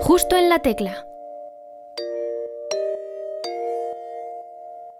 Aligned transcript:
Justo 0.00 0.36
en 0.36 0.48
la 0.48 0.60
tecla. 0.60 1.04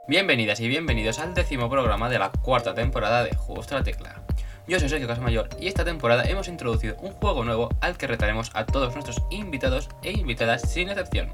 Bienvenidas 0.08 0.58
y 0.60 0.68
bienvenidos 0.68 1.20
al 1.20 1.34
décimo 1.34 1.70
programa 1.70 2.08
de 2.08 2.18
la 2.18 2.30
cuarta 2.30 2.74
temporada 2.74 3.22
de 3.22 3.34
Justo 3.34 3.74
en 3.74 3.80
la 3.80 3.84
tecla. 3.84 4.20
Yo 4.66 4.80
soy 4.80 4.88
Sergio 4.88 5.06
Casamayor 5.06 5.48
y 5.60 5.68
esta 5.68 5.84
temporada 5.84 6.24
hemos 6.24 6.48
introducido 6.48 6.96
un 7.00 7.12
juego 7.12 7.44
nuevo 7.44 7.68
al 7.80 7.96
que 7.96 8.08
retaremos 8.08 8.50
a 8.54 8.66
todos 8.66 8.92
nuestros 8.94 9.22
invitados 9.30 9.88
e 10.02 10.12
invitadas 10.12 10.62
sin 10.62 10.88
excepción. 10.88 11.32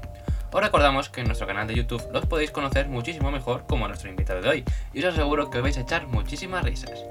Os 0.51 0.61
recordamos 0.61 1.09
que 1.09 1.21
en 1.21 1.27
nuestro 1.27 1.47
canal 1.47 1.67
de 1.67 1.75
YouTube 1.75 2.07
los 2.13 2.27
podéis 2.27 2.51
conocer 2.51 2.87
muchísimo 2.87 3.31
mejor 3.31 3.65
como 3.67 3.87
nuestro 3.87 4.09
invitado 4.09 4.41
de 4.41 4.49
hoy 4.49 4.63
y 4.93 4.99
os 4.99 5.13
aseguro 5.13 5.49
que 5.49 5.57
os 5.57 5.63
vais 5.63 5.77
a 5.77 5.81
echar 5.81 6.07
muchísimas 6.07 6.63
risas. 6.63 7.05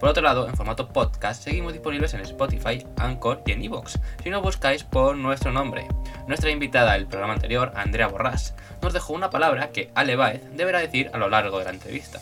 Por 0.00 0.08
otro 0.08 0.22
lado, 0.22 0.48
en 0.48 0.56
formato 0.56 0.88
podcast 0.88 1.44
seguimos 1.44 1.74
disponibles 1.74 2.14
en 2.14 2.22
Spotify, 2.22 2.86
Anchor 2.96 3.42
y 3.44 3.52
en 3.52 3.62
Evox, 3.62 4.00
si 4.22 4.30
no 4.30 4.40
buscáis 4.40 4.82
por 4.82 5.14
nuestro 5.14 5.52
nombre. 5.52 5.86
Nuestra 6.26 6.50
invitada 6.50 6.94
del 6.94 7.06
programa 7.06 7.34
anterior, 7.34 7.70
Andrea 7.76 8.08
Borrás, 8.08 8.54
nos 8.80 8.94
dejó 8.94 9.12
una 9.12 9.28
palabra 9.28 9.72
que 9.72 9.90
Ale 9.94 10.16
Baez 10.16 10.42
deberá 10.56 10.78
decir 10.78 11.10
a 11.12 11.18
lo 11.18 11.28
largo 11.28 11.58
de 11.58 11.66
la 11.66 11.70
entrevista. 11.72 12.18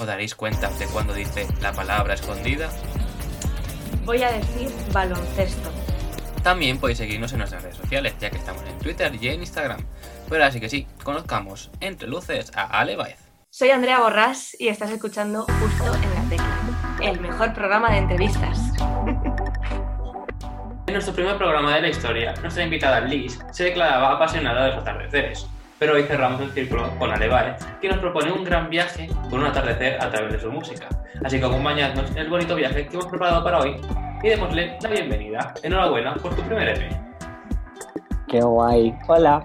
¿Os 0.00 0.06
daréis 0.08 0.34
cuenta 0.34 0.70
de 0.70 0.86
cuando 0.86 1.14
dice 1.14 1.46
la 1.60 1.72
palabra 1.72 2.14
escondida? 2.14 2.68
Voy 4.04 4.24
a 4.24 4.32
decir 4.32 4.68
baloncesto. 4.92 5.70
También 6.42 6.78
podéis 6.78 6.98
seguirnos 6.98 7.30
en 7.32 7.38
nuestras 7.38 7.62
redes 7.62 7.76
sociales, 7.76 8.14
ya 8.18 8.30
que 8.30 8.38
estamos 8.38 8.64
en 8.64 8.76
Twitter 8.80 9.14
y 9.20 9.28
en 9.28 9.40
Instagram. 9.40 9.84
Pero 10.28 10.44
así 10.44 10.58
que 10.58 10.68
sí, 10.68 10.84
conozcamos 11.04 11.70
entre 11.80 12.08
luces 12.08 12.50
a 12.56 12.64
Ale 12.80 12.96
Baez. 12.96 13.29
Soy 13.52 13.70
Andrea 13.70 13.98
Borrás 13.98 14.56
y 14.60 14.68
estás 14.68 14.92
escuchando 14.92 15.40
Justo 15.42 15.92
en 15.92 16.14
la 16.14 16.30
Tecla, 16.30 16.56
el 17.02 17.20
mejor 17.20 17.52
programa 17.52 17.90
de 17.90 17.98
entrevistas. 17.98 18.72
En 20.86 20.94
nuestro 20.94 21.12
primer 21.12 21.36
programa 21.36 21.74
de 21.74 21.82
la 21.82 21.88
historia, 21.88 22.32
nuestra 22.42 22.62
invitada 22.62 23.00
Liz 23.00 23.40
se 23.50 23.64
declaraba 23.64 24.12
apasionada 24.12 24.66
de 24.66 24.70
los 24.70 24.82
atardeceres. 24.82 25.48
Pero 25.80 25.94
hoy 25.94 26.04
cerramos 26.04 26.40
el 26.42 26.52
círculo 26.52 26.96
con 27.00 27.10
Ale 27.10 27.26
Baez, 27.26 27.56
que 27.80 27.88
nos 27.88 27.98
propone 27.98 28.30
un 28.30 28.44
gran 28.44 28.70
viaje 28.70 29.08
con 29.28 29.40
un 29.40 29.46
atardecer 29.46 30.00
a 30.00 30.08
través 30.10 30.32
de 30.34 30.40
su 30.40 30.52
música. 30.52 30.88
Así 31.24 31.40
que 31.40 31.46
acompañadnos 31.46 32.08
en 32.12 32.18
el 32.18 32.30
bonito 32.30 32.54
viaje 32.54 32.86
que 32.86 32.94
hemos 32.94 33.06
preparado 33.06 33.42
para 33.42 33.58
hoy 33.58 33.80
y 34.22 34.28
démosle 34.28 34.78
la 34.80 34.90
bienvenida. 34.90 35.54
Enhorabuena 35.64 36.14
por 36.14 36.36
tu 36.36 36.42
primer 36.42 36.68
EP. 36.68 36.92
Qué 38.28 38.40
guay. 38.42 38.94
Hola. 39.08 39.44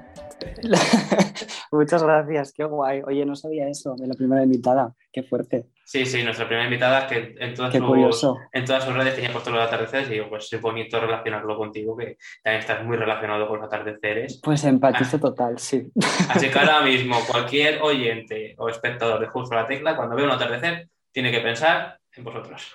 Muchas 1.71 2.03
gracias, 2.03 2.53
qué 2.53 2.63
guay. 2.63 3.01
Oye, 3.05 3.25
no 3.25 3.35
sabía 3.35 3.67
eso 3.67 3.95
de 3.95 4.07
la 4.07 4.13
primera 4.13 4.43
invitada. 4.43 4.93
Qué 5.11 5.23
fuerte. 5.23 5.67
Sí, 5.83 6.05
sí, 6.05 6.23
nuestra 6.23 6.47
primera 6.47 6.65
invitada 6.65 7.07
que 7.07 7.35
en 7.37 7.53
todas, 7.53 7.71
Qué 7.71 7.77
sus, 7.77 7.87
curioso. 7.87 8.37
en 8.51 8.65
todas 8.65 8.83
sus 8.83 8.93
redes 8.93 9.15
tenía 9.15 9.31
puesto 9.31 9.51
los 9.51 9.61
atardeceres 9.61 10.09
y 10.09 10.13
digo, 10.13 10.29
pues 10.29 10.51
es 10.51 10.59
bonito 10.61 10.99
relacionarlo 10.99 11.57
contigo, 11.57 11.95
que 11.95 12.17
también 12.43 12.61
estás 12.61 12.83
muy 12.83 12.97
relacionado 12.97 13.47
con 13.47 13.59
los 13.59 13.67
atardeceres. 13.67 14.39
Pues 14.43 14.63
empatizo 14.63 15.19
total, 15.19 15.59
sí. 15.59 15.91
Así 16.29 16.49
que 16.49 16.59
ahora 16.59 16.81
mismo 16.85 17.17
cualquier 17.29 17.81
oyente 17.81 18.55
o 18.57 18.69
espectador 18.69 19.19
de 19.19 19.27
Justo 19.27 19.55
la 19.55 19.67
Tecla, 19.67 19.95
cuando 19.95 20.15
ve 20.15 20.23
un 20.23 20.31
atardecer, 20.31 20.89
tiene 21.11 21.31
que 21.31 21.39
pensar 21.41 21.99
en 22.15 22.23
vosotros. 22.23 22.73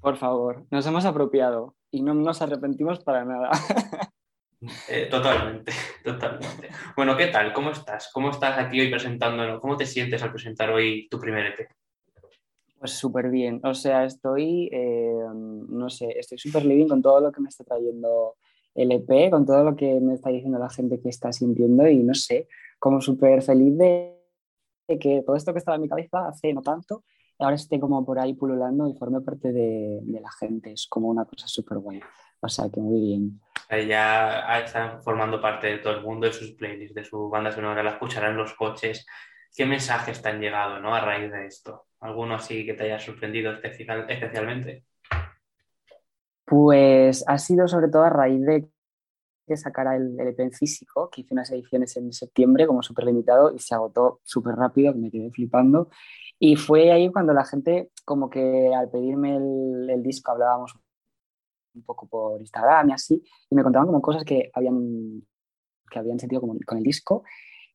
Por 0.00 0.16
favor, 0.16 0.64
nos 0.70 0.86
hemos 0.86 1.04
apropiado 1.04 1.74
y 1.90 2.02
no 2.02 2.14
nos 2.14 2.40
arrepentimos 2.40 3.04
para 3.04 3.24
nada. 3.24 3.50
Eh, 4.88 5.08
totalmente, 5.10 5.72
totalmente. 6.04 6.68
Bueno, 6.94 7.16
¿qué 7.16 7.28
tal? 7.28 7.52
¿Cómo 7.52 7.70
estás? 7.70 8.10
¿Cómo 8.12 8.30
estás 8.30 8.58
aquí 8.58 8.80
hoy 8.80 8.90
presentándonos? 8.90 9.60
¿Cómo 9.60 9.76
te 9.76 9.86
sientes 9.86 10.22
al 10.22 10.32
presentar 10.32 10.70
hoy 10.70 11.08
tu 11.08 11.18
primer 11.18 11.46
EP? 11.46 11.68
Pues 12.78 12.92
súper 12.92 13.30
bien. 13.30 13.60
O 13.64 13.74
sea, 13.74 14.04
estoy, 14.04 14.68
eh, 14.72 15.24
no 15.34 15.88
sé, 15.88 16.18
estoy 16.18 16.38
súper 16.38 16.64
living 16.64 16.88
con 16.88 17.02
todo 17.02 17.20
lo 17.20 17.32
que 17.32 17.40
me 17.40 17.48
está 17.48 17.64
trayendo 17.64 18.36
el 18.74 18.92
EP, 18.92 19.30
con 19.30 19.46
todo 19.46 19.64
lo 19.64 19.76
que 19.76 19.98
me 20.00 20.14
está 20.14 20.30
diciendo 20.30 20.58
la 20.58 20.70
gente 20.70 21.00
que 21.00 21.08
está 21.08 21.32
sintiendo 21.32 21.86
y 21.88 22.02
no 22.02 22.14
sé, 22.14 22.48
como 22.78 23.00
súper 23.00 23.42
feliz 23.42 23.76
de, 23.76 24.16
de 24.88 24.98
que 24.98 25.22
todo 25.22 25.36
esto 25.36 25.52
que 25.52 25.58
estaba 25.58 25.76
en 25.76 25.82
mi 25.82 25.88
cabeza 25.88 26.28
hace 26.28 26.52
no 26.52 26.62
tanto, 26.62 27.04
ahora 27.38 27.56
esté 27.56 27.80
como 27.80 28.04
por 28.04 28.18
ahí 28.18 28.34
pululando 28.34 28.88
y 28.88 28.94
forme 28.94 29.20
parte 29.22 29.52
de, 29.52 30.00
de 30.02 30.20
la 30.20 30.30
gente. 30.30 30.72
Es 30.72 30.86
como 30.86 31.08
una 31.08 31.24
cosa 31.24 31.46
súper 31.48 31.78
buena. 31.78 32.06
O 32.40 32.48
sea, 32.48 32.68
que 32.72 32.80
muy 32.80 33.00
bien. 33.00 33.40
Ya 33.86 34.58
están 34.60 35.02
formando 35.02 35.40
parte 35.40 35.68
de 35.68 35.78
todo 35.78 35.94
el 35.96 36.02
mundo, 36.02 36.26
de 36.26 36.32
sus 36.32 36.52
playlists, 36.52 36.94
de 36.94 37.04
su 37.04 37.28
banda 37.28 37.52
sonora, 37.52 37.82
la 37.82 37.92
escucharán 37.92 38.36
los 38.36 38.54
coches. 38.54 39.06
¿Qué 39.54 39.64
mensajes 39.66 40.20
te 40.20 40.28
han 40.28 40.40
llegado 40.40 40.80
¿no? 40.80 40.94
a 40.94 41.00
raíz 41.00 41.30
de 41.30 41.46
esto? 41.46 41.86
¿Alguno 42.00 42.34
así 42.34 42.64
que 42.64 42.74
te 42.74 42.84
haya 42.84 42.98
sorprendido 42.98 43.52
especial- 43.52 44.06
especialmente? 44.08 44.84
Pues 46.44 47.24
ha 47.28 47.38
sido 47.38 47.68
sobre 47.68 47.88
todo 47.88 48.02
a 48.02 48.10
raíz 48.10 48.44
de 48.44 48.68
que 49.46 49.56
sacara 49.56 49.96
el, 49.96 50.18
el 50.18 50.28
EP 50.28 50.42
en 50.42 50.52
físico, 50.52 51.08
que 51.10 51.20
hice 51.20 51.34
unas 51.34 51.50
ediciones 51.50 51.96
en 51.96 52.12
septiembre 52.12 52.66
como 52.66 52.82
súper 52.82 53.04
limitado 53.04 53.52
y 53.52 53.58
se 53.58 53.74
agotó 53.74 54.20
súper 54.24 54.54
rápido, 54.54 54.92
que 54.92 54.98
me 54.98 55.10
quedé 55.10 55.30
flipando. 55.30 55.90
Y 56.38 56.56
fue 56.56 56.90
ahí 56.92 57.10
cuando 57.12 57.32
la 57.34 57.44
gente, 57.44 57.90
como 58.04 58.30
que 58.30 58.72
al 58.74 58.90
pedirme 58.90 59.36
el, 59.36 59.90
el 59.90 60.02
disco 60.02 60.30
hablábamos 60.32 60.74
un 61.74 61.82
poco 61.82 62.06
por 62.06 62.40
Instagram 62.40 62.90
y 62.90 62.92
así, 62.92 63.22
y 63.50 63.54
me 63.54 63.62
contaban 63.62 63.86
como 63.86 64.02
cosas 64.02 64.24
que 64.24 64.50
habían, 64.52 65.22
que 65.90 65.98
habían 65.98 66.18
sentido 66.18 66.40
como 66.40 66.56
con 66.66 66.78
el 66.78 66.84
disco. 66.84 67.24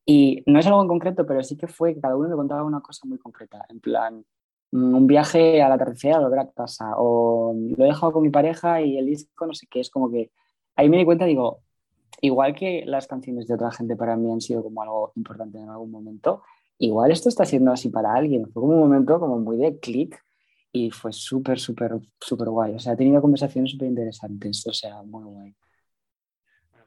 Y 0.04 0.42
no 0.46 0.60
es 0.60 0.66
algo 0.66 0.80
en 0.82 0.88
concreto, 0.88 1.26
pero 1.26 1.42
sí 1.42 1.56
que 1.56 1.66
fue 1.66 1.94
que 1.94 2.00
cada 2.00 2.16
uno 2.16 2.28
me 2.28 2.36
contaba 2.36 2.62
una 2.62 2.80
cosa 2.80 3.06
muy 3.08 3.18
concreta, 3.18 3.66
en 3.68 3.80
plan, 3.80 4.24
mm, 4.72 4.94
un 4.94 5.06
viaje 5.06 5.62
al 5.62 5.72
atardecer 5.72 6.14
a 6.14 6.20
volver 6.20 6.38
a 6.38 6.50
casa, 6.50 6.94
o 6.96 7.54
lo 7.76 7.84
he 7.84 7.88
dejado 7.88 8.12
con 8.12 8.22
mi 8.22 8.30
pareja 8.30 8.80
y 8.82 8.98
el 8.98 9.06
disco 9.06 9.46
no 9.46 9.54
sé 9.54 9.66
qué, 9.68 9.80
es 9.80 9.90
como 9.90 10.10
que 10.10 10.30
ahí 10.76 10.88
me 10.88 10.98
di 10.98 11.04
cuenta, 11.04 11.24
digo, 11.24 11.62
igual 12.20 12.54
que 12.54 12.84
las 12.86 13.06
canciones 13.08 13.48
de 13.48 13.54
otra 13.54 13.72
gente 13.72 13.96
para 13.96 14.16
mí 14.16 14.30
han 14.32 14.40
sido 14.40 14.62
como 14.62 14.82
algo 14.82 15.12
importante 15.16 15.58
en 15.58 15.68
algún 15.70 15.90
momento, 15.90 16.42
igual 16.78 17.10
esto 17.10 17.28
está 17.28 17.44
siendo 17.44 17.72
así 17.72 17.88
para 17.90 18.14
alguien, 18.14 18.50
fue 18.52 18.62
como 18.62 18.74
un 18.74 18.80
momento 18.80 19.18
como 19.18 19.38
muy 19.38 19.56
de 19.56 19.78
clic 19.80 20.24
y 20.76 20.90
fue 20.90 21.12
súper, 21.12 21.58
súper, 21.60 21.92
súper 22.20 22.48
guay, 22.50 22.74
o 22.74 22.78
sea, 22.78 22.92
he 22.94 22.96
tenido 22.96 23.20
conversaciones 23.22 23.72
súper 23.72 23.88
interesantes, 23.88 24.66
o 24.66 24.72
sea, 24.72 25.02
muy 25.02 25.24
guay. 25.24 25.56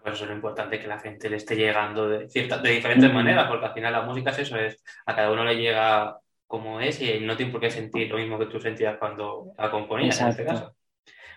Pues 0.02 0.16
eso 0.16 0.24
es 0.24 0.30
lo 0.30 0.36
importante 0.36 0.80
que 0.80 0.88
la 0.88 1.00
gente 1.00 1.30
le 1.30 1.36
esté 1.38 1.56
llegando 1.56 2.08
de, 2.08 2.30
cierta- 2.30 2.58
de 2.60 2.72
diferentes 2.72 3.10
Mm. 3.10 3.14
maneras, 3.14 3.48
porque 3.50 3.66
al 3.66 3.74
final 3.74 3.92
la 3.94 4.02
música 4.04 4.32
es 4.32 4.40
eso, 4.40 4.56
es 4.58 4.82
a 5.06 5.16
cada 5.16 5.32
uno 5.32 5.44
le 5.44 5.56
llega 5.58 6.18
como 6.48 6.80
es 6.82 7.02
y 7.02 7.20
no 7.20 7.36
tiene 7.38 7.52
por 7.52 7.62
qué 7.62 7.70
sentir 7.70 8.10
lo 8.10 8.18
mismo 8.18 8.40
que 8.40 8.46
tú 8.48 8.60
sentías 8.60 8.98
cuando 8.98 9.52
la 9.58 9.70
componías 9.70 10.20
en 10.22 10.28
este 10.30 10.46
Exacto. 10.46 10.46
caso. 10.46 10.76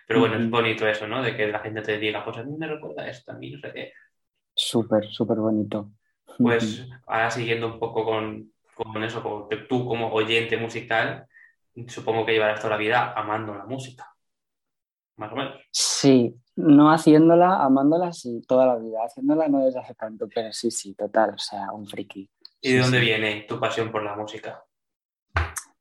Pero 0.07 0.21
bueno, 0.21 0.37
es 0.37 0.43
Ujú. 0.43 0.51
bonito 0.51 0.87
eso, 0.89 1.09
¿no? 1.09 1.23
De 1.23 1.37
que 1.37 1.49
la 1.49 1.61
gente 1.61 1.83
te 1.83 1.99
diga, 1.99 2.25
pues 2.25 2.39
a 2.39 2.45
mí 2.45 2.57
me 2.59 2.69
recuerda 2.69 3.09
esto, 3.09 3.33
a 3.33 3.37
mí 3.37 3.51
no 3.53 3.59
sé 3.61 3.73
qué. 3.75 3.93
Súper, 4.69 5.05
súper 5.13 5.39
bonito. 5.41 5.93
Pues 6.41 6.87
ahora 7.07 7.31
siguiendo 7.31 7.67
un 7.69 7.79
poco 7.79 8.05
con, 8.05 8.53
con 8.75 9.03
eso, 9.05 9.49
que 9.49 9.57
tú 9.59 9.87
como 9.87 10.13
oyente 10.13 10.57
musical, 10.57 11.27
supongo 11.89 12.25
que 12.27 12.33
llevarás 12.33 12.61
toda 12.61 12.71
la 12.75 12.77
vida 12.79 13.13
amando 13.13 13.55
la 13.55 13.67
música, 13.67 14.15
más 15.17 15.33
o 15.33 15.37
menos. 15.37 15.55
Sí, 15.71 16.35
no 16.57 16.91
haciéndola, 16.93 17.63
amándola, 17.63 18.13
sí, 18.13 18.43
toda 18.47 18.67
la 18.67 18.77
vida. 18.77 18.99
Haciéndola 19.05 19.49
no 19.49 19.65
desde 19.65 19.81
hace 19.81 19.95
tanto, 19.95 20.29
pero 20.35 20.53
sí, 20.53 20.71
sí, 20.71 20.95
total, 20.95 21.35
o 21.35 21.39
sea, 21.39 21.73
un 21.73 21.87
friki. 21.87 22.29
¿Y 22.61 22.69
Sí, 22.69 22.75
de 22.75 22.81
dónde 22.81 22.99
sí. 22.99 23.05
viene 23.05 23.45
tu 23.49 23.59
pasión 23.59 23.91
por 23.91 24.03
la 24.03 24.15
música? 24.17 24.65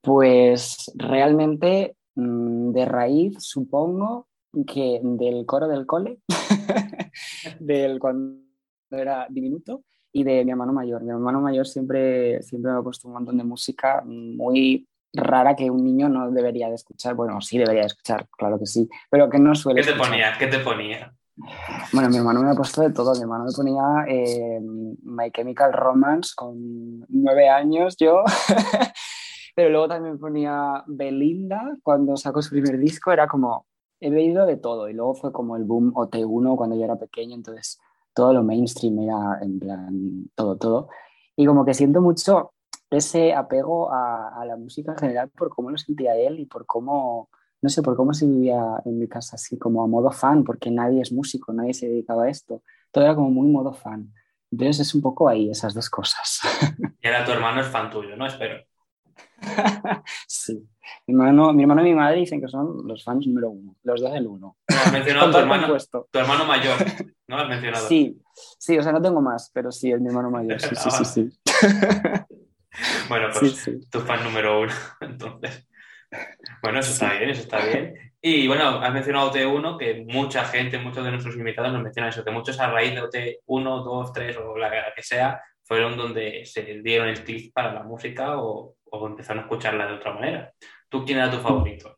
Pues 0.01 0.91
realmente 0.95 1.95
mm, 2.15 2.71
de 2.71 2.85
raíz, 2.85 3.35
supongo 3.39 4.27
que 4.65 4.99
del 5.03 5.45
coro 5.45 5.67
del 5.67 5.85
cole, 5.85 6.19
del 7.59 7.99
cuando 7.99 8.41
era 8.89 9.27
diminuto, 9.29 9.83
y 10.13 10.23
de 10.23 10.43
mi 10.43 10.51
hermano 10.51 10.73
mayor. 10.73 11.03
Mi 11.03 11.11
hermano 11.11 11.39
mayor 11.39 11.67
siempre, 11.67 12.41
siempre 12.43 12.71
me 12.71 12.79
ha 12.79 12.81
puesto 12.81 13.07
un 13.07 13.13
montón 13.13 13.37
de 13.37 13.43
música 13.43 14.01
muy 14.05 14.87
rara 15.13 15.55
que 15.55 15.69
un 15.69 15.83
niño 15.83 16.09
no 16.09 16.31
debería 16.31 16.69
de 16.69 16.75
escuchar. 16.75 17.15
Bueno, 17.15 17.41
sí 17.41 17.57
debería 17.57 17.81
de 17.81 17.87
escuchar, 17.87 18.27
claro 18.37 18.57
que 18.59 18.65
sí, 18.65 18.89
pero 19.09 19.29
que 19.29 19.39
no 19.39 19.55
suele 19.55 19.81
¿Qué 19.81 19.85
te 19.87 19.91
escuchar. 19.91 20.11
ponía? 20.11 20.37
¿Qué 20.37 20.47
te 20.47 20.59
ponía? 20.59 21.13
Bueno, 21.93 22.09
mi 22.09 22.17
hermano 22.17 22.41
me 22.43 22.51
ha 22.51 22.55
puesto 22.55 22.81
de 22.81 22.91
todo. 22.91 23.13
Mi 23.15 23.21
hermano 23.21 23.45
me 23.45 23.51
ponía 23.51 24.05
eh, 24.07 24.59
My 24.61 25.31
Chemical 25.31 25.73
Romance 25.73 26.33
con 26.35 27.05
nueve 27.09 27.49
años 27.49 27.95
yo. 27.97 28.23
Pero 29.55 29.69
luego 29.69 29.87
también 29.87 30.13
me 30.13 30.19
ponía 30.19 30.83
Belinda 30.87 31.77
cuando 31.83 32.15
sacó 32.15 32.41
su 32.41 32.51
primer 32.51 32.77
disco. 32.77 33.11
Era 33.11 33.27
como, 33.27 33.65
he 33.99 34.09
leído 34.09 34.45
de 34.45 34.57
todo. 34.57 34.89
Y 34.89 34.93
luego 34.93 35.15
fue 35.15 35.31
como 35.31 35.55
el 35.55 35.63
boom 35.63 35.93
OT1 35.93 36.55
cuando 36.55 36.75
yo 36.75 36.83
era 36.83 36.95
pequeño. 36.95 37.35
Entonces 37.35 37.79
todo 38.13 38.33
lo 38.33 38.43
mainstream 38.43 38.99
era 38.99 39.39
en 39.41 39.59
plan 39.59 40.29
todo, 40.35 40.57
todo. 40.57 40.89
Y 41.35 41.45
como 41.45 41.65
que 41.65 41.73
siento 41.73 42.01
mucho 42.01 42.53
ese 42.91 43.33
apego 43.33 43.91
a, 43.91 44.39
a 44.41 44.45
la 44.45 44.57
música 44.57 44.91
en 44.91 44.97
general 44.97 45.29
por 45.29 45.49
cómo 45.49 45.71
lo 45.71 45.77
sentía 45.77 46.15
él 46.15 46.39
y 46.39 46.45
por 46.45 46.65
cómo 46.65 47.29
no 47.61 47.69
sé 47.69 47.81
por 47.83 47.95
cómo 47.95 48.13
se 48.13 48.25
vivía 48.25 48.81
en 48.85 48.97
mi 48.97 49.07
casa 49.07 49.35
así, 49.35 49.57
como 49.57 49.83
a 49.83 49.87
modo 49.87 50.11
fan, 50.11 50.43
porque 50.43 50.71
nadie 50.71 51.01
es 51.01 51.11
músico, 51.11 51.53
nadie 51.53 51.73
se 51.73 51.87
dedicaba 51.87 52.23
a 52.23 52.29
esto. 52.29 52.63
Todo 52.91 53.03
era 53.03 53.15
como 53.15 53.29
muy 53.29 53.47
modo 53.47 53.71
fan. 53.71 54.11
Entonces 54.51 54.79
es 54.79 54.95
un 54.95 55.01
poco 55.01 55.29
ahí 55.29 55.49
esas 55.49 55.73
dos 55.73 55.89
cosas. 55.89 56.41
Y 57.03 57.07
ahora 57.07 57.23
tu 57.23 57.31
hermano 57.31 57.61
es 57.61 57.67
fan 57.67 57.89
tuyo, 57.89 58.15
¿no? 58.17 58.25
Espero. 58.25 58.63
sí. 60.27 60.67
Mi 61.05 61.13
hermano, 61.13 61.53
mi 61.53 61.63
hermano 61.63 61.81
y 61.81 61.85
mi 61.85 61.95
madre 61.95 62.17
dicen 62.17 62.41
que 62.41 62.47
son 62.47 62.87
los 62.87 63.03
fans 63.03 63.27
número 63.27 63.51
uno, 63.51 63.75
los 63.83 64.01
dos 64.01 64.11
del 64.11 64.27
uno. 64.27 64.57
No, 64.67 64.75
has 64.75 64.91
mencionado 64.91 65.27
a 65.27 65.31
tu 65.31 65.37
hermano, 65.37 65.77
tu 66.11 66.19
hermano 66.19 66.45
mayor, 66.45 66.77
¿no? 67.27 67.37
Has 67.37 67.47
mencionado. 67.47 67.87
Sí, 67.87 68.21
Sí, 68.57 68.77
o 68.77 68.83
sea, 68.83 68.91
no 68.91 69.01
tengo 69.01 69.21
más, 69.21 69.49
pero 69.53 69.71
sí, 69.71 69.91
es 69.91 69.99
mi 69.99 70.07
hermano 70.07 70.31
mayor. 70.31 70.59
Sí, 70.59 70.75
sí, 70.75 70.91
sí, 70.91 71.05
sí. 71.05 71.29
bueno, 73.09 73.27
pues 73.37 73.69
tu 73.89 73.99
fan 74.01 74.23
número 74.23 74.61
uno, 74.61 74.73
entonces. 75.01 75.67
Bueno, 76.61 76.79
eso 76.79 76.91
está 76.91 77.13
bien, 77.13 77.29
eso 77.29 77.41
está 77.41 77.65
bien. 77.65 77.95
Y 78.21 78.47
bueno, 78.47 78.81
has 78.81 78.93
mencionado 78.93 79.31
OT1, 79.31 79.77
que 79.77 80.05
mucha 80.07 80.43
gente, 80.45 80.77
muchos 80.77 81.03
de 81.03 81.11
nuestros 81.11 81.35
invitados 81.35 81.73
nos 81.73 81.81
mencionan 81.81 82.09
eso, 82.09 82.23
que 82.23 82.31
muchos 82.31 82.59
a 82.59 82.69
raíz 82.69 82.93
de 82.93 83.01
OT1, 83.01 83.83
2, 83.83 84.13
3 84.13 84.37
o 84.37 84.57
la 84.57 84.69
que 84.95 85.01
sea, 85.01 85.41
fueron 85.63 85.97
donde 85.97 86.45
se 86.45 86.61
dieron 86.81 87.07
el 87.07 87.23
clic 87.23 87.53
para 87.53 87.73
la 87.73 87.83
música 87.83 88.37
o, 88.37 88.75
o 88.91 89.07
empezaron 89.07 89.39
a 89.39 89.45
escucharla 89.45 89.87
de 89.87 89.93
otra 89.93 90.13
manera. 90.13 90.53
¿Tú 90.89 91.05
quién 91.05 91.17
era 91.17 91.31
tu 91.31 91.37
favorito? 91.37 91.97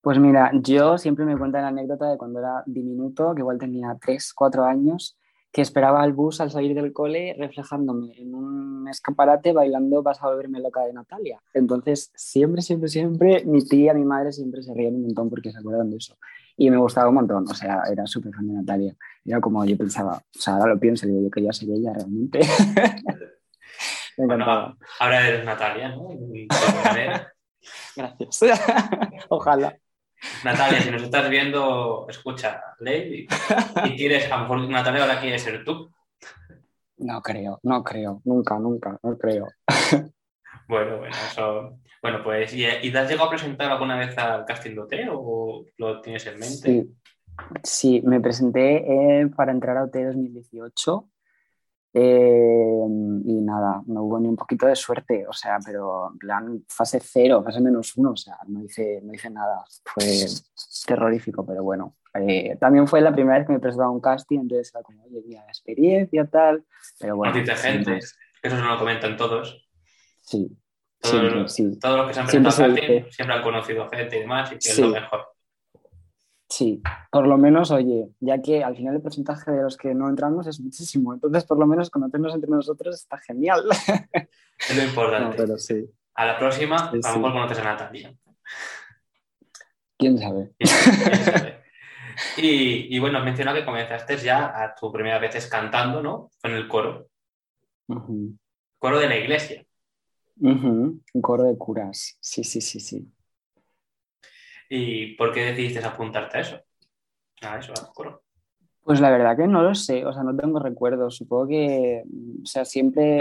Pues 0.00 0.18
mira, 0.18 0.52
yo 0.54 0.96
siempre 0.96 1.24
me 1.24 1.36
cuento 1.36 1.58
la 1.58 1.68
anécdota 1.68 2.08
de 2.08 2.16
cuando 2.16 2.38
era 2.38 2.62
diminuto, 2.64 3.34
que 3.34 3.40
igual 3.40 3.58
tenía 3.58 3.96
3, 4.00 4.32
4 4.32 4.64
años, 4.64 5.17
que 5.52 5.62
esperaba 5.62 6.02
al 6.02 6.12
bus 6.12 6.40
al 6.40 6.50
salir 6.50 6.74
del 6.74 6.92
cole 6.92 7.34
reflejándome 7.38 8.12
en 8.18 8.34
un 8.34 8.86
escaparate 8.88 9.52
bailando 9.52 10.02
Vas 10.02 10.22
a 10.22 10.28
volverme 10.28 10.60
loca 10.60 10.82
de 10.82 10.92
Natalia. 10.92 11.40
Entonces, 11.54 12.12
siempre, 12.14 12.62
siempre, 12.62 12.88
siempre, 12.88 13.44
mi 13.44 13.64
tía, 13.64 13.94
mi 13.94 14.04
madre 14.04 14.32
siempre 14.32 14.62
se 14.62 14.74
ríen 14.74 14.96
un 14.96 15.02
montón 15.02 15.30
porque 15.30 15.50
se 15.50 15.58
acuerdan 15.58 15.90
de 15.90 15.96
eso. 15.96 16.16
Y 16.56 16.70
me 16.70 16.76
gustaba 16.76 17.08
un 17.08 17.14
montón, 17.14 17.44
o 17.48 17.54
sea, 17.54 17.82
era 17.90 18.06
súper 18.06 18.34
fan 18.34 18.48
de 18.48 18.54
Natalia. 18.54 18.96
Era 19.24 19.40
como 19.40 19.64
yo 19.64 19.76
pensaba, 19.76 20.16
o 20.16 20.38
sea, 20.38 20.54
ahora 20.56 20.74
lo 20.74 20.80
pienso, 20.80 21.06
digo, 21.06 21.22
yo 21.22 21.30
quería 21.30 21.52
ser 21.52 21.68
ella 21.70 21.92
realmente. 21.94 22.40
me 24.18 24.24
encantaba. 24.24 24.76
ahora 24.98 25.28
eres 25.28 25.44
Natalia, 25.44 25.90
¿no? 25.90 26.08
Gracias. 27.96 28.40
Ojalá. 29.28 29.78
Natalia, 30.44 30.80
si 30.80 30.90
nos 30.90 31.02
estás 31.02 31.28
viendo, 31.30 32.06
escucha, 32.08 32.62
ley 32.80 33.26
y, 33.84 33.96
quieres, 33.96 34.30
a 34.30 34.36
lo 34.36 34.42
mejor 34.42 34.68
Natalia 34.68 35.02
ahora 35.02 35.20
quiere 35.20 35.38
ser 35.38 35.64
tú. 35.64 35.90
No 36.98 37.22
creo, 37.22 37.60
no 37.62 37.84
creo, 37.84 38.20
nunca, 38.24 38.58
nunca, 38.58 38.98
no 39.02 39.16
creo. 39.16 39.48
Bueno, 40.66 40.98
bueno, 40.98 41.16
eso. 41.16 41.78
Bueno, 42.02 42.22
pues, 42.22 42.52
¿y, 42.52 42.60
te 42.92 42.98
has 42.98 43.08
llegado 43.08 43.28
a 43.28 43.30
presentar 43.30 43.70
alguna 43.70 43.96
vez 43.96 44.16
al 44.18 44.44
casting 44.44 44.72
de 44.72 44.80
OT 44.80 44.94
o 45.10 45.64
lo 45.78 46.00
tienes 46.02 46.26
en 46.26 46.38
mente? 46.38 46.86
Sí, 47.62 48.02
me 48.04 48.20
presenté 48.20 48.76
eh, 48.76 49.28
para 49.34 49.52
entrar 49.52 49.78
a 49.78 49.84
OT 49.84 49.94
2018 49.94 51.08
eh, 51.94 52.84
y 53.24 53.40
nada, 53.40 53.82
no 53.86 54.02
hubo 54.02 54.20
ni 54.20 54.28
un 54.28 54.36
poquito 54.36 54.66
de 54.66 54.76
suerte, 54.76 55.26
o 55.26 55.32
sea, 55.32 55.58
pero 55.64 56.10
en 56.12 56.18
plan 56.18 56.64
fase 56.68 57.00
cero, 57.02 57.42
fase 57.42 57.60
menos 57.60 57.96
uno, 57.96 58.10
o 58.12 58.16
sea, 58.16 58.36
no 58.46 58.62
hice, 58.62 59.00
no 59.02 59.14
hice 59.14 59.30
nada, 59.30 59.64
fue 59.84 60.04
terrorífico, 60.86 61.44
pero 61.46 61.62
bueno. 61.62 61.96
Eh, 62.14 62.56
también 62.58 62.86
fue 62.88 63.00
la 63.00 63.12
primera 63.12 63.38
vez 63.38 63.46
que 63.46 63.52
me 63.52 63.60
presentaba 63.60 63.90
un 63.90 64.00
casting, 64.00 64.40
entonces 64.40 64.72
era 64.74 64.82
como, 64.82 65.04
oye, 65.04 65.22
mira, 65.26 65.42
experiencia, 65.42 66.26
tal, 66.26 66.64
pero 66.98 67.16
bueno. 67.16 67.34
gente, 67.34 67.98
eso 68.42 68.56
no 68.56 68.68
lo 68.68 68.78
comentan 68.78 69.16
todos. 69.16 69.66
Sí, 70.20 70.50
todos, 71.00 71.54
sí. 71.54 71.78
Todos 71.78 71.98
los 71.98 72.08
que 72.08 72.14
se 72.14 72.20
han 72.20 72.26
presentado 72.26 72.64
al 72.64 72.74
casting 72.74 73.10
siempre 73.10 73.36
han 73.36 73.42
conocido 73.42 73.88
gente 73.88 74.16
y 74.16 74.20
demás, 74.20 74.52
y 74.52 74.58
que 74.58 74.68
es 74.68 74.78
lo 74.78 74.88
mejor. 74.88 75.37
Sí, 76.48 76.82
por 77.12 77.26
lo 77.26 77.36
menos, 77.36 77.70
oye, 77.70 78.08
ya 78.20 78.40
que 78.40 78.64
al 78.64 78.74
final 78.74 78.94
el 78.94 79.02
porcentaje 79.02 79.50
de 79.50 79.62
los 79.62 79.76
que 79.76 79.94
no 79.94 80.08
entramos 80.08 80.46
es 80.46 80.60
muchísimo, 80.60 81.12
entonces 81.12 81.44
por 81.44 81.58
lo 81.58 81.66
menos 81.66 81.90
conocernos 81.90 82.34
entre 82.34 82.50
nosotros 82.50 82.94
está 82.94 83.18
genial. 83.18 83.64
Es 84.58 84.76
lo 84.76 84.82
importante. 84.82 85.36
pero 85.36 85.56
sí. 85.56 85.88
A 86.14 86.26
la 86.26 86.36
próxima, 86.36 86.90
a 86.90 87.12
lo 87.12 87.18
mejor 87.18 87.32
conoces 87.32 87.58
a 87.58 87.64
Natalia. 87.64 88.12
¿Quién 89.96 90.18
sabe? 90.18 90.52
Y, 92.36 92.94
y, 92.94 92.98
bueno, 92.98 93.22
menciona 93.22 93.54
que 93.54 93.64
comenzaste 93.64 94.16
ya 94.16 94.60
a 94.60 94.74
tu 94.74 94.90
primera 94.90 95.20
vez 95.20 95.46
cantando, 95.46 96.02
¿no? 96.02 96.30
En 96.42 96.52
el 96.52 96.66
coro. 96.66 97.08
Coro 98.78 98.98
de 98.98 99.08
la 99.08 99.16
iglesia. 99.16 99.64
Un 100.40 101.02
coro 101.20 101.44
de 101.44 101.56
curas, 101.56 102.16
sí, 102.20 102.42
sí, 102.42 102.60
sí, 102.60 102.80
sí. 102.80 103.08
¿Y 104.68 105.14
por 105.14 105.32
qué 105.32 105.46
decidiste 105.46 105.84
apuntarte 105.84 106.38
a 106.38 106.40
eso? 106.40 106.60
A 107.42 107.58
eso, 107.58 107.72
al 107.72 107.92
coro. 107.92 108.22
Pues 108.82 109.00
la 109.00 109.10
verdad 109.10 109.36
que 109.36 109.46
no 109.46 109.62
lo 109.62 109.74
sé, 109.74 110.04
o 110.06 110.12
sea, 110.12 110.22
no 110.22 110.34
tengo 110.36 110.58
recuerdos. 110.58 111.16
Supongo 111.16 111.48
que, 111.48 112.02
o 112.42 112.46
sea, 112.46 112.64
siempre... 112.64 113.18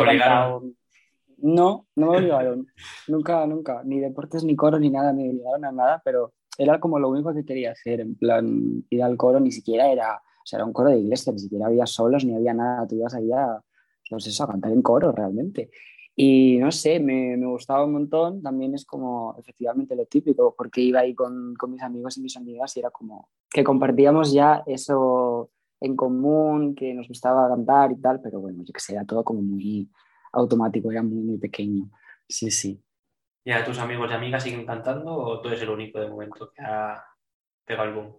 No, 1.37 1.87
no 1.95 2.11
me 2.11 2.17
obligaron. 2.17 2.67
nunca, 3.07 3.45
nunca. 3.45 3.81
Ni 3.83 3.99
deportes, 3.99 4.43
ni 4.43 4.55
coro, 4.55 4.79
ni 4.79 4.89
nada, 4.89 5.13
me 5.13 5.29
obligaron 5.29 5.65
a 5.65 5.71
nada, 5.71 6.01
pero 6.03 6.33
era 6.57 6.79
como 6.79 6.99
lo 6.99 7.09
único 7.09 7.33
que 7.33 7.45
quería 7.45 7.71
hacer. 7.71 8.01
En 8.01 8.15
plan, 8.15 8.83
ir 8.89 9.03
al 9.03 9.17
coro 9.17 9.39
ni 9.39 9.51
siquiera 9.51 9.91
era, 9.91 10.15
o 10.15 10.45
sea, 10.45 10.57
era 10.57 10.65
un 10.65 10.73
coro 10.73 10.89
de 10.89 10.99
iglesia, 10.99 11.33
ni 11.33 11.39
siquiera 11.39 11.67
había 11.67 11.85
solos, 11.85 12.25
ni 12.25 12.35
había 12.35 12.53
nada. 12.53 12.87
Tú 12.87 12.95
ibas 12.95 13.13
allá, 13.13 13.61
pues 14.09 14.27
eso, 14.27 14.43
a 14.43 14.47
cantar 14.47 14.71
en 14.71 14.81
coro 14.81 15.11
realmente. 15.11 15.69
Y 16.19 16.57
no 16.57 16.71
sé, 16.71 16.99
me, 16.99 17.37
me, 17.37 17.45
gustaba 17.45 17.85
un 17.85 17.93
montón. 17.93 18.41
También 18.41 18.73
es 18.73 18.85
como 18.85 19.35
efectivamente 19.37 19.95
lo 19.95 20.07
típico, 20.07 20.55
porque 20.57 20.81
iba 20.81 21.01
ahí 21.01 21.13
con, 21.13 21.53
con, 21.53 21.71
mis 21.71 21.83
amigos 21.83 22.17
y 22.17 22.21
mis 22.21 22.35
amigas 22.35 22.75
y 22.75 22.79
era 22.79 22.89
como 22.89 23.29
que 23.51 23.63
compartíamos 23.63 24.33
ya 24.33 24.63
eso 24.65 25.51
en 25.79 25.95
común, 25.95 26.73
que 26.73 26.91
nos 26.95 27.07
gustaba 27.07 27.47
cantar 27.47 27.91
y 27.91 28.01
tal, 28.01 28.19
pero 28.19 28.39
bueno, 28.39 28.63
yo 28.65 28.73
que 28.73 28.79
sé, 28.79 28.93
era 28.93 29.05
todo 29.05 29.23
como 29.23 29.43
muy 29.43 29.91
automático, 30.31 30.91
era 30.91 31.03
muy, 31.03 31.19
muy 31.19 31.37
pequeño. 31.37 31.91
Sí, 32.27 32.49
sí. 32.49 32.81
¿Y 33.43 33.51
a 33.51 33.63
tus 33.63 33.77
amigos 33.77 34.09
y 34.09 34.13
amigas 34.15 34.41
siguen 34.41 34.65
cantando 34.65 35.15
o 35.15 35.39
tú 35.39 35.49
eres 35.49 35.61
el 35.61 35.69
único 35.69 35.99
de 35.99 36.09
momento 36.09 36.51
que 36.51 36.63
ha 36.63 36.99
pegado 37.63 37.89
el 37.89 37.93
boom? 37.93 38.15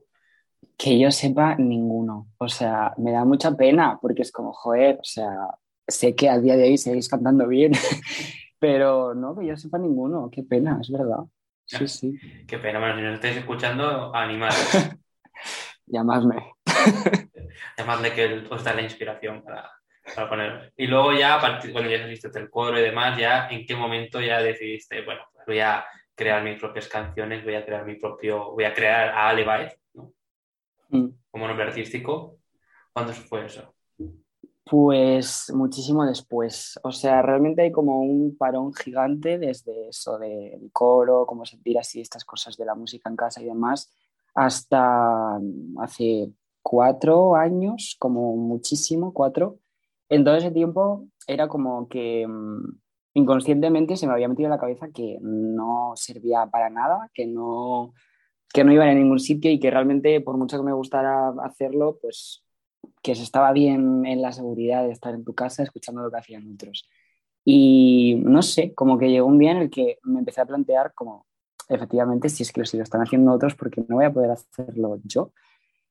Que 0.76 1.00
yo 1.00 1.10
sepa, 1.10 1.56
ninguno. 1.56 2.28
O 2.38 2.48
sea, 2.48 2.94
me 2.96 3.10
da 3.10 3.24
mucha 3.24 3.56
pena 3.56 3.98
porque 4.00 4.22
es 4.22 4.30
como, 4.30 4.52
joder, 4.52 5.00
o 5.00 5.04
sea, 5.04 5.48
sé 5.88 6.14
que 6.14 6.28
a 6.28 6.38
día 6.38 6.56
de 6.56 6.64
hoy 6.64 6.78
seguís 6.78 7.08
cantando 7.08 7.48
bien, 7.48 7.72
pero 8.58 9.14
no, 9.14 9.36
que 9.36 9.46
yo 9.46 9.56
sepa 9.56 9.78
ninguno, 9.78 10.30
qué 10.30 10.42
pena, 10.42 10.78
es 10.80 10.90
verdad. 10.90 11.24
Sí, 11.64 11.88
sí. 11.88 12.18
Qué 12.46 12.58
pena, 12.58 12.78
bueno, 12.78 12.96
si 12.96 13.02
nos 13.02 13.14
estáis 13.14 13.36
escuchando, 13.38 14.14
animad. 14.14 14.50
Llamadme. 15.86 16.54
Llamadle 17.78 18.14
que 18.14 18.44
os 18.48 18.64
da 18.64 18.74
la 18.74 18.82
inspiración 18.82 19.42
para, 19.42 19.70
para 20.14 20.28
poner. 20.28 20.72
Y 20.76 20.86
luego 20.86 21.12
ya, 21.12 21.36
a 21.36 21.40
partir, 21.40 21.72
cuando 21.72 21.90
ya 21.90 21.98
saliste 21.98 22.30
del 22.30 22.50
coro 22.50 22.78
y 22.78 22.82
demás, 22.82 23.18
ya, 23.18 23.48
¿en 23.48 23.66
qué 23.66 23.74
momento 23.74 24.20
ya 24.20 24.40
decidiste, 24.40 25.02
bueno, 25.04 25.22
pues 25.32 25.46
voy 25.46 25.60
a 25.60 25.84
crear 26.14 26.42
mis 26.42 26.58
propias 26.58 26.88
canciones, 26.88 27.44
voy 27.44 27.54
a 27.54 27.64
crear 27.64 27.84
mi 27.84 27.94
propio, 27.96 28.52
voy 28.52 28.64
a 28.64 28.74
crear 28.74 29.10
a 29.10 29.28
Ale 29.28 29.46
¿no? 29.94 30.12
Mm. 30.88 31.08
Como 31.30 31.46
nombre 31.46 31.66
artístico. 31.66 32.38
¿Cuándo 32.92 33.12
fue 33.12 33.46
eso? 33.46 33.74
Pues 34.70 35.50
muchísimo 35.54 36.04
después. 36.04 36.78
O 36.82 36.92
sea, 36.92 37.22
realmente 37.22 37.62
hay 37.62 37.72
como 37.72 38.00
un 38.02 38.36
parón 38.36 38.74
gigante 38.74 39.38
desde 39.38 39.88
eso 39.88 40.18
del 40.18 40.70
coro, 40.72 41.24
como 41.26 41.46
sentir 41.46 41.78
así 41.78 42.00
estas 42.00 42.24
cosas 42.24 42.56
de 42.56 42.66
la 42.66 42.74
música 42.74 43.08
en 43.08 43.16
casa 43.16 43.40
y 43.40 43.46
demás, 43.46 43.90
hasta 44.34 45.38
hace 45.78 46.32
cuatro 46.62 47.34
años, 47.34 47.96
como 47.98 48.36
muchísimo, 48.36 49.14
cuatro. 49.14 49.58
En 50.10 50.24
todo 50.24 50.36
ese 50.36 50.50
tiempo 50.50 51.06
era 51.26 51.48
como 51.48 51.88
que 51.88 52.26
mm, 52.26 52.78
inconscientemente 53.14 53.96
se 53.96 54.06
me 54.06 54.12
había 54.12 54.28
metido 54.28 54.48
en 54.48 54.52
la 54.52 54.58
cabeza 54.60 54.88
que 54.92 55.18
no 55.22 55.92
servía 55.96 56.46
para 56.46 56.68
nada, 56.68 57.10
que 57.14 57.26
no, 57.26 57.94
que 58.52 58.64
no 58.64 58.72
iba 58.72 58.84
a 58.84 58.94
ningún 58.94 59.18
sitio 59.18 59.50
y 59.50 59.60
que 59.60 59.70
realmente 59.70 60.20
por 60.20 60.36
mucho 60.36 60.58
que 60.58 60.64
me 60.64 60.72
gustara 60.74 61.30
hacerlo, 61.42 61.98
pues 62.02 62.44
que 63.02 63.14
se 63.14 63.22
estaba 63.22 63.52
bien 63.52 64.06
en 64.06 64.22
la 64.22 64.32
seguridad 64.32 64.84
de 64.84 64.92
estar 64.92 65.14
en 65.14 65.24
tu 65.24 65.34
casa 65.34 65.62
escuchando 65.62 66.02
lo 66.02 66.10
que 66.10 66.18
hacían 66.18 66.52
otros. 66.52 66.88
Y 67.44 68.16
no 68.24 68.42
sé, 68.42 68.74
como 68.74 68.98
que 68.98 69.10
llegó 69.10 69.26
un 69.26 69.38
día 69.38 69.52
en 69.52 69.58
el 69.58 69.70
que 69.70 69.98
me 70.02 70.18
empecé 70.18 70.40
a 70.40 70.46
plantear 70.46 70.92
como, 70.94 71.26
efectivamente, 71.68 72.28
si 72.28 72.42
es 72.42 72.52
que 72.52 72.60
lo 72.60 72.82
están 72.82 73.00
haciendo 73.00 73.32
otros, 73.32 73.54
porque 73.54 73.84
no 73.88 73.96
voy 73.96 74.04
a 74.04 74.12
poder 74.12 74.30
hacerlo 74.32 74.98
yo. 75.04 75.32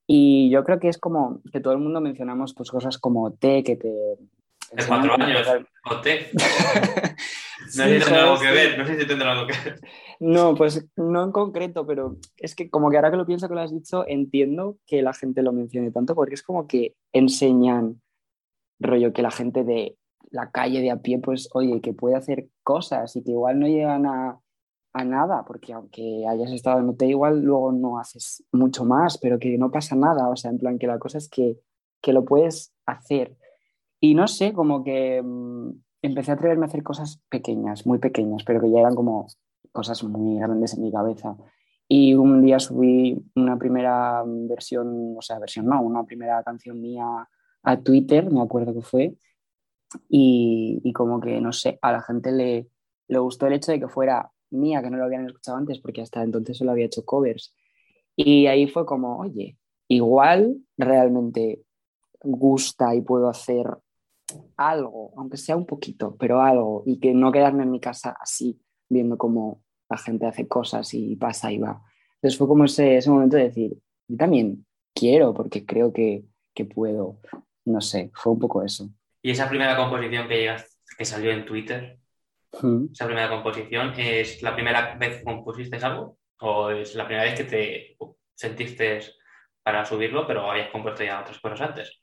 Y 0.05 0.49
yo 0.49 0.63
creo 0.63 0.79
que 0.79 0.87
es 0.87 0.97
como 0.97 1.41
que 1.51 1.59
todo 1.59 1.73
el 1.73 1.79
mundo 1.79 1.99
mencionamos 1.99 2.53
pues, 2.53 2.71
cosas 2.71 2.97
como 2.97 3.33
T, 3.33 3.63
que 3.63 3.75
te... 3.75 3.91
De 4.71 4.85
cuatro 4.85 5.13
años, 5.13 5.47
o 5.85 6.01
T. 6.01 6.31
No 7.75 7.83
sé 7.83 7.99
si 7.99 8.05
tendrá 8.05 8.23
algo 8.23 8.39
que 8.39 8.51
ver, 8.51 8.77
no 8.77 8.85
sé 8.85 8.99
si 8.99 9.07
tendrá 9.07 9.31
algo 9.33 9.47
que 9.47 9.53
ver. 9.53 9.81
No, 10.19 10.55
pues 10.55 10.85
no 10.95 11.23
en 11.23 11.31
concreto, 11.31 11.85
pero 11.85 12.15
es 12.37 12.55
que 12.55 12.69
como 12.69 12.89
que 12.89 12.95
ahora 12.95 13.11
que 13.11 13.17
lo 13.17 13.25
pienso 13.25 13.47
que 13.47 13.55
lo 13.55 13.61
has 13.61 13.73
dicho, 13.73 14.05
entiendo 14.07 14.77
que 14.85 15.01
la 15.01 15.13
gente 15.13 15.41
lo 15.41 15.51
mencione 15.51 15.91
tanto, 15.91 16.15
porque 16.15 16.35
es 16.35 16.43
como 16.43 16.67
que 16.67 16.95
enseñan 17.11 18.01
rollo 18.79 19.11
que 19.11 19.21
la 19.21 19.31
gente 19.31 19.63
de 19.63 19.97
la 20.29 20.51
calle 20.51 20.81
de 20.81 20.91
a 20.91 20.97
pie, 20.97 21.19
pues 21.19 21.49
oye, 21.53 21.81
que 21.81 21.93
puede 21.93 22.15
hacer 22.15 22.47
cosas 22.63 23.15
y 23.15 23.23
que 23.23 23.31
igual 23.31 23.59
no 23.59 23.67
llegan 23.67 24.05
a, 24.05 24.39
a 24.93 25.03
nada, 25.03 25.43
porque 25.45 25.73
aunque 25.73 26.25
hayas 26.27 26.51
estado 26.51 26.79
en 26.79 26.89
OT, 26.89 27.03
igual 27.03 27.41
luego 27.41 27.71
no 27.71 27.99
haces 27.99 28.43
mucho 28.51 28.85
más, 28.85 29.17
pero 29.17 29.39
que 29.39 29.57
no 29.57 29.71
pasa 29.71 29.95
nada, 29.95 30.29
o 30.29 30.35
sea, 30.35 30.51
en 30.51 30.57
plan 30.57 30.79
que 30.79 30.87
la 30.87 30.99
cosa 30.99 31.17
es 31.17 31.29
que, 31.29 31.57
que 32.01 32.13
lo 32.13 32.25
puedes 32.25 32.73
hacer. 32.85 33.35
Y 33.99 34.13
no 34.15 34.27
sé, 34.27 34.53
como 34.53 34.83
que 34.83 35.21
mm, 35.23 35.71
empecé 36.01 36.31
a 36.31 36.33
atreverme 36.35 36.65
a 36.65 36.69
hacer 36.69 36.83
cosas 36.83 37.21
pequeñas, 37.29 37.85
muy 37.85 37.99
pequeñas, 37.99 38.43
pero 38.45 38.61
que 38.61 38.71
ya 38.71 38.79
eran 38.79 38.95
como 38.95 39.27
cosas 39.71 40.03
muy 40.03 40.39
grandes 40.39 40.75
en 40.75 40.83
mi 40.83 40.91
cabeza. 40.91 41.35
Y 41.87 42.13
un 42.15 42.41
día 42.41 42.59
subí 42.59 43.17
una 43.35 43.57
primera 43.57 44.23
versión, 44.25 45.15
o 45.17 45.21
sea, 45.21 45.39
versión 45.39 45.67
no, 45.67 45.81
una 45.81 46.03
primera 46.03 46.43
canción 46.43 46.81
mía 46.81 47.27
a 47.63 47.79
Twitter, 47.81 48.31
me 48.31 48.41
acuerdo 48.41 48.73
que 48.73 48.81
fue, 48.81 49.17
y, 50.09 50.81
y, 50.83 50.93
como 50.93 51.19
que, 51.21 51.39
no 51.39 51.53
sé, 51.53 51.79
a 51.81 51.91
la 51.93 52.01
gente 52.01 52.31
le, 52.31 52.67
le 53.07 53.19
gustó 53.19 53.47
el 53.47 53.53
hecho 53.53 53.71
de 53.71 53.79
que 53.79 53.87
fuera 53.87 54.29
mía, 54.51 54.81
que 54.81 54.89
no 54.89 54.97
lo 54.97 55.05
habían 55.05 55.25
escuchado 55.25 55.57
antes, 55.57 55.79
porque 55.79 56.01
hasta 56.01 56.23
entonces 56.23 56.57
solo 56.57 56.71
había 56.71 56.85
hecho 56.85 57.05
covers. 57.05 57.55
Y 58.15 58.47
ahí 58.47 58.67
fue 58.67 58.85
como, 58.85 59.17
oye, 59.19 59.57
igual 59.87 60.57
realmente 60.77 61.63
gusta 62.21 62.95
y 62.95 63.01
puedo 63.01 63.29
hacer 63.29 63.65
algo, 64.57 65.13
aunque 65.17 65.37
sea 65.37 65.55
un 65.55 65.65
poquito, 65.65 66.15
pero 66.17 66.41
algo, 66.41 66.83
y 66.85 66.99
que 66.99 67.13
no 67.13 67.31
quedarme 67.31 67.63
en 67.63 67.71
mi 67.71 67.79
casa 67.79 68.15
así, 68.19 68.59
viendo 68.89 69.17
cómo 69.17 69.63
la 69.89 69.97
gente 69.97 70.25
hace 70.25 70.47
cosas 70.47 70.93
y 70.93 71.15
pasa 71.15 71.51
y 71.51 71.59
va. 71.59 71.81
Entonces 72.15 72.37
fue 72.37 72.47
como 72.47 72.65
ese, 72.65 72.97
ese 72.97 73.09
momento 73.09 73.37
de 73.37 73.43
decir, 73.43 73.77
yo 74.07 74.17
también 74.17 74.65
quiero 74.93 75.33
porque 75.33 75.65
creo 75.65 75.93
que, 75.93 76.25
que 76.53 76.65
puedo, 76.65 77.19
no 77.65 77.81
sé, 77.81 78.11
fue 78.13 78.33
un 78.33 78.39
poco 78.39 78.63
eso. 78.63 78.89
¿Y 79.21 79.31
esa 79.31 79.49
primera 79.49 79.75
composición 79.75 80.27
que, 80.27 80.55
que 80.97 81.05
salió 81.05 81.31
en 81.31 81.45
Twitter, 81.45 81.99
esa 82.91 83.05
primera 83.05 83.29
composición, 83.29 83.93
¿es 83.97 84.41
la 84.41 84.55
primera 84.55 84.95
vez 84.95 85.17
que 85.17 85.23
compusiste 85.23 85.75
algo? 85.77 86.17
¿O 86.39 86.69
es 86.69 86.95
la 86.95 87.05
primera 87.05 87.25
vez 87.25 87.37
que 87.37 87.43
te 87.43 87.97
sentiste 88.33 89.01
para 89.63 89.85
subirlo, 89.85 90.25
pero 90.25 90.49
habías 90.49 90.71
compuesto 90.71 91.03
ya 91.03 91.21
otras 91.21 91.39
cosas 91.39 91.61
antes? 91.61 92.01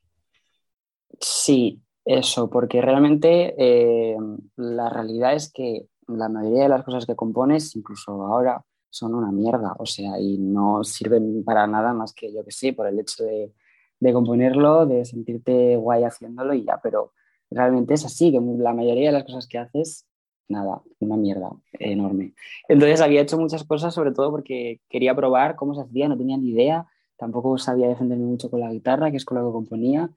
Sí, 1.21 1.84
eso, 2.05 2.51
porque 2.51 2.83
realmente 2.83 3.55
eh, 3.57 4.17
la 4.57 4.91
realidad 4.91 5.35
es 5.35 5.51
que 5.53 5.87
la 6.07 6.29
mayoría 6.29 6.65
de 6.65 6.69
las 6.69 6.85
cosas 6.85 7.07
que 7.07 7.17
compones, 7.17 7.75
incluso 7.77 8.13
ahora, 8.27 8.65
son 8.91 9.15
una 9.15 9.33
mierda, 9.33 9.75
o 9.79 9.87
sea, 9.87 10.21
y 10.21 10.39
no 10.39 10.85
sirven 10.85 11.43
para 11.45 11.67
nada 11.67 11.93
más 11.93 12.13
que, 12.13 12.33
yo 12.33 12.45
que 12.45 12.53
sé, 12.53 12.73
por 12.73 12.87
el 12.87 13.01
hecho 13.01 13.25
de, 13.25 13.53
de 13.99 14.13
componerlo, 14.13 14.87
de 14.87 15.05
sentirte 15.05 15.77
guay 15.77 16.05
haciéndolo 16.05 16.55
y 16.55 16.65
ya, 16.65 16.79
pero 16.83 17.13
realmente 17.51 17.95
es 17.95 18.05
así, 18.05 18.31
que 18.31 18.41
la 18.41 18.73
mayoría 18.73 19.07
de 19.07 19.13
las 19.13 19.25
cosas 19.25 19.49
que 19.49 19.59
haces 19.59 20.07
nada, 20.49 20.83
una 21.01 21.17
mierda 21.17 21.51
enorme. 21.73 22.35
Entonces 22.69 23.01
había 23.01 23.23
hecho 23.23 23.39
muchas 23.39 23.65
cosas, 23.65 23.95
sobre 23.95 24.13
todo 24.13 24.31
porque 24.31 24.81
quería 24.89 25.15
probar 25.15 25.57
cómo 25.57 25.75
se 25.75 25.83
hacía, 25.83 26.09
no 26.09 26.19
tenía 26.19 26.37
ni 26.37 26.51
idea, 26.51 26.87
tampoco 27.17 27.57
sabía 27.59 27.89
defenderme 27.89 28.27
mucho 28.27 28.51
con 28.51 28.61
la 28.61 28.71
guitarra, 28.71 29.11
que 29.11 29.17
es 29.17 29.25
con 29.25 29.39
lo 29.39 29.47
que 29.47 29.53
componía, 29.53 30.11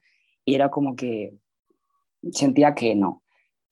y 0.44 0.54
era 0.54 0.70
como 0.70 0.96
que 0.96 1.34
sentía 2.32 2.74
que 2.74 2.94
no. 2.94 3.22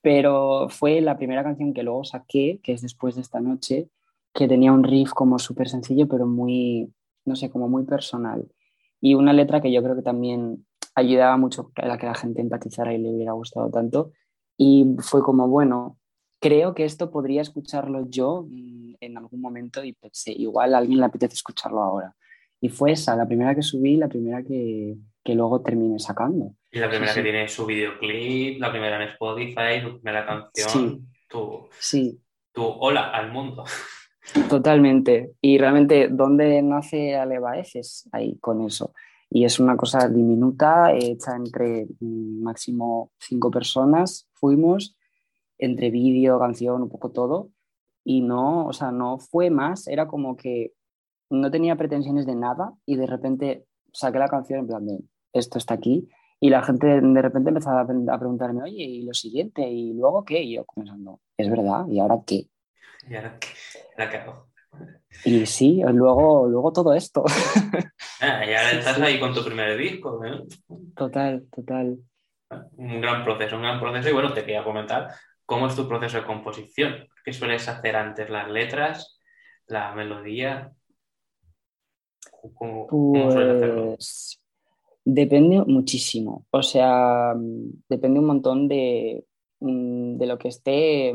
Pero 0.03 0.69
fue 0.69 1.01
la 1.01 1.17
primera 1.17 1.43
canción 1.43 1.75
que 1.75 1.83
luego 1.83 2.05
saqué, 2.05 2.61
que 2.63 2.73
es 2.73 2.83
después 2.83 3.17
de 3.17 3.23
esta 3.23 3.41
noche, 3.41 3.91
que 4.33 4.47
tenía 4.47 4.73
un 4.73 4.85
riff 4.85 5.11
como 5.13 5.39
súper 5.39 5.69
sencillo, 5.69 6.07
pero 6.09 6.27
muy, 6.27 6.93
no 7.25 7.37
sé, 7.37 7.51
como 7.51 7.69
muy 7.69 7.85
personal. 7.85 8.47
Y 9.01 9.15
una 9.15 9.33
letra 9.33 9.61
que 9.61 9.73
yo 9.73 9.83
creo 9.83 9.97
que 9.97 10.03
también 10.03 10.67
ayudaba 10.95 11.37
mucho 11.37 11.73
a 11.77 11.99
que 11.99 12.07
la 12.07 12.15
gente 12.15 12.41
empatizara 12.41 12.95
y 12.95 12.99
le 12.99 13.11
hubiera 13.11 13.33
gustado 13.33 13.71
tanto. 13.71 14.13
Y 14.57 14.97
fue 14.99 15.23
como, 15.23 15.49
bueno, 15.49 15.99
creo 16.41 16.75
que 16.75 16.85
esto 16.85 17.11
podría 17.11 17.43
escucharlo 17.43 18.09
yo 18.09 18.47
en 19.01 19.17
algún 19.17 19.41
momento 19.41 19.85
y 19.85 19.93
pensé, 19.93 20.33
igual 20.33 20.75
a 20.75 20.79
alguien 20.79 21.01
le 21.01 21.07
apetece 21.07 21.35
escucharlo 21.35 21.83
ahora. 21.83 22.17
Y 22.61 22.71
fue 22.71 22.93
esa, 22.93 23.17
la 23.17 23.27
primera 23.27 23.55
que 23.55 23.63
subí, 23.63 23.97
la 23.97 24.09
primera 24.09 24.43
que, 24.43 24.97
que 25.23 25.35
luego 25.35 25.61
terminé 25.61 25.99
sacando. 25.99 26.55
Y 26.77 26.79
la 26.79 26.91
primera 26.91 27.15
que 27.15 27.23
tiene 27.23 27.49
su 27.49 27.65
videoclip, 27.65 28.61
la 28.61 28.71
primera 28.71 29.03
en 29.03 29.09
Spotify, 29.09 29.81
tu 29.83 29.99
primera 29.99 30.27
canción, 30.27 30.69
sí. 30.69 31.03
tu, 31.27 31.69
sí. 31.79 32.21
tu 32.53 32.63
hola 32.63 33.13
al 33.13 33.33
mundo. 33.33 33.65
Totalmente. 34.51 35.33
Y 35.41 35.57
realmente, 35.57 36.09
¿dónde 36.11 36.61
nace 36.61 37.17
Alevaez? 37.17 37.77
Es 37.77 38.09
ahí 38.13 38.37
con 38.41 38.61
eso. 38.61 38.93
Y 39.31 39.47
es 39.47 39.59
una 39.59 39.75
cosa 39.79 40.07
diminuta, 40.07 40.93
hecha 40.93 41.35
entre 41.35 41.87
mm, 41.99 42.43
máximo 42.43 43.11
cinco 43.19 43.51
personas, 43.51 44.29
fuimos 44.35 44.99
entre 45.57 45.91
vídeo, 45.91 46.39
canción, 46.39 46.83
un 46.83 46.91
poco 46.91 47.11
todo. 47.11 47.49
Y 48.05 48.21
no, 48.21 48.67
o 48.67 48.75
sea, 48.75 48.93
no 48.93 49.19
fue 49.19 49.49
más, 49.49 49.89
era 49.89 50.07
como 50.07 50.37
que 50.37 50.75
no 51.31 51.51
tenía 51.51 51.77
pretensiones 51.77 52.27
de 52.27 52.35
nada 52.35 52.75
y 52.85 52.97
de 52.97 53.07
repente 53.07 53.65
saqué 53.95 54.19
la 54.19 54.29
canción 54.29 54.61
en 54.61 54.67
plan 54.67 54.87
de 54.87 54.99
esto 55.33 55.57
está 55.57 55.73
aquí 55.73 56.09
y 56.41 56.51
la 56.51 56.63
gente 56.63 57.01
de 57.01 57.23
repente 57.23 57.51
empezaba 57.51 57.81
a 57.81 57.87
preguntarme, 58.19 58.63
oye, 58.63 58.83
¿y 58.83 59.03
lo 59.03 59.15
siguiente? 59.15 59.69
¿Y 59.69 59.95
luego 59.95 60.25
qué? 60.25 60.43
Y 60.43 60.55
yo 60.55 60.65
comenzando, 60.65 61.21
es 61.37 61.51
verdad, 61.51 61.87
¿y 61.89 62.01
ahora 62.01 62.17
qué? 62.27 62.47
¿Y 63.09 63.15
ahora 63.15 63.39
qué? 63.39 63.49
La 63.97 64.11
cago. 64.11 64.49
Y 65.25 65.47
sí, 65.47 65.83
luego, 65.87 66.47
luego 66.47 66.73
todo 66.73 66.95
esto. 66.95 67.25
Ah, 68.19 68.43
y 68.47 68.55
ahora 68.55 68.71
estás 68.71 68.99
ahí 68.99 69.21
con 69.21 69.35
tu 69.35 69.45
primer 69.45 69.77
disco. 69.77 70.25
¿eh? 70.25 70.43
Total, 70.97 71.47
total. 71.55 71.99
Un 72.79 73.01
gran 73.03 73.23
proceso, 73.23 73.57
un 73.57 73.63
gran 73.63 73.79
proceso. 73.79 74.09
Y 74.09 74.13
bueno, 74.15 74.33
te 74.33 74.41
quería 74.41 74.65
comentar 74.65 75.11
¿Cómo 75.47 75.69
es 75.69 75.77
tu 75.77 75.87
proceso 75.87 76.19
de 76.19 76.25
composición? 76.25 77.09
¿Qué 77.25 77.33
sueles 77.33 77.69
hacer 77.69 77.95
antes? 77.95 78.29
¿Las 78.29 78.51
letras? 78.51 79.21
¿La 79.69 79.95
melodía? 79.95 80.73
¿Cómo, 82.55 82.89
sueles 83.31 83.57
hacerlo? 83.57 83.97
Depende 85.07 85.63
muchísimo. 85.65 86.47
O 86.51 86.63
sea, 86.65 87.33
depende 87.89 88.19
un 88.19 88.27
montón 88.27 88.67
de, 88.67 89.25
mm, 89.61 90.17
de 90.19 90.27
lo 90.27 90.37
que 90.37 90.49
esté 90.49 91.15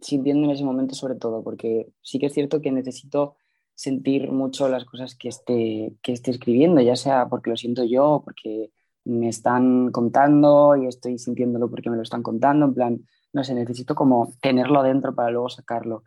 sintiendo 0.00 0.46
en 0.46 0.50
ese 0.50 0.64
momento, 0.64 0.96
sobre 0.96 1.14
todo, 1.14 1.44
porque 1.44 1.86
sí 2.02 2.18
que 2.18 2.26
es 2.26 2.34
cierto 2.34 2.60
que 2.60 2.72
necesito 2.72 3.36
sentir 3.74 4.32
mucho 4.32 4.68
las 4.68 4.84
cosas 4.84 5.14
que 5.14 5.28
esté, 5.28 5.94
que 6.02 6.12
esté 6.12 6.32
escribiendo, 6.32 6.80
ya 6.80 6.96
sea 6.96 7.28
porque 7.28 7.50
lo 7.50 7.56
siento 7.56 7.84
yo, 7.84 8.22
porque 8.24 8.72
me 9.04 9.28
están 9.28 9.92
contando 9.92 10.74
y 10.76 10.86
estoy 10.86 11.16
sintiéndolo 11.18 11.70
porque 11.70 11.88
me 11.88 11.96
lo 11.96 12.02
están 12.02 12.22
contando, 12.24 12.66
en 12.66 12.74
plan, 12.74 13.06
no 13.32 13.44
sé, 13.44 13.54
necesito 13.54 13.94
como 13.94 14.32
tenerlo 14.42 14.82
dentro 14.82 15.14
para 15.14 15.30
luego 15.30 15.48
sacarlo. 15.50 16.02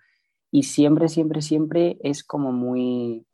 Y 0.51 0.63
siempre, 0.63 1.07
siempre, 1.07 1.41
siempre 1.41 1.97
es 2.01 2.23
como 2.23 2.51
muy, 2.51 3.25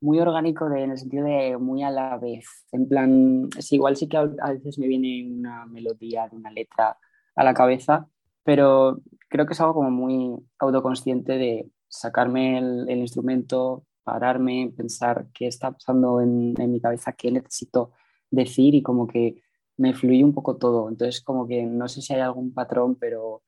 muy 0.00 0.18
orgánico 0.20 0.68
de, 0.68 0.82
en 0.82 0.92
el 0.92 0.98
sentido 0.98 1.24
de 1.24 1.56
muy 1.58 1.82
a 1.82 1.90
la 1.90 2.16
vez. 2.18 2.46
En 2.72 2.88
plan, 2.88 3.48
es 3.56 3.72
igual 3.72 3.96
sí 3.96 4.08
que 4.08 4.16
a, 4.16 4.24
veces 4.24 4.78
me 4.78 4.88
viene 4.88 5.30
una 5.30 5.66
melodía 5.66 6.28
de 6.28 6.36
una 6.36 6.50
letra 6.50 6.98
a 7.34 7.44
la 7.44 7.54
cabeza, 7.54 8.08
pero 8.44 9.00
creo 9.28 9.46
que 9.46 9.52
es 9.52 9.60
algo 9.60 9.74
como 9.74 9.90
muy 9.90 10.36
autoconsciente 10.58 11.38
de 11.38 11.70
sacarme 11.88 12.58
el, 12.58 12.98
instrumento, 12.98 13.84
pararme, 14.04 14.72
pensar 14.76 15.26
qué 15.34 15.46
está 15.46 15.72
pasando 15.72 16.20
en, 16.20 16.54
en 16.58 16.72
mi 16.72 16.80
cabeza, 16.80 17.12
qué 17.12 17.30
necesito 17.30 17.92
decir 18.30 18.74
y 18.74 18.82
como 18.82 19.06
que 19.06 19.42
me 19.76 19.94
fluye 19.94 20.24
un 20.24 20.34
poco 20.34 20.56
todo. 20.56 20.88
Entonces, 20.88 21.20
como 21.22 21.46
que 21.46 21.62
no 21.64 21.88
sé 21.88 22.02
si 22.02 22.14
hay 22.14 22.20
algún 22.20 22.52
patrón, 22.54 22.96
pero 22.96 23.42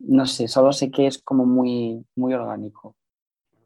no 0.00 0.26
sé, 0.26 0.48
solo 0.48 0.72
sé 0.72 0.90
que 0.90 1.06
es 1.06 1.18
como 1.18 1.46
muy, 1.46 2.04
muy 2.16 2.34
orgánico. 2.34 2.96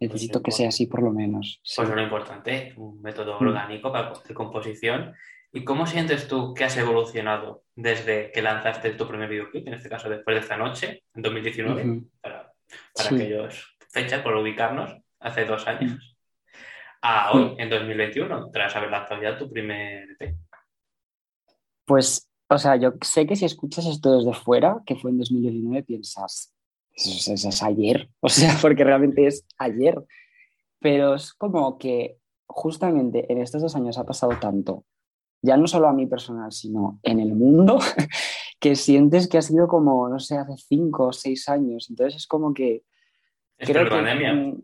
Necesito 0.00 0.42
que 0.42 0.50
sea 0.50 0.68
así 0.68 0.86
por 0.86 1.02
lo 1.02 1.12
menos. 1.12 1.60
Pues 1.76 1.88
lo 1.88 2.02
importante, 2.02 2.74
un 2.76 3.00
método 3.00 3.38
mm. 3.40 3.46
orgánico 3.46 3.92
para 3.92 4.12
de 4.26 4.34
composición. 4.34 5.14
¿Y 5.52 5.62
cómo 5.64 5.86
sientes 5.86 6.26
tú 6.26 6.52
que 6.52 6.64
has 6.64 6.76
evolucionado 6.76 7.62
desde 7.76 8.32
que 8.32 8.42
lanzaste 8.42 8.90
tu 8.90 9.06
primer 9.06 9.28
videoclip, 9.28 9.68
en 9.68 9.74
este 9.74 9.88
caso 9.88 10.08
después 10.08 10.34
de 10.34 10.40
esta 10.40 10.56
noche, 10.56 11.04
en 11.14 11.22
2019, 11.22 12.02
para, 12.20 12.52
para 12.92 13.08
aquellos 13.10 13.76
fechas, 13.88 14.20
por 14.22 14.34
ubicarnos, 14.34 14.96
hace 15.20 15.44
dos 15.44 15.66
años, 15.68 16.16
a 17.02 17.32
hoy, 17.32 17.54
en 17.58 17.70
2021, 17.70 18.50
tras 18.50 18.74
haber 18.74 18.90
lanzado 18.90 19.22
ya 19.22 19.38
tu 19.38 19.50
primer 19.50 20.16
EP? 20.18 20.36
Pues, 21.84 22.30
o 22.48 22.58
sea, 22.58 22.76
yo 22.76 22.94
sé 23.02 23.26
que 23.26 23.36
si 23.36 23.44
escuchas 23.44 23.86
esto 23.86 24.18
desde 24.18 24.32
fuera, 24.32 24.78
que 24.86 24.96
fue 24.96 25.10
en 25.10 25.18
2019, 25.18 25.82
piensas, 25.82 26.53
es 26.94 27.62
ayer, 27.62 28.10
o 28.20 28.28
sea, 28.28 28.56
porque 28.60 28.84
realmente 28.84 29.26
es 29.26 29.46
ayer. 29.58 30.02
Pero 30.80 31.14
es 31.14 31.32
como 31.32 31.78
que 31.78 32.18
justamente 32.46 33.30
en 33.32 33.38
estos 33.40 33.62
dos 33.62 33.74
años 33.74 33.98
ha 33.98 34.04
pasado 34.04 34.32
tanto, 34.40 34.84
ya 35.42 35.56
no 35.56 35.66
solo 35.66 35.88
a 35.88 35.92
mí 35.92 36.06
personal, 36.06 36.52
sino 36.52 37.00
en 37.02 37.20
el 37.20 37.34
mundo, 37.34 37.78
que 38.60 38.76
sientes 38.76 39.28
que 39.28 39.38
ha 39.38 39.42
sido 39.42 39.68
como, 39.68 40.08
no 40.08 40.18
sé, 40.18 40.36
hace 40.36 40.56
cinco 40.56 41.08
o 41.08 41.12
seis 41.12 41.48
años. 41.48 41.88
Entonces 41.90 42.16
es 42.16 42.26
como 42.26 42.52
que... 42.52 42.84
Es 43.56 43.68
creo 43.68 43.88
que, 43.88 44.56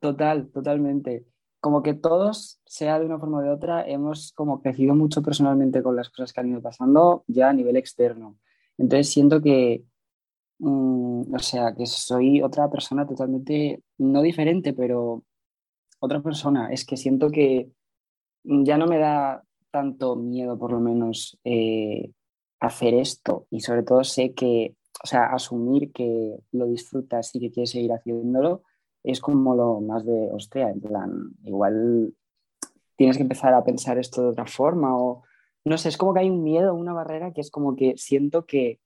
total, 0.00 0.50
totalmente 0.50 1.26
como 1.64 1.82
que 1.82 1.94
todos, 1.94 2.60
sea 2.66 3.00
de 3.00 3.06
una 3.06 3.18
forma 3.18 3.38
o 3.38 3.40
de 3.40 3.48
otra, 3.48 3.88
hemos 3.88 4.34
como 4.34 4.60
crecido 4.60 4.94
mucho 4.94 5.22
personalmente 5.22 5.82
con 5.82 5.96
las 5.96 6.10
cosas 6.10 6.30
que 6.30 6.40
han 6.42 6.50
ido 6.50 6.60
pasando 6.60 7.24
ya 7.26 7.48
a 7.48 7.54
nivel 7.54 7.78
externo. 7.78 8.36
Entonces 8.76 9.08
siento 9.08 9.40
que, 9.40 9.82
mm, 10.58 11.34
o 11.34 11.38
sea, 11.38 11.74
que 11.74 11.86
soy 11.86 12.42
otra 12.42 12.70
persona 12.70 13.06
totalmente, 13.06 13.82
no 13.98 14.22
diferente, 14.22 14.72
pero 14.72 15.24
otra 16.00 16.22
persona. 16.22 16.72
Es 16.72 16.84
que 16.84 16.96
siento 16.96 17.30
que 17.30 17.70
ya 18.44 18.78
no 18.78 18.86
me 18.86 18.98
da 18.98 19.42
tanto 19.70 20.16
miedo, 20.16 20.58
por 20.58 20.72
lo 20.72 20.80
menos, 20.80 21.38
eh, 21.44 22.10
hacer 22.60 22.94
esto. 22.94 23.46
Y 23.50 23.60
sobre 23.60 23.82
todo 23.82 24.04
sé 24.04 24.34
que, 24.34 24.76
o 25.02 25.06
sea, 25.06 25.26
asumir 25.26 25.92
que 25.92 26.36
lo 26.52 26.66
disfrutas 26.66 27.34
y 27.34 27.40
que 27.40 27.50
quieres 27.50 27.70
seguir 27.70 27.92
haciéndolo 27.92 28.62
es 29.02 29.20
como 29.20 29.54
lo 29.54 29.80
más 29.80 30.04
de, 30.06 30.30
hostia, 30.32 30.70
en 30.70 30.80
plan, 30.80 31.34
igual 31.44 32.14
tienes 32.96 33.16
que 33.16 33.22
empezar 33.22 33.52
a 33.52 33.64
pensar 33.64 33.98
esto 33.98 34.22
de 34.22 34.28
otra 34.28 34.46
forma 34.46 34.96
o 34.96 35.22
no 35.64 35.78
sé, 35.78 35.88
es 35.88 35.96
como 35.96 36.12
que 36.12 36.20
hay 36.20 36.30
un 36.30 36.42
miedo, 36.42 36.74
una 36.74 36.92
barrera 36.92 37.32
que 37.32 37.40
es 37.40 37.50
como 37.50 37.74
que 37.76 37.94
siento 37.96 38.44
que, 38.46 38.80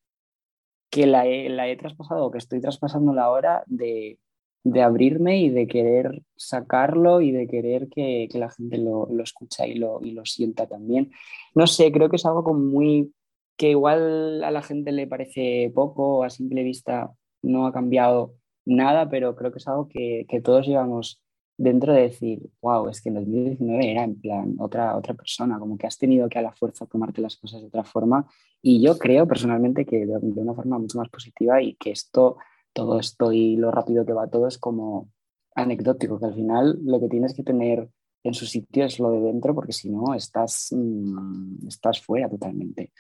que 0.90 1.07
la, 1.07 1.26
he, 1.26 1.49
la 1.49 1.68
he 1.68 1.76
traspasado 1.76 2.26
o 2.26 2.30
que 2.30 2.38
estoy 2.38 2.61
traspasando 2.61 3.12
la 3.12 3.30
hora 3.30 3.62
de, 3.66 4.18
de 4.64 4.83
abrirme 4.83 5.38
y 5.38 5.50
de 5.50 5.66
querer 5.66 6.23
sacarlo 6.37 7.21
y 7.21 7.33
de 7.33 7.47
querer 7.47 7.88
que, 7.88 8.28
que 8.30 8.38
la 8.38 8.50
gente 8.50 8.78
lo, 8.78 9.07
lo 9.11 9.23
escucha 9.23 9.66
y 9.66 9.75
lo, 9.75 10.00
y 10.02 10.12
lo 10.12 10.25
sienta 10.25 10.66
también. 10.66 11.11
No 11.54 11.66
sé, 11.66 11.92
creo 11.92 12.09
que 12.09 12.16
es 12.16 12.26
algo 12.26 12.45
como 12.45 12.61
muy 12.61 13.12
que 13.57 13.71
igual 13.71 14.45
a 14.45 14.50
la 14.50 14.62
gente 14.62 14.92
le 14.92 15.07
parece 15.07 15.71
poco, 15.75 16.23
a 16.23 16.30
simple 16.30 16.62
vista 16.62 17.12
no 17.42 17.66
ha 17.66 17.73
cambiado 17.73 18.35
nada, 18.64 19.09
pero 19.11 19.35
creo 19.35 19.50
que 19.50 19.59
es 19.59 19.68
algo 19.68 19.88
que, 19.88 20.26
que 20.28 20.40
todos 20.40 20.66
llevamos 20.66 21.21
dentro 21.59 21.93
de 21.93 22.03
decir, 22.03 22.49
wow, 22.62 22.88
es 22.88 23.03
que 23.03 23.09
en 23.09 23.17
2019 23.17 23.91
era 23.91 24.05
en 24.05 24.21
plan 24.21 24.55
otra, 24.59 24.97
otra 24.97 25.15
persona, 25.15 25.59
como 25.59 25.77
que 25.77 25.88
has 25.88 25.99
tenido 25.99 26.29
que 26.29 26.38
a 26.38 26.43
la 26.43 26.53
fuerza 26.53 26.87
tomarte 26.87 27.21
las 27.21 27.37
cosas 27.37 27.61
de 27.61 27.67
otra 27.67 27.85
forma. 27.85 28.27
Y 28.62 28.81
yo 28.81 28.97
creo 28.97 29.27
personalmente 29.27 29.85
que 29.85 30.07
de, 30.07 30.17
una 30.17 30.55
forma 30.55 30.79
mucho 30.79 30.99
más 30.99 31.09
positiva 31.09 31.61
y 31.61 31.75
que 31.75 31.91
esto, 31.91 32.37
todo 32.73 32.99
esto 33.00 33.33
y 33.33 33.57
lo 33.57 33.73
rápido 33.73 34.07
que 34.07 34.12
va 34.12 34.31
todo 34.31 34.47
es 34.47 34.57
como 34.57 35.11
anecdótico, 35.57 36.21
que 36.21 36.27
al 36.27 36.35
final 36.35 36.79
lo 36.85 37.00
que 37.00 37.09
tienes 37.09 37.35
que 37.35 37.43
tener 37.43 37.91
en 38.23 38.35
su 38.35 38.47
sitio 38.47 38.85
es 38.85 39.00
lo 39.00 39.11
de 39.11 39.21
dentro, 39.21 39.55
porque 39.55 39.73
si 39.73 39.91
no 39.91 40.15
estás, 40.15 40.69
mmm, 40.71 41.67
estás 41.67 42.00
fuera 42.00 42.29
totalmente. 42.29 42.93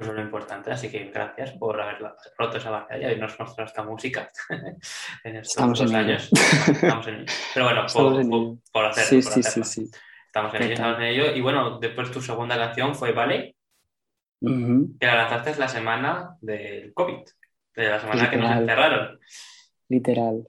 Pues 0.00 0.08
es 0.08 0.16
lo 0.16 0.22
importante, 0.22 0.70
así 0.72 0.90
que 0.90 1.10
gracias 1.10 1.52
por 1.58 1.78
haber 1.78 1.98
roto 2.38 2.56
esa 2.56 2.70
batalla 2.70 3.12
y 3.12 3.18
nos 3.20 3.38
mostrado 3.38 3.68
esta 3.68 3.82
música 3.82 4.30
en 5.24 5.36
estos 5.36 5.50
Estamos 5.50 5.78
dos 5.78 5.90
en 5.90 5.96
ello. 5.98 6.08
años. 6.08 6.30
Estamos 6.32 7.06
en 7.06 7.14
ello. 7.16 7.24
Pero 7.52 7.66
bueno, 7.66 7.86
por, 7.92 8.28
por, 8.30 8.56
por 8.72 8.84
hacerlo, 8.86 9.08
Sí, 9.10 9.28
por 9.28 9.32
sí, 9.34 9.40
hacerlo. 9.40 9.64
sí, 9.66 9.84
sí. 9.86 9.90
Estamos 10.24 10.54
en 10.54 10.62
ello, 10.62 10.72
estamos 10.72 10.98
en 11.00 11.04
ello. 11.04 11.36
Y 11.36 11.40
bueno, 11.42 11.78
después 11.78 12.10
tu 12.10 12.22
segunda 12.22 12.56
canción 12.56 12.94
fue 12.94 13.12
Vale, 13.12 13.56
Ujú, 14.40 14.96
que 14.98 15.06
la 15.06 15.16
lanzaste 15.16 15.56
la 15.56 15.68
semana 15.68 16.38
del 16.40 16.94
COVID, 16.94 17.22
de 17.76 17.88
la 17.90 18.00
semana 18.00 18.30
que 18.30 18.38
nos 18.38 18.50
encerraron. 18.56 19.20
Literal. 19.90 20.48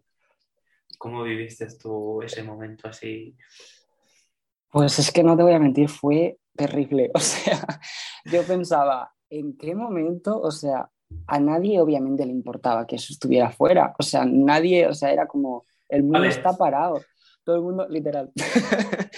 ¿Cómo 0.98 1.24
viviste 1.24 1.68
tú 1.78 2.22
ese 2.22 2.42
momento 2.42 2.88
así? 2.88 3.36
Pues 4.70 4.98
es 5.00 5.12
que 5.12 5.24
no 5.24 5.36
te 5.36 5.44
voy 5.44 5.54
a 5.56 5.60
mentir, 5.60 5.90
fue 5.90 6.38
terrible. 6.56 7.12
O 7.16 7.20
sea, 7.20 7.60
yo 8.24 8.44
pensaba, 8.44 9.12
¿en 9.32 9.58
qué 9.58 9.74
momento? 9.74 10.40
O 10.40 10.52
sea, 10.52 10.90
a 11.28 11.40
nadie 11.40 11.80
obviamente 11.82 12.26
le 12.26 12.32
importaba 12.32 12.86
que 12.86 12.98
eso 12.98 13.12
estuviera 13.12 13.50
fuera. 13.50 13.96
O 13.98 14.04
sea, 14.04 14.26
nadie, 14.26 14.88
o 14.88 14.94
sea, 14.94 15.12
era 15.12 15.26
como, 15.26 15.66
el 15.90 16.04
mundo 16.04 16.24
está 16.26 16.56
parado. 16.56 17.02
Todo 17.44 17.56
el 17.56 17.62
mundo, 17.64 17.88
literal. 17.90 18.32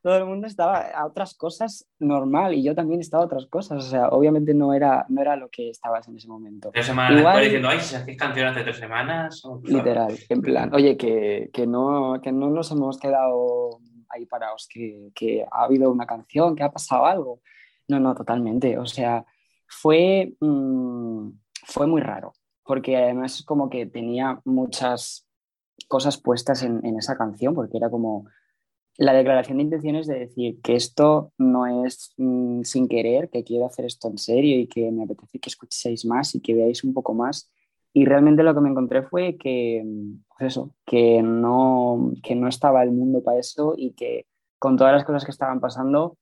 Todo 0.00 0.16
el 0.16 0.26
mundo 0.26 0.46
estaba 0.46 0.78
a 0.78 1.04
otras 1.06 1.34
cosas 1.34 1.86
normal 1.98 2.54
y 2.54 2.62
yo 2.62 2.72
también 2.74 3.00
estaba 3.00 3.24
a 3.24 3.26
otras 3.26 3.46
cosas. 3.46 3.84
O 3.84 3.88
sea, 3.90 4.08
obviamente 4.10 4.54
no 4.54 4.72
era, 4.72 5.04
no 5.08 5.20
era 5.20 5.34
lo 5.36 5.48
que 5.50 5.70
estabas 5.70 6.06
en 6.08 6.16
ese 6.16 6.28
momento. 6.28 6.70
Tres 6.72 6.86
semanas 6.86 7.18
Igual- 7.18 7.42
diciendo, 7.42 7.68
ay, 7.68 7.80
si 7.80 7.96
hacéis 7.96 8.16
canción 8.16 8.46
hace 8.46 8.62
tres 8.62 8.76
semanas. 8.76 9.44
o- 9.44 9.60
Literal, 9.64 10.16
en 10.28 10.40
plan, 10.40 10.72
oye, 10.72 10.96
que, 10.96 11.50
que 11.52 11.66
no, 11.66 12.20
que 12.22 12.30
no 12.30 12.48
nos 12.48 12.70
hemos 12.70 12.96
quedado 12.98 13.80
ahí 14.08 14.24
parados, 14.24 14.68
que, 14.72 15.10
que 15.14 15.44
ha 15.50 15.64
habido 15.64 15.90
una 15.90 16.06
canción, 16.06 16.54
que 16.54 16.62
ha 16.62 16.70
pasado 16.70 17.04
algo. 17.04 17.40
No, 17.88 17.98
no, 18.00 18.14
totalmente. 18.14 18.78
O 18.78 18.86
sea, 18.86 19.24
fue, 19.66 20.36
mm, 20.40 21.30
fue 21.64 21.86
muy 21.86 22.00
raro, 22.02 22.32
porque 22.64 22.96
además 22.96 23.36
es 23.38 23.44
como 23.44 23.70
que 23.70 23.86
tenía 23.86 24.40
muchas 24.44 25.26
cosas 25.88 26.18
puestas 26.18 26.62
en, 26.62 26.84
en 26.84 26.98
esa 26.98 27.16
canción, 27.16 27.54
porque 27.54 27.78
era 27.78 27.90
como 27.90 28.26
la 28.98 29.12
declaración 29.14 29.58
de 29.58 29.64
intenciones 29.64 30.06
de 30.08 30.18
decir 30.18 30.60
que 30.60 30.74
esto 30.74 31.32
no 31.38 31.84
es 31.86 32.12
mm, 32.18 32.62
sin 32.64 32.88
querer, 32.88 33.30
que 33.30 33.44
quiero 33.44 33.66
hacer 33.66 33.86
esto 33.86 34.08
en 34.08 34.18
serio 34.18 34.58
y 34.58 34.66
que 34.66 34.90
me 34.90 35.04
apetece 35.04 35.38
que 35.38 35.48
escuchéis 35.50 36.04
más 36.04 36.34
y 36.34 36.40
que 36.40 36.54
veáis 36.54 36.84
un 36.84 36.92
poco 36.94 37.14
más. 37.14 37.50
Y 37.92 38.04
realmente 38.04 38.42
lo 38.42 38.54
que 38.54 38.60
me 38.60 38.70
encontré 38.70 39.02
fue 39.04 39.36
que, 39.38 39.82
mm, 39.84 40.24
pues 40.36 40.52
eso, 40.52 40.74
que 40.84 41.22
no, 41.22 42.12
que 42.22 42.34
no 42.34 42.48
estaba 42.48 42.82
el 42.82 42.90
mundo 42.90 43.22
para 43.22 43.38
eso 43.38 43.74
y 43.76 43.92
que 43.94 44.26
con 44.58 44.76
todas 44.76 44.92
las 44.92 45.04
cosas 45.04 45.24
que 45.24 45.30
estaban 45.30 45.60
pasando 45.60 46.18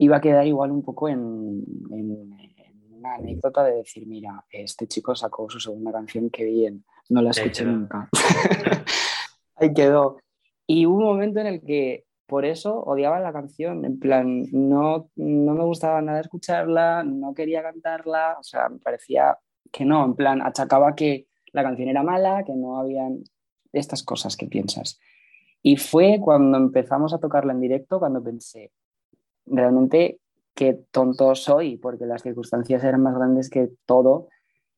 iba 0.00 0.16
a 0.16 0.20
quedar 0.20 0.46
igual 0.46 0.70
un 0.72 0.82
poco 0.82 1.08
en, 1.08 1.62
en- 1.90 2.32
en 2.40 2.94
una 2.94 3.14
anécdota 3.14 3.62
de 3.64 3.76
decir, 3.76 4.06
mira, 4.06 4.44
este 4.50 4.86
chico 4.86 5.14
sacó 5.14 5.48
su 5.50 5.60
segunda 5.60 5.92
canción, 5.92 6.30
qué 6.30 6.44
bien, 6.44 6.84
no 7.10 7.22
la 7.22 7.30
escuché 7.30 7.64
nunca. 7.64 8.08
Ahí 9.56 9.72
quedó. 9.74 10.18
Y 10.66 10.86
hubo 10.86 10.98
un 10.98 11.04
momento 11.04 11.40
en 11.40 11.46
el 11.46 11.60
que 11.60 12.04
por 12.26 12.44
eso 12.44 12.80
odiaba 12.80 13.18
la 13.20 13.32
canción, 13.32 13.84
en 13.84 13.98
plan, 13.98 14.44
no, 14.52 15.10
no 15.16 15.54
me 15.54 15.64
gustaba 15.64 16.00
nada 16.00 16.20
escucharla, 16.20 17.02
no 17.02 17.34
quería 17.34 17.62
cantarla, 17.62 18.36
o 18.38 18.42
sea, 18.42 18.68
me 18.68 18.78
parecía 18.78 19.36
que 19.72 19.84
no, 19.84 20.04
en 20.04 20.14
plan, 20.14 20.40
achacaba 20.40 20.94
que 20.94 21.26
la 21.52 21.62
canción 21.62 21.88
era 21.88 22.02
mala, 22.02 22.44
que 22.44 22.54
no 22.54 22.78
habían 22.78 23.24
estas 23.72 24.02
cosas 24.04 24.36
que 24.36 24.46
piensas. 24.46 24.98
Y 25.62 25.76
fue 25.76 26.20
cuando 26.22 26.56
empezamos 26.56 27.12
a 27.12 27.18
tocarla 27.18 27.52
en 27.52 27.60
directo, 27.60 27.98
cuando 27.98 28.22
pensé, 28.22 28.70
realmente 29.50 30.20
qué 30.54 30.78
tonto 30.90 31.34
soy, 31.34 31.76
porque 31.76 32.06
las 32.06 32.22
circunstancias 32.22 32.84
eran 32.84 33.02
más 33.02 33.14
grandes 33.14 33.50
que 33.50 33.70
todo 33.86 34.28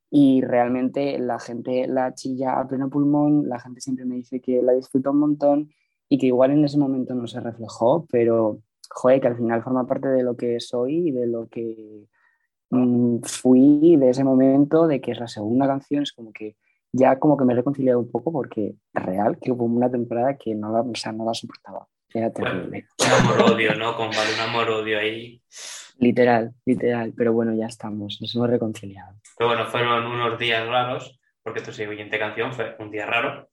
y 0.09 0.41
realmente 0.41 1.17
la 1.19 1.39
gente 1.39 1.87
la 1.87 2.13
chilla 2.13 2.59
a 2.59 2.67
pleno 2.67 2.89
pulmón, 2.89 3.49
la 3.49 3.59
gente 3.59 3.81
siempre 3.81 4.05
me 4.05 4.15
dice 4.15 4.39
que 4.39 4.61
la 4.61 4.73
disfruta 4.73 5.09
un 5.09 5.19
montón 5.19 5.69
y 6.07 6.17
que 6.17 6.27
igual 6.27 6.51
en 6.51 6.63
ese 6.63 6.77
momento 6.77 7.15
no 7.15 7.27
se 7.27 7.39
reflejó, 7.39 8.05
pero 8.11 8.59
joder, 8.91 9.21
que 9.21 9.27
al 9.27 9.37
final 9.37 9.63
forma 9.63 9.87
parte 9.87 10.09
de 10.09 10.23
lo 10.23 10.35
que 10.37 10.59
soy 10.59 11.09
y 11.09 11.11
de 11.11 11.27
lo 11.27 11.47
que 11.47 12.07
mm, 12.69 13.19
fui 13.23 13.95
de 13.97 14.09
ese 14.09 14.23
momento, 14.23 14.87
de 14.87 15.01
que 15.01 15.11
es 15.11 15.19
la 15.19 15.27
segunda 15.27 15.67
canción, 15.67 16.03
es 16.03 16.13
como 16.13 16.31
que 16.31 16.55
ya 16.91 17.17
como 17.19 17.35
que 17.35 17.45
me 17.45 17.53
he 17.53 17.55
reconciliado 17.55 17.99
un 17.99 18.11
poco 18.11 18.31
porque 18.31 18.75
real 18.93 19.39
que 19.39 19.51
hubo 19.51 19.65
una 19.65 19.89
temporada 19.89 20.37
que 20.37 20.53
no 20.55 20.71
la, 20.71 20.81
o 20.81 20.95
sea, 20.95 21.11
no 21.11 21.25
la 21.25 21.33
soportaba. 21.33 21.87
Era 22.13 22.31
terrible. 22.31 22.87
Un 22.99 23.11
amor-odio, 23.11 23.75
¿no? 23.75 23.95
Con 23.95 24.09
Vale, 24.09 24.33
un 24.35 24.39
amor-odio 24.39 24.99
ahí. 24.99 25.41
Literal, 25.97 26.53
literal. 26.65 27.13
Pero 27.15 27.33
bueno, 27.33 27.53
ya 27.55 27.65
estamos, 27.67 28.19
nos 28.21 28.35
hemos 28.35 28.49
reconciliado. 28.49 29.15
Pero 29.37 29.49
bueno, 29.49 29.65
fueron 29.67 30.05
unos 30.05 30.37
días 30.37 30.67
raros, 30.67 31.19
porque 31.41 31.61
tu 31.61 31.71
siguiente 31.71 32.19
canción 32.19 32.53
fue 32.53 32.75
un 32.79 32.91
día 32.91 33.05
raro. 33.05 33.49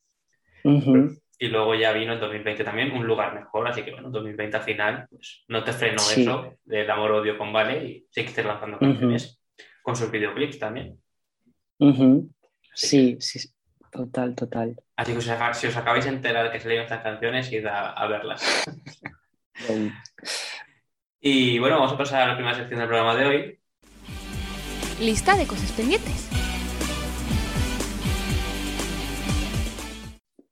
Y 1.43 1.49
luego 1.49 1.75
ya 1.75 1.93
vino 1.93 2.13
en 2.13 2.21
2020 2.21 2.65
también 2.65 2.93
un 2.93 3.07
lugar 3.07 3.35
mejor, 3.35 3.67
así 3.67 3.83
que 3.83 3.93
bueno, 3.93 4.11
2020 4.11 4.57
al 4.59 4.63
final 4.63 5.07
pues, 5.09 5.43
no 5.49 5.65
te 5.65 5.73
frenó 5.73 5.99
Sí. 6.01 6.21
eso 6.23 6.55
del 6.65 6.91
amor-odio 6.91 7.39
con 7.39 7.51
Vale 7.51 7.83
y 7.83 8.07
seguiste 8.11 8.45
lanzando 8.45 8.79
canciones 8.79 9.41
con 9.83 9.97
sus 9.97 10.11
videoclips 10.11 10.59
también. 10.59 11.01
Sí, 12.75 13.17
sí. 13.21 13.49
total, 13.91 14.35
total. 14.35 14.77
Así 15.01 15.13
que 15.13 15.19
os 15.19 15.25
si 15.57 15.67
os 15.67 15.77
acabáis 15.79 16.05
de 16.05 16.11
enterar 16.11 16.45
de 16.45 16.53
que 16.53 16.61
salieron 16.61 16.85
estas 16.85 17.01
canciones, 17.01 17.51
id 17.51 17.65
a, 17.65 17.89
a 17.93 18.07
verlas. 18.07 18.45
Y 21.19 21.59
bueno, 21.59 21.77
vamos 21.77 21.95
a 21.95 21.97
pasar 21.97 22.21
a 22.21 22.27
la 22.27 22.35
primera 22.35 22.55
sección 22.55 22.81
del 22.81 22.89
programa 22.89 23.17
de 23.17 23.25
hoy. 23.25 23.59
Lista 25.01 25.35
de 25.37 25.47
cosas 25.47 25.73
pendientes. 25.73 26.29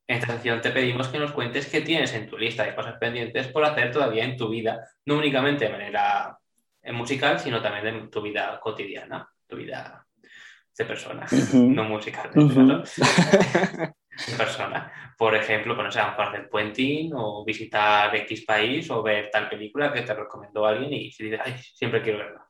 En 0.07 0.17
esta 0.17 0.33
sección 0.33 0.63
te 0.63 0.71
pedimos 0.71 1.09
que 1.09 1.19
nos 1.19 1.33
cuentes 1.33 1.67
qué 1.67 1.83
tienes 1.83 2.15
en 2.15 2.27
tu 2.27 2.39
lista 2.39 2.65
de 2.65 2.75
cosas 2.75 2.95
pendientes 2.99 3.49
por 3.49 3.67
hacer 3.67 3.93
todavía 3.93 4.25
en 4.25 4.39
tu 4.39 4.49
vida, 4.49 4.83
no 5.05 5.19
únicamente 5.19 5.67
de 5.67 5.73
manera 5.73 6.39
eh, 6.83 6.93
musical, 6.93 7.39
sino 7.39 7.61
también 7.61 7.95
en 7.95 8.11
tu 8.11 8.23
vida 8.23 8.59
cotidiana, 8.59 9.29
tu 9.47 9.57
vida 9.57 10.07
de 10.75 10.85
persona, 10.87 11.27
no 11.53 11.85
musical, 11.85 12.31
de, 12.33 12.41
Ujú. 12.41 12.85
De 14.27 14.37
persona. 14.37 14.93
Por 15.17 15.35
ejemplo, 15.35 15.75
no 15.75 15.91
sé, 15.91 16.01
a 16.01 16.11
mejor 16.11 16.27
hacer 16.27 16.49
puenting 16.49 17.13
o 17.15 17.45
visitar 17.45 18.15
X 18.15 18.45
país 18.45 18.91
o 18.91 19.03
ver 19.03 19.31
tal 19.31 19.49
película 19.49 19.93
que 19.93 20.03
te 20.03 20.15
recomendó 20.15 20.65
alguien 20.67 20.93
y 20.93 21.11
siempre 21.11 22.03
quiero 22.03 22.19
verla. 22.19 22.47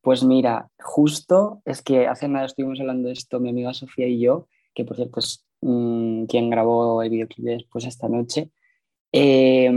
Pues 0.00 0.24
mira, 0.24 0.68
justo 0.78 1.62
es 1.64 1.82
que 1.82 2.06
hace 2.06 2.28
nada 2.28 2.46
estuvimos 2.46 2.80
hablando 2.80 3.08
de 3.08 3.14
esto 3.14 3.40
mi 3.40 3.50
amiga 3.50 3.74
Sofía 3.74 4.06
y 4.06 4.20
yo, 4.20 4.48
que 4.74 4.84
por 4.84 4.96
cierto 4.96 5.20
es 5.20 5.46
mm, 5.60 6.24
quien 6.24 6.48
grabó 6.48 7.02
el 7.02 7.10
videoclip 7.10 7.44
de 7.44 7.52
después 7.52 7.84
esta 7.84 8.08
noche, 8.08 8.50
eh, 9.12 9.70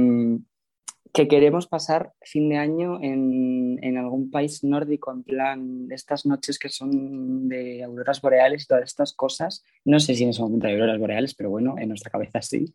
que 1.13 1.27
queremos 1.27 1.67
pasar 1.67 2.11
fin 2.23 2.49
de 2.49 2.57
año 2.57 2.99
en, 3.01 3.77
en 3.83 3.97
algún 3.97 4.31
país 4.31 4.63
nórdico, 4.63 5.11
en 5.11 5.23
plan 5.23 5.87
de 5.87 5.93
estas 5.93 6.25
noches 6.25 6.57
que 6.57 6.69
son 6.69 7.47
de 7.47 7.83
auroras 7.83 8.19
boreales 8.19 8.63
y 8.63 8.67
todas 8.67 8.83
estas 8.85 9.13
cosas. 9.13 9.63
No 9.85 9.99
sé 9.99 10.15
si 10.15 10.23
en 10.23 10.31
ese 10.31 10.41
momento 10.41 10.65
hay 10.65 10.73
auroras 10.73 10.99
boreales, 10.99 11.35
pero 11.35 11.51
bueno, 11.51 11.75
en 11.77 11.89
nuestra 11.89 12.09
cabeza 12.09 12.41
sí. 12.41 12.73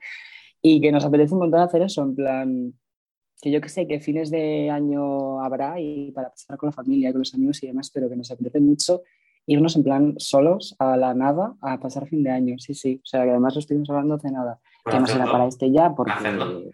Y 0.62 0.80
que 0.80 0.92
nos 0.92 1.04
apetece 1.04 1.34
un 1.34 1.40
montón 1.40 1.60
hacer 1.60 1.82
eso, 1.82 2.02
en 2.02 2.14
plan, 2.14 2.74
que 3.42 3.50
yo 3.50 3.60
que 3.60 3.68
sé, 3.68 3.88
que 3.88 3.98
fines 3.98 4.30
de 4.30 4.70
año 4.70 5.40
habrá 5.42 5.80
y 5.80 6.12
para 6.12 6.30
pasar 6.30 6.56
con 6.58 6.68
la 6.68 6.72
familia, 6.72 7.10
con 7.10 7.20
los 7.20 7.34
amigos 7.34 7.60
y 7.64 7.66
demás, 7.66 7.90
pero 7.90 8.08
que 8.08 8.16
nos 8.16 8.30
apetece 8.30 8.60
mucho 8.60 9.02
irnos 9.46 9.74
en 9.76 9.82
plan 9.82 10.14
solos 10.18 10.76
a 10.78 10.96
la 10.96 11.14
nada 11.14 11.56
a 11.60 11.80
pasar 11.80 12.06
fin 12.06 12.22
de 12.22 12.30
año. 12.30 12.56
Sí, 12.58 12.74
sí. 12.74 13.00
O 13.02 13.06
sea, 13.06 13.24
que 13.24 13.30
además 13.30 13.54
lo 13.54 13.60
estuvimos 13.60 13.90
hablando 13.90 14.14
hace 14.14 14.30
nada. 14.30 14.60
Que 14.88 15.00
no 15.00 15.06
será 15.06 15.24
para 15.24 15.46
este 15.46 15.72
ya, 15.72 15.94
porque 15.94 16.12
Hacerlo. 16.12 16.64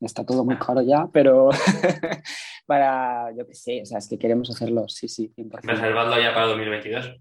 Está 0.00 0.24
todo 0.24 0.44
muy 0.44 0.56
caro 0.58 0.82
ya, 0.82 1.08
pero 1.12 1.50
para, 2.66 3.32
yo 3.36 3.46
qué 3.46 3.54
sé, 3.54 3.82
o 3.82 3.86
sea, 3.86 3.98
es 3.98 4.08
que 4.08 4.18
queremos 4.18 4.50
hacerlo, 4.50 4.88
sí, 4.88 5.08
sí, 5.08 5.32
100%. 5.36 5.60
Reservadlo 5.62 6.20
ya 6.20 6.34
para 6.34 6.46
2022. 6.46 7.20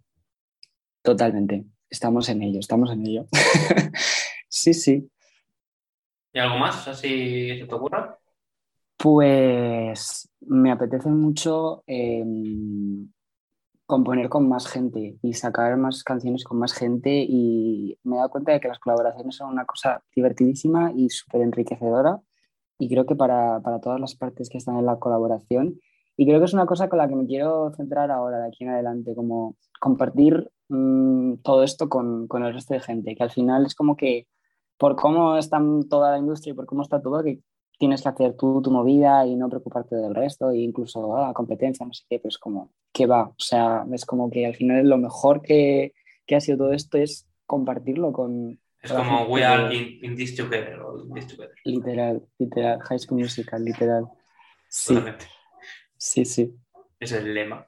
Totalmente, 1.01 1.65
estamos 1.89 2.27
en 2.29 2.41
ello, 2.41 2.59
estamos 2.59 2.91
en 2.91 3.05
ello. 3.05 3.27
sí, 4.49 4.73
sí. 4.73 5.09
¿Y 6.33 6.39
algo 6.39 6.57
más 6.57 6.87
así 6.87 7.59
se 7.59 7.65
te 7.65 7.73
ocurra? 7.73 8.17
Pues 8.97 10.29
me 10.41 10.71
apetece 10.71 11.09
mucho 11.09 11.83
em, 11.85 13.09
componer 13.85 14.29
con 14.29 14.49
más 14.49 14.67
gente 14.67 15.17
y 15.21 15.33
sacar 15.33 15.77
más 15.77 16.03
canciones 16.03 16.43
con 16.43 16.57
más 16.57 16.73
gente 16.73 17.25
y 17.27 17.97
me 18.03 18.15
he 18.15 18.17
dado 18.17 18.31
cuenta 18.31 18.51
de 18.51 18.59
que 18.59 18.67
las 18.67 18.79
colaboraciones 18.79 19.35
son 19.35 19.51
una 19.51 19.65
cosa 19.65 20.03
divertidísima 20.15 20.91
y 20.95 21.09
súper 21.09 21.41
enriquecedora 21.41 22.19
y 22.77 22.89
creo 22.89 23.05
que 23.05 23.15
para, 23.15 23.61
para, 23.61 23.79
todas 23.79 23.99
las 23.99 24.15
partes 24.15 24.49
que 24.49 24.57
están 24.57 24.77
en 24.77 24.85
la 24.85 24.97
colaboración 24.99 25.79
y 26.17 26.25
creo 26.25 26.39
que 26.39 26.45
es 26.45 26.53
una 26.53 26.65
cosa 26.65 26.89
con 26.89 26.99
la 26.99 27.07
que 27.07 27.15
me 27.15 27.25
quiero 27.25 27.71
centrar 27.75 28.11
ahora 28.11 28.39
de 28.39 28.47
aquí 28.47 28.63
en 28.63 28.71
adelante, 28.71 29.15
como 29.15 29.55
compartir 29.79 30.49
mmm, 30.69 31.35
todo 31.43 31.63
esto 31.63 31.89
con, 31.89 32.27
con, 32.27 32.43
el 32.43 32.53
resto 32.53 32.73
de 32.73 32.79
gente, 32.79 33.15
que 33.15 33.23
al 33.23 33.31
final 33.31 33.65
es 33.65 33.75
como 33.75 33.97
que 33.97 34.27
por 34.77 34.95
cómo 34.95 35.37
está 35.37 35.59
toda 35.89 36.11
la 36.11 36.17
industria 36.19 36.51
y 36.51 36.55
por 36.55 36.65
cómo 36.65 36.81
está 36.81 37.01
todo, 37.01 37.23
que 37.23 37.41
tienes 37.77 38.01
que 38.01 38.09
hacer 38.09 38.35
tú 38.35 38.61
tu 38.61 38.71
movida 38.71 39.25
y 39.25 39.35
no 39.35 39.49
preocuparte 39.49 39.95
del 39.95 40.15
resto, 40.15 40.51
e 40.51 40.59
incluso 40.59 41.15
ah, 41.17 41.33
competencia, 41.33 41.85
no 41.85 41.93
sé 41.93 42.03
qué, 42.09 42.19
pero 42.19 42.29
es 42.29 42.37
como, 42.37 42.71
¿qué 42.93 43.05
va? 43.05 43.27
O 43.27 43.35
sea, 43.37 43.85
es 43.91 44.05
como 44.05 44.29
que 44.29 44.45
al 44.45 44.55
final 44.55 44.87
lo 44.87 44.97
mejor 44.97 45.41
que, 45.41 45.93
que 46.25 46.35
ha 46.35 46.39
sido 46.39 46.57
todo 46.57 46.73
esto 46.73 46.97
es 46.97 47.27
compartirlo 47.45 48.11
con... 48.13 48.59
Es 48.85 48.93
como 48.93 49.25
we 49.25 49.43
are 49.43 49.75
in, 49.75 49.99
in, 50.03 50.15
this 50.15 50.35
together, 50.35 50.79
in, 51.03 51.13
this 51.13 51.27
together, 51.27 51.55
Literal, 51.63 52.21
literal, 52.37 52.79
High 52.81 52.99
School 52.99 53.19
Musical, 53.19 53.63
literal. 53.63 54.05
Sí, 54.69 54.93
Totalmente. 54.93 55.25
sí, 55.97 56.23
sí. 56.23 56.55
Ese 56.99 57.17
es 57.17 57.23
el 57.23 57.33
lema. 57.33 57.67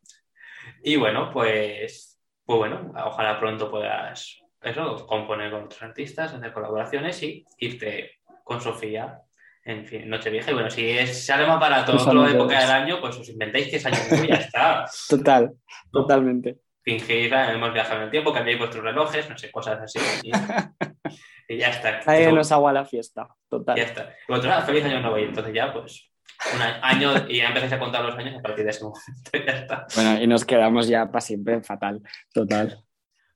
Y 0.83 0.95
bueno, 0.95 1.31
pues, 1.31 2.19
pues 2.45 2.57
bueno, 2.59 2.93
ojalá 2.95 3.39
pronto 3.39 3.71
puedas 3.71 4.39
eso, 4.61 5.07
componer 5.07 5.51
con 5.51 5.63
otros 5.63 5.81
artistas, 5.81 6.33
hacer 6.33 6.53
colaboraciones 6.53 7.21
y 7.23 7.45
irte 7.57 8.11
con 8.43 8.61
Sofía 8.61 9.21
en 9.63 9.85
fin, 9.85 10.09
Nochevieja. 10.09 10.51
Y 10.51 10.53
bueno, 10.53 10.69
si 10.69 10.87
es, 10.87 11.25
sale 11.25 11.45
más 11.45 11.59
barato 11.59 11.91
Pues 11.91 12.07
otra 12.07 12.31
época 12.31 12.61
del 12.61 12.71
año, 12.71 13.01
pues 13.01 13.17
os 13.17 13.27
inventáis 13.27 13.67
que 13.67 13.75
es 13.75 13.85
año 13.85 13.97
nuevo 14.09 14.23
y 14.23 14.27
ya 14.29 14.35
está. 14.35 14.85
Total, 15.09 15.53
totalmente. 15.91 16.59
Fingís, 16.87 17.33
ah, 17.33 17.51
hemos 17.51 17.73
viajado 17.73 17.97
en 17.97 18.03
el 18.05 18.11
tiempo, 18.11 18.31
cambiáis 18.31 18.59
vuestros 18.59 18.81
relojes, 18.81 19.29
no 19.29 19.37
sé, 19.37 19.51
cosas 19.51 19.77
así. 19.81 19.99
Y, 20.23 20.31
y 21.53 21.57
ya 21.57 21.67
está. 21.67 21.99
Nadie 22.05 22.31
nos 22.31 22.49
agua 22.53 22.71
la 22.71 22.85
fiesta, 22.85 23.27
total. 23.49 23.75
Ya 23.75 23.83
está. 23.83 24.15
Y 24.25 24.31
vosotros, 24.31 24.53
ah, 24.55 24.61
feliz 24.61 24.85
año 24.85 25.01
nuevo. 25.01 25.19
Y 25.19 25.23
entonces 25.23 25.53
ya, 25.53 25.73
pues, 25.73 26.09
un 26.55 26.61
año, 26.61 27.27
y 27.27 27.39
ya 27.39 27.47
empezáis 27.47 27.73
a 27.73 27.79
contar 27.79 28.05
los 28.05 28.17
años 28.17 28.39
a 28.39 28.41
partir 28.41 28.63
de 28.63 28.71
ese 28.71 28.85
momento. 28.85 29.03
Ya 29.45 29.51
está. 29.51 29.85
Bueno, 29.95 30.21
y 30.21 30.27
nos 30.27 30.45
quedamos 30.45 30.87
ya 30.87 31.07
para 31.07 31.19
siempre 31.19 31.61
fatal, 31.61 32.01
total. 32.33 32.81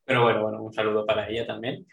Pero 0.06 0.24
bueno, 0.24 0.44
bueno, 0.44 0.64
un 0.64 0.74
saludo 0.74 1.06
para 1.06 1.28
ella 1.28 1.46
también. 1.46 1.86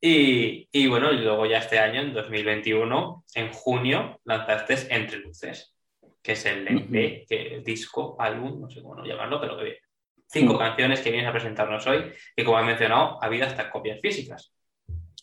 Y, 0.00 0.68
y, 0.72 0.88
bueno, 0.88 1.12
y 1.12 1.18
luego 1.18 1.46
ya 1.46 1.58
este 1.58 1.78
año, 1.78 2.00
en 2.00 2.12
2021, 2.12 3.24
en 3.36 3.52
junio, 3.52 4.20
lanzaste 4.24 4.92
Entre 4.92 5.18
Luces, 5.18 5.76
que 6.20 6.32
es 6.32 6.44
el 6.46 6.76
Ujú. 6.76 6.90
que 6.90 7.24
el 7.28 7.62
disco, 7.62 8.16
álbum, 8.18 8.60
no 8.60 8.68
sé 8.68 8.82
cómo 8.82 9.00
llamarlo, 9.04 9.40
pero 9.40 9.56
que 9.56 9.83
cinco 10.28 10.54
Mm. 10.54 10.58
canciones 10.58 11.00
que 11.00 11.10
vienes 11.10 11.28
a 11.28 11.32
presentarnos 11.32 11.86
hoy, 11.86 12.12
que 12.36 12.44
como 12.44 12.58
he 12.58 12.64
mencionado, 12.64 13.22
ha 13.22 13.26
habido 13.26 13.46
hasta 13.46 13.70
copias 13.70 14.00
físicas. 14.00 14.52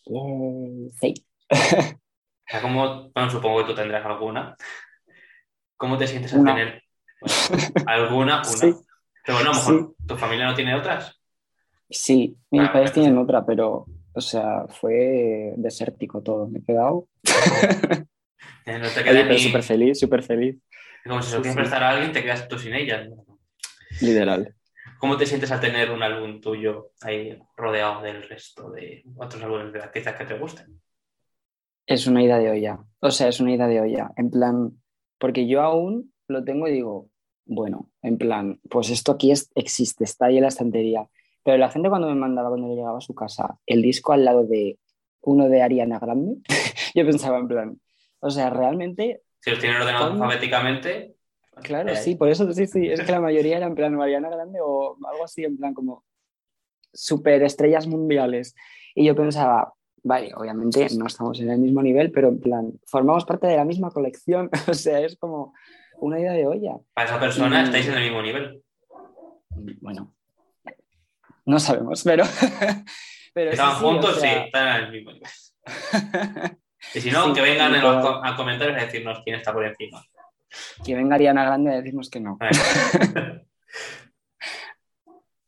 Sí. 0.04 1.14
O 1.50 1.56
sea, 2.46 2.60
como, 2.62 3.10
bueno, 3.10 3.30
supongo 3.30 3.58
que 3.60 3.64
tú 3.72 3.74
tendrás 3.74 4.04
alguna. 4.04 4.56
¿Cómo 5.76 5.96
te 5.98 6.06
sientes 6.06 6.32
al 6.34 6.40
Una. 6.40 6.54
tener 6.54 6.82
bueno, 7.20 7.72
alguna? 7.86 8.34
Una. 8.36 8.44
Sí. 8.44 8.74
Pero 9.24 9.38
bueno, 9.38 9.50
a 9.50 9.54
lo 9.54 9.58
mejor 9.58 9.94
tu 10.06 10.16
familia 10.16 10.46
no 10.46 10.54
tiene 10.54 10.74
otras. 10.74 11.20
Sí, 11.88 12.36
mis 12.50 12.62
Ah, 12.68 12.72
padres 12.72 12.92
tienen 12.92 13.16
otra, 13.18 13.44
pero, 13.46 13.86
o 14.14 14.20
sea, 14.20 14.66
fue 14.68 15.52
desértico 15.56 16.22
todo. 16.22 16.48
Me 16.48 16.58
he 16.58 16.62
quedado. 16.64 17.08
No 18.64 18.88
te 18.88 19.24
ni... 19.24 19.38
súper 19.40 19.62
feliz, 19.64 19.98
súper 19.98 20.22
feliz, 20.22 20.56
Como 21.04 21.20
si 21.20 21.30
se 21.30 21.36
lo 21.38 21.42
Sí, 21.42 21.48
quieres 21.48 21.52
sí. 21.52 21.56
prestar 21.56 21.82
a 21.82 21.90
alguien, 21.90 22.12
te 22.12 22.22
quedas 22.22 22.46
tú 22.46 22.56
sin 22.60 22.74
ella. 22.74 23.08
literal. 24.00 24.54
¿Cómo 25.02 25.16
te 25.16 25.26
sientes 25.26 25.50
al 25.50 25.58
tener 25.58 25.90
un 25.90 26.00
álbum 26.00 26.40
tuyo 26.40 26.92
ahí 27.00 27.36
rodeado 27.56 28.02
del 28.02 28.22
resto 28.22 28.70
de 28.70 29.02
otros 29.16 29.42
álbumes 29.42 29.72
de 29.72 29.80
artistas 29.82 30.14
que 30.14 30.24
te 30.24 30.38
gusten? 30.38 30.80
Es 31.86 32.06
una 32.06 32.22
ida 32.22 32.38
de 32.38 32.52
olla. 32.52 32.78
O 33.00 33.10
sea, 33.10 33.26
es 33.26 33.40
una 33.40 33.50
ida 33.52 33.66
de 33.66 33.80
olla. 33.80 34.12
En 34.16 34.30
plan, 34.30 34.80
porque 35.18 35.48
yo 35.48 35.60
aún 35.60 36.14
lo 36.28 36.44
tengo 36.44 36.68
y 36.68 36.72
digo, 36.74 37.08
bueno, 37.46 37.90
en 38.00 38.16
plan, 38.16 38.60
pues 38.70 38.90
esto 38.90 39.10
aquí 39.10 39.32
es- 39.32 39.50
existe, 39.56 40.04
está 40.04 40.26
ahí 40.26 40.36
en 40.36 40.42
la 40.42 40.48
estantería. 40.50 41.08
Pero 41.42 41.58
la 41.58 41.68
gente 41.68 41.88
cuando 41.88 42.06
me 42.06 42.14
mandaba, 42.14 42.50
cuando 42.50 42.68
le 42.68 42.76
llegaba 42.76 42.98
a 42.98 43.00
su 43.00 43.12
casa, 43.12 43.58
el 43.66 43.82
disco 43.82 44.12
al 44.12 44.24
lado 44.24 44.46
de 44.46 44.78
uno 45.22 45.48
de 45.48 45.62
Ariana 45.62 45.98
Grande, 45.98 46.36
yo 46.94 47.04
pensaba 47.04 47.38
en 47.38 47.48
plan, 47.48 47.80
o 48.20 48.30
sea, 48.30 48.50
realmente, 48.50 49.22
Si 49.40 49.50
los 49.50 49.58
tienen 49.58 49.82
ordenados 49.82 50.12
alfabéticamente, 50.12 51.16
claro, 51.62 51.90
eh, 51.90 51.96
sí, 51.96 52.14
por 52.14 52.28
eso 52.28 52.50
sí, 52.52 52.66
sí, 52.66 52.88
es 52.88 53.00
que 53.00 53.12
la 53.12 53.20
mayoría 53.20 53.56
era 53.56 53.66
en 53.66 53.74
plan 53.74 54.00
Ariana 54.00 54.30
Grande 54.30 54.60
o 54.62 54.96
algo 55.06 55.24
así, 55.24 55.44
en 55.44 55.56
plan 55.56 55.74
como 55.74 56.04
super 56.92 57.42
estrellas 57.42 57.86
mundiales. 57.86 58.54
Y 58.94 59.06
yo 59.06 59.14
pensaba, 59.14 59.72
vale, 60.02 60.32
obviamente 60.34 60.86
no 60.96 61.06
estamos 61.06 61.40
en 61.40 61.50
el 61.50 61.58
mismo 61.58 61.82
nivel, 61.82 62.10
pero 62.10 62.28
en 62.28 62.40
plan, 62.40 62.72
formamos 62.86 63.24
parte 63.24 63.46
de 63.46 63.56
la 63.56 63.64
misma 63.64 63.90
colección, 63.90 64.50
o 64.68 64.74
sea, 64.74 65.00
es 65.00 65.16
como 65.16 65.54
una 65.98 66.18
idea 66.18 66.32
de 66.32 66.46
olla. 66.46 66.76
para 66.94 67.08
esa 67.08 67.20
persona 67.20 67.62
estáis 67.62 67.88
en 67.88 67.94
el 67.94 68.04
mismo 68.04 68.22
nivel. 68.22 68.62
Bueno, 69.80 70.14
no 71.44 71.58
sabemos, 71.58 72.02
pero... 72.02 72.24
pero 73.34 73.50
Estaban 73.50 73.78
sí, 73.78 73.84
o 73.84 73.88
juntos, 73.88 74.20
sí, 74.20 74.26
están 74.26 74.76
en 74.76 74.84
el 74.84 74.92
mismo 74.92 75.12
nivel. 75.12 75.30
Y 76.94 77.00
si 77.00 77.10
no, 77.10 77.26
Sí, 77.26 77.32
que 77.34 77.40
vengan 77.40 77.74
en 77.74 77.80
los 77.80 78.04
a 78.24 78.34
comentarios 78.36 78.76
a 78.76 78.84
decirnos 78.84 79.20
quién 79.24 79.36
está 79.36 79.52
por 79.52 79.64
encima. 79.64 80.04
Que 80.84 80.94
venga 80.94 81.14
Ariana 81.14 81.44
Grande 81.44 81.70
a 81.70 81.76
decirnos 81.76 82.10
que 82.10 82.20
no. 82.20 82.38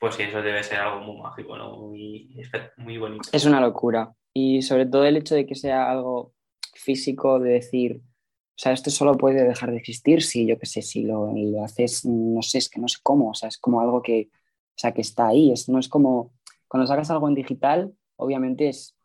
Pues 0.05 0.17
sí, 0.17 0.23
eso 0.25 0.43
debe 0.43 0.63
ser 0.63 0.81
algo 0.81 1.01
muy 1.01 1.17
mágico, 1.17 1.57
¿no? 1.57 1.79
Muy, 1.79 2.29
muy 2.77 2.99
bonito. 2.99 3.27
Es 3.33 3.47
una 3.47 3.59
locura. 3.59 4.15
Y 4.35 4.61
sobre 4.61 4.85
todo 4.85 5.07
el 5.07 5.17
hecho 5.17 5.35
de 5.35 5.47
que 5.47 5.55
sea 5.55 5.91
algo 5.91 6.35
físico, 6.75 7.39
de 7.39 7.53
decir, 7.53 8.03
o 8.05 8.59
sea, 8.59 8.73
esto 8.73 8.91
solo 8.91 9.17
puede 9.17 9.43
dejar 9.45 9.71
de 9.71 9.79
existir 9.79 10.23
si, 10.23 10.47
yo 10.47 10.59
qué 10.59 10.67
sé, 10.67 10.83
si 10.83 11.05
lo, 11.05 11.33
lo 11.35 11.65
haces, 11.65 12.05
no 12.05 12.43
sé, 12.43 12.59
es 12.59 12.69
que 12.69 12.81
no 12.81 12.87
sé 12.87 12.99
cómo, 13.03 13.31
o 13.31 13.35
sea, 13.35 13.49
es 13.49 13.57
como 13.57 13.81
algo 13.81 14.03
que, 14.03 14.29
o 14.31 14.77
sea, 14.77 14.93
que 14.93 15.01
está 15.01 15.29
ahí, 15.29 15.51
es, 15.51 15.71
no 15.71 15.79
es 15.79 15.89
como, 15.89 16.35
cuando 16.69 16.87
sacas 16.87 17.11
algo 17.11 17.27
en 17.29 17.35
digital, 17.35 17.95
obviamente 18.17 18.69
es, 18.69 18.97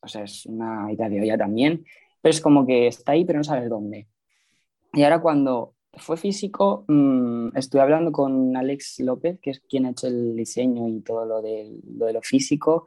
o 0.00 0.08
sea, 0.08 0.24
es 0.24 0.46
una 0.46 0.90
idea 0.90 1.08
de 1.08 1.20
olla 1.20 1.36
también, 1.36 1.84
pero 2.22 2.30
es 2.30 2.40
como 2.40 2.66
que 2.66 2.86
está 2.86 3.12
ahí, 3.12 3.24
pero 3.24 3.38
no 3.38 3.44
sabes 3.44 3.68
dónde. 3.68 4.08
Y 4.92 5.02
ahora 5.02 5.20
cuando 5.20 5.74
fue 5.94 6.16
físico, 6.16 6.84
mmm, 6.88 7.56
estuve 7.56 7.82
hablando 7.82 8.12
con 8.12 8.56
Alex 8.56 9.00
López, 9.00 9.38
que 9.40 9.50
es 9.50 9.60
quien 9.60 9.86
ha 9.86 9.90
hecho 9.90 10.06
el 10.06 10.36
diseño 10.36 10.88
y 10.88 11.00
todo 11.00 11.24
lo 11.24 11.42
de 11.42 11.78
lo, 11.96 12.06
de 12.06 12.12
lo 12.12 12.22
físico, 12.22 12.84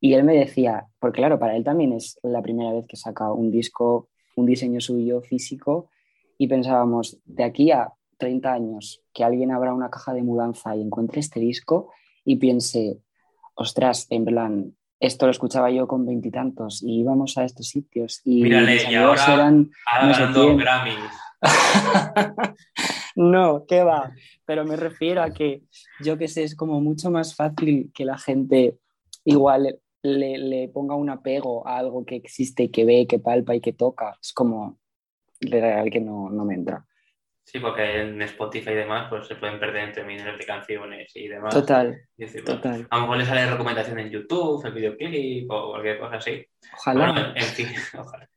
y 0.00 0.14
él 0.14 0.24
me 0.24 0.34
decía, 0.34 0.86
porque 0.98 1.20
claro, 1.20 1.38
para 1.38 1.56
él 1.56 1.64
también 1.64 1.92
es 1.92 2.18
la 2.22 2.42
primera 2.42 2.72
vez 2.72 2.86
que 2.86 2.96
saca 2.96 3.32
un 3.32 3.50
disco, 3.50 4.08
un 4.36 4.46
diseño 4.46 4.80
suyo 4.80 5.20
físico, 5.20 5.90
y 6.38 6.48
pensábamos, 6.48 7.18
de 7.26 7.44
aquí 7.44 7.70
a 7.70 7.92
30 8.16 8.52
años, 8.52 9.02
que 9.12 9.24
alguien 9.24 9.50
abra 9.50 9.74
una 9.74 9.90
caja 9.90 10.14
de 10.14 10.22
mudanza 10.22 10.74
y 10.76 10.80
encuentre 10.82 11.20
este 11.20 11.40
disco 11.40 11.92
y 12.24 12.36
piense, 12.36 12.98
ostras, 13.54 14.06
en 14.10 14.24
plan, 14.24 14.74
esto 15.00 15.26
lo 15.26 15.32
escuchaba 15.32 15.70
yo 15.70 15.86
con 15.86 16.06
veintitantos 16.06 16.82
y, 16.82 17.00
íbamos 17.00 17.36
a 17.38 17.44
estos 17.44 17.68
sitios 17.68 18.20
y 18.24 18.42
Mírale, 18.42 18.76
y 18.90 18.94
ahora- 18.94 19.34
eran 19.34 19.70
No 20.02 20.14
sé. 20.14 20.54
Grammys. 20.56 20.96
no, 23.16 23.64
qué 23.66 23.82
va. 23.82 24.12
Pero 24.44 24.64
me 24.64 24.76
refiero 24.76 25.22
a 25.22 25.32
que 25.32 25.62
yo 26.00 26.18
que 26.18 26.28
sé, 26.28 26.44
es 26.44 26.54
como 26.54 26.80
mucho 26.80 27.10
más 27.10 27.34
fácil 27.34 27.90
que 27.94 28.04
la 28.04 28.18
gente 28.18 28.78
igual 29.24 29.80
le, 30.02 30.38
le 30.38 30.68
ponga 30.68 30.94
un 30.94 31.10
apego 31.10 31.66
a 31.66 31.78
algo 31.78 32.04
que 32.04 32.16
existe, 32.16 32.70
que 32.70 32.84
ve, 32.84 33.06
que 33.06 33.18
palpa 33.18 33.54
y 33.54 33.60
que 33.60 33.72
toca. 33.72 34.16
Es 34.20 34.32
como 34.32 34.78
real 35.40 35.90
que 35.90 36.00
no, 36.00 36.30
no 36.30 36.44
me 36.44 36.54
entra. 36.54 36.86
Sí, 37.50 37.58
porque 37.58 38.02
en 38.02 38.22
Spotify 38.22 38.70
y 38.70 38.74
demás 38.74 39.08
pues 39.08 39.26
se 39.26 39.34
pueden 39.34 39.58
perder 39.58 39.88
entre 39.88 40.04
millones 40.04 40.38
de 40.38 40.46
canciones 40.46 41.10
y 41.16 41.26
demás. 41.26 41.52
Total, 41.52 42.00
Y 42.16 42.22
decir, 42.22 42.44
bueno, 42.44 42.60
total. 42.60 42.86
a 42.88 42.94
lo 42.96 43.02
mejor 43.02 43.16
le 43.16 43.24
sale 43.26 43.50
recomendación 43.50 43.98
en 43.98 44.08
YouTube, 44.10 44.64
el 44.66 44.72
videoclip 44.72 45.50
o 45.50 45.70
cualquier 45.70 45.98
cosa 45.98 46.16
así. 46.16 46.46
Ojalá. 46.74 47.12
Bueno, 47.12 47.32
en 47.34 47.42
fin, 47.42 47.66
ojalá. 47.98 48.28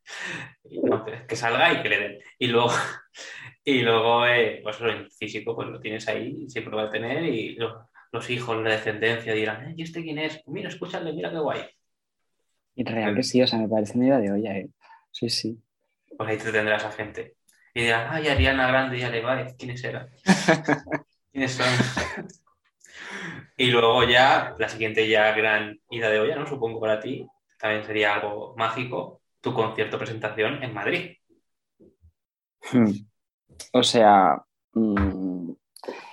Y 0.67 0.80
no, 0.82 1.06
que- 1.06 1.36
salga 1.36 1.73
y 1.73 1.84
que 1.84 1.89
le 1.89 1.99
den. 1.99 2.19
Y 2.39 2.47
luego, 2.47 2.69
y 3.63 3.82
luego 3.84 4.26
eh, 4.26 4.62
pues 4.63 4.82
en 4.82 5.12
físico, 5.12 5.56
pues 5.56 5.67
lo 5.67 5.80
tienes 5.80 6.08
ahí, 6.08 6.49
siempre 6.49 6.71
lo 6.71 6.78
va 6.78 6.84
a 6.86 6.89
tener, 6.89 7.23
y 7.23 7.54
lo- 7.54 7.88
los 8.12 8.28
hijos, 8.32 8.58
la 8.63 8.71
descendencia 8.71 9.32
dirán, 9.34 9.69
"Eh, 9.69 9.73
¿y 9.78 9.84
este 9.84 10.02
quién 10.02 10.17
es? 10.17 10.41
Mira, 10.47 10.69
escúchale, 10.69 11.13
mira 11.13 11.30
qué 11.30 11.38
guay. 11.38 11.62
Y 12.76 12.84
real 12.84 13.13
que 13.15 13.21
sí, 13.21 13.43
o 13.43 13.45
sea, 13.47 13.60
me 13.60 13.67
parece 13.69 13.95
una 13.95 14.08
idea 14.08 14.17
de 14.19 14.32
olla, 14.32 14.58
¿eh? 14.58 14.69
Sí, 15.12 15.30
sí. 15.30 15.62
Pues 16.17 16.30
ahí 16.30 16.38
te 16.38 16.52
tendrás 16.52 16.84
a 16.84 16.91
gente. 16.91 17.36
Y 17.73 17.81
dirán, 17.81 18.07
ay, 18.09 18.27
Ariana 18.27 18.67
Grande 18.67 18.97
y 18.97 19.01
Ale 19.01 19.55
¿quiénes 19.57 19.83
eran? 19.83 20.09
¿Quiénes 21.31 21.51
son? 21.51 21.67
y 23.57 23.71
luego 23.71 24.03
ya, 24.03 24.55
la 24.59 24.69
siguiente 24.69 25.07
ya 25.07 25.31
gran 25.33 25.79
ida 25.89 26.09
de 26.09 26.19
olla, 26.19 26.36
¿no? 26.36 26.45
Supongo 26.45 26.79
para 26.79 26.99
ti, 26.99 27.27
también 27.59 27.83
sería 27.83 28.13
algo 28.15 28.53
mágico, 28.57 29.21
tu 29.41 29.53
concierto 29.53 29.97
presentación 29.97 30.62
en 30.62 30.73
Madrid. 30.73 31.17
Hmm. 32.71 32.91
O 33.73 33.83
sea, 33.83 34.43
mm, 34.73 35.51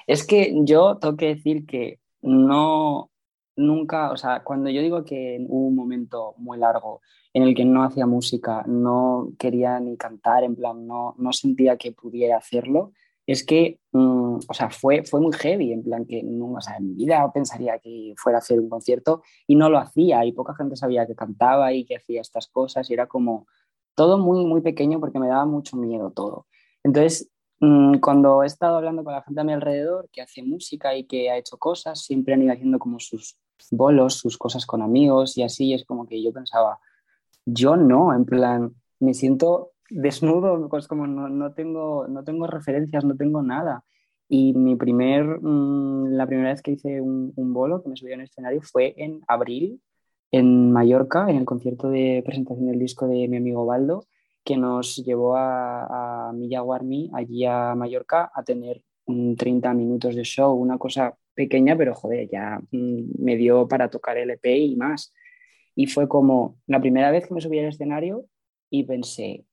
es 0.07 0.27
que 0.27 0.53
yo 0.65 0.97
tengo 0.99 1.17
que 1.17 1.35
decir 1.35 1.67
que 1.67 2.01
no, 2.23 3.11
nunca, 3.57 4.11
o 4.11 4.17
sea, 4.17 4.43
cuando 4.43 4.71
yo 4.71 4.81
digo 4.81 5.05
que 5.05 5.39
hubo 5.47 5.69
un 5.69 5.77
momento 5.77 6.35
muy 6.39 6.59
largo 6.59 7.03
en 7.33 7.43
el 7.45 7.55
que 7.55 7.65
no 7.65 7.85
hacía 7.85 8.07
música, 8.07 8.65
no 8.67 9.33
quería 9.39 9.79
ni 9.81 9.97
cantar, 9.97 10.45
en 10.45 10.57
plan, 10.57 10.87
no, 10.87 11.15
no 11.19 11.33
sentía 11.33 11.77
que 11.77 11.93
pudiera 11.93 12.37
hacerlo, 12.37 12.93
es 13.27 13.45
que, 13.45 13.79
mm, 13.93 14.39
o 14.49 14.55
sea, 14.55 14.71
fue, 14.71 15.05
fue 15.05 15.21
muy 15.21 15.33
heavy, 15.33 15.73
en 15.73 15.85
plan 15.85 16.05
que 16.05 16.23
no, 16.23 16.53
o 16.53 16.61
sea, 16.61 16.77
en 16.79 16.89
mi 16.89 16.95
vida 16.95 17.31
pensaría 17.33 17.79
que 17.79 18.15
fuera 18.17 18.39
a 18.39 18.41
hacer 18.41 18.59
un 18.59 18.69
concierto 18.69 19.23
y 19.47 19.55
no 19.55 19.71
lo 19.71 19.79
hacía 19.79 20.25
y 20.25 20.33
poca 20.33 20.55
gente 20.55 20.75
sabía 20.75 21.07
que 21.07 21.15
cantaba 21.15 21.73
y 21.73 21.85
que 21.85 21.97
hacía 21.97 22.21
estas 22.21 22.49
cosas 22.49 22.91
y 22.91 22.95
era 22.95 23.07
como 23.07 23.47
todo 23.95 24.19
muy, 24.19 24.45
muy 24.47 24.63
pequeño 24.63 24.99
porque 24.99 25.21
me 25.21 25.29
daba 25.29 25.47
mucho 25.47 25.77
miedo 25.77 26.11
todo. 26.11 26.47
Entonces, 26.83 27.31
mm, 27.61 27.99
cuando 27.99 28.43
he 28.43 28.47
estado 28.47 28.77
hablando 28.77 29.05
con 29.05 29.13
la 29.13 29.23
gente 29.23 29.41
a 29.41 29.45
mi 29.45 29.53
alrededor 29.53 30.09
que 30.11 30.23
hace 30.23 30.43
música 30.43 30.97
y 30.97 31.05
que 31.05 31.31
ha 31.31 31.37
hecho 31.37 31.57
cosas, 31.59 32.01
siempre 32.03 32.35
han 32.35 32.43
ido 32.43 32.53
haciendo 32.53 32.79
como 32.79 32.99
sus 32.99 33.39
bolos, 33.71 34.15
sus 34.15 34.39
cosas 34.39 34.67
con 34.67 34.83
amigos 34.83 35.37
y 35.39 35.43
así, 35.43 35.75
es 35.75 35.85
como 35.85 36.07
que 36.07 36.23
yo 36.23 36.33
pensaba, 36.33 36.81
yo 37.45 37.77
no, 37.77 38.15
en 38.15 38.25
plan, 38.25 38.75
me 39.01 39.15
siento 39.15 39.73
desnudo, 39.89 40.69
pues 40.69 40.87
como 40.89 41.07
no, 41.07 41.29
no, 41.29 41.53
tengo, 41.53 42.07
no 42.09 42.25
tengo 42.25 42.47
referencias, 42.47 43.05
no 43.05 43.17
tengo 43.17 43.43
nada. 43.43 43.85
Y 44.29 44.55
mi 44.55 44.77
primer, 44.77 45.41
mm, 45.41 46.13
la 46.13 46.27
primera 46.27 46.51
vez 46.51 46.63
que 46.63 46.73
hice 46.73 47.01
un, 47.01 47.33
un 47.37 47.53
bolo, 47.53 47.83
que 47.83 47.89
me 47.89 47.97
subí 47.97 48.13
en 48.13 48.21
escenario, 48.23 48.63
fue 48.63 48.95
en 48.97 49.23
abril, 49.27 49.81
en 50.31 50.73
Mallorca, 50.73 51.29
en 51.29 51.37
el 51.37 51.45
concierto 51.45 51.91
de 51.91 52.23
presentación 52.25 52.69
del 52.69 52.79
disco 52.79 53.09
de 53.09 53.27
mi 53.29 53.39
amigo 53.39 53.67
Baldo, 53.67 54.07
que 54.45 54.57
nos 54.57 54.97
llevó 54.97 55.37
a, 55.37 56.29
a 56.29 56.33
Milla 56.33 56.63
allí 57.13 57.45
a 57.45 57.75
Mallorca, 57.75 58.31
a 58.35 58.43
tener 58.45 58.83
30 59.37 59.75
minutos 59.75 60.15
de 60.15 60.23
show, 60.25 60.55
una 60.55 60.79
cosa 60.79 61.17
pequeña, 61.35 61.77
pero 61.77 61.95
joder, 61.95 62.29
ya 62.31 62.61
mm, 62.71 63.23
me 63.23 63.37
dio 63.37 63.67
para 63.69 63.91
tocar 63.91 64.19
el 64.19 64.31
EP 64.31 64.47
y 64.47 64.77
más. 64.77 65.13
Y 65.81 65.87
fue 65.87 66.09
como 66.09 66.59
la 66.67 66.79
primera 66.79 67.11
vez 67.11 67.27
que 67.27 67.33
me 67.33 67.41
subí 67.41 67.59
al 67.59 67.65
escenario 67.65 68.27
y 68.69 68.85
pensé, 68.85 69.47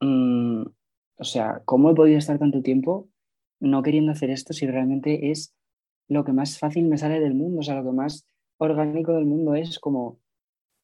mm, 0.00 0.62
o 1.18 1.24
sea, 1.24 1.62
¿cómo 1.64 1.90
he 1.90 1.94
podido 1.94 2.18
estar 2.18 2.36
tanto 2.40 2.62
tiempo 2.62 3.08
no 3.60 3.80
queriendo 3.84 4.10
hacer 4.10 4.30
esto 4.30 4.52
si 4.52 4.66
realmente 4.66 5.30
es 5.30 5.54
lo 6.08 6.24
que 6.24 6.32
más 6.32 6.58
fácil 6.58 6.86
me 6.86 6.98
sale 6.98 7.20
del 7.20 7.34
mundo? 7.34 7.60
O 7.60 7.62
sea, 7.62 7.76
lo 7.76 7.84
que 7.84 7.96
más 7.96 8.26
orgánico 8.58 9.12
del 9.12 9.24
mundo 9.24 9.54
es 9.54 9.78
como, 9.78 10.18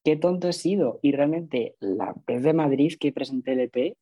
qué 0.05 0.15
tonto 0.15 0.47
he 0.47 0.53
sido. 0.53 0.99
Y 1.01 1.11
realmente 1.11 1.75
la 1.81 2.15
vez 2.25 2.41
de 2.41 2.53
Madrid 2.53 2.93
que 2.97 3.11
presenté 3.11 3.51
el 3.51 3.59
EP 3.59 3.97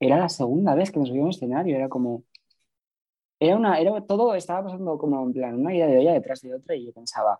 era 0.00 0.18
la 0.18 0.30
segunda 0.30 0.74
vez 0.74 0.90
que 0.90 0.98
me 1.00 1.04
subí 1.04 1.18
a 1.18 1.24
un 1.24 1.28
escenario, 1.28 1.76
era 1.76 1.90
como, 1.90 2.24
era 3.38 3.54
una, 3.54 3.78
era, 3.78 4.00
todo 4.06 4.34
estaba 4.34 4.64
pasando 4.64 4.96
como 4.96 5.22
en 5.26 5.34
plan, 5.34 5.60
una 5.60 5.74
idea 5.74 5.86
de 5.88 5.98
olla 5.98 6.14
detrás 6.14 6.40
de 6.40 6.54
otra 6.54 6.74
y 6.74 6.86
yo 6.86 6.92
pensaba, 6.94 7.38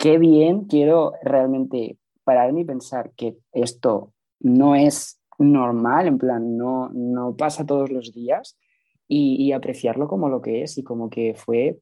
qué 0.00 0.18
bien 0.18 0.64
quiero 0.64 1.12
realmente 1.22 1.98
pararme 2.24 2.62
y 2.62 2.64
pensar 2.64 3.12
que 3.16 3.36
esto 3.52 4.14
no 4.40 4.74
es 4.74 5.20
normal, 5.38 6.06
en 6.06 6.18
plan, 6.18 6.56
no, 6.56 6.88
no 6.92 7.36
pasa 7.36 7.66
todos 7.66 7.90
los 7.90 8.12
días 8.12 8.58
y, 9.06 9.52
apreciarlo 9.52 10.08
como 10.08 10.28
lo 10.28 10.40
que 10.40 10.62
es 10.62 10.78
y 10.78 10.84
como 10.84 11.10
que 11.10 11.34
fue, 11.34 11.80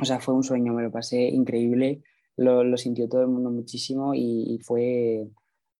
o 0.00 0.04
sea, 0.04 0.20
fue 0.20 0.34
un 0.34 0.42
sueño, 0.42 0.74
me 0.74 0.82
lo 0.82 0.90
pasé 0.90 1.28
increíble, 1.28 2.02
lo, 2.36 2.64
lo 2.64 2.76
sintió 2.76 3.08
todo 3.08 3.22
el 3.22 3.28
mundo 3.28 3.50
muchísimo 3.50 4.12
y, 4.14 4.58
fue, 4.62 5.26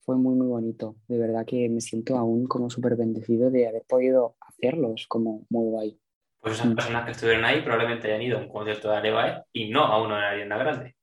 fue 0.00 0.16
muy, 0.16 0.36
muy 0.36 0.46
bonito. 0.46 0.96
De 1.08 1.18
verdad 1.18 1.44
que 1.44 1.68
me 1.68 1.80
siento 1.80 2.16
aún 2.16 2.46
como 2.46 2.70
súper 2.70 2.96
bendecido 2.96 3.50
de 3.50 3.66
haber 3.66 3.82
podido 3.88 4.36
hacerlos, 4.40 5.06
como 5.08 5.44
muy 5.50 5.68
guay. 5.68 6.00
Pues 6.40 6.54
esas 6.54 6.72
personas 6.74 7.04
que 7.04 7.10
estuvieron 7.10 7.44
ahí 7.44 7.60
probablemente 7.60 8.08
hayan 8.08 8.22
ido 8.22 8.38
a 8.38 8.42
un 8.42 8.48
concierto 8.48 8.90
de 8.90 8.96
Alevae 8.96 9.42
y 9.52 9.70
no 9.70 9.84
a 9.84 10.00
uno 10.02 10.16
de 10.16 10.24
Ariana 10.24 10.56
Grande. 10.56 10.99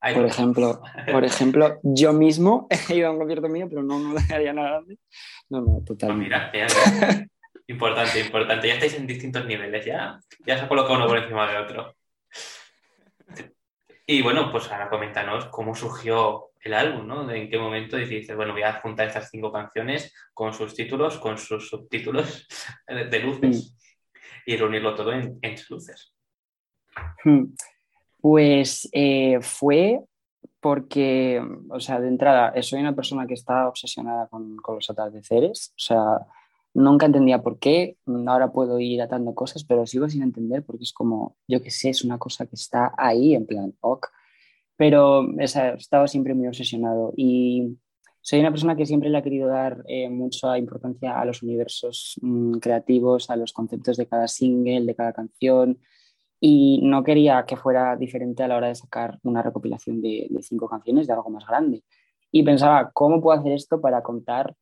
Por 0.00 0.26
ejemplo, 0.26 0.82
por 1.10 1.24
ejemplo, 1.24 1.80
yo 1.82 2.12
mismo 2.12 2.68
he 2.88 2.96
ido 2.96 3.08
a 3.08 3.10
un 3.10 3.18
concierto 3.18 3.48
mío, 3.48 3.66
pero 3.68 3.82
no 3.82 3.96
uno 3.96 4.14
de 4.14 4.34
Ariana 4.34 4.62
Grande. 4.62 4.98
No, 5.50 5.60
no, 5.60 5.82
totalmente. 5.84 6.34
Pues 6.52 6.74
mira, 6.76 7.28
importante, 7.66 8.20
importante. 8.20 8.68
Ya 8.68 8.74
estáis 8.74 8.94
en 8.94 9.06
distintos 9.06 9.44
niveles, 9.46 9.84
ya, 9.84 10.18
ya 10.46 10.58
se 10.58 10.64
ha 10.64 10.68
colocado 10.68 10.96
uno 10.96 11.06
por 11.06 11.18
encima 11.18 11.50
de 11.50 11.58
otro. 11.58 11.94
Y 14.06 14.22
bueno, 14.22 14.50
pues 14.50 14.70
ahora 14.72 14.88
coméntanos 14.88 15.46
cómo 15.46 15.74
surgió 15.74 16.50
el 16.60 16.74
álbum, 16.74 17.06
¿no? 17.06 17.30
En 17.30 17.48
qué 17.48 17.58
momento 17.58 17.96
dices, 17.96 18.34
bueno, 18.34 18.52
voy 18.52 18.62
a 18.62 18.80
juntar 18.80 19.06
estas 19.06 19.30
cinco 19.30 19.52
canciones 19.52 20.12
con 20.34 20.52
sus 20.52 20.74
títulos, 20.74 21.18
con 21.18 21.38
sus 21.38 21.68
subtítulos 21.68 22.48
de 22.88 23.20
luces 23.20 23.76
y 24.46 24.56
reunirlo 24.56 24.94
todo 24.94 25.12
en, 25.12 25.38
en 25.42 25.56
luces? 25.68 26.14
Hmm. 27.24 27.44
Pues 28.20 28.88
eh, 28.92 29.38
fue 29.40 30.00
porque, 30.60 31.42
o 31.70 31.80
sea, 31.80 32.00
de 32.00 32.08
entrada, 32.08 32.52
soy 32.62 32.80
una 32.80 32.94
persona 32.94 33.26
que 33.26 33.34
está 33.34 33.68
obsesionada 33.68 34.28
con, 34.28 34.56
los 34.68 34.90
atardeceres, 34.90 35.72
o 35.76 35.80
sea, 35.80 36.26
nunca 36.74 37.06
entendía 37.06 37.42
por 37.42 37.58
qué, 37.58 37.96
ahora 38.26 38.52
puedo 38.52 38.78
ir 38.78 39.00
atando 39.00 39.34
cosas, 39.34 39.64
pero 39.64 39.86
sigo 39.86 40.08
sin 40.08 40.22
entender 40.22 40.64
porque 40.64 40.84
es 40.84 40.92
como, 40.92 41.36
yo 41.48 41.62
qué 41.62 41.70
sé, 41.70 41.90
es 41.90 42.04
una 42.04 42.18
cosa 42.18 42.46
que 42.46 42.56
está 42.56 42.92
ahí, 42.98 43.34
en 43.34 43.46
plan, 43.46 43.74
ok, 43.80 44.06
pero 44.76 45.20
o 45.20 45.46
sea, 45.46 45.70
he 45.72 45.76
estado 45.76 46.06
siempre 46.06 46.34
muy 46.34 46.46
obsesionado 46.46 47.12
y 47.16 47.78
soy 48.22 48.40
una 48.40 48.50
persona 48.50 48.76
que 48.76 48.86
siempre 48.86 49.08
le 49.08 49.18
ha 49.18 49.22
querido 49.22 49.48
dar 49.48 49.82
eh, 49.88 50.10
mucha 50.10 50.58
importancia 50.58 51.18
a 51.18 51.24
los 51.24 51.42
universos 51.42 52.18
mm, 52.20 52.58
creativos, 52.58 53.30
a 53.30 53.36
los 53.36 53.52
conceptos 53.52 53.96
de 53.96 54.06
cada 54.06 54.28
single, 54.28 54.84
de 54.84 54.94
cada 54.94 55.12
canción, 55.14 55.78
y 56.40 56.80
no 56.82 57.04
quería 57.04 57.44
que 57.46 57.56
fuera 57.56 57.96
diferente 57.96 58.42
a 58.42 58.48
la 58.48 58.56
hora 58.56 58.68
de 58.68 58.74
sacar 58.74 59.18
una 59.22 59.42
recopilación 59.42 60.00
de, 60.00 60.28
cinco 60.40 60.68
canciones 60.68 61.06
de 61.06 61.12
algo 61.12 61.30
más 61.30 61.46
grande. 61.46 61.84
Y 62.32 62.42
pensaba, 62.42 62.90
¿cómo 62.92 63.20
puedo 63.20 63.38
hacer 63.38 63.52
esto 63.52 63.80
para 63.80 64.02
contar 64.02 64.54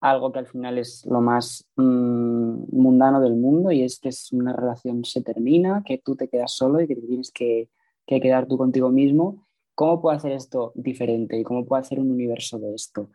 algo 0.00 0.30
que 0.32 0.38
al 0.38 0.46
final 0.46 0.78
es 0.78 1.04
lo 1.06 1.20
más 1.20 1.66
mm, 1.76 2.76
mundano 2.76 3.20
del 3.20 3.34
mundo 3.34 3.72
y 3.72 3.82
es 3.82 3.98
que 3.98 4.10
es 4.10 4.32
una 4.32 4.52
relación 4.52 5.04
se 5.04 5.22
termina, 5.22 5.82
que 5.84 5.98
tú 5.98 6.14
te 6.14 6.28
quedas 6.28 6.52
solo 6.52 6.80
y 6.80 6.86
que 6.86 6.94
tienes 6.94 7.32
que, 7.32 7.70
que 8.06 8.20
quedar 8.20 8.46
tú 8.46 8.58
contigo 8.58 8.90
mismo 8.90 9.44
¿cómo 9.74 10.00
puedo 10.00 10.16
hacer 10.16 10.32
esto 10.32 10.72
diferente? 10.74 11.38
¿Y 11.38 11.44
cómo 11.44 11.64
puedo 11.66 11.80
hacer 11.80 12.00
un 12.00 12.10
universo 12.10 12.58
de 12.58 12.74
esto? 12.74 13.10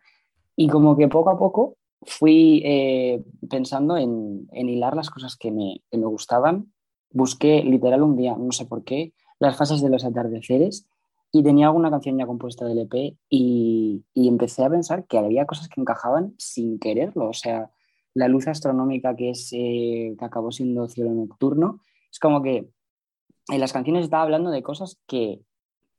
Y 0.56 0.68
como 0.68 0.98
que 0.98 1.08
poco 1.08 1.30
a 1.30 1.38
poco 1.38 1.78
fui 2.02 2.62
eh, 2.66 3.24
pensando 3.50 3.98
en, 3.98 4.48
hilar 4.52 4.96
las 4.96 5.10
cosas 5.10 5.36
que 5.38 5.52
me, 5.52 5.82
me, 5.92 6.06
gustaban. 6.06 6.72
Busqué 7.12 7.64
literal 7.64 8.04
un 8.04 8.16
día, 8.16 8.36
no 8.38 8.52
sé 8.52 8.66
por 8.66 8.84
qué, 8.84 9.14
las 9.40 9.58
fases 9.58 9.82
de 9.82 9.90
los 9.90 10.06
atardeceres 10.06 10.88
y 11.32 11.44
tenía 11.44 11.68
alguna 11.68 11.92
canción 11.92 12.18
ya 12.18 12.26
compuesta 12.26 12.66
del 12.66 12.80
EP 12.80 13.18
y, 13.30 14.04
y 14.14 14.28
empecé 14.28 14.64
a 14.64 14.70
pensar 14.70 15.06
que 15.06 15.18
había 15.18 15.46
cosas 15.46 15.70
que 15.70 15.80
encajaban 15.80 16.34
sin 16.38 16.80
quererlo. 16.80 17.30
O 17.30 17.34
sea, 17.34 17.72
la 18.14 18.28
luz 18.28 18.48
astronómica 18.48 19.16
que, 19.16 19.32
es, 19.32 19.50
eh, 19.54 20.16
que 20.18 20.26
acabó 20.26 20.52
siendo 20.52 20.88
cielo 20.88 21.12
nocturno, 21.12 21.82
es 22.12 22.20
como 22.20 22.42
que 22.42 22.70
en 23.50 23.60
las 23.60 23.74
canciones 23.74 24.04
estaba 24.04 24.24
hablando 24.24 24.52
de 24.52 24.64
cosas 24.64 25.00
que 25.08 25.42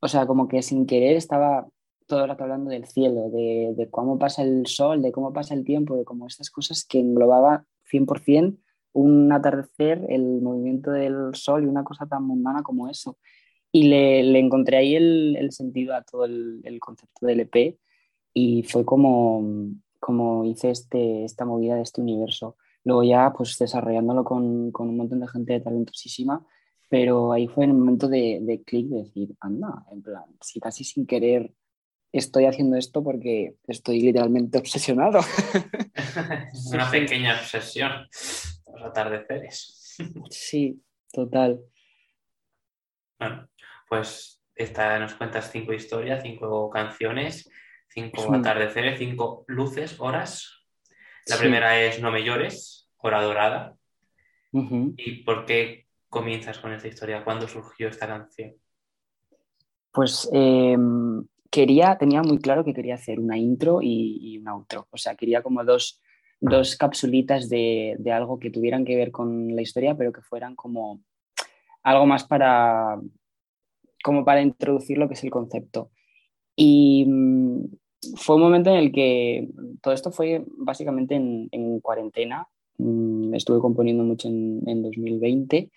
o 0.01 0.09
sea, 0.09 0.27
como 0.27 0.49
que 0.49 0.63
sin 0.63 0.87
querer 0.87 1.17
estaba 1.17 1.69
todo 2.07 2.23
el 2.23 2.29
rato 2.29 2.43
hablando 2.43 2.71
del 2.71 2.87
cielo, 2.87 3.31
de, 3.31 3.89
cómo 3.91 4.19
pasa 4.19 4.43
el 4.43 4.67
sol, 4.67 5.01
de 5.03 5.13
cómo 5.13 5.33
pasa 5.33 5.55
el 5.55 5.65
tiempo, 5.65 5.97
de 5.97 6.05
cómo 6.05 6.27
estas 6.27 6.51
cosas 6.51 6.85
que 6.85 6.99
englobaba 6.99 7.67
100% 7.93 8.57
un 8.93 9.33
atardecer, 9.33 10.05
el 10.09 10.41
movimiento 10.43 10.91
del 10.91 11.35
sol 11.35 11.65
y 11.65 11.67
una 11.67 11.85
cosa 11.85 12.07
tan 12.07 12.25
mundana 12.25 12.63
como 12.63 12.89
eso. 12.89 13.19
Y 13.73 13.89
le, 13.89 14.39
encontré 14.39 14.79
ahí 14.79 14.97
el, 14.97 15.53
sentido 15.53 15.95
a 15.95 16.03
todo 16.03 16.25
el, 16.25 16.79
concepto 16.81 17.27
del 17.27 17.41
EP 17.41 17.79
y 18.35 18.65
fue 18.65 18.85
como, 18.85 19.43
como 20.01 20.45
hice 20.45 20.71
este, 20.71 21.25
esta 21.25 21.45
movida 21.45 21.77
de 21.77 21.83
este 21.83 22.01
universo. 22.01 22.57
Luego 22.85 23.05
ya 23.05 23.33
pues 23.33 23.57
desarrollándolo 23.59 24.25
con, 24.25 24.73
con 24.73 24.89
un 24.89 24.97
montón 24.97 25.21
de 25.21 25.29
gente 25.29 25.61
talentosísima 25.61 26.45
pero 26.91 27.33
ahí 27.33 27.47
fue 27.47 27.67
el 27.67 27.73
momento 27.73 28.09
de, 28.09 28.41
de 28.43 28.65
clic 28.65 28.89
de 28.89 29.05
decir, 29.05 29.37
anda, 29.41 29.87
en 29.93 30.03
plan, 30.03 30.25
si 30.41 30.59
casi 30.59 30.83
sin 30.83 31.07
querer 31.07 31.55
estoy 32.13 32.47
haciendo 32.47 32.77
esto 32.77 33.05
porque 33.05 33.55
estoy 33.69 34.01
literalmente 34.01 34.59
obsesionado. 34.63 35.21
Una 36.73 36.91
pequeña 36.91 37.39
obsesión, 37.39 37.93
los 38.81 38.89
atardeceres. 38.91 39.97
Sí, 40.31 40.83
total. 41.13 41.61
Bueno, 43.19 43.49
pues 43.89 44.43
esta, 44.55 44.99
nos 44.99 45.15
cuentas 45.15 45.51
cinco 45.53 45.73
historias, 45.73 46.23
cinco 46.23 46.71
canciones, 46.71 47.51
cinco 47.89 48.35
atardeceres, 48.35 48.99
cinco 48.99 49.45
luces, 49.49 50.01
horas. 50.01 50.65
La 51.27 51.37
Sí. 51.37 51.43
primera 51.43 51.81
es 51.81 52.01
No 52.01 52.11
me 52.11 52.25
llores, 52.25 52.91
Hora 52.99 53.23
Dorada. 53.23 53.77
¿Y 54.53 55.23
por 55.23 55.45
qué 55.45 55.87
comienzas 56.09 56.59
con 56.59 56.73
esta 56.73 56.89
historia? 56.89 57.25
¿Cuándo 57.25 57.47
surgió 57.47 57.89
esta 57.89 58.07
canción? 58.07 58.55
Pues 59.93 60.29
eh, 60.33 60.77
quería, 61.51 61.97
tenía 61.99 62.23
muy 62.23 62.39
claro 62.39 62.65
que 62.65 62.75
quería 62.75 62.95
hacer 62.95 63.21
una 63.21 63.37
intro 63.37 63.81
y, 63.83 64.19
y 64.23 64.39
un 64.39 64.49
outro. 64.49 64.87
O 64.91 64.97
sea, 64.97 65.15
quería 65.15 65.43
como 65.43 65.65
dos, 65.65 66.01
dos 66.41 66.77
capsulitas 66.77 67.49
de, 67.49 67.97
de 67.99 68.13
algo 68.13 68.39
que 68.39 68.51
tuvieran 68.51 68.85
que 68.85 68.97
ver 68.97 69.13
con 69.13 69.55
la 69.55 69.63
historia, 69.63 69.97
pero 69.97 70.13
que 70.13 70.23
fueran 70.23 70.57
como 70.57 71.01
algo 71.83 72.07
más 72.07 72.25
para, 72.25 72.99
como 74.03 74.25
para 74.25 74.43
introducir 74.43 74.99
lo 74.99 75.09
que 75.09 75.15
es 75.15 75.25
el 75.25 75.31
concepto. 75.31 75.91
Y 76.57 77.05
mm, 77.07 77.65
fue 78.17 78.37
un 78.37 78.43
momento 78.43 78.71
en 78.71 78.77
el 78.77 78.93
que 78.93 79.49
todo 79.83 79.95
esto 79.95 80.11
fue 80.11 80.45
básicamente 80.47 81.15
en, 81.15 81.49
en 81.53 81.81
cuarentena. 81.81 82.49
Mm, 82.79 83.35
estuve 83.35 83.61
componiendo 83.61 84.05
mucho 84.05 84.29
en, 84.29 84.63
en 84.67 84.83
2020 84.83 85.71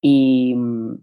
y 0.00 0.54
mm, 0.54 0.98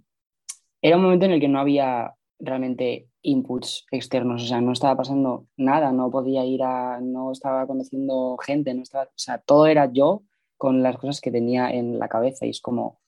era 0.81 0.97
un 0.97 1.03
momento 1.03 1.25
en 1.25 1.31
el 1.31 1.39
que 1.39 1.47
no 1.47 1.59
había 1.59 2.13
realmente 2.39 3.07
inputs 3.23 3.85
externos, 3.91 4.43
o 4.43 4.45
sea, 4.47 4.61
no 4.61 4.71
estaba 4.73 4.95
pasando 4.97 5.47
nada, 5.57 5.91
no 5.91 6.11
podía 6.11 6.45
ir 6.45 6.61
a, 6.63 6.99
no 7.01 7.31
estaba 7.31 7.65
conociendo 7.65 8.37
gente, 8.37 8.73
no 8.73 8.83
estaba, 8.83 9.05
o 9.05 9.09
sea, 9.15 9.37
todo 9.39 9.65
era 9.67 9.91
yo 9.91 10.23
con 10.57 10.83
las 10.83 10.97
cosas 10.97 11.19
que 11.21 11.31
tenía 11.31 11.71
en 11.71 11.97
la 11.99 12.07
cabeza 12.07 12.45
y 12.45 12.49
es 12.51 12.61
como 12.61 12.99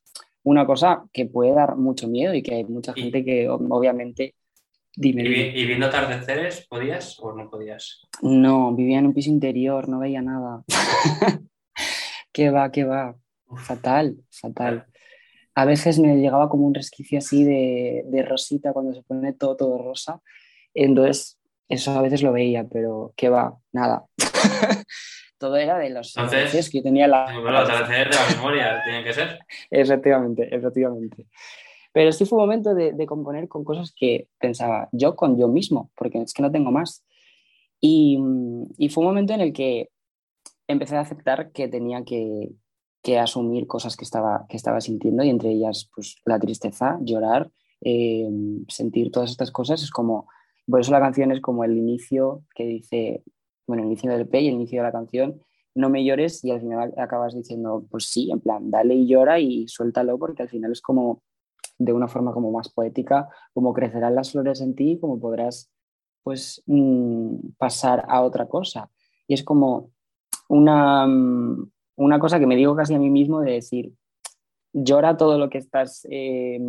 una 0.43 0.65
cosa 0.65 1.05
que 1.13 1.25
puede 1.25 1.53
dar 1.53 1.75
mucho 1.77 2.07
miedo 2.07 2.33
y 2.33 2.41
que 2.41 2.55
hay 2.55 2.63
mucha 2.65 2.93
Y- 2.95 3.01
gente 3.03 3.23
que 3.25 3.49
obviamente, 3.49 4.35
dime, 4.95 5.23
¿Y, 5.23 5.27
dime. 5.27 5.57
y 5.59 5.65
viendo 5.65 5.85
atardeceres 5.87 6.65
podías 6.67 7.19
o 7.19 7.33
no 7.33 7.49
podías? 7.49 8.01
no, 8.21 8.73
vivía 8.73 8.99
en 8.99 9.07
un 9.07 9.13
piso 9.13 9.29
interior, 9.29 9.89
no 9.89 9.99
veía 9.99 10.21
nada. 10.21 10.63
¿Qué 12.31 12.49
va, 12.49 12.71
qué 12.71 12.83
va? 12.83 13.15
Fatal, 13.57 14.17
fatal. 14.29 14.85
A 15.55 15.65
veces 15.65 15.99
me 15.99 16.17
llegaba 16.17 16.49
como 16.49 16.65
un 16.65 16.73
resquicio 16.73 17.17
así 17.17 17.43
de, 17.43 18.03
de 18.05 18.23
rosita 18.23 18.73
cuando 18.73 18.93
se 18.93 19.03
pone 19.03 19.33
todo, 19.33 19.55
todo 19.55 19.77
rosa. 19.77 20.21
Entonces, 20.73 21.39
eso 21.69 21.91
a 21.91 22.01
veces 22.01 22.21
lo 22.21 22.31
veía, 22.31 22.65
pero 22.65 23.13
qué 23.15 23.29
va, 23.29 23.57
nada. 23.71 24.05
todo 25.37 25.57
era 25.57 25.77
de 25.77 25.89
los 25.89 26.15
Entonces, 26.15 26.69
que 26.69 26.79
yo 26.79 26.83
tenía 26.83 27.05
en 27.05 27.11
la 27.11 27.25
Bueno, 27.25 27.51
los 27.51 27.67
de 27.67 28.05
la 28.05 28.35
memoria 28.35 28.81
tienen 28.83 29.03
que 29.03 29.13
ser. 29.13 29.39
Efectivamente, 29.69 30.53
efectivamente. 30.55 31.27
Pero 31.91 32.11
sí 32.11 32.25
fue 32.25 32.37
un 32.37 32.43
momento 32.43 32.75
de, 32.75 32.91
de 32.91 33.05
componer 33.05 33.47
con 33.47 33.63
cosas 33.63 33.93
que 33.95 34.27
pensaba 34.37 34.89
yo 34.91 35.15
con 35.15 35.37
yo 35.37 35.47
mismo, 35.47 35.91
porque 35.95 36.21
es 36.21 36.33
que 36.33 36.41
no 36.41 36.51
tengo 36.51 36.71
más. 36.71 37.05
Y, 37.79 38.19
y 38.77 38.89
fue 38.89 39.03
un 39.03 39.09
momento 39.09 39.33
en 39.33 39.41
el 39.41 39.53
que 39.53 39.89
empecé 40.67 40.97
a 40.97 41.01
aceptar 41.01 41.51
que 41.51 41.67
tenía 41.67 42.03
que, 42.03 42.49
que 43.05 43.19
asumir 43.19 43.67
cosas 43.67 43.95
que 43.95 44.03
estaba, 44.03 44.47
que 44.49 44.57
estaba 44.57 44.81
sintiendo 44.81 45.23
y 45.23 45.29
entre 45.29 45.51
ellas 45.51 45.91
pues, 45.93 46.15
la 46.25 46.39
tristeza, 46.39 46.97
llorar, 47.01 47.51
eh, 47.81 48.27
sentir 48.67 49.11
todas 49.11 49.29
estas 49.29 49.51
cosas. 49.51 49.83
Es 49.83 49.91
como, 49.91 50.27
por 50.67 50.79
eso 50.79 50.91
la 50.91 50.99
canción 50.99 51.31
es 51.31 51.39
como 51.39 51.63
el 51.63 51.77
inicio 51.77 52.41
que 52.55 52.65
dice, 52.65 53.23
bueno, 53.67 53.83
el 53.83 53.89
inicio 53.89 54.09
del 54.09 54.21
EP 54.21 54.33
y 54.41 54.47
el 54.47 54.55
inicio 54.55 54.79
de 54.79 54.87
la 54.87 54.91
canción, 54.91 55.39
no 55.75 55.91
me 55.91 56.03
llores 56.03 56.43
y 56.43 56.49
al 56.49 56.61
final 56.61 56.95
acabas 56.97 57.35
diciendo, 57.35 57.85
pues 57.91 58.05
sí, 58.05 58.31
en 58.31 58.39
plan, 58.39 58.71
dale 58.71 58.95
y 58.95 59.05
llora 59.05 59.39
y 59.39 59.67
suéltalo 59.67 60.17
porque 60.17 60.41
al 60.41 60.49
final 60.49 60.71
es 60.71 60.81
como 60.81 61.21
de 61.77 61.93
una 61.93 62.07
forma 62.07 62.33
como 62.33 62.51
más 62.51 62.69
poética, 62.69 63.29
como 63.53 63.71
crecerán 63.71 64.15
las 64.15 64.31
flores 64.31 64.61
en 64.61 64.73
ti, 64.73 64.97
como 64.99 65.19
podrás 65.19 65.69
pues 66.23 66.63
mm, 66.65 67.49
pasar 67.59 68.03
a 68.07 68.23
otra 68.23 68.47
cosa. 68.47 68.89
Y 69.27 69.35
es 69.35 69.43
como 69.43 69.91
una, 70.49 71.05
mm, 71.05 71.69
una 71.95 72.19
cosa 72.19 72.39
que 72.39 72.47
me 72.47 72.55
digo 72.55 72.75
casi 72.75 72.93
a 72.93 72.99
mí 72.99 73.09
mismo 73.09 73.41
de 73.41 73.53
decir, 73.53 73.91
llora 74.73 75.17
todo 75.17 75.37
lo 75.37 75.49
que 75.49 75.57
estás 75.57 76.05
eh, 76.09 76.59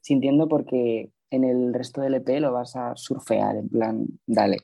sintiendo 0.00 0.48
porque 0.48 1.10
en 1.30 1.44
el 1.44 1.74
resto 1.74 2.00
del 2.00 2.14
EP 2.14 2.40
lo 2.40 2.52
vas 2.52 2.76
a 2.76 2.96
surfear, 2.96 3.56
en 3.56 3.68
plan, 3.68 4.06
dale. 4.26 4.58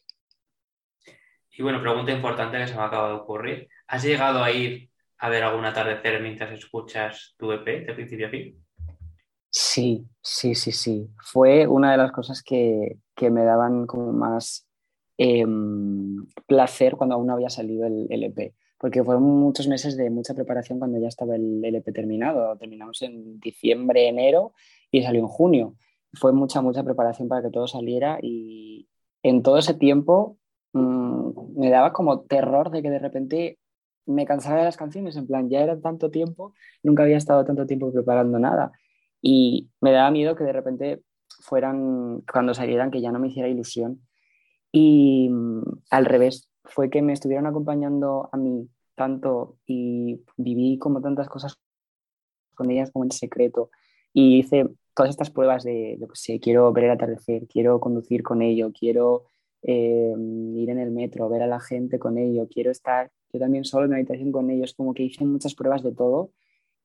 Y 1.55 1.63
bueno, 1.63 1.81
pregunta 1.83 2.13
importante 2.13 2.59
que 2.59 2.67
se 2.67 2.75
me 2.75 2.83
acaba 2.83 3.09
de 3.09 3.15
ocurrir. 3.15 3.69
¿Has 3.87 4.03
llegado 4.03 4.43
a 4.43 4.51
ir 4.51 4.91
a 5.19 5.29
ver 5.29 5.45
algún 5.45 5.65
atardecer 5.65 6.21
mientras 6.23 6.51
escuchas 6.53 7.35
tu 7.37 7.53
EP 7.53 7.87
de 7.87 7.95
principio 7.95 8.27
a 8.27 8.31
fin? 8.31 8.65
Sí, 9.51 10.07
sí, 10.23 10.55
sí, 10.55 10.73
sí. 10.73 11.11
Fue 11.21 11.67
una 11.67 11.93
de 11.93 11.99
las 11.99 12.11
cosas 12.11 12.43
que, 12.43 12.97
que 13.15 13.31
me 13.31 13.45
daban 13.45 13.87
como 13.87 14.13
más 14.13 14.67
eh, 15.19 15.45
placer 16.47 16.97
cuando 16.97 17.17
aún 17.17 17.27
no 17.27 17.35
había 17.35 17.51
salido 17.51 17.87
el, 17.87 18.07
el, 18.09 18.25
EP, 18.25 18.55
porque 18.83 19.05
fueron 19.05 19.23
muchos 19.23 19.69
meses 19.69 19.97
de 19.97 20.11
mucha 20.11 20.35
preparación 20.35 20.81
cuando 20.81 20.99
ya 20.99 21.07
estaba 21.07 21.37
el, 21.37 21.65
el, 21.65 21.77
EP 21.77 21.95
terminado. 21.95 22.57
Terminamos 22.59 23.01
en 23.03 23.39
diciembre, 23.39 24.09
enero 24.09 24.55
y 24.91 25.05
salió 25.05 25.21
en 25.21 25.29
junio. 25.29 25.77
Fue 26.15 26.33
mucha, 26.33 26.61
mucha 26.63 26.83
preparación 26.83 27.29
para 27.29 27.43
que 27.43 27.51
todo 27.51 27.69
saliera 27.69 28.19
y 28.21 28.89
en 29.23 29.45
todo 29.45 29.59
ese 29.59 29.75
tiempo 29.75 30.37
mmm, 30.73 31.31
me 31.57 31.71
daba 31.71 31.93
como 31.93 32.23
terror 32.23 32.73
de 32.73 32.83
que 32.83 32.91
de 32.91 32.99
repente 32.99 33.61
me 34.05 34.27
cansara 34.27 34.59
de 34.59 34.65
las 34.65 34.77
canciones, 34.77 35.15
en 35.15 35.29
plan, 35.29 35.49
ya 35.49 35.61
era 35.61 35.81
tanto 35.81 36.11
tiempo, 36.11 36.53
nunca 36.83 37.05
había 37.05 37.19
estado 37.19 37.45
tanto 37.45 37.67
tiempo 37.67 37.93
preparando 37.93 38.41
nada. 38.41 38.73
Y 39.21 39.71
me 39.81 39.93
daba 39.93 40.11
miedo 40.11 40.35
que 40.35 40.43
de 40.43 40.53
repente 40.53 41.03
fueran, 41.41 42.23
cuando 42.23 42.53
salieran, 42.53 42.91
que 42.91 43.01
ya 43.01 43.13
no 43.13 43.21
me 43.21 43.29
hiciera 43.29 43.49
ilusión. 43.49 44.01
Y 44.73 45.29
mm, 45.31 45.63
al 45.91 46.05
revés, 46.05 46.49
fue 46.73 46.91
que 46.91 47.03
me 47.03 47.13
estuvieron 47.13 47.47
acompañando 47.47 48.29
a 48.33 48.37
mí 48.37 48.69
tanto 48.95 49.59
y 49.67 50.23
viví 50.37 50.79
como 50.79 51.01
tantas 51.01 51.29
cosas 51.29 51.59
con 52.55 52.71
ellas 52.71 52.91
como 52.91 53.05
en 53.05 53.11
secreto. 53.11 53.71
Y 54.13 54.39
hice 54.39 54.69
todas 54.95 55.11
estas 55.11 55.31
pruebas 55.31 55.65
de, 55.65 55.97
yo 56.01 56.09
que 56.09 56.17
sé, 56.17 56.41
quiero 56.41 56.73
ver 56.73 56.85
el 56.85 56.91
atardecer, 56.93 57.47
quiero 57.47 57.81
conducir 57.81 58.23
con 58.23 58.43
ello, 58.43 58.73
quiero 58.73 59.25
eh, 59.63 60.15
ir 60.55 60.71
en 60.71 60.79
el 60.79 60.91
metro, 60.91 61.29
ver 61.29 61.43
a 61.43 61.47
la 61.47 61.61
gente 61.61 61.99
con 61.99 62.19
ello, 62.19 62.49
quiero 62.51 62.71
estar 62.71 63.11
yo 63.33 63.41
también 63.41 63.65
solo 63.65 63.85
en 63.85 63.93
la 63.93 63.97
habitación 63.97 64.31
con 64.31 64.51
ellos, 64.51 64.75
como 64.75 64.93
que 64.93 65.05
hice 65.05 65.25
muchas 65.25 65.55
pruebas 65.55 65.83
de 65.83 65.93
todo 65.93 66.33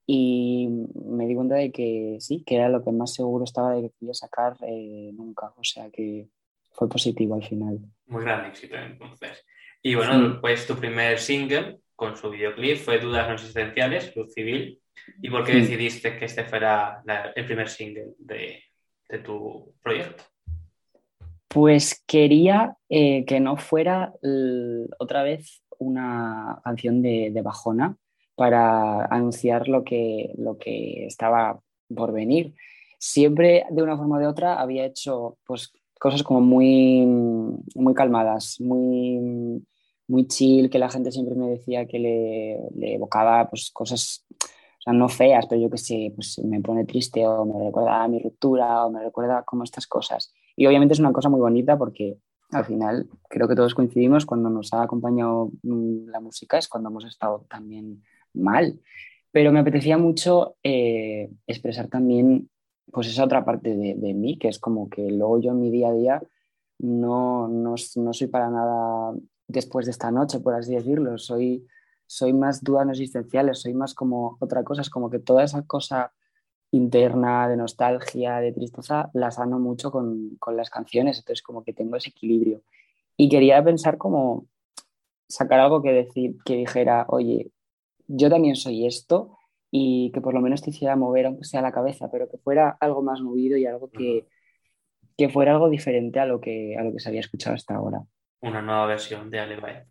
y 0.06 0.68
me 0.94 1.26
di 1.26 1.34
cuenta 1.34 1.56
de 1.56 1.70
que 1.70 2.16
sí, 2.20 2.42
que 2.44 2.56
era 2.56 2.70
lo 2.70 2.82
que 2.82 2.90
más 2.90 3.12
seguro 3.12 3.44
estaba 3.44 3.74
de 3.74 3.82
que 3.82 3.90
quería 3.90 4.14
sacar 4.14 4.56
eh, 4.62 5.10
nunca, 5.12 5.52
o 5.56 5.64
sea 5.64 5.90
que 5.90 6.28
fue 6.70 6.88
positivo 6.88 7.34
al 7.34 7.44
final. 7.44 7.80
Muy 8.06 8.24
gran 8.24 8.46
éxito 8.46 8.76
entonces. 8.76 9.44
Y 9.82 9.94
bueno, 9.94 10.32
sí. 10.32 10.38
pues 10.40 10.66
tu 10.66 10.76
primer 10.76 11.18
single 11.18 11.78
con 11.94 12.16
su 12.16 12.30
videoclip 12.30 12.78
fue 12.78 12.98
Dudas 12.98 13.28
no 13.28 13.34
existenciales, 13.34 14.14
Luz 14.14 14.32
Civil. 14.32 14.80
¿Y 15.22 15.30
por 15.30 15.44
qué 15.44 15.52
sí. 15.52 15.60
decidiste 15.60 16.16
que 16.16 16.26
este 16.26 16.44
fuera 16.44 17.02
la, 17.04 17.32
el 17.34 17.44
primer 17.44 17.68
single 17.68 18.14
de, 18.18 18.62
de 19.08 19.18
tu 19.18 19.74
proyecto? 19.82 20.24
Pues 21.48 22.04
quería 22.06 22.76
eh, 22.88 23.24
que 23.24 23.40
no 23.40 23.56
fuera 23.56 24.12
otra 24.98 25.22
vez 25.22 25.62
una 25.78 26.60
canción 26.62 27.00
de, 27.00 27.30
de, 27.32 27.42
bajona 27.42 27.96
para 28.34 29.06
anunciar 29.06 29.66
lo 29.66 29.82
que, 29.82 30.32
lo 30.36 30.58
que 30.58 31.06
estaba 31.06 31.60
por 31.94 32.12
venir. 32.12 32.54
Siempre, 32.98 33.64
de 33.70 33.82
una 33.82 33.96
forma 33.96 34.18
u 34.18 34.20
de 34.20 34.26
otra, 34.26 34.60
había 34.60 34.84
hecho 34.84 35.38
pues, 35.46 35.72
cosas 35.98 36.22
como 36.22 36.40
muy, 36.40 37.04
muy 37.74 37.94
calmadas, 37.94 38.60
muy, 38.60 39.64
muy 40.06 40.26
chill, 40.26 40.70
que 40.70 40.78
la 40.78 40.90
gente 40.90 41.12
siempre 41.12 41.34
me 41.34 41.50
decía 41.50 41.86
que 41.86 41.98
le, 41.98 42.58
le 42.74 42.94
evocaba 42.94 43.48
pues, 43.48 43.70
cosas, 43.72 44.26
o 44.30 44.80
sea, 44.80 44.92
no 44.92 45.08
feas, 45.08 45.46
pero 45.46 45.60
yo 45.60 45.70
que 45.70 45.78
sé, 45.78 46.12
pues 46.14 46.40
me 46.44 46.60
pone 46.60 46.84
triste 46.84 47.26
o 47.26 47.44
me 47.44 47.64
recuerda 47.64 48.04
a 48.04 48.08
mi 48.08 48.18
ruptura 48.18 48.86
o 48.86 48.90
me 48.90 49.02
recuerda 49.02 49.42
como 49.44 49.64
estas 49.64 49.86
cosas. 49.86 50.32
Y 50.56 50.66
obviamente 50.66 50.94
es 50.94 51.00
una 51.00 51.12
cosa 51.12 51.28
muy 51.28 51.40
bonita 51.40 51.76
porque 51.76 52.18
al 52.50 52.64
final 52.64 53.08
creo 53.28 53.46
que 53.46 53.54
todos 53.54 53.74
coincidimos 53.74 54.24
cuando 54.24 54.48
nos 54.48 54.72
ha 54.72 54.82
acompañado 54.82 55.50
la 55.62 56.20
música 56.20 56.56
es 56.58 56.68
cuando 56.68 56.88
hemos 56.88 57.04
estado 57.04 57.44
también 57.48 58.02
mal. 58.32 58.80
Pero 59.30 59.52
me 59.52 59.60
apetecía 59.60 59.98
mucho 59.98 60.56
eh, 60.62 61.30
expresar 61.46 61.88
también 61.88 62.48
pues 62.92 63.08
esa 63.08 63.24
otra 63.24 63.44
parte 63.44 63.76
de, 63.76 63.94
de, 63.94 64.14
mí, 64.14 64.38
que 64.38 64.48
es 64.48 64.58
como 64.58 64.88
que 64.88 65.10
luego 65.10 65.40
yo 65.40 65.50
en 65.50 65.60
mi 65.60 65.70
día 65.70 65.88
a 65.88 65.92
día 65.92 66.22
no, 66.78 67.48
no, 67.48 67.74
no 67.96 68.12
soy 68.12 68.26
para 68.28 68.50
nada 68.50 69.14
después 69.46 69.86
de 69.86 69.92
esta 69.92 70.10
noche, 70.10 70.40
por 70.40 70.54
así 70.54 70.74
decirlo. 70.74 71.18
Soy, 71.18 71.66
soy 72.06 72.32
más 72.32 72.62
dudas 72.62 72.86
no 72.86 72.92
existenciales, 72.92 73.60
soy 73.60 73.74
más 73.74 73.94
como 73.94 74.36
otra 74.40 74.62
cosa, 74.64 74.82
es 74.82 74.90
como 74.90 75.10
que 75.10 75.18
toda 75.18 75.44
esa 75.44 75.62
cosa 75.62 76.12
interna, 76.70 77.48
de 77.48 77.56
nostalgia, 77.56 78.40
de 78.40 78.52
tristeza, 78.52 79.10
la 79.14 79.30
sano 79.30 79.58
mucho 79.58 79.90
con, 79.90 80.36
con, 80.38 80.56
las 80.56 80.68
canciones, 80.68 81.18
entonces 81.18 81.42
como 81.42 81.64
que 81.64 81.72
tengo 81.72 81.96
ese 81.96 82.10
equilibrio. 82.10 82.62
Y 83.16 83.28
quería 83.30 83.64
pensar 83.64 83.96
como 83.96 84.46
sacar 85.28 85.60
algo 85.60 85.82
que, 85.82 85.92
decir, 85.92 86.36
que 86.44 86.56
dijera, 86.56 87.06
oye, 87.08 87.50
yo 88.06 88.28
también 88.30 88.54
soy 88.54 88.86
esto 88.86 89.37
y 89.70 90.10
que 90.12 90.20
por 90.20 90.34
lo 90.34 90.40
menos 90.40 90.62
te 90.62 90.70
hiciera 90.70 90.96
mover, 90.96 91.26
aunque 91.26 91.44
sea 91.44 91.62
la 91.62 91.72
cabeza, 91.72 92.10
pero 92.10 92.28
que 92.28 92.38
fuera 92.38 92.76
algo 92.80 93.02
más 93.02 93.20
movido 93.20 93.56
y 93.56 93.66
algo 93.66 93.90
que, 93.90 94.26
que 95.16 95.28
fuera 95.28 95.52
algo 95.52 95.68
diferente 95.68 96.20
a 96.20 96.26
lo 96.26 96.40
que, 96.40 96.76
a 96.78 96.82
lo 96.82 96.92
que 96.92 97.00
se 97.00 97.08
había 97.08 97.20
escuchado 97.20 97.54
hasta 97.54 97.74
ahora. 97.74 98.02
Una 98.40 98.62
nueva 98.62 98.86
versión 98.86 99.30
de 99.30 99.40
Alevaya. 99.40 99.86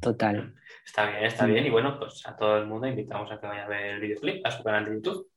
Total. 0.00 0.54
Está 0.84 1.10
bien, 1.10 1.24
está 1.24 1.46
bien. 1.46 1.66
Y 1.66 1.70
bueno, 1.70 1.98
pues 1.98 2.26
a 2.26 2.36
todo 2.36 2.58
el 2.58 2.66
mundo 2.66 2.86
invitamos 2.86 3.30
a 3.32 3.40
que 3.40 3.46
vaya 3.46 3.64
a 3.64 3.68
ver 3.68 3.86
el 3.86 4.00
videoclip 4.00 4.46
a 4.46 4.50
su 4.50 4.62
canal 4.62 4.84
de 4.84 4.94
YouTube. 4.94 5.28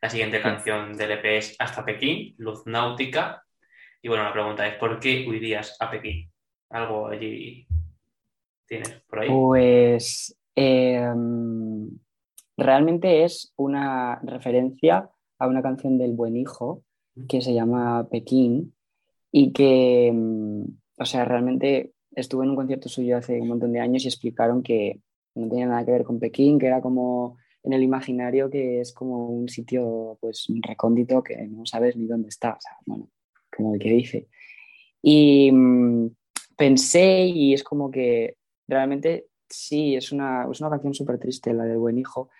La 0.00 0.08
siguiente 0.08 0.40
canción 0.40 0.96
del 0.96 1.12
EP 1.12 1.24
es 1.36 1.56
Hasta 1.58 1.84
Pekín, 1.84 2.34
Luz 2.38 2.62
Náutica. 2.64 3.44
Y 4.00 4.08
bueno, 4.08 4.24
la 4.24 4.32
pregunta 4.32 4.66
es, 4.66 4.76
¿por 4.76 4.98
qué 4.98 5.26
huirías 5.28 5.76
a 5.78 5.90
Pekín? 5.90 6.32
¿Algo 6.70 7.08
allí 7.08 7.66
tienes 8.66 8.90
por 9.02 9.20
ahí? 9.20 9.28
Pues 9.28 10.34
em, 10.54 11.90
realmente 12.60 13.24
es 13.24 13.52
una 13.56 14.20
referencia 14.22 15.10
a 15.38 15.46
una 15.46 15.62
canción 15.62 15.98
del 15.98 16.12
Buen 16.12 16.36
Hijo 16.36 16.84
que 17.28 17.40
se 17.40 17.54
llama 17.54 18.08
Pekín 18.08 18.74
y 19.32 19.52
que, 19.52 20.08
em, 20.08 20.64
o 20.96 21.04
sea, 21.04 21.24
realmente 21.24 21.92
estuve 22.12 22.44
en 22.44 22.50
un 22.50 22.56
concierto 22.56 22.88
suyo 22.88 23.16
hace 23.16 23.40
un 23.40 23.48
montón 23.48 23.72
de 23.72 23.80
años 23.80 24.04
y 24.04 24.08
explicaron 24.08 24.62
que 24.62 25.00
no 25.34 25.48
tenía 25.48 25.66
nada 25.66 25.84
que 25.84 25.92
ver 25.92 26.04
con 26.04 26.18
Pekín, 26.18 26.58
que 26.58 26.66
era 26.66 26.80
como 26.80 27.36
en 27.62 27.72
el 27.72 27.82
imaginario 27.82 28.50
que 28.50 28.80
es 28.80 28.92
como 28.92 29.28
un 29.28 29.48
sitio 29.48 30.18
pues 30.20 30.46
recóndito 30.62 31.22
que 31.22 31.36
no 31.46 31.66
sabes 31.66 31.96
ni 31.96 32.06
dónde 32.06 32.28
está, 32.28 32.54
o 32.54 32.60
sea, 32.60 32.72
bueno, 32.86 33.10
como 33.54 33.74
el 33.74 33.80
que 33.80 33.90
dice. 33.90 34.28
Y 35.02 35.50
mm, 35.52 36.08
pensé 36.56 37.26
y 37.26 37.54
es 37.54 37.62
como 37.62 37.90
que 37.90 38.36
realmente 38.66 39.26
sí, 39.48 39.96
es 39.96 40.12
una, 40.12 40.46
es 40.50 40.60
una 40.60 40.70
canción 40.70 40.94
súper 40.94 41.18
triste, 41.18 41.52
la 41.52 41.64
del 41.64 41.78
buen 41.78 41.98
hijo, 41.98 42.30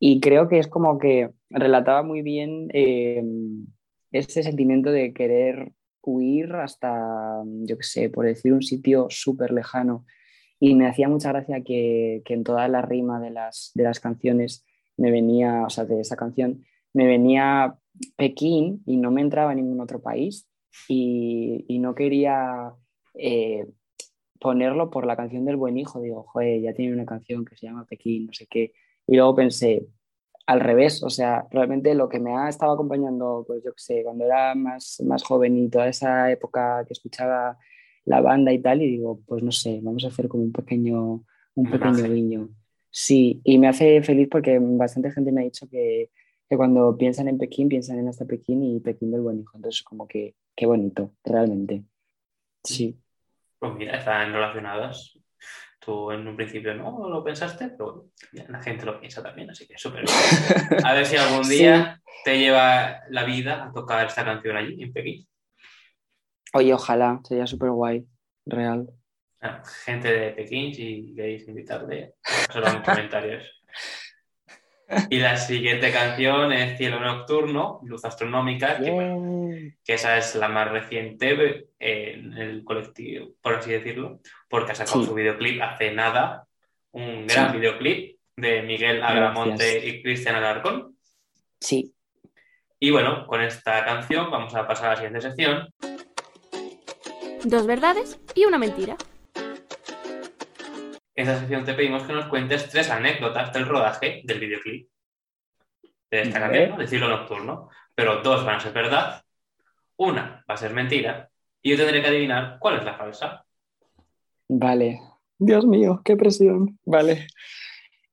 y 0.00 0.18
creo 0.20 0.48
que 0.48 0.58
es 0.58 0.66
como 0.66 0.98
que 0.98 1.30
relataba 1.50 2.02
muy 2.02 2.22
bien 2.22 2.68
eh, 2.72 3.22
ese 4.10 4.42
sentimiento 4.42 4.90
de 4.90 5.12
querer 5.12 5.72
huir 6.02 6.54
hasta, 6.54 7.42
yo 7.44 7.76
qué 7.76 7.82
sé, 7.82 8.08
por 8.08 8.24
decir 8.24 8.54
un 8.54 8.62
sitio 8.62 9.06
súper 9.10 9.52
lejano. 9.52 10.06
Y 10.58 10.74
me 10.74 10.88
hacía 10.88 11.08
mucha 11.08 11.32
gracia 11.32 11.62
que, 11.62 12.22
que, 12.24 12.32
en 12.34 12.44
toda 12.44 12.66
la 12.68 12.80
rima 12.80 13.20
de 13.20 13.30
las, 13.30 13.72
de 13.74 13.84
las 13.84 14.00
canciones 14.00 14.64
me 14.96 15.10
venía, 15.10 15.64
o 15.66 15.70
sea, 15.70 15.84
de 15.84 16.00
esa 16.00 16.16
canción, 16.16 16.64
me 16.94 17.06
venía 17.06 17.78
Pekín 18.16 18.82
y 18.86 18.96
no 18.96 19.10
me 19.10 19.20
entraba 19.20 19.52
en 19.52 19.58
ningún 19.58 19.80
otro 19.80 20.00
país. 20.00 20.48
Y, 20.88 21.66
y 21.68 21.78
no 21.78 21.94
quería 21.94 22.72
eh, 23.14 23.66
ponerlo 24.40 24.88
por 24.90 25.06
la 25.06 25.16
canción 25.16 25.44
del 25.44 25.56
buen 25.56 25.76
hijo. 25.76 26.00
Digo, 26.00 26.22
joder, 26.22 26.62
ya 26.62 26.72
tiene 26.72 26.94
una 26.94 27.06
canción 27.06 27.44
que 27.44 27.56
se 27.56 27.66
llama 27.66 27.86
Pekín, 27.86 28.26
no 28.26 28.32
sé 28.32 28.46
qué. 28.46 28.72
Y 29.10 29.16
luego 29.16 29.34
pensé, 29.34 29.88
al 30.46 30.60
revés, 30.60 31.02
o 31.02 31.10
sea, 31.10 31.48
realmente 31.50 31.96
lo 31.96 32.08
que 32.08 32.20
me 32.20 32.32
ha 32.32 32.48
estado 32.48 32.74
acompañando, 32.74 33.42
pues 33.44 33.60
yo 33.64 33.72
qué 33.72 33.82
sé, 33.82 34.04
cuando 34.04 34.24
era 34.24 34.54
más, 34.54 35.02
más 35.04 35.24
joven 35.24 35.58
y 35.58 35.68
toda 35.68 35.88
esa 35.88 36.30
época 36.30 36.84
que 36.86 36.92
escuchaba 36.92 37.58
la 38.04 38.20
banda 38.20 38.52
y 38.52 38.62
tal, 38.62 38.82
y 38.82 38.86
digo, 38.86 39.20
pues 39.26 39.42
no 39.42 39.50
sé, 39.50 39.80
vamos 39.82 40.04
a 40.04 40.08
hacer 40.08 40.28
como 40.28 40.44
un 40.44 40.52
pequeño, 40.52 41.24
un 41.56 41.70
pequeño 41.72 42.04
guiño. 42.04 42.50
Sí, 42.88 43.40
y 43.42 43.58
me 43.58 43.66
hace 43.66 44.00
feliz 44.02 44.28
porque 44.30 44.60
bastante 44.60 45.10
gente 45.10 45.32
me 45.32 45.40
ha 45.40 45.44
dicho 45.44 45.68
que, 45.68 46.12
que, 46.48 46.56
cuando 46.56 46.96
piensan 46.96 47.26
en 47.26 47.38
Pekín, 47.38 47.68
piensan 47.68 47.98
en 47.98 48.06
hasta 48.06 48.26
Pekín 48.26 48.62
y 48.62 48.78
Pekín 48.78 49.10
del 49.10 49.22
buen 49.22 49.40
hijo. 49.40 49.56
Entonces, 49.56 49.82
como 49.82 50.06
que, 50.06 50.36
qué 50.54 50.66
bonito, 50.66 51.10
realmente. 51.24 51.82
Sí. 52.62 52.96
Pues 53.58 53.74
mira, 53.74 53.98
están 53.98 54.32
relacionadas. 54.32 55.19
Tú 55.80 56.12
en 56.12 56.28
un 56.28 56.36
principio 56.36 56.74
no 56.74 57.08
lo 57.08 57.24
pensaste, 57.24 57.70
pero 57.70 58.10
la 58.32 58.62
gente 58.62 58.84
lo 58.84 59.00
piensa 59.00 59.22
también, 59.22 59.50
así 59.50 59.66
que 59.66 59.78
súper 59.78 60.04
bien. 60.04 60.84
A 60.84 60.92
ver 60.92 61.06
si 61.06 61.16
algún 61.16 61.48
día 61.48 62.00
te 62.22 62.38
lleva 62.38 63.00
la 63.08 63.24
vida 63.24 63.64
a 63.64 63.72
tocar 63.72 64.06
esta 64.06 64.24
canción 64.24 64.56
allí, 64.56 64.82
en 64.82 64.92
Pekín. 64.92 65.26
Oye, 66.52 66.74
ojalá, 66.74 67.20
sería 67.24 67.46
súper 67.46 67.70
guay, 67.70 68.06
real. 68.44 68.90
Gente 69.84 70.12
de 70.12 70.30
Pekín, 70.32 70.74
si 70.74 71.14
queréis 71.14 71.48
invitarle, 71.48 72.16
solo 72.52 72.68
en 72.68 72.82
comentarios. 72.82 73.44
Y 75.08 75.18
la 75.18 75.36
siguiente 75.36 75.92
canción 75.92 76.52
es 76.52 76.76
Cielo 76.76 77.00
Nocturno, 77.00 77.80
Luz 77.84 78.04
Astronómica, 78.04 78.78
que, 78.78 79.74
que, 79.84 79.94
esa 79.94 80.18
es 80.18 80.34
la 80.34 80.48
más 80.48 80.70
reciente 80.70 81.68
en 81.78 82.32
el 82.36 82.64
colectivo, 82.64 83.30
por 83.40 83.54
así 83.54 83.70
decirlo, 83.70 84.20
porque 84.48 84.72
ha 84.72 84.74
sacado 84.74 85.04
su 85.04 85.14
videoclip 85.14 85.62
hace 85.62 85.92
nada, 85.92 86.46
un 86.92 87.26
gran 87.26 87.52
sí. 87.52 87.58
videoclip 87.58 88.18
de 88.36 88.62
Miguel 88.62 89.02
Agramonte 89.02 89.64
Gracias. 89.64 89.84
y 89.84 90.02
Cristian 90.02 90.34
Alarcón. 90.36 90.96
Sí. 91.60 91.94
Y 92.80 92.90
bueno, 92.90 93.26
con 93.26 93.42
esta 93.42 93.84
canción 93.84 94.30
vamos 94.30 94.54
a 94.54 94.66
pasar 94.66 94.86
a 94.86 94.90
la 94.90 94.96
siguiente 94.96 95.20
sección. 95.20 95.68
Dos 97.44 97.66
verdades 97.66 98.18
y 98.34 98.44
una 98.44 98.58
mentira. 98.58 98.96
En 101.20 101.28
esta 101.28 101.40
sección 101.40 101.66
te 101.66 101.74
pedimos 101.74 102.04
que 102.04 102.14
nos 102.14 102.28
cuentes 102.28 102.66
tres 102.70 102.88
anécdotas 102.88 103.52
del 103.52 103.66
rodaje 103.66 104.22
del 104.24 104.40
videoclip 104.40 104.88
de 106.10 106.22
esta 106.22 106.40
canción, 106.40 106.78
de 106.78 106.86
Cielo 106.86 107.08
Nocturno, 107.08 107.68
pero 107.94 108.22
dos 108.22 108.42
van 108.42 108.56
a 108.56 108.60
ser 108.60 108.72
verdad, 108.72 109.22
una 109.98 110.42
va 110.48 110.54
a 110.54 110.56
ser 110.56 110.72
mentira 110.72 111.28
y 111.60 111.72
yo 111.72 111.76
tendré 111.76 112.00
que 112.00 112.08
adivinar 112.08 112.56
cuál 112.58 112.78
es 112.78 112.84
la 112.86 112.96
falsa. 112.96 113.44
Vale. 114.48 114.98
Dios 115.36 115.66
mío, 115.66 116.00
qué 116.02 116.16
presión. 116.16 116.78
Vale. 116.86 117.26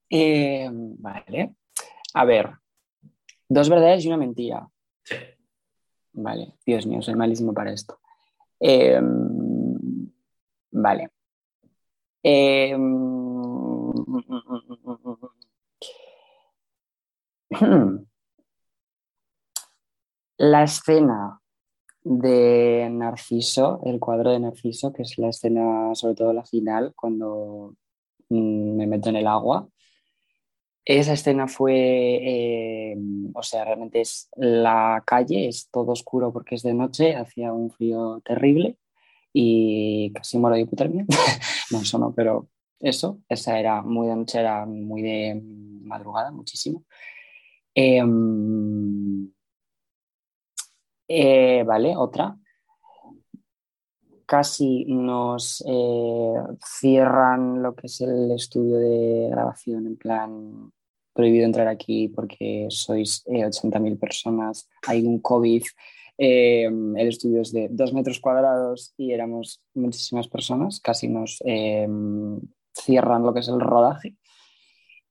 Eh, 0.10 0.68
vale. 0.70 1.55
A 2.14 2.26
ver, 2.26 2.51
dos 3.47 3.70
verdades 3.70 4.03
y 4.03 4.10
una 4.10 4.18
mentira. 4.18 4.68
Sí. 5.03 5.16
Vale, 6.12 6.55
Dios 6.66 6.86
mío, 6.86 7.01
soy 7.01 7.16
malísimo 7.16 7.53
para 7.53 7.72
esto. 7.72 8.01
Eh, 8.60 8.99
vale. 10.72 11.12
Eh, 12.30 12.75
la 20.38 20.63
escena 20.63 21.39
de 22.03 22.89
Narciso, 22.91 23.80
el 23.86 23.99
cuadro 24.01 24.32
de 24.32 24.41
Narciso, 24.41 24.91
que 24.91 25.03
es 25.03 25.17
la 25.17 25.30
escena, 25.30 25.95
sobre 25.95 26.15
todo 26.15 26.34
la 26.34 26.43
final, 26.43 26.93
cuando 26.97 27.75
mm, 28.28 28.75
me 28.75 28.88
meto 28.88 29.07
en 29.07 29.15
el 29.15 29.28
agua. 29.28 29.69
Esa 30.84 31.13
escena 31.13 31.47
fue, 31.47 31.73
eh, 31.75 32.97
o 33.34 33.43
sea, 33.43 33.63
realmente 33.63 34.01
es 34.01 34.30
la 34.36 35.01
calle, 35.05 35.47
es 35.47 35.69
todo 35.71 35.93
oscuro 35.93 36.34
porque 36.34 36.55
es 36.55 36.63
de 36.63 36.73
noche, 36.73 37.15
hacía 37.15 37.53
un 37.53 37.71
frío 37.71 38.21
terrible 38.25 38.78
y 39.39 40.11
casi 40.13 40.39
muero 40.39 40.55
de 40.55 40.63
hipotermia. 40.63 41.05
no, 41.71 41.81
eso 41.81 41.99
no, 41.99 42.11
pero 42.11 42.49
eso, 42.79 43.21
esa 43.29 43.59
era 43.59 43.83
muy 43.83 44.07
de 44.07 44.15
noche, 44.15 44.39
era 44.39 44.65
muy 44.65 45.03
de 45.03 45.39
madrugada, 45.83 46.31
muchísimo. 46.31 46.85
Eh, 47.75 48.01
eh, 51.07 51.63
vale, 51.63 51.95
otra. 51.95 52.35
Casi 54.25 54.85
nos 54.85 55.63
eh, 55.67 56.33
cierran 56.79 57.61
lo 57.61 57.75
que 57.75 57.85
es 57.85 58.01
el 58.01 58.31
estudio 58.31 58.77
de 58.77 59.29
grabación, 59.29 59.85
en 59.85 59.97
plan 59.97 60.71
prohibido 61.13 61.45
entrar 61.45 61.67
aquí 61.67 62.07
porque 62.09 62.67
sois 62.69 63.23
80.000 63.25 63.99
personas, 63.99 64.67
hay 64.88 65.05
un 65.05 65.19
COVID, 65.19 65.63
el 66.18 67.07
estudio 67.07 67.41
es 67.41 67.51
de 67.51 67.68
dos 67.70 67.93
metros 67.93 68.20
cuadrados 68.20 68.93
y 68.97 69.11
éramos 69.11 69.61
muchísimas 69.74 70.28
personas, 70.28 70.80
casi 70.80 71.07
nos 71.07 71.38
cierran 72.74 73.24
lo 73.24 73.34
que 73.34 73.41
es 73.41 73.47
el 73.47 73.59
rodaje. 73.59 74.15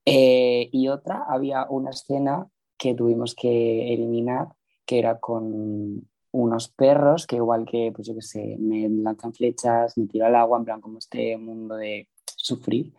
y 0.04 0.88
otra, 0.88 1.24
había 1.28 1.66
una 1.68 1.90
escena 1.90 2.48
que 2.76 2.94
tuvimos 2.94 3.34
que 3.34 3.94
eliminar 3.94 4.48
que 4.86 4.98
era 4.98 5.18
con 5.18 6.08
unos 6.32 6.68
perros 6.68 7.26
que 7.26 7.36
igual 7.36 7.66
que, 7.66 7.92
pues 7.94 8.08
yo 8.08 8.14
qué 8.14 8.22
sé, 8.22 8.56
me 8.58 8.88
lanzan 8.88 9.34
flechas, 9.34 9.96
me 9.98 10.06
tiro 10.06 10.26
al 10.26 10.34
agua, 10.36 10.58
en 10.58 10.64
plan 10.64 10.80
como 10.80 10.98
este 10.98 11.36
mundo 11.36 11.76
de 11.76 12.08
sufrir, 12.24 12.94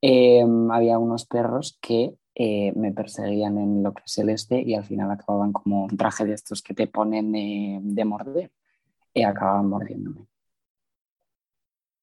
eh, 0.00 0.44
había 0.70 0.98
unos 0.98 1.26
perros 1.26 1.78
que 1.80 2.14
eh, 2.34 2.72
me 2.74 2.92
perseguían 2.92 3.58
en 3.58 3.82
lo 3.82 3.94
que 3.94 4.02
es 4.04 4.18
el 4.18 4.30
este 4.30 4.60
y 4.60 4.74
al 4.74 4.84
final 4.84 5.10
acababan 5.10 5.52
como 5.52 5.84
un 5.84 5.96
traje 5.96 6.24
de 6.24 6.34
estos 6.34 6.62
que 6.62 6.74
te 6.74 6.86
ponen 6.86 7.30
de, 7.32 7.78
de 7.82 8.04
morder 8.04 8.50
y 9.12 9.22
acababan 9.22 9.68
mordiéndome. 9.68 10.26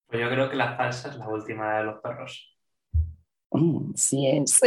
Pues 0.07 0.21
yo 0.21 0.29
creo 0.29 0.49
que 0.49 0.55
la 0.55 0.75
falsa 0.75 1.09
es 1.09 1.17
la 1.17 1.27
última 1.27 1.77
de 1.77 1.83
los 1.83 2.01
perros. 2.01 2.57
Mm, 3.51 3.93
sí 3.95 4.27
es. 4.27 4.59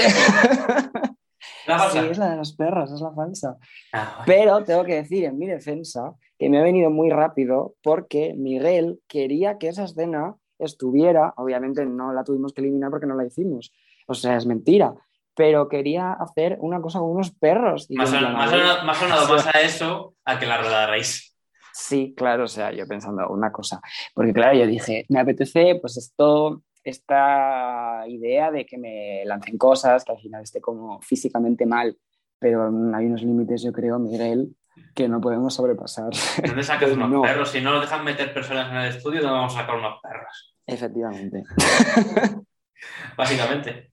¿La 1.66 1.78
falsa? 1.78 2.00
Sí, 2.02 2.10
es 2.10 2.18
la 2.18 2.30
de 2.30 2.36
los 2.36 2.52
perros, 2.54 2.92
es 2.92 3.00
la 3.00 3.12
falsa. 3.12 3.56
Ah, 3.92 4.16
bueno. 4.16 4.24
Pero 4.26 4.64
tengo 4.64 4.84
que 4.84 4.96
decir 4.96 5.24
en 5.24 5.38
mi 5.38 5.46
defensa 5.46 6.14
que 6.38 6.50
me 6.50 6.58
ha 6.58 6.62
venido 6.62 6.90
muy 6.90 7.10
rápido 7.10 7.74
porque 7.82 8.34
Miguel 8.34 9.00
quería 9.08 9.56
que 9.56 9.68
esa 9.68 9.84
escena 9.84 10.36
estuviera, 10.58 11.32
obviamente 11.36 11.84
no 11.86 12.12
la 12.12 12.24
tuvimos 12.24 12.52
que 12.52 12.60
eliminar 12.60 12.90
porque 12.90 13.06
no 13.06 13.14
la 13.14 13.24
hicimos, 13.24 13.72
o 14.06 14.14
sea, 14.14 14.36
es 14.36 14.46
mentira, 14.46 14.94
pero 15.36 15.68
quería 15.68 16.12
hacer 16.12 16.56
una 16.60 16.80
cosa 16.80 16.98
con 17.00 17.10
unos 17.10 17.32
perros. 17.32 17.86
Y 17.88 17.96
Más 17.96 18.10
yo 18.12 18.20
son- 18.20 18.32
más 18.32 18.50
sonado, 18.50 18.84
más 18.86 18.96
sonado 18.98 19.28
más 19.34 19.46
a 19.54 19.60
eso 19.60 20.14
a 20.24 20.38
que 20.38 20.46
la 20.46 20.58
rodarais. 20.58 21.36
Sí, 21.72 22.14
claro, 22.16 22.44
o 22.44 22.48
sea, 22.48 22.70
yo 22.72 22.86
pensando 22.86 23.28
una 23.28 23.50
cosa, 23.50 23.80
porque 24.14 24.32
claro, 24.32 24.56
yo 24.56 24.66
dije, 24.66 25.06
me 25.08 25.18
apetece 25.20 25.76
pues 25.80 25.96
esto 25.96 26.62
esta 26.84 28.04
idea 28.06 28.50
de 28.52 28.64
que 28.66 28.78
me 28.78 29.24
lancen 29.24 29.56
cosas, 29.58 30.04
que 30.04 30.12
al 30.12 30.18
final 30.20 30.42
esté 30.42 30.60
como 30.60 31.00
físicamente 31.00 31.66
mal, 31.66 31.96
pero 32.38 32.64
hay 32.94 33.06
unos 33.06 33.22
límites, 33.22 33.62
yo 33.62 33.72
creo, 33.72 33.98
Miguel, 33.98 34.54
que 34.94 35.08
no 35.08 35.20
podemos 35.20 35.54
sobrepasar. 35.54 36.10
¿Dónde 36.46 36.62
sacas 36.62 36.90
unos 36.96 37.26
perros? 37.26 37.48
Si 37.50 37.60
no 37.60 37.72
nos 37.72 37.80
dejan 37.80 38.04
meter 38.04 38.32
personas 38.34 38.70
en 38.70 38.76
el 38.76 38.88
estudio, 38.94 39.22
no 39.22 39.32
vamos 39.32 39.56
a 39.56 39.60
sacar 39.60 39.76
unos 39.76 39.98
perros. 40.02 40.54
Efectivamente. 40.66 41.42
Básicamente. 43.16 43.90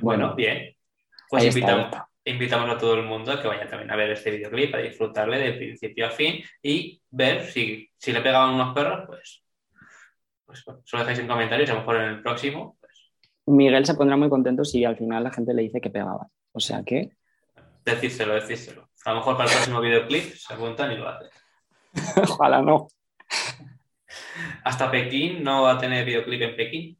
Bueno, 0.00 0.34
bien. 0.34 0.74
Pues 1.28 1.44
invitamos, 1.44 1.90
invitamos 2.24 2.70
a 2.70 2.78
todo 2.78 2.94
el 2.94 3.02
mundo 3.04 3.32
a 3.32 3.40
que 3.40 3.48
vaya 3.48 3.68
también 3.68 3.90
a 3.90 3.96
ver 3.96 4.10
este 4.10 4.30
videoclip, 4.30 4.74
a 4.74 4.78
disfrutarle 4.78 5.38
de 5.38 5.52
principio 5.52 6.06
a 6.06 6.10
fin 6.10 6.42
y 6.62 7.00
ver 7.10 7.44
si, 7.44 7.90
si 7.96 8.12
le 8.12 8.20
pegaban 8.20 8.54
unos 8.54 8.74
perros, 8.74 9.04
pues, 9.06 9.44
pues 10.46 10.64
bueno, 10.64 10.82
solo 10.84 11.02
dejáis 11.02 11.18
en 11.18 11.28
comentarios, 11.28 11.70
a 11.70 11.74
lo 11.74 11.80
mejor 11.80 11.96
en 11.96 12.08
el 12.08 12.22
próximo. 12.22 12.76
Pues... 12.80 13.12
Miguel 13.46 13.84
se 13.84 13.94
pondrá 13.94 14.16
muy 14.16 14.28
contento 14.28 14.64
si 14.64 14.84
al 14.84 14.96
final 14.96 15.24
la 15.24 15.32
gente 15.32 15.54
le 15.54 15.62
dice 15.62 15.80
que 15.80 15.90
pegaban. 15.90 16.28
O 16.52 16.60
sea 16.60 16.82
que. 16.82 17.10
Decírselo, 17.84 18.34
decírselo. 18.34 18.88
A 19.04 19.10
lo 19.10 19.16
mejor 19.16 19.36
para 19.36 19.48
el 19.48 19.54
próximo 19.54 19.80
videoclip 19.80 20.34
se 20.34 20.54
apuntan 20.54 20.92
y 20.92 20.96
lo 20.96 21.08
hacen. 21.08 21.28
Ojalá 22.28 22.62
no. 22.62 22.88
Hasta 24.64 24.90
Pekín 24.90 25.42
no 25.42 25.62
va 25.62 25.72
a 25.72 25.78
tener 25.78 26.04
videoclip 26.04 26.42
en 26.42 26.56
Pekín. 26.56 26.98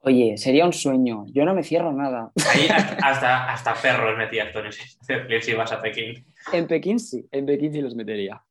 Oye, 0.00 0.36
sería 0.36 0.64
un 0.64 0.72
sueño. 0.72 1.24
Yo 1.28 1.44
no 1.44 1.54
me 1.54 1.64
cierro 1.64 1.92
nada. 1.92 2.30
Ahí 2.48 2.68
hasta, 3.02 3.50
hasta 3.50 3.74
perros 3.74 4.16
metías 4.16 4.52
tú 4.52 4.60
en 4.60 4.66
ese 4.66 5.40
si 5.40 5.54
vas 5.54 5.72
a 5.72 5.82
Pekín. 5.82 6.24
En 6.52 6.66
Pekín 6.66 7.00
sí, 7.00 7.26
en 7.32 7.46
Pekín 7.46 7.72
sí 7.72 7.80
los 7.80 7.94
metería. 7.94 8.42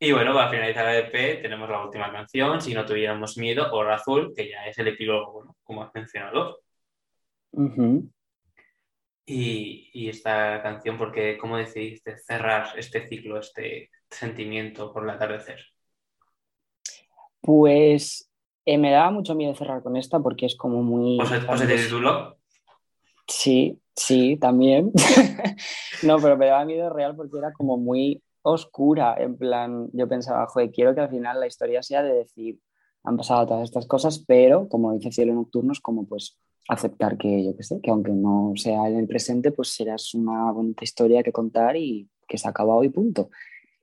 Y 0.00 0.10
bueno, 0.10 0.34
para 0.34 0.50
finalizar 0.50 0.88
el 0.88 1.04
EP 1.04 1.42
tenemos 1.42 1.70
la 1.70 1.84
última 1.84 2.10
canción, 2.10 2.60
Si 2.60 2.74
no 2.74 2.84
tuviéramos 2.84 3.38
miedo, 3.38 3.72
Oro 3.72 3.94
Azul, 3.94 4.32
que 4.34 4.48
ya 4.48 4.66
es 4.66 4.76
el 4.78 4.88
epílogo, 4.88 5.32
bueno, 5.32 5.56
como 5.62 5.84
has 5.84 5.94
mencionado. 5.94 6.58
y, 9.24 9.90
y, 9.92 10.08
esta 10.08 10.60
canción, 10.60 10.98
porque 10.98 11.38
¿cómo 11.38 11.56
decidiste 11.56 12.18
cerrar 12.18 12.76
este 12.76 13.06
ciclo, 13.06 13.38
este 13.38 13.90
sentimiento 14.10 14.92
por 14.92 15.04
el 15.04 15.10
atardecer? 15.10 15.60
Pues 17.40 18.31
eh, 18.64 18.78
me 18.78 18.90
daba 18.90 19.10
mucho 19.10 19.34
miedo 19.34 19.54
cerrar 19.54 19.82
con 19.82 19.96
esta 19.96 20.20
porque 20.20 20.46
es 20.46 20.56
como 20.56 20.82
muy... 20.82 21.18
¿O 21.20 21.26
se, 21.26 21.66
te 21.66 21.76
tituló? 21.76 22.36
Sí, 23.26 23.80
sí, 23.96 24.36
también. 24.36 24.92
no, 26.02 26.18
pero 26.18 26.36
me 26.36 26.46
daba 26.46 26.64
miedo 26.64 26.90
real 26.90 27.16
porque 27.16 27.38
era 27.38 27.52
como 27.52 27.76
muy 27.76 28.22
oscura. 28.42 29.16
En 29.18 29.36
plan, 29.36 29.88
yo 29.92 30.08
pensaba, 30.08 30.46
joder, 30.46 30.70
quiero 30.70 30.94
que 30.94 31.00
al 31.00 31.10
final 31.10 31.40
la 31.40 31.46
historia 31.46 31.82
sea 31.82 32.02
de 32.02 32.14
decir, 32.14 32.58
han 33.04 33.16
pasado 33.16 33.46
todas 33.46 33.64
estas 33.64 33.86
cosas, 33.86 34.24
pero 34.26 34.68
como 34.68 34.92
dice 34.92 35.10
Cielo 35.10 35.34
Nocturno, 35.34 35.72
es 35.72 35.80
como 35.80 36.06
pues 36.06 36.38
aceptar 36.68 37.18
que, 37.18 37.44
yo 37.44 37.56
qué 37.56 37.62
sé, 37.62 37.80
que 37.80 37.90
aunque 37.90 38.12
no 38.12 38.52
sea 38.56 38.88
en 38.88 38.98
el 38.98 39.08
presente, 39.08 39.50
pues 39.50 39.68
serás 39.68 40.14
una 40.14 40.52
bonita 40.52 40.84
historia 40.84 41.22
que 41.22 41.32
contar 41.32 41.76
y 41.76 42.08
que 42.28 42.38
se 42.38 42.46
ha 42.46 42.50
acabado 42.50 42.84
y 42.84 42.88
punto. 42.88 43.30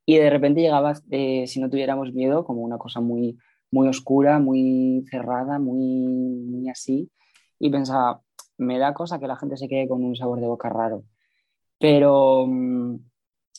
Y 0.06 0.18
de 0.18 0.30
repente 0.30 0.62
llegaba, 0.62 0.94
eh, 1.12 1.46
si 1.48 1.60
no 1.60 1.70
tuviéramos 1.70 2.14
miedo, 2.14 2.46
como 2.46 2.62
una 2.62 2.78
cosa 2.78 3.00
muy 3.00 3.38
muy 3.72 3.88
oscura, 3.88 4.40
muy 4.40 5.06
cerrada, 5.10 5.60
muy, 5.60 6.70
así. 6.70 7.12
Y 7.60 7.70
pensaba, 7.70 8.22
me 8.58 8.78
da 8.80 8.94
cosa 8.94 9.20
que 9.20 9.28
la 9.28 9.36
gente 9.38 9.58
se 9.58 9.68
quede 9.68 9.88
con 9.88 10.04
un 10.04 10.16
sabor 10.16 10.40
de 10.40 10.48
boca 10.48 10.70
raro. 10.70 11.04
Pero 11.80 12.46
mm, 12.48 12.96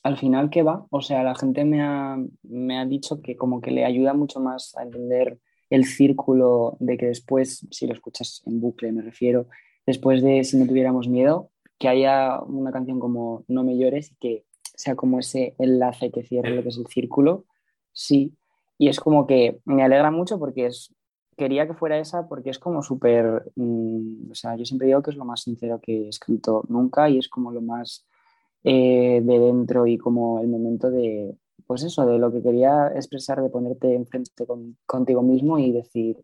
al 0.05 0.17
final, 0.19 0.51
¿qué 0.51 0.63
va? 0.63 0.87
O 0.91 1.03
sea, 1.03 1.23
la 1.23 1.35
gente 1.35 1.65
me 1.65 1.83
ha, 1.83 2.19
me 2.43 2.79
ha 2.79 2.87
dicho 2.87 3.21
que 3.23 3.37
como 3.37 3.61
que 3.61 3.71
le 3.71 3.85
ayuda 3.85 4.15
mucho 4.15 4.41
más 4.41 4.77
a 4.77 4.83
entender 4.83 5.39
el 5.71 5.85
círculo 5.85 6.77
de 6.81 6.97
que 6.99 7.07
después, 7.07 7.67
si 7.71 7.87
lo 7.87 7.95
escuchas 7.95 8.43
en 8.47 8.61
bucle, 8.61 8.93
me 8.93 9.03
refiero, 9.03 9.47
después 9.87 10.23
de 10.23 10.45
si 10.45 10.57
no 10.57 10.67
tuviéramos 10.67 11.09
miedo, 11.09 11.51
que 11.79 11.89
haya 11.89 12.41
una 12.43 12.73
canción 12.73 13.01
como 13.01 13.45
No 13.49 13.65
me 13.65 13.79
llores 13.79 14.13
y 14.13 14.17
que 14.17 14.45
sea 14.75 14.97
como 14.97 15.19
ese 15.19 15.55
enlace 15.59 16.11
que 16.11 16.23
cierre 16.23 16.55
lo 16.55 16.63
que 16.63 16.71
es 16.71 16.79
el 16.79 16.87
círculo, 16.87 17.45
sí, 17.93 18.35
y 18.81 18.89
es 18.89 18.99
como 18.99 19.27
que 19.27 19.61
me 19.67 19.83
alegra 19.83 20.11
mucho 20.11 20.39
porque 20.39 20.65
es, 20.65 20.95
quería 21.37 21.67
que 21.67 21.75
fuera 21.75 21.99
esa 21.99 22.27
porque 22.27 22.49
es 22.49 22.59
como 22.59 22.83
súper, 22.83 23.53
mm, 23.55 24.31
o 24.31 24.35
sea, 24.35 24.57
yo 24.57 24.65
siempre 24.65 24.87
digo 24.87 25.03
que 25.03 25.11
es 25.11 25.19
lo 25.19 25.27
más 25.27 25.43
sincero 25.43 25.79
que 25.83 26.07
he 26.07 26.09
escrito 26.09 26.65
nunca 26.67 27.11
y 27.11 27.19
es 27.19 27.29
como 27.29 27.53
lo 27.53 27.61
más 27.61 28.07
eh, 28.65 29.21
de 29.23 29.39
dentro 29.39 29.87
y 29.87 29.99
como 29.99 30.41
el 30.41 30.49
momento 30.49 30.91
de, 30.91 31.37
pues 31.67 31.83
eso, 31.83 32.07
de 32.07 32.19
lo 32.19 32.33
que 32.33 32.41
quería 32.43 32.89
expresar, 32.95 33.43
de 33.43 33.51
ponerte 33.51 33.95
enfrente 33.95 34.47
con, 34.47 34.79
contigo 34.87 35.21
mismo 35.21 35.59
y 35.59 35.73
decir, 35.73 36.17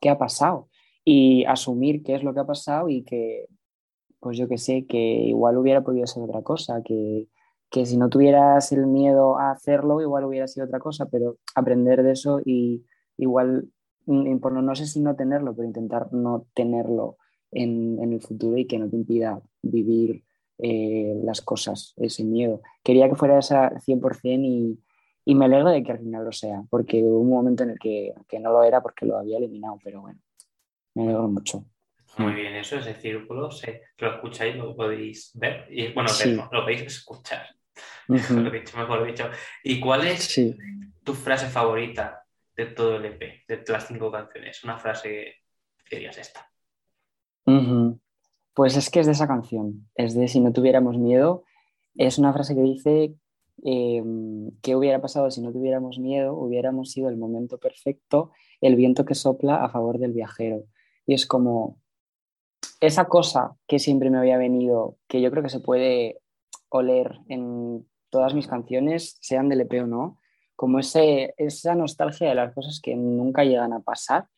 ¿qué 0.00 0.10
ha 0.10 0.16
pasado? 0.16 0.68
Y 1.04 1.44
asumir 1.46 2.04
qué 2.04 2.14
es 2.14 2.22
lo 2.22 2.32
que 2.32 2.40
ha 2.40 2.46
pasado 2.46 2.88
y 2.88 3.02
que, 3.02 3.46
pues 4.20 4.38
yo 4.38 4.46
que 4.46 4.58
sé, 4.58 4.86
que 4.86 4.96
igual 4.96 5.58
hubiera 5.58 5.82
podido 5.82 6.06
ser 6.06 6.22
otra 6.22 6.42
cosa, 6.42 6.84
que 6.84 7.26
que 7.70 7.86
si 7.86 7.96
no 7.96 8.08
tuvieras 8.08 8.72
el 8.72 8.86
miedo 8.86 9.38
a 9.38 9.52
hacerlo, 9.52 10.00
igual 10.00 10.24
hubiera 10.24 10.48
sido 10.48 10.66
otra 10.66 10.80
cosa, 10.80 11.06
pero 11.06 11.38
aprender 11.54 12.02
de 12.02 12.12
eso 12.12 12.40
y 12.44 12.84
igual, 13.16 13.68
mm, 14.06 14.38
no 14.62 14.74
sé 14.74 14.86
si 14.86 15.00
no 15.00 15.14
tenerlo, 15.14 15.54
pero 15.54 15.66
intentar 15.66 16.12
no 16.12 16.46
tenerlo 16.54 17.16
en, 17.52 17.98
el 18.00 18.20
futuro 18.20 18.56
y 18.58 18.66
que 18.66 18.78
no 18.78 18.88
te 18.88 18.96
impida 18.96 19.40
vivir 19.62 20.24
eh, 20.58 21.14
las 21.22 21.40
cosas, 21.40 21.94
ese 21.96 22.24
miedo. 22.24 22.60
Quería 22.82 23.08
que 23.08 23.14
fuera 23.14 23.38
esa 23.38 23.70
100% 23.80 24.44
y, 24.44 24.80
y 25.24 25.34
me 25.34 25.44
alegro 25.44 25.70
de 25.70 25.82
que 25.82 25.92
al 25.92 26.00
final 26.00 26.24
lo 26.24 26.32
sea, 26.32 26.64
porque 26.70 27.02
hubo 27.02 27.20
un 27.20 27.30
momento 27.30 27.62
en 27.62 27.70
el 27.70 27.78
que, 27.78 28.12
que 28.28 28.40
no 28.40 28.50
lo 28.52 28.64
era 28.64 28.82
porque 28.82 29.06
lo 29.06 29.16
había 29.16 29.38
eliminado, 29.38 29.78
pero 29.82 30.00
bueno, 30.00 30.20
me 30.94 31.04
alegro 31.04 31.28
mucho. 31.28 31.64
Muy 32.18 32.34
bien, 32.34 32.54
eso, 32.56 32.76
ese 32.76 32.94
círculo, 32.94 33.50
sé 33.52 33.82
que 33.96 34.06
lo 34.06 34.14
escucháis, 34.14 34.56
lo 34.56 34.74
podéis 34.74 35.30
ver 35.34 35.66
y 35.70 35.92
bueno, 35.92 36.10
lo 36.50 36.62
podéis 36.62 36.82
escuchar. 36.82 37.46
Mejor 38.08 38.50
dicho, 38.52 38.76
mejor 38.76 39.06
dicho. 39.06 39.30
¿Y 39.62 39.80
cuál 39.80 40.06
es 40.06 40.40
tu 41.04 41.14
frase 41.14 41.48
favorita 41.48 42.24
de 42.56 42.66
todo 42.66 42.96
el 42.96 43.04
EP, 43.06 43.44
de 43.46 43.64
las 43.68 43.86
cinco 43.86 44.10
canciones? 44.10 44.62
Una 44.64 44.78
frase 44.78 45.42
que 45.84 45.96
dirías 45.96 46.18
esta. 46.18 46.50
Pues 48.54 48.76
es 48.76 48.90
que 48.90 49.00
es 49.00 49.06
de 49.06 49.12
esa 49.12 49.26
canción, 49.26 49.88
es 49.94 50.14
de 50.14 50.28
Si 50.28 50.40
no 50.40 50.52
tuviéramos 50.52 50.98
miedo. 50.98 51.44
Es 51.96 52.18
una 52.18 52.32
frase 52.32 52.54
que 52.54 52.62
dice 52.62 53.14
em, 53.64 54.50
¿qué 54.62 54.76
hubiera 54.76 55.00
pasado 55.00 55.30
si 55.30 55.40
no 55.40 55.52
tuviéramos 55.52 55.98
miedo? 55.98 56.34
Hubiéramos 56.34 56.92
sido 56.92 57.08
el 57.08 57.16
momento 57.16 57.58
perfecto, 57.58 58.30
el 58.60 58.76
viento 58.76 59.04
que 59.04 59.14
sopla 59.14 59.64
a 59.64 59.68
favor 59.68 59.98
del 59.98 60.12
viajero. 60.12 60.64
Y 61.06 61.14
es 61.14 61.26
como 61.26 61.80
esa 62.80 63.06
cosa 63.06 63.56
que 63.66 63.78
siempre 63.78 64.10
me 64.10 64.18
había 64.18 64.38
venido, 64.38 64.96
que 65.06 65.20
yo 65.20 65.30
creo 65.30 65.42
que 65.42 65.50
se 65.50 65.60
puede 65.60 66.20
oler 66.70 67.18
en 67.28 67.86
todas 68.10 68.34
mis 68.34 68.46
canciones, 68.46 69.16
sean 69.20 69.48
de 69.48 69.62
EP 69.62 69.82
o 69.82 69.86
no, 69.86 70.18
como 70.56 70.78
ese, 70.78 71.34
esa 71.38 71.74
nostalgia 71.74 72.28
de 72.28 72.34
las 72.34 72.52
cosas 72.54 72.80
que 72.82 72.94
nunca 72.94 73.44
llegan 73.44 73.72
a 73.72 73.80
pasar 73.80 74.28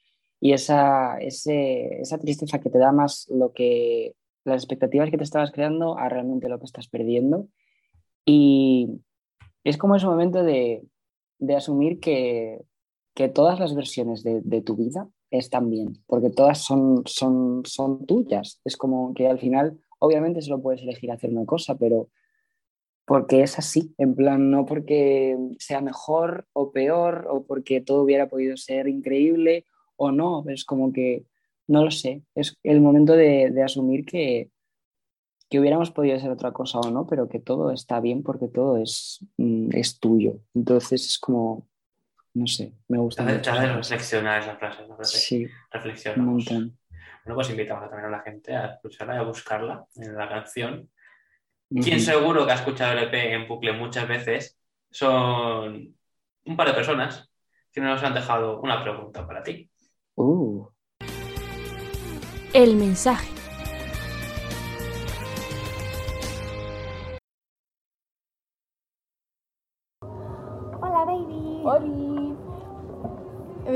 y 0.40 0.52
esa, 0.52 1.18
esa 1.18 2.18
tristeza 2.18 2.60
que 2.60 2.70
te 2.70 2.78
da 2.78 2.92
más 2.92 3.26
lo 3.30 3.52
que 3.52 4.14
las 4.44 4.62
expectativas 4.62 5.10
que 5.10 5.16
te 5.16 5.24
estabas 5.24 5.52
creando 5.52 5.98
a 5.98 6.08
realmente 6.08 6.48
lo 6.48 6.58
que 6.58 6.66
estás 6.66 6.88
perdiendo. 6.88 7.48
Y 8.24 9.00
es 9.64 9.76
como 9.76 9.96
ese 9.96 10.06
momento 10.06 10.42
de, 10.42 10.84
de 11.38 11.56
asumir 11.56 12.00
que, 12.00 12.60
que, 13.14 13.28
todas 13.28 13.60
las 13.60 13.74
versiones 13.74 14.22
de, 14.22 14.40
de, 14.42 14.62
tu 14.62 14.76
vida 14.76 15.08
están 15.30 15.70
bien, 15.70 16.02
porque 16.06 16.30
todas 16.30 16.58
son, 16.58 17.02
son, 17.06 17.62
son 17.64 18.06
tuyas. 18.06 18.60
Es 18.64 18.76
como 18.76 19.14
que 19.14 19.28
al 19.28 19.38
final, 19.38 19.78
obviamente, 19.98 20.42
solo 20.42 20.62
puedes 20.62 20.82
elegir 20.82 21.10
hacer 21.10 21.30
una 21.30 21.46
cosa, 21.46 21.76
pero 21.76 22.08
porque 23.04 23.42
es 23.42 23.58
así, 23.58 23.94
en 23.98 24.14
plan, 24.14 24.50
no 24.50 24.64
porque 24.64 25.36
sea 25.58 25.80
mejor 25.80 26.46
o 26.52 26.72
peor 26.72 27.26
o 27.28 27.44
porque 27.44 27.80
todo 27.80 28.02
hubiera 28.02 28.28
podido 28.28 28.56
ser 28.56 28.88
increíble 28.88 29.66
o 29.96 30.12
no, 30.12 30.44
es 30.48 30.64
como 30.64 30.92
que, 30.92 31.24
no 31.66 31.84
lo 31.84 31.90
sé, 31.90 32.22
es 32.34 32.58
el 32.62 32.80
momento 32.80 33.14
de, 33.14 33.52
asumir 33.64 34.04
que, 34.04 34.50
que 35.50 35.60
hubiéramos 35.60 35.90
podido 35.90 36.18
ser 36.18 36.30
otra 36.30 36.52
cosa 36.52 36.78
o 36.78 36.90
no, 36.90 37.06
pero 37.06 37.28
que 37.28 37.40
todo 37.40 37.72
está 37.72 38.00
bien 38.00 38.22
porque 38.22 38.48
todo 38.48 38.78
es, 38.78 39.24
mm, 39.36 39.70
es 39.72 39.98
tuyo. 39.98 40.40
Entonces 40.54 41.06
es 41.06 41.18
como, 41.18 41.68
no 42.34 42.46
sé, 42.46 42.72
me 42.88 42.98
gusta. 42.98 43.26
Te 43.26 43.50
hace 43.50 43.66
reflexionar 43.66 44.42
esa 44.42 44.56
frase, 44.56 44.86
¿no? 44.88 44.96
Sí, 45.02 45.46
reflexionamos. 45.70 46.46
Bueno, 47.24 47.36
pues 47.36 47.50
invitamos 47.50 47.88
también 47.88 48.06
a 48.06 48.16
la 48.16 48.22
gente 48.22 48.54
a 48.54 48.66
escucharla 48.66 49.14
y 49.14 49.18
a 49.18 49.22
buscarla 49.22 49.86
en 49.96 50.16
la 50.16 50.28
canción 50.28 50.90
quien 51.80 52.00
seguro 52.00 52.44
que 52.44 52.52
ha 52.52 52.56
escuchado 52.56 52.92
el 52.92 53.04
EP 53.04 53.14
en 53.14 53.48
bucle 53.48 53.72
muchas 53.72 54.06
veces 54.06 54.58
son 54.90 55.94
un 56.44 56.56
par 56.56 56.68
de 56.68 56.74
personas 56.74 57.30
que 57.72 57.80
nos 57.80 58.02
han 58.02 58.14
dejado 58.14 58.60
una 58.60 58.82
pregunta 58.82 59.26
para 59.26 59.42
ti. 59.42 59.70
Uh. 60.14 60.66
El 62.52 62.76
mensaje. 62.76 63.30
Hola, 70.80 71.04
baby. 71.06 71.62
Hola. 71.64 72.11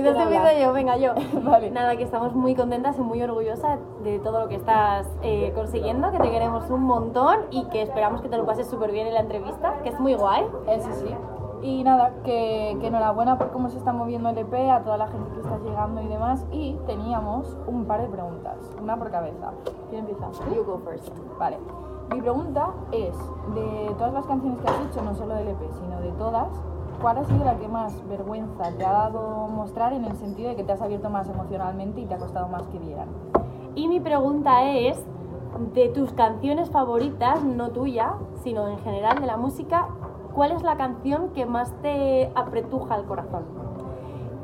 Me 0.02 0.72
venga 0.72 0.96
yo. 0.96 1.14
Vale. 1.42 1.70
Nada, 1.70 1.96
que 1.96 2.04
estamos 2.04 2.34
muy 2.34 2.54
contentas 2.54 2.98
y 2.98 3.02
muy 3.02 3.22
orgullosas 3.22 3.78
de 4.02 4.18
todo 4.18 4.40
lo 4.40 4.48
que 4.48 4.56
estás 4.56 5.06
eh, 5.22 5.52
consiguiendo, 5.54 6.10
que 6.10 6.18
te 6.18 6.30
queremos 6.30 6.68
un 6.70 6.82
montón 6.82 7.40
y 7.50 7.64
que 7.66 7.82
esperamos 7.82 8.20
que 8.20 8.28
te 8.28 8.36
lo 8.36 8.46
pases 8.46 8.68
súper 8.68 8.92
bien 8.92 9.06
en 9.06 9.14
la 9.14 9.20
entrevista, 9.20 9.80
que 9.82 9.90
es 9.90 10.00
muy 10.00 10.14
guay. 10.14 10.46
Ese 10.68 10.92
sí. 10.92 11.14
Y 11.62 11.82
nada, 11.82 12.12
que, 12.22 12.76
que 12.80 12.86
enhorabuena 12.86 13.38
por 13.38 13.50
cómo 13.50 13.70
se 13.70 13.78
está 13.78 13.92
moviendo 13.92 14.28
el 14.28 14.38
EP, 14.38 14.54
a 14.70 14.82
toda 14.82 14.98
la 14.98 15.08
gente 15.08 15.30
que 15.32 15.40
está 15.40 15.58
llegando 15.58 16.02
y 16.02 16.06
demás. 16.06 16.44
Y 16.52 16.76
teníamos 16.86 17.56
un 17.66 17.86
par 17.86 18.02
de 18.02 18.08
preguntas, 18.08 18.56
una 18.80 18.96
por 18.96 19.10
cabeza. 19.10 19.52
¿Quién 19.88 20.06
empieza? 20.06 20.28
You 20.54 20.64
go 20.64 20.78
first. 20.84 21.08
Vale. 21.38 21.58
Mi 22.12 22.20
pregunta 22.20 22.68
es, 22.92 23.16
de 23.54 23.94
todas 23.98 24.12
las 24.12 24.26
canciones 24.26 24.60
que 24.60 24.68
has 24.68 24.80
hecho, 24.86 25.02
no 25.02 25.14
solo 25.14 25.34
del 25.34 25.48
EP, 25.48 25.58
sino 25.72 26.00
de 26.00 26.12
todas, 26.12 26.48
¿cuál 27.00 27.18
ha 27.18 27.24
sido 27.24 27.44
la 27.44 27.56
que 27.56 27.68
más 27.68 28.06
vergüenza 28.08 28.70
te 28.76 28.84
ha 28.84 28.92
dado 28.92 29.48
mostrar 29.48 29.92
en 29.92 30.04
el 30.04 30.16
sentido 30.16 30.50
de 30.50 30.56
que 30.56 30.64
te 30.64 30.72
has 30.72 30.82
abierto 30.82 31.10
más 31.10 31.28
emocionalmente 31.28 32.00
y 32.00 32.06
te 32.06 32.14
ha 32.14 32.18
costado 32.18 32.48
más 32.48 32.62
que 32.68 32.78
vieran? 32.78 33.08
Y 33.74 33.88
mi 33.88 34.00
pregunta 34.00 34.70
es, 34.70 34.98
de 35.74 35.88
tus 35.88 36.12
canciones 36.12 36.70
favoritas, 36.70 37.42
no 37.44 37.70
tuya, 37.70 38.14
sino 38.42 38.68
en 38.68 38.78
general 38.78 39.20
de 39.20 39.26
la 39.26 39.36
música, 39.36 39.88
¿cuál 40.34 40.52
es 40.52 40.62
la 40.62 40.76
canción 40.76 41.30
que 41.30 41.46
más 41.46 41.72
te 41.82 42.30
apretuja 42.34 42.96
el 42.96 43.04
corazón? 43.04 43.44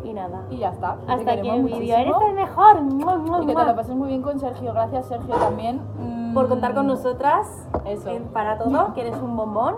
Y 0.05 0.13
nada. 0.13 0.47
Y 0.51 0.59
ya 0.59 0.71
está. 0.71 0.97
Te 0.97 1.13
Hasta 1.13 1.33
aquí 1.33 1.49
el 1.49 1.65
vídeo. 1.65 1.97
Eres 1.97 2.15
el 2.29 2.35
mejor. 2.35 2.83
¡Mua, 2.83 3.19
mua, 3.19 3.43
Y 3.43 3.47
que 3.47 3.55
te 3.55 3.65
lo 3.65 3.77
pases 3.77 3.95
muy 3.95 4.09
bien 4.09 4.23
con 4.23 4.39
Sergio. 4.41 4.73
Gracias, 4.73 5.07
Sergio, 5.07 5.35
también. 5.37 5.81
Mm, 5.97 6.35
Por 6.35 6.49
contar 6.49 6.75
con 6.75 6.89
nosotras 6.89 7.69
Eso. 7.85 8.11
eh, 8.11 8.21
para 8.33 8.59
todo, 8.59 8.95
que 8.95 9.03
eres 9.03 9.17
un 9.23 9.37
bombón. 9.37 9.77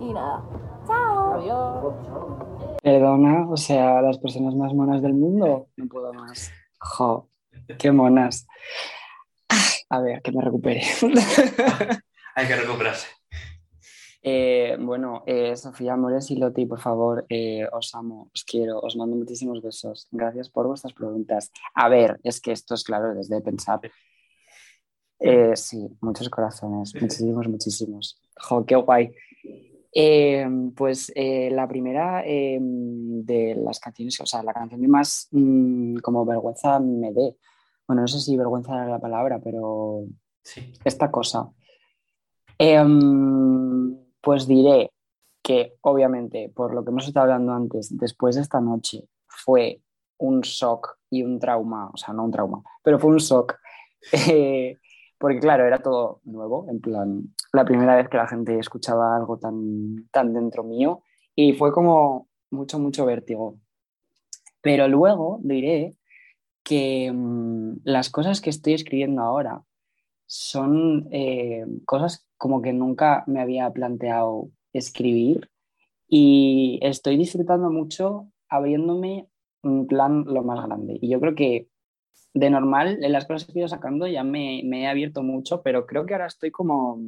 Y 0.00 0.14
nada. 0.14 0.40
Chao. 0.88 1.34
Adiós. 1.34 2.78
Perdona, 2.82 3.48
o 3.48 3.56
sea, 3.56 4.00
las 4.00 4.18
personas 4.18 4.54
más 4.54 4.72
monas 4.72 5.02
del 5.02 5.12
mundo. 5.14 5.68
No 5.76 5.86
puedo 5.88 6.12
más. 6.14 6.50
Jo, 6.80 7.28
qué 7.78 7.92
monas. 7.92 8.46
Ah, 9.48 9.98
A 9.98 10.00
ver, 10.00 10.22
que 10.22 10.32
me 10.32 10.42
recupere. 10.42 10.82
Hay 12.34 12.46
que 12.46 12.56
recuperarse. 12.56 13.08
Eh, 14.22 14.76
bueno, 14.80 15.22
eh, 15.26 15.56
Sofía 15.56 15.96
Mores 15.96 16.30
y 16.30 16.36
Loti, 16.36 16.66
por 16.66 16.80
favor, 16.80 17.24
eh, 17.28 17.66
os 17.72 17.94
amo, 17.94 18.30
os 18.34 18.44
quiero, 18.44 18.80
os 18.80 18.96
mando 18.96 19.16
muchísimos 19.16 19.62
besos. 19.62 20.08
Gracias 20.10 20.48
por 20.48 20.66
vuestras 20.66 20.92
preguntas. 20.92 21.50
A 21.74 21.88
ver, 21.88 22.18
es 22.22 22.40
que 22.40 22.52
esto 22.52 22.74
es 22.74 22.84
claro 22.84 23.14
desde 23.14 23.40
pensar. 23.40 23.80
Sí, 25.54 25.88
muchos 26.00 26.28
corazones, 26.30 26.94
muchísimos, 26.94 27.48
muchísimos. 27.48 28.20
Jo, 28.40 28.64
qué 28.64 28.76
guay. 28.76 29.12
Eh, 29.92 30.46
pues 30.76 31.10
eh, 31.14 31.50
la 31.50 31.66
primera 31.66 32.22
eh, 32.24 32.58
de 32.60 33.54
las 33.56 33.80
canciones, 33.80 34.20
o 34.20 34.26
sea, 34.26 34.42
la 34.42 34.52
canción 34.52 34.80
que 34.80 34.88
más 34.88 35.28
mm, 35.30 35.96
como 35.98 36.24
vergüenza 36.24 36.78
me 36.80 37.12
dé. 37.12 37.36
Bueno, 37.86 38.02
no 38.02 38.08
sé 38.08 38.20
si 38.20 38.36
vergüenza 38.36 38.74
era 38.74 38.86
la 38.86 39.00
palabra, 39.00 39.40
pero 39.42 40.04
Sí. 40.42 40.72
esta 40.84 41.10
cosa. 41.10 41.50
Em, 42.58 43.96
pues 44.20 44.46
diré 44.46 44.90
que 45.42 45.76
obviamente, 45.82 46.50
por 46.54 46.74
lo 46.74 46.84
que 46.84 46.90
hemos 46.90 47.06
estado 47.06 47.24
hablando 47.24 47.52
antes, 47.52 47.96
después 47.96 48.36
de 48.36 48.42
esta 48.42 48.60
noche 48.60 49.04
fue 49.26 49.82
un 50.18 50.40
shock 50.40 50.98
y 51.10 51.22
un 51.22 51.38
trauma, 51.38 51.90
o 51.92 51.96
sea, 51.96 52.12
no 52.14 52.24
un 52.24 52.30
trauma, 52.32 52.62
pero 52.82 52.98
fue 52.98 53.10
un 53.10 53.18
shock, 53.18 53.56
eh, 54.30 54.76
porque 55.18 55.38
claro, 55.38 55.66
era 55.66 55.78
todo 55.80 56.20
nuevo, 56.24 56.66
en 56.68 56.80
plan, 56.80 57.34
la 57.58 57.64
primera 57.64 57.96
vez 57.96 58.08
que 58.08 58.16
la 58.16 58.28
gente 58.28 58.56
escuchaba 58.56 59.16
algo 59.16 59.36
tan, 59.38 60.08
tan 60.12 60.32
dentro 60.32 60.62
mío 60.62 61.02
y 61.34 61.54
fue 61.54 61.72
como 61.72 62.28
mucho, 62.50 62.78
mucho 62.78 63.04
vértigo. 63.04 63.58
Pero 64.60 64.86
luego 64.86 65.40
diré 65.42 65.96
que 66.62 67.10
mm, 67.12 67.80
las 67.82 68.10
cosas 68.10 68.40
que 68.40 68.50
estoy 68.50 68.74
escribiendo 68.74 69.22
ahora 69.22 69.64
son 70.26 71.08
eh, 71.10 71.64
cosas 71.84 72.28
como 72.36 72.62
que 72.62 72.72
nunca 72.72 73.24
me 73.26 73.40
había 73.40 73.68
planteado 73.72 74.50
escribir 74.72 75.50
y 76.06 76.78
estoy 76.82 77.16
disfrutando 77.16 77.70
mucho 77.70 78.28
abriéndome 78.48 79.28
un 79.64 79.88
plan 79.88 80.24
lo 80.26 80.44
más 80.44 80.64
grande. 80.64 80.96
Y 81.00 81.10
yo 81.10 81.18
creo 81.18 81.34
que 81.34 81.68
de 82.34 82.50
normal 82.50 83.02
en 83.02 83.12
las 83.12 83.26
cosas 83.26 83.46
que 83.46 83.52
he 83.54 83.62
ido 83.62 83.68
sacando 83.68 84.06
ya 84.06 84.22
me, 84.22 84.62
me 84.64 84.82
he 84.82 84.86
abierto 84.86 85.24
mucho, 85.24 85.62
pero 85.62 85.86
creo 85.86 86.06
que 86.06 86.14
ahora 86.14 86.26
estoy 86.26 86.52
como 86.52 87.00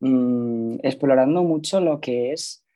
mm, 0.00 0.76
explorando 0.82 1.42
mucho 1.42 1.80
lo 1.80 2.00
que 2.00 2.32
es 2.32 2.66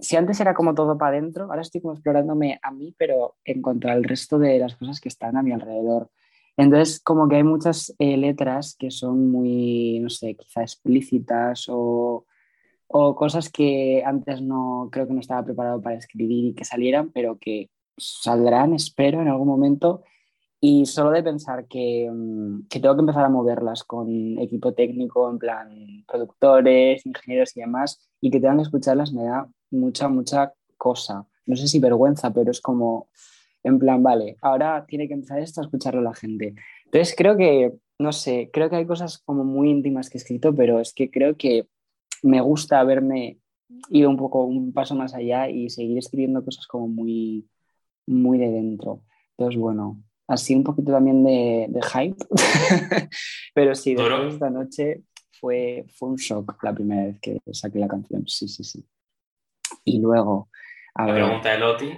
si 0.00 0.16
antes 0.16 0.40
era 0.40 0.54
como 0.54 0.74
todo 0.74 0.98
para 0.98 1.16
adentro, 1.16 1.44
ahora 1.44 1.62
estoy 1.62 1.80
como 1.80 1.94
explorándome 1.94 2.58
a 2.62 2.70
mí, 2.70 2.94
pero 2.98 3.36
en 3.44 3.62
cuanto 3.62 3.88
al 3.88 4.04
resto 4.04 4.38
de 4.38 4.58
las 4.58 4.76
cosas 4.76 5.00
que 5.00 5.08
están 5.08 5.36
a 5.36 5.42
mi 5.42 5.52
alrededor. 5.52 6.10
Entonces, 6.56 7.00
como 7.00 7.28
que 7.28 7.36
hay 7.36 7.44
muchas 7.44 7.94
eh, 7.98 8.16
letras 8.16 8.76
que 8.78 8.90
son 8.90 9.30
muy, 9.30 9.98
no 10.00 10.08
sé, 10.08 10.34
quizá 10.36 10.62
explícitas 10.62 11.66
o, 11.68 12.26
o 12.88 13.16
cosas 13.16 13.50
que 13.50 14.02
antes 14.04 14.40
no 14.42 14.88
creo 14.90 15.06
que 15.06 15.12
no 15.14 15.20
estaba 15.20 15.44
preparado 15.44 15.80
para 15.82 15.96
escribir 15.96 16.46
y 16.46 16.54
que 16.54 16.64
salieran, 16.64 17.10
pero 17.12 17.38
que 17.38 17.70
saldrán, 17.96 18.74
espero, 18.74 19.20
en 19.20 19.28
algún 19.28 19.48
momento. 19.48 20.02
Y 20.60 20.86
solo 20.86 21.10
de 21.10 21.22
pensar 21.22 21.66
que, 21.66 22.10
mm, 22.10 22.66
que 22.68 22.80
tengo 22.80 22.94
que 22.94 23.00
empezar 23.00 23.24
a 23.24 23.28
moverlas 23.28 23.84
con 23.84 24.38
equipo 24.38 24.72
técnico, 24.72 25.30
en 25.30 25.38
plan 25.38 26.04
productores, 26.08 27.04
ingenieros 27.04 27.56
y 27.56 27.60
demás, 27.60 28.08
y 28.20 28.30
que 28.30 28.40
tengan 28.40 28.56
que 28.56 28.62
escucharlas 28.64 29.12
me 29.12 29.24
da 29.24 29.48
mucha, 29.70 30.08
mucha 30.08 30.54
cosa. 30.76 31.26
No 31.46 31.56
sé 31.56 31.68
si 31.68 31.78
vergüenza, 31.78 32.32
pero 32.32 32.50
es 32.50 32.60
como, 32.60 33.08
en 33.62 33.78
plan, 33.78 34.02
vale, 34.02 34.36
ahora 34.42 34.84
tiene 34.86 35.08
que 35.08 35.14
empezar 35.14 35.38
esto 35.40 35.60
a 35.60 35.64
escucharlo 35.64 36.00
la 36.00 36.14
gente. 36.14 36.54
Entonces 36.86 37.14
creo 37.16 37.36
que, 37.36 37.74
no 37.98 38.12
sé, 38.12 38.50
creo 38.52 38.70
que 38.70 38.76
hay 38.76 38.86
cosas 38.86 39.18
como 39.18 39.44
muy 39.44 39.70
íntimas 39.70 40.10
que 40.10 40.18
he 40.18 40.20
escrito, 40.20 40.54
pero 40.54 40.80
es 40.80 40.92
que 40.94 41.10
creo 41.10 41.36
que 41.36 41.66
me 42.22 42.40
gusta 42.40 42.80
haberme 42.80 43.38
ido 43.90 44.10
un 44.10 44.16
poco 44.16 44.44
un 44.44 44.72
paso 44.72 44.94
más 44.94 45.14
allá 45.14 45.48
y 45.48 45.70
seguir 45.70 45.98
escribiendo 45.98 46.44
cosas 46.44 46.66
como 46.66 46.88
muy, 46.88 47.48
muy 48.06 48.38
de 48.38 48.50
dentro. 48.50 49.02
Entonces, 49.36 49.60
bueno, 49.60 50.02
así 50.28 50.54
un 50.54 50.64
poquito 50.64 50.92
también 50.92 51.22
de, 51.24 51.66
de 51.68 51.80
hype, 51.82 52.16
pero 53.54 53.74
sí, 53.74 53.94
después 53.94 54.22
de 54.22 54.28
esta 54.28 54.50
noche 54.50 55.02
fue, 55.40 55.86
fue 55.96 56.08
un 56.10 56.16
shock 56.16 56.62
la 56.62 56.74
primera 56.74 57.04
vez 57.06 57.20
que 57.20 57.40
saqué 57.52 57.78
la 57.78 57.88
canción, 57.88 58.26
sí, 58.26 58.48
sí, 58.48 58.64
sí. 58.64 58.84
Y 59.84 60.00
luego, 60.00 60.48
a 60.94 61.06
La 61.06 61.12
ver, 61.12 61.24
pregunta 61.24 61.50
de 61.50 61.58
Loti. 61.58 61.90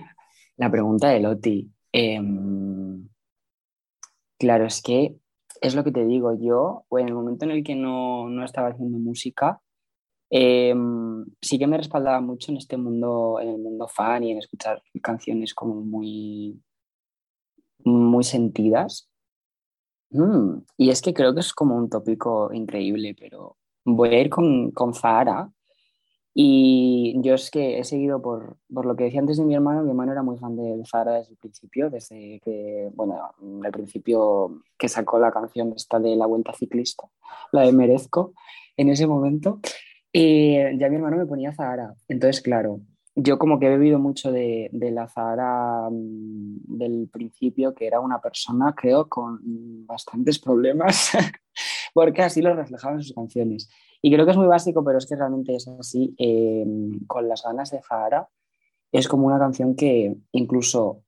la 0.56 0.70
pregunta 0.70 1.08
de 1.10 1.20
Loti. 1.20 1.70
em, 1.92 3.08
claro, 4.38 4.66
es 4.66 4.82
que 4.82 5.16
es 5.60 5.74
lo 5.74 5.84
que 5.84 5.92
te 5.92 6.04
digo, 6.06 6.36
yo, 6.38 6.84
en 6.92 7.08
el 7.08 7.14
momento 7.14 7.44
en 7.44 7.50
el 7.52 7.64
que 7.64 7.74
no, 7.74 8.28
no 8.28 8.44
estaba 8.44 8.68
haciendo 8.68 8.98
música, 8.98 9.60
em, 10.30 11.24
sí 11.40 11.58
que 11.58 11.66
me 11.66 11.76
respaldaba 11.78 12.20
mucho 12.20 12.52
en 12.52 12.58
este 12.58 12.76
mundo, 12.76 13.38
en 13.40 13.48
el 13.48 13.58
mundo 13.58 13.88
fan 13.88 14.24
y 14.24 14.32
en 14.32 14.38
escuchar 14.38 14.82
canciones 15.02 15.54
como 15.54 15.76
muy, 15.76 16.60
muy 17.84 18.24
sentidas. 18.24 19.08
Mm, 20.10 20.62
y 20.76 20.90
es 20.90 21.02
que 21.02 21.12
creo 21.14 21.34
que 21.34 21.40
es 21.40 21.52
como 21.52 21.76
un 21.76 21.90
tópico 21.90 22.50
increíble, 22.52 23.14
pero 23.18 23.56
voy 23.84 24.10
a 24.10 24.20
ir 24.20 24.30
con, 24.30 24.70
con. 24.72 24.92
Y 26.34 27.20
yo 27.22 27.34
es 27.34 27.50
que 27.50 27.80
he 27.80 27.84
seguido 27.84 28.22
por, 28.22 28.58
por 28.72 28.86
lo 28.86 28.94
que 28.94 29.04
decía 29.04 29.20
antes 29.20 29.38
de 29.38 29.44
mi 29.44 29.54
hermano, 29.54 29.82
mi 29.82 29.90
hermano 29.90 30.12
era 30.12 30.22
muy 30.22 30.38
fan 30.38 30.56
de, 30.56 30.82
Zahara 30.88 31.14
desde 31.14 31.32
el 31.32 31.36
principio, 31.36 31.90
desde 31.90 32.40
que, 32.44 32.90
bueno, 32.94 33.18
el 33.64 33.72
principio 33.72 34.62
que 34.78 34.88
sacó 34.88 35.18
la 35.18 35.32
canción 35.32 35.72
esta 35.74 35.98
de 35.98 36.14
La 36.14 36.26
Vuelta 36.26 36.52
Ciclista, 36.52 37.08
la 37.50 37.62
de 37.62 37.72
Merezco, 37.72 38.34
en 38.76 38.88
ese 38.88 39.08
momento, 39.08 39.58
y 40.12 40.54
ya 40.78 40.88
mi 40.88 40.96
hermano 40.96 41.16
me 41.16 41.26
ponía 41.26 41.52
Zahara. 41.52 41.94
Entonces, 42.06 42.40
claro, 42.40 42.80
yo 43.20 43.36
como 43.36 43.58
que 43.58 43.66
he 43.66 43.70
bebido 43.70 43.98
mucho 43.98 44.30
de, 44.30 44.70
de 44.72 44.92
la 44.92 45.08
Zahara 45.08 45.88
mm, 45.90 46.78
del 46.78 47.08
principio, 47.12 47.74
que 47.74 47.86
era 47.86 47.98
una 48.00 48.20
persona, 48.20 48.74
creo, 48.76 49.08
con 49.08 49.40
bastantes 49.86 50.38
problemas, 50.38 51.10
porque 51.94 52.22
así 52.22 52.40
lo 52.40 52.54
reflejaba 52.54 52.94
en 52.94 53.02
sus 53.02 53.14
canciones. 53.14 53.68
Y 54.00 54.12
creo 54.12 54.24
que 54.24 54.30
es 54.30 54.36
muy 54.36 54.46
básico, 54.46 54.84
pero 54.84 54.98
es 54.98 55.06
que 55.06 55.16
realmente 55.16 55.56
es 55.56 55.66
así. 55.66 56.14
eh, 56.18 56.64
con 57.08 57.28
las 57.28 57.42
ganas 57.42 57.70
de 57.72 57.82
Zahara, 57.82 58.28
es 58.92 59.08
como 59.08 59.26
una 59.26 59.38
canción 59.38 59.74
que 59.74 60.16
incluso 60.32 61.02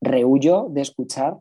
rehuyo 0.00 0.66
de 0.68 0.80
escuchar, 0.80 1.38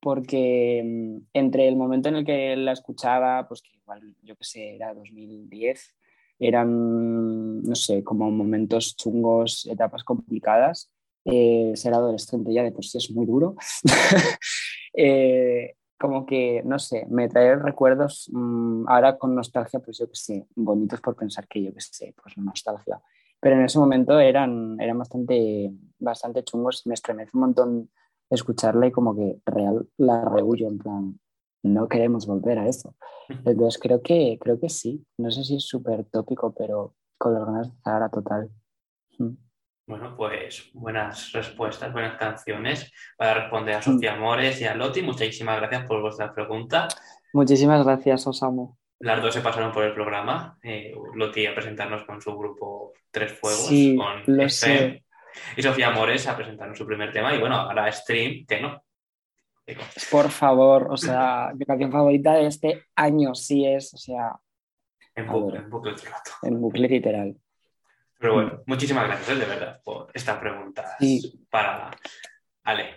porque 0.00 0.82
mm, 0.84 1.28
entre 1.32 1.66
el 1.66 1.76
momento 1.76 2.10
en 2.10 2.16
el 2.16 2.26
que 2.26 2.56
la 2.56 2.72
escuchaba, 2.72 3.48
pues 3.48 3.62
que 3.62 3.74
igual, 3.74 4.14
yo 4.22 4.36
que 4.36 4.44
sé, 4.44 4.74
era 4.76 4.92
2010, 4.92 5.96
eran, 6.38 7.62
no 7.62 7.74
sé, 7.74 8.04
como 8.04 8.30
momentos 8.30 8.96
chungos, 8.96 9.66
etapas 9.66 10.04
complicadas. 10.04 10.90
Eh, 11.24 11.72
ser 11.74 11.92
adolescente 11.92 12.52
ya 12.52 12.62
de 12.62 12.70
por 12.70 12.84
sí 12.84 12.98
es 12.98 13.10
muy 13.10 13.26
duro. 13.26 13.56
Eh, 14.98 15.74
como 15.98 16.24
que, 16.24 16.62
no 16.64 16.78
sé, 16.78 17.04
me 17.10 17.28
trae 17.28 17.54
recuerdos 17.56 18.30
mm, 18.32 18.88
ahora 18.88 19.18
con 19.18 19.34
nostalgia, 19.34 19.78
pues 19.78 19.98
yo 19.98 20.08
que 20.08 20.16
sé, 20.16 20.46
bonitos 20.54 21.02
por 21.02 21.14
pensar 21.16 21.46
que 21.46 21.62
yo 21.62 21.74
que 21.74 21.82
sé, 21.82 22.14
pues 22.22 22.38
nostalgia. 22.38 23.02
Pero 23.38 23.56
en 23.56 23.66
ese 23.66 23.78
momento 23.78 24.18
eran, 24.18 24.80
eran 24.80 24.98
bastante, 24.98 25.70
bastante 25.98 26.44
chungos, 26.44 26.86
me 26.86 26.94
estremece 26.94 27.32
un 27.34 27.40
montón 27.40 27.90
escucharla 28.30 28.86
y 28.86 28.90
como 28.92 29.14
que 29.14 29.38
real 29.44 29.86
la 29.98 30.24
rehuyo, 30.24 30.66
en 30.68 30.78
plan, 30.78 31.20
no 31.62 31.88
queremos 31.88 32.26
volver 32.26 32.58
a 32.58 32.68
eso. 32.68 32.94
Entonces 33.28 33.80
creo 33.80 34.02
que, 34.02 34.38
creo 34.40 34.60
que 34.60 34.68
sí, 34.68 35.04
no 35.18 35.30
sé 35.30 35.44
si 35.44 35.56
es 35.56 35.64
súper 35.66 36.04
tópico, 36.04 36.54
pero 36.54 36.94
con 37.18 37.34
las 37.34 37.44
ganas 37.44 37.72
de 37.72 37.82
Zahara 37.82 38.08
total. 38.08 38.50
Mm. 39.18 39.36
Bueno, 39.88 40.16
pues 40.16 40.68
buenas 40.74 41.30
respuestas, 41.30 41.92
buenas 41.92 42.16
canciones 42.16 42.90
para 43.16 43.34
responder 43.34 43.76
a 43.76 43.82
Sofía 43.82 44.14
Amores 44.14 44.60
y 44.60 44.64
a 44.64 44.74
Loti. 44.74 45.00
Muchísimas 45.00 45.60
gracias 45.60 45.86
por 45.86 46.00
vuestra 46.02 46.34
pregunta. 46.34 46.88
Muchísimas 47.32 47.84
gracias, 47.84 48.26
os 48.26 48.42
amo. 48.42 48.78
Las 48.98 49.22
dos 49.22 49.32
se 49.32 49.42
pasaron 49.42 49.70
por 49.70 49.84
el 49.84 49.94
programa. 49.94 50.58
Eh, 50.62 50.92
Loti 51.14 51.46
a 51.46 51.54
presentarnos 51.54 52.04
con 52.04 52.20
su 52.20 52.36
grupo 52.36 52.94
Tres 53.12 53.32
Fuegos, 53.38 53.66
Sí, 53.66 53.96
con 53.96 54.36
lo 54.36 54.48
sé. 54.48 55.04
Y 55.56 55.62
Sofía 55.62 55.88
Amores 55.88 56.26
a 56.26 56.36
presentarnos 56.36 56.78
su 56.78 56.86
primer 56.86 57.12
tema. 57.12 57.32
Y 57.34 57.38
bueno, 57.38 57.54
ahora 57.56 57.90
Stream, 57.92 58.44
que 58.44 58.60
no. 58.60 58.82
Por 60.10 60.30
favor, 60.30 60.88
o 60.90 60.96
sea, 60.96 61.52
mi 61.56 61.64
canción 61.64 61.90
favorita 61.90 62.34
de 62.34 62.46
este 62.46 62.84
año 62.94 63.34
sí 63.34 63.66
es, 63.66 63.92
o 63.94 63.96
sea, 63.98 64.36
En 65.14 65.26
bucle, 65.26 65.58
en 65.58 65.70
bucle 65.70 65.94
en 66.42 66.60
bucle 66.60 66.88
literal. 66.88 67.36
Pero 68.18 68.34
bueno, 68.34 68.62
muchísimas 68.66 69.06
gracias, 69.08 69.38
de 69.38 69.44
verdad, 69.44 69.80
por 69.84 70.10
estas 70.14 70.38
preguntas 70.38 70.90
Sí. 71.00 71.44
para 71.50 71.90
Ale. 72.64 72.94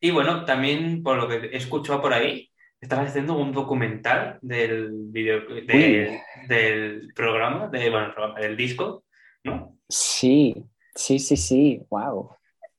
Y 0.00 0.10
bueno, 0.10 0.44
también 0.44 1.02
por 1.02 1.16
lo 1.18 1.28
que 1.28 1.36
he 1.36 1.56
escuchado 1.56 2.00
por 2.00 2.12
ahí, 2.14 2.50
estabas 2.80 3.08
haciendo 3.08 3.36
un 3.36 3.52
documental 3.52 4.38
del 4.42 4.90
video, 4.92 5.40
de- 5.48 6.20
del 6.48 7.12
programa, 7.14 7.68
de, 7.68 7.90
bueno, 7.90 8.06
el 8.06 8.12
programa, 8.14 8.40
del 8.40 8.56
disco, 8.56 9.04
¿no? 9.44 9.76
Sí, 9.88 10.54
sí, 10.94 11.18
sí, 11.18 11.36
sí, 11.36 11.82
wow. 11.90 12.30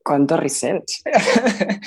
¿Cuánto 0.03 0.37
research? 0.37 1.01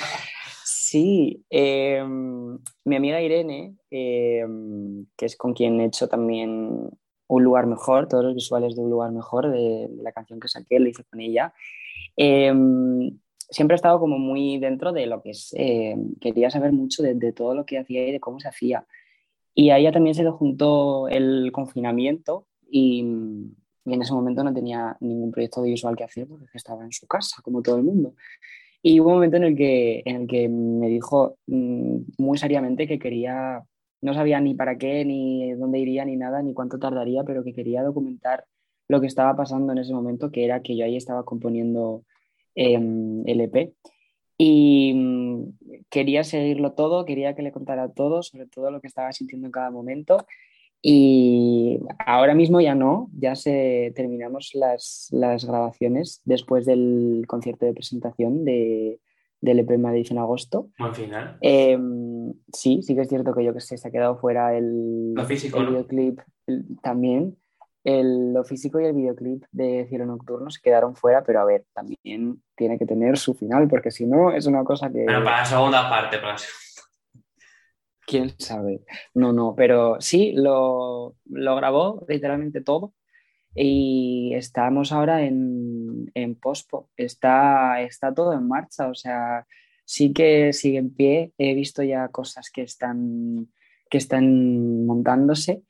sí, 0.71 1.45
eh, 1.49 2.03
mi 2.03 2.95
amiga 2.95 3.21
Irene, 3.21 3.75
eh, 3.89 4.45
que 5.17 5.25
es 5.25 5.35
con 5.35 5.53
quien 5.53 5.79
he 5.81 5.85
hecho 5.85 6.07
también 6.07 6.89
Un 7.27 7.43
lugar 7.43 7.65
mejor, 7.67 8.07
todos 8.07 8.23
los 8.23 8.35
visuales 8.35 8.75
de 8.75 8.81
Un 8.81 8.89
lugar 8.89 9.11
mejor, 9.11 9.49
de, 9.51 9.87
de 9.89 10.03
la 10.03 10.11
canción 10.11 10.39
que 10.39 10.47
saqué, 10.47 10.79
lo 10.79 10.89
hice 10.89 11.03
con 11.03 11.19
ella. 11.21 11.53
Eh, 12.17 12.53
siempre 13.49 13.75
he 13.75 13.79
estado 13.79 13.99
como 13.99 14.17
muy 14.17 14.57
dentro 14.59 14.91
de 14.91 15.05
lo 15.05 15.21
que 15.21 15.31
es, 15.31 15.53
quería 16.19 16.49
saber 16.49 16.71
mucho 16.71 17.03
de, 17.03 17.15
de 17.15 17.33
todo 17.33 17.53
lo 17.53 17.65
que 17.65 17.79
hacía 17.79 18.07
y 18.07 18.11
de 18.11 18.19
cómo 18.19 18.39
se 18.39 18.47
hacía. 18.47 18.85
Y 19.53 19.69
a 19.69 19.77
ella 19.77 19.91
también 19.91 20.15
se 20.15 20.23
le 20.23 20.31
juntó 20.31 21.07
el 21.09 21.51
confinamiento 21.51 22.47
y, 22.69 23.03
y 23.85 23.93
en 23.93 24.01
ese 24.01 24.13
momento 24.13 24.43
no 24.43 24.53
tenía 24.53 24.95
ningún 24.99 25.31
proyecto 25.31 25.59
audiovisual 25.59 25.95
que 25.95 26.03
hacer 26.03 26.27
porque 26.27 26.45
estaba 26.53 26.83
en 26.83 26.91
su 26.91 27.07
casa, 27.07 27.41
como 27.41 27.61
todo 27.61 27.77
el 27.77 27.83
mundo. 27.83 28.13
Y 28.83 28.99
hubo 28.99 29.09
un 29.09 29.15
momento 29.15 29.37
en 29.37 29.43
el 29.43 29.55
que, 29.55 30.01
en 30.05 30.21
el 30.21 30.27
que 30.27 30.49
me 30.49 30.87
dijo 30.89 31.37
mm, 31.47 31.97
muy 32.17 32.37
seriamente 32.37 32.87
que 32.87 32.99
quería, 32.99 33.63
no 34.01 34.13
sabía 34.13 34.39
ni 34.39 34.55
para 34.55 34.77
qué, 34.77 35.05
ni 35.05 35.53
dónde 35.53 35.79
iría, 35.79 36.05
ni 36.05 36.15
nada, 36.17 36.41
ni 36.41 36.53
cuánto 36.53 36.79
tardaría, 36.79 37.23
pero 37.23 37.43
que 37.43 37.53
quería 37.53 37.83
documentar 37.83 38.45
lo 38.87 38.99
que 38.99 39.07
estaba 39.07 39.35
pasando 39.35 39.71
en 39.71 39.79
ese 39.79 39.93
momento, 39.93 40.31
que 40.31 40.45
era 40.45 40.61
que 40.61 40.75
yo 40.75 40.85
ahí 40.85 40.97
estaba 40.97 41.23
componiendo 41.23 42.03
eh, 42.55 42.75
el 43.25 43.41
EP. 43.41 43.73
Y 44.37 44.93
mm, 44.95 45.83
quería 45.89 46.23
seguirlo 46.23 46.73
todo, 46.73 47.05
quería 47.05 47.35
que 47.35 47.43
le 47.43 47.51
contara 47.51 47.89
todo, 47.89 48.23
sobre 48.23 48.47
todo 48.47 48.71
lo 48.71 48.81
que 48.81 48.87
estaba 48.87 49.11
sintiendo 49.13 49.47
en 49.47 49.51
cada 49.51 49.69
momento. 49.69 50.25
Y 50.81 51.79
ahora 52.05 52.33
mismo 52.33 52.59
ya 52.59 52.73
no, 52.75 53.09
ya 53.17 53.35
se 53.35 53.93
terminamos 53.95 54.51
las, 54.55 55.07
las 55.11 55.45
grabaciones 55.45 56.21
después 56.25 56.65
del 56.65 57.23
concierto 57.27 57.65
de 57.67 57.73
presentación 57.73 58.43
de, 58.45 58.99
del 59.41 59.59
EP 59.59 59.77
Madrid 59.77 60.07
en 60.09 60.17
agosto. 60.17 60.69
Buen 60.79 60.95
final. 60.95 61.37
Eh, 61.41 61.77
sí, 62.51 62.81
sí 62.81 62.95
que 62.95 63.01
es 63.01 63.09
cierto 63.09 63.33
que 63.35 63.43
yo 63.43 63.53
que 63.53 63.61
sé, 63.61 63.77
se 63.77 63.87
ha 63.87 63.91
quedado 63.91 64.17
fuera 64.17 64.57
el, 64.57 65.13
Lo 65.13 65.25
físico, 65.25 65.59
el 65.59 65.65
¿no? 65.65 65.69
videoclip 65.71 66.19
el- 66.47 66.65
también. 66.81 67.37
El, 67.83 68.33
lo 68.33 68.43
físico 68.43 68.79
y 68.79 68.85
el 68.85 68.93
videoclip 68.93 69.43
de 69.51 69.87
Cielo 69.89 70.05
Nocturno 70.05 70.51
se 70.51 70.61
quedaron 70.61 70.95
fuera, 70.95 71.23
pero 71.23 71.41
a 71.41 71.45
ver, 71.45 71.65
también 71.73 72.41
tiene 72.55 72.77
que 72.77 72.85
tener 72.85 73.17
su 73.17 73.33
final, 73.33 73.67
porque 73.67 73.89
si 73.89 74.05
no 74.05 74.31
es 74.31 74.45
una 74.45 74.63
cosa 74.63 74.91
que... 74.91 75.03
Bueno, 75.03 75.23
para 75.23 75.37
la 75.39 75.45
segunda 75.45 75.89
parte, 75.89 76.17
para 76.19 76.33
la 76.33 76.37
segunda. 76.37 76.61
¿Quién 78.05 78.33
sabe? 78.39 78.81
No, 79.13 79.31
no, 79.33 79.55
pero 79.55 79.99
sí, 79.99 80.33
lo, 80.35 81.15
lo 81.25 81.55
grabó 81.55 82.05
literalmente 82.07 82.61
todo 82.61 82.93
y 83.55 84.33
estamos 84.35 84.91
ahora 84.91 85.23
en, 85.23 86.11
en 86.13 86.35
pospo. 86.35 86.89
Está, 86.97 87.81
está 87.81 88.13
todo 88.13 88.33
en 88.33 88.47
marcha, 88.47 88.87
o 88.87 88.95
sea, 88.95 89.45
sí 89.85 90.13
que 90.13 90.53
sigue 90.53 90.77
en 90.77 90.93
pie. 90.93 91.33
He 91.37 91.53
visto 91.53 91.83
ya 91.83 92.07
cosas 92.09 92.49
que 92.49 92.63
están, 92.63 93.51
que 93.89 93.97
están 93.97 94.85
montándose 94.85 95.63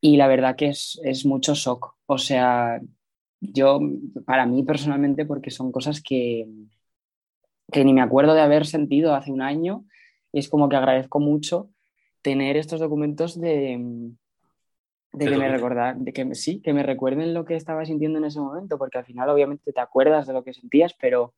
y 0.00 0.16
la 0.16 0.28
verdad 0.28 0.56
que 0.56 0.68
es, 0.68 1.00
es 1.04 1.26
mucho 1.26 1.54
shock. 1.54 1.96
O 2.06 2.18
sea, 2.18 2.80
yo, 3.40 3.80
para 4.26 4.46
mí 4.46 4.62
personalmente, 4.62 5.26
porque 5.26 5.50
son 5.50 5.72
cosas 5.72 6.02
que, 6.02 6.48
que 7.70 7.84
ni 7.84 7.92
me 7.92 8.02
acuerdo 8.02 8.34
de 8.34 8.40
haber 8.40 8.66
sentido 8.66 9.14
hace 9.14 9.30
un 9.30 9.42
año 9.42 9.84
y 10.32 10.38
es 10.40 10.48
como 10.48 10.68
que 10.68 10.76
agradezco 10.76 11.20
mucho 11.20 11.70
tener 12.22 12.56
estos 12.56 12.80
documentos 12.80 13.40
de, 13.40 13.78
de 15.12 15.28
que 15.28 15.36
me 15.36 15.48
recordar, 15.48 15.96
de 15.96 16.12
que 16.12 16.24
me- 16.24 16.34
sí, 16.34 16.60
que 16.62 16.72
me 16.72 16.82
recuerden 16.84 17.34
lo 17.34 17.44
que 17.44 17.56
estaba 17.56 17.84
sintiendo 17.84 18.18
en 18.18 18.24
ese 18.26 18.40
momento, 18.40 18.78
porque 18.78 18.98
al 18.98 19.04
final 19.06 19.28
obviamente 19.30 19.72
te 19.72 19.80
acuerdas 19.80 20.26
de 20.26 20.34
lo 20.34 20.44
que 20.44 20.54
sentías, 20.54 20.94
pero 21.00 21.34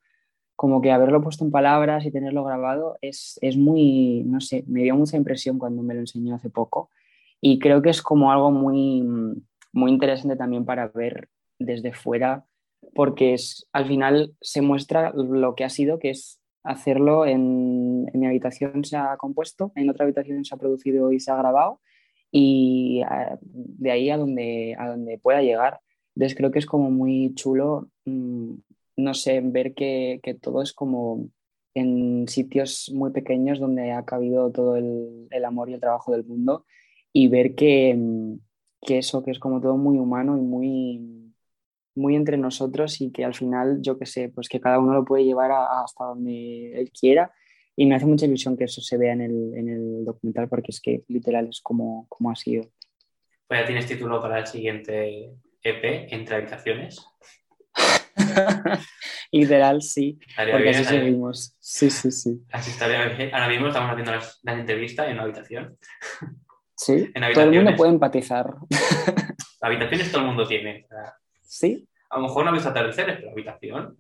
como 0.57 0.83
que 0.83 0.93
haberlo 0.93 1.23
puesto 1.23 1.45
en 1.45 1.53
palabras 1.53 2.07
y 2.07 2.13
tenerlo 2.13 2.45
grabado 2.45 2.99
es, 3.03 3.39
es 3.43 3.57
muy, 3.59 4.25
no 4.27 4.41
sé, 4.41 4.65
me 4.69 4.83
dio 4.85 4.97
mucha 4.97 5.19
impresión 5.19 5.59
cuando 5.59 5.83
me 5.85 5.95
lo 5.95 6.01
enseñó 6.01 6.37
hace 6.37 6.51
poco. 6.51 6.91
Y 7.41 7.61
creo 7.61 7.83
que 7.83 7.91
es 7.91 8.03
como 8.03 8.33
algo 8.33 8.51
muy, 8.53 9.03
muy 9.73 9.93
interesante 9.93 10.37
también 10.37 10.67
para 10.67 10.89
ver 10.89 11.31
desde 11.61 11.95
fuera, 11.95 12.47
porque 12.95 13.35
es, 13.35 13.69
al 13.73 13.87
final 13.89 14.35
se 14.43 14.63
muestra 14.63 15.13
lo 15.15 15.55
que 15.57 15.65
ha 15.65 15.71
sido, 15.71 16.01
que 16.01 16.11
es 16.11 16.42
hacerlo 16.65 17.27
en, 17.27 18.05
mi 18.15 18.27
habitación 18.27 18.85
se 18.85 18.97
ha 18.97 19.17
compuesto, 19.17 19.73
en 19.75 19.91
otra 19.91 20.05
habitación 20.05 20.45
se 20.45 20.55
ha 20.55 20.59
producido 20.59 21.13
y 21.13 21.21
se 21.21 21.31
ha 21.31 21.37
grabado 21.37 21.81
y 22.31 23.03
ah, 23.07 23.39
de 23.43 23.91
ahí 23.91 24.11
a 24.11 24.17
donde, 24.17 24.75
a 24.79 24.89
donde 24.89 25.19
pueda 25.19 25.43
llegar. 25.43 25.81
Entonces 26.15 26.37
creo 26.37 26.51
que 26.51 26.59
es 26.59 26.67
como 26.67 26.91
muy 26.91 27.35
chulo, 27.35 27.89
mm, 28.05 28.55
no 28.97 29.15
sé, 29.15 29.41
ver 29.43 29.75
que, 29.75 30.21
que 30.23 30.35
todo 30.35 30.63
es 30.63 30.73
como 30.73 31.29
en 31.75 32.29
sitios 32.29 32.91
muy 32.95 33.11
pequeños 33.13 33.59
donde 33.59 33.93
ha 33.93 34.05
cabido 34.05 34.51
todo 34.51 34.77
el, 34.77 35.29
el 35.31 35.45
amor 35.45 35.71
y 35.71 35.75
el 35.75 35.81
trabajo 35.81 36.13
del 36.13 36.25
mundo 36.25 36.67
y 37.13 37.29
ver 37.29 37.55
que, 37.55 37.95
mm, 37.97 38.39
que 38.83 38.99
eso, 38.99 39.23
que 39.23 39.31
es 39.31 39.39
como 39.39 39.61
todo 39.61 39.77
muy 39.77 39.99
humano 39.99 40.37
y 40.37 40.41
muy, 40.41 41.22
muy 41.95 42.17
entre 42.17 42.37
nosotros 42.37 43.01
y 43.01 43.11
que 43.13 43.25
al 43.25 43.35
final, 43.35 43.79
yo 43.83 43.99
qué 43.99 44.07
sé, 44.07 44.29
pues 44.29 44.49
que 44.49 44.61
cada 44.61 44.79
uno 44.79 44.93
lo 44.95 45.05
puede 45.05 45.25
llevar 45.25 45.51
a- 45.53 45.83
hasta 45.83 46.05
donde 46.05 46.73
él 46.81 46.91
quiera. 46.99 47.33
Y 47.77 47.87
me 47.87 47.95
hace 47.95 48.07
mucha 48.07 48.27
ilusión 48.27 48.57
que 48.57 48.65
eso 48.65 48.81
se 48.83 48.99
vea 48.99 49.13
en 49.15 49.23
el, 49.23 49.55
en 49.55 49.69
el 49.69 50.05
documental 50.05 50.49
porque 50.49 50.71
es 50.71 50.81
que 50.81 51.05
literal 51.09 51.49
es 51.49 51.61
como, 51.63 52.07
como 52.09 52.31
ha 52.31 52.37
sido. 52.37 52.65
Pues 53.49 53.61
ya 53.61 53.67
tienes 53.67 53.87
título 53.87 54.21
para 54.21 54.39
el 54.41 54.47
siguiente 54.47 55.33
EP, 55.63 56.13
Entre 56.15 56.37
Habitaciones. 56.37 57.05
literal, 59.33 59.83
sí, 59.83 60.19
Estaría 60.29 60.53
porque 60.53 60.69
bien, 60.71 60.77
así 60.77 60.85
seguimos. 60.85 61.57
Sí, 61.59 61.91
sí, 61.91 62.11
sí. 62.11 62.43
Así 62.53 62.71
estaría 62.71 63.07
bien. 63.09 63.35
Ahora 63.35 63.49
mismo 63.49 63.69
estamos 63.69 63.91
haciendo 63.91 64.13
las, 64.13 64.41
las 64.43 64.59
entrevistas 64.59 65.07
en 65.07 65.15
una 65.15 65.23
habitación. 65.23 65.79
Sí, 66.77 67.11
En 67.15 67.33
todo 67.33 67.45
el 67.45 67.53
mundo 67.53 67.77
puede 67.77 67.93
empatizar. 67.93 68.55
Habitaciones 69.61 70.11
todo 70.11 70.21
el 70.23 70.27
mundo 70.29 70.47
tiene. 70.47 70.85
O 70.85 70.89
sea, 70.89 71.15
Sí, 71.53 71.87
a 72.09 72.17
lo 72.17 72.23
mejor 72.25 72.45
no 72.45 72.51
ha 72.51 72.55
visto 72.55 72.69
atardeceres, 72.69 73.17
pero 73.17 73.31
habitación. 73.31 73.97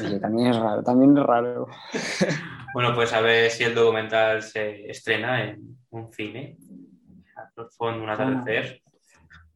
Oye, 0.00 0.20
también 0.20 0.48
es 0.48 0.56
raro, 0.56 0.82
también 0.82 1.16
es 1.16 1.24
raro. 1.24 1.66
Bueno, 2.74 2.92
pues 2.92 3.12
a 3.12 3.20
ver 3.20 3.52
si 3.52 3.62
el 3.62 3.72
documental 3.72 4.42
se 4.42 4.90
estrena 4.90 5.44
en 5.44 5.78
un 5.90 6.12
cine. 6.12 6.58
Al 7.36 7.70
fondo, 7.70 8.02
un 8.02 8.10
atardecer. 8.10 8.82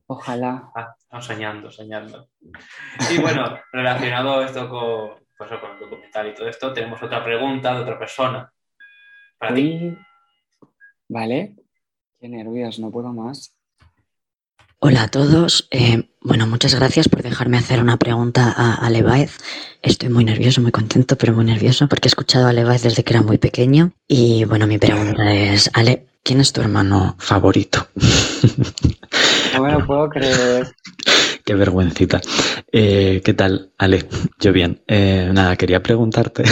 Ojalá. 0.07 0.71
Ah, 0.73 0.95
no, 1.11 1.21
soñando, 1.21 1.69
soñando. 1.69 2.29
Y 3.11 3.21
bueno, 3.21 3.59
relacionado 3.73 4.41
esto 4.43 4.69
con, 4.69 5.19
pues, 5.37 5.51
con 5.51 5.73
el 5.73 5.81
documental 5.81 6.29
y 6.29 6.35
todo 6.35 6.47
esto, 6.47 6.73
tenemos 6.73 7.03
otra 7.03 7.25
pregunta 7.25 7.75
de 7.75 7.81
otra 7.81 7.99
persona. 7.99 8.53
Para 9.37 9.53
ti. 9.53 9.99
Vale. 11.09 11.57
Qué 12.21 12.29
nervios, 12.29 12.79
no 12.79 12.93
puedo 12.93 13.13
más. 13.13 13.58
Hola 14.81 15.03
a 15.03 15.09
todos. 15.09 15.67
Eh, 15.73 16.09
bueno, 16.21 16.47
muchas 16.47 16.73
gracias 16.77 17.09
por 17.09 17.23
dejarme 17.23 17.59
hacer 17.59 17.81
una 17.81 17.97
pregunta 17.97 18.55
a 18.57 18.75
Ale 18.75 19.03
Baez. 19.03 19.37
Estoy 19.83 20.09
muy 20.09 20.25
nervioso, 20.25 20.61
muy 20.61 20.71
contento, 20.71 21.17
pero 21.17 21.33
muy 21.33 21.45
nervioso 21.45 21.89
porque 21.89 22.07
he 22.07 22.11
escuchado 22.11 22.47
a 22.47 22.51
Ale 22.51 22.63
Baez 22.63 22.83
desde 22.83 23.03
que 23.03 23.13
era 23.13 23.23
muy 23.23 23.39
pequeño. 23.39 23.91
Y 24.07 24.45
bueno, 24.45 24.69
mi 24.69 24.79
pregunta 24.79 25.35
es, 25.35 25.69
Ale, 25.75 26.07
¿quién 26.23 26.41
es 26.41 26.53
tu 26.53 26.61
hermano 26.61 27.17
favorito? 27.19 27.89
No 29.55 29.63
me 29.65 29.73
lo 29.73 29.85
puedo 29.85 30.09
creer. 30.11 30.69
Qué 31.45 31.55
vergüencita. 31.55 32.21
Eh, 32.71 33.21
¿Qué 33.25 33.35
tal, 33.35 33.73
Ale? 33.79 34.09
Yo 34.39 34.53
bien. 34.53 34.83
Eh, 34.87 35.31
nada, 35.33 35.57
quería 35.57 35.83
preguntarte 35.83 36.45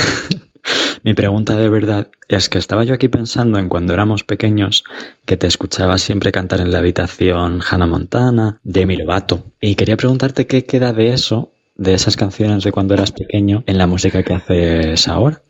Mi 1.03 1.14
pregunta 1.14 1.57
de 1.57 1.69
verdad 1.69 2.09
es 2.29 2.49
que 2.49 2.59
estaba 2.59 2.85
yo 2.85 2.95
aquí 2.95 3.09
pensando 3.09 3.59
en 3.59 3.69
cuando 3.69 3.93
éramos 3.93 4.25
pequeños 4.25 4.85
que 5.25 5.37
te 5.37 5.47
escuchaba 5.47 5.99
siempre 5.99 6.33
cantar 6.33 6.61
en 6.61 6.73
la 6.73 6.79
habitación 6.79 7.61
Hannah 7.69 7.87
Montana, 7.87 8.61
Demi 8.64 8.97
Lovato. 8.97 9.45
Y 9.61 9.77
quería 9.77 9.97
preguntarte 9.97 10.47
qué 10.47 10.64
queda 10.64 10.93
de 10.93 11.12
eso, 11.12 11.53
de 11.77 11.95
esas 11.95 12.17
canciones 12.17 12.64
de 12.64 12.73
cuando 12.73 12.95
eras 12.95 13.12
pequeño, 13.12 13.62
en 13.67 13.79
la 13.79 13.87
música 13.87 14.23
que 14.23 14.35
haces 14.35 15.07
ahora. 15.09 15.43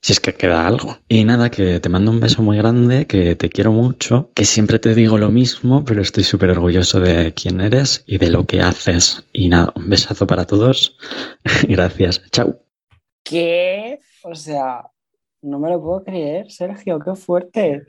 Si 0.00 0.12
es 0.12 0.20
que 0.20 0.34
queda 0.34 0.66
algo. 0.66 0.98
Y 1.08 1.24
nada, 1.24 1.50
que 1.50 1.80
te 1.80 1.88
mando 1.88 2.10
un 2.10 2.20
beso 2.20 2.42
muy 2.42 2.56
grande, 2.56 3.06
que 3.06 3.34
te 3.34 3.48
quiero 3.48 3.72
mucho, 3.72 4.30
que 4.34 4.44
siempre 4.44 4.78
te 4.78 4.94
digo 4.94 5.18
lo 5.18 5.30
mismo, 5.30 5.84
pero 5.84 6.00
estoy 6.00 6.22
súper 6.22 6.50
orgulloso 6.50 7.00
de 7.00 7.34
quién 7.34 7.60
eres 7.60 8.04
y 8.06 8.18
de 8.18 8.30
lo 8.30 8.46
que 8.46 8.60
haces. 8.60 9.24
Y 9.32 9.48
nada, 9.48 9.72
un 9.74 9.90
besazo 9.90 10.26
para 10.26 10.44
todos. 10.44 10.96
Gracias. 11.68 12.22
Chao. 12.30 12.65
¿Qué? 13.28 13.98
O 14.22 14.34
sea, 14.34 14.88
no 15.42 15.58
me 15.58 15.68
lo 15.68 15.82
puedo 15.82 16.04
creer, 16.04 16.50
Sergio, 16.50 17.00
qué 17.00 17.14
fuerte. 17.16 17.82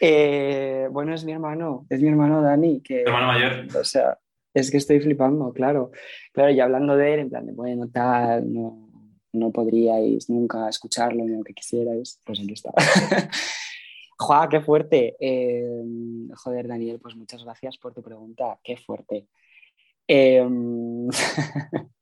Eh, 0.00 0.88
bueno, 0.90 1.14
es 1.14 1.24
mi 1.24 1.32
hermano, 1.32 1.86
es 1.90 2.00
mi 2.00 2.08
hermano 2.08 2.40
Dani, 2.40 2.80
que, 2.80 3.02
hermano 3.02 3.26
mayor. 3.26 3.66
o 3.76 3.84
sea, 3.84 4.18
es 4.54 4.70
que 4.70 4.78
estoy 4.78 5.00
flipando, 5.00 5.52
claro. 5.52 5.90
Claro, 6.32 6.50
y 6.50 6.60
hablando 6.60 6.96
de 6.96 7.14
él, 7.14 7.20
en 7.20 7.30
plan 7.30 7.46
de, 7.46 7.52
bueno, 7.52 7.88
tal, 7.92 8.50
no, 8.50 8.88
no 9.32 9.50
podríais 9.52 10.30
nunca 10.30 10.68
escucharlo 10.68 11.24
ni 11.24 11.34
aunque 11.34 11.52
quisierais, 11.52 12.20
pues 12.24 12.40
aquí 12.40 12.52
está. 12.54 12.72
¡Juá, 14.18 14.48
qué 14.48 14.60
fuerte! 14.60 15.14
Eh, 15.20 15.84
joder, 16.36 16.68
Daniel, 16.68 16.98
pues 17.00 17.14
muchas 17.16 17.44
gracias 17.44 17.76
por 17.76 17.92
tu 17.92 18.02
pregunta, 18.02 18.58
qué 18.64 18.76
fuerte. 18.78 19.28
Eh, 20.08 20.42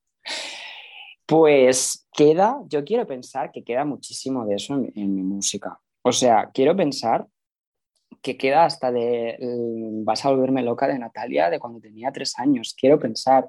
pues 1.26 2.06
queda, 2.12 2.60
yo 2.68 2.84
quiero 2.84 3.06
pensar 3.06 3.50
que 3.50 3.64
queda 3.64 3.84
muchísimo 3.84 4.46
de 4.46 4.54
eso 4.54 4.74
en, 4.74 5.14
mi 5.14 5.22
música. 5.22 5.80
O 6.02 6.12
sea, 6.12 6.50
quiero 6.54 6.76
pensar 6.76 7.26
que 8.22 8.36
queda 8.36 8.64
hasta 8.64 8.92
de 8.92 9.36
mm, 9.40 10.04
Vas 10.04 10.24
a 10.24 10.30
volverme 10.30 10.62
loca 10.62 10.86
de 10.86 10.98
Natalia 10.98 11.50
de 11.50 11.58
cuando 11.58 11.80
tenía 11.80 12.12
tres 12.12 12.38
años. 12.38 12.74
Quiero 12.78 12.98
pensar, 13.00 13.48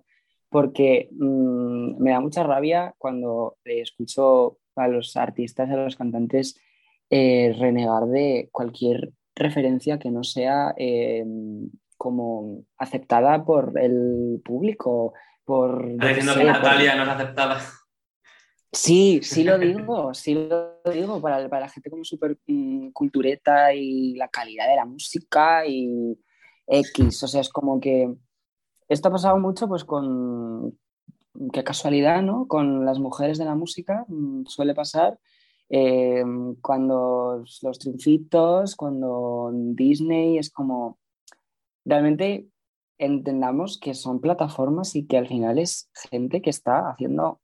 porque 0.49 1.09
mm, 1.11 2.01
me 2.01 2.11
da 2.11 2.19
mucha 2.19 2.43
rabia 2.43 2.95
cuando 2.97 3.57
eh, 3.63 3.82
escucho 3.82 4.57
a 4.75 4.88
los 4.88 5.15
artistas, 5.15 5.69
a 5.69 5.75
los 5.75 5.95
cantantes 5.95 6.59
eh, 7.09 7.55
renegar 7.59 8.07
de 8.07 8.49
cualquier 8.51 9.13
referencia 9.36 9.99
que 9.99 10.09
no 10.11 10.23
sea 10.23 10.73
eh, 10.78 11.23
como 11.95 12.63
aceptada 12.78 13.45
por 13.45 13.73
el 13.80 14.41
público, 14.43 15.13
por... 15.47 15.87
Está 15.87 16.07
diciendo 16.09 16.33
que 16.33 16.41
por- 16.41 16.51
Natalia 16.51 16.95
no 16.95 17.03
es 17.03 17.09
aceptada. 17.09 17.61
Sí, 18.69 19.21
sí 19.23 19.45
lo 19.45 19.57
digo, 19.57 20.13
sí 20.13 20.35
lo 20.35 20.81
digo, 20.91 21.21
para, 21.21 21.47
para 21.47 21.61
la 21.61 21.69
gente 21.69 21.89
como 21.89 22.03
súper 22.03 22.37
mm, 22.45 22.89
cultureta 22.89 23.73
y 23.73 24.13
la 24.15 24.27
calidad 24.27 24.67
de 24.67 24.75
la 24.75 24.85
música 24.85 25.65
y 25.65 26.19
X, 26.67 27.23
o 27.23 27.27
sea, 27.29 27.39
es 27.39 27.49
como 27.49 27.79
que 27.79 28.13
esto 28.89 29.07
ha 29.07 29.11
pasado 29.11 29.39
mucho 29.39 29.69
pues 29.69 29.85
con, 29.85 30.77
qué 31.53 31.63
casualidad, 31.63 32.21
¿no? 32.21 32.45
Con 32.45 32.85
las 32.85 32.99
mujeres 32.99 33.37
de 33.37 33.45
la 33.45 33.55
música, 33.55 34.03
mm, 34.09 34.45
suele 34.47 34.75
pasar 34.75 35.17
eh, 35.69 36.25
cuando 36.61 37.45
los 37.61 37.79
triunfitos, 37.79 38.75
cuando 38.75 39.49
Disney 39.53 40.37
es 40.37 40.49
como, 40.49 40.99
realmente 41.85 42.47
entendamos 42.97 43.79
que 43.79 43.93
son 43.93 44.21
plataformas 44.21 44.95
y 44.95 45.05
que 45.05 45.17
al 45.17 45.27
final 45.27 45.59
es 45.59 45.89
gente 46.09 46.41
que 46.41 46.49
está 46.49 46.89
haciendo 46.89 47.41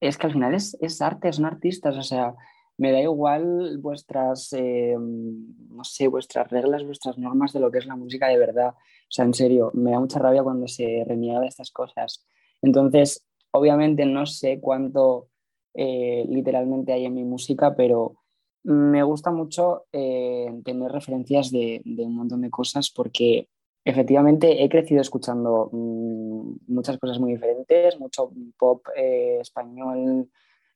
es 0.00 0.16
que 0.16 0.26
al 0.26 0.32
final 0.32 0.54
es, 0.54 0.76
es 0.80 1.02
arte, 1.02 1.32
son 1.32 1.44
artistas, 1.44 1.96
o 1.96 2.02
sea, 2.02 2.34
me 2.78 2.92
da 2.92 3.00
igual 3.02 3.76
vuestras, 3.78 4.50
eh, 4.54 4.96
no 4.98 5.84
sé, 5.84 6.08
vuestras 6.08 6.48
reglas, 6.48 6.84
vuestras 6.84 7.18
normas 7.18 7.52
de 7.52 7.60
lo 7.60 7.70
que 7.70 7.78
es 7.78 7.86
la 7.86 7.96
música 7.96 8.28
de 8.28 8.38
verdad. 8.38 8.70
O 8.70 9.10
sea, 9.10 9.26
en 9.26 9.34
serio, 9.34 9.70
me 9.74 9.90
da 9.90 10.00
mucha 10.00 10.18
rabia 10.18 10.42
cuando 10.42 10.66
se 10.66 11.04
reniega 11.06 11.40
de 11.40 11.48
estas 11.48 11.70
cosas. 11.70 12.26
Entonces, 12.62 13.26
obviamente 13.50 14.06
no 14.06 14.24
sé 14.24 14.60
cuánto 14.60 15.28
eh, 15.74 16.24
literalmente 16.28 16.94
hay 16.94 17.04
en 17.04 17.14
mi 17.14 17.24
música, 17.24 17.76
pero 17.76 18.16
me 18.62 19.02
gusta 19.02 19.30
mucho 19.30 19.84
eh, 19.92 20.50
tener 20.64 20.90
referencias 20.90 21.50
de, 21.50 21.82
de 21.84 22.04
un 22.04 22.16
montón 22.16 22.40
de 22.40 22.50
cosas 22.50 22.90
porque 22.90 23.48
efectivamente 23.84 24.62
he 24.62 24.68
crecido 24.68 25.00
escuchando 25.00 25.70
mm, 25.72 26.52
muchas 26.68 26.98
cosas 26.98 27.18
muy 27.18 27.32
diferentes, 27.32 27.98
mucho 27.98 28.30
pop 28.58 28.86
eh, 28.96 29.38
español, 29.40 30.28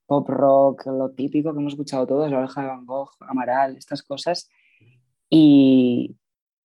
pop 0.06 0.28
rock, 0.28 0.86
lo 0.86 1.10
típico 1.10 1.52
que 1.52 1.60
hemos 1.60 1.74
escuchado 1.74 2.06
todos, 2.06 2.30
La 2.30 2.38
Oreja 2.38 2.62
de 2.62 2.68
Van 2.68 2.86
Gogh, 2.86 3.10
Amaral, 3.20 3.76
estas 3.76 4.02
cosas. 4.02 4.48
Y 5.30 6.16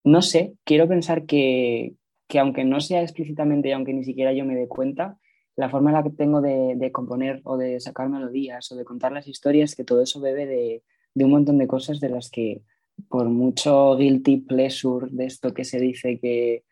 no 0.03 0.21
sé, 0.21 0.55
quiero 0.63 0.87
pensar 0.87 1.25
que, 1.25 1.95
que 2.27 2.39
aunque 2.39 2.63
no 2.63 2.79
sea 2.81 3.01
explícitamente 3.01 3.69
y 3.69 3.71
aunque 3.71 3.93
ni 3.93 4.03
siquiera 4.03 4.33
yo 4.33 4.45
me 4.45 4.55
dé 4.55 4.67
cuenta, 4.67 5.17
la 5.55 5.69
forma 5.69 5.89
en 5.89 5.95
la 5.95 6.03
que 6.03 6.11
tengo 6.11 6.41
de, 6.41 6.75
de 6.75 6.91
componer 6.91 7.41
o 7.43 7.57
de 7.57 7.79
sacar 7.79 8.09
melodías 8.09 8.71
o 8.71 8.75
de 8.75 8.85
contar 8.85 9.11
las 9.11 9.27
historias, 9.27 9.75
que 9.75 9.83
todo 9.83 10.01
eso 10.03 10.21
bebe 10.21 10.45
de, 10.45 10.83
de 11.13 11.25
un 11.25 11.31
montón 11.31 11.57
de 11.57 11.67
cosas 11.67 11.99
de 11.99 12.09
las 12.09 12.29
que 12.29 12.61
por 13.09 13.29
mucho 13.29 13.95
guilty 13.95 14.37
pleasure 14.37 15.07
de 15.11 15.25
esto 15.25 15.53
que 15.53 15.63
se 15.63 15.79
dice 15.79 16.19
que, 16.19 16.63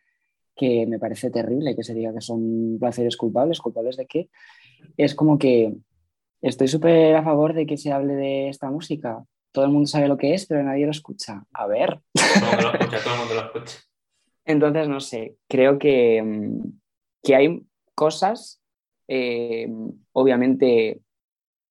que 0.55 0.85
me 0.87 0.99
parece 0.99 1.29
terrible, 1.29 1.75
que 1.75 1.83
se 1.83 1.93
diga 1.93 2.13
que 2.13 2.21
son 2.21 2.77
placeres 2.79 3.17
culpables, 3.17 3.59
culpables 3.59 3.97
de 3.97 4.05
qué, 4.05 4.29
es 4.97 5.15
como 5.15 5.37
que 5.37 5.75
estoy 6.41 6.67
súper 6.67 7.15
a 7.15 7.23
favor 7.23 7.53
de 7.53 7.65
que 7.65 7.77
se 7.77 7.91
hable 7.91 8.15
de 8.15 8.49
esta 8.49 8.69
música. 8.69 9.23
Todo 9.51 9.65
el 9.65 9.71
mundo 9.71 9.87
sabe 9.87 10.07
lo 10.07 10.17
que 10.17 10.33
es, 10.33 10.45
pero 10.45 10.63
nadie 10.63 10.85
lo 10.85 10.91
escucha. 10.91 11.43
A 11.53 11.67
ver. 11.67 11.99
Todo 12.13 12.35
el 12.35 12.41
mundo 12.41 12.61
lo 12.61 12.73
escucha, 12.73 13.03
todo 13.03 13.13
el 13.13 13.19
mundo 13.19 13.33
lo 13.35 13.41
escucha. 13.41 13.77
Entonces, 14.45 14.87
no 14.87 14.99
sé, 14.99 15.37
creo 15.47 15.79
que, 15.79 16.21
mm, 16.21 16.61
que 17.23 17.35
hay 17.35 17.61
cosas, 17.95 18.61
eh, 19.07 19.67
obviamente, 20.11 21.01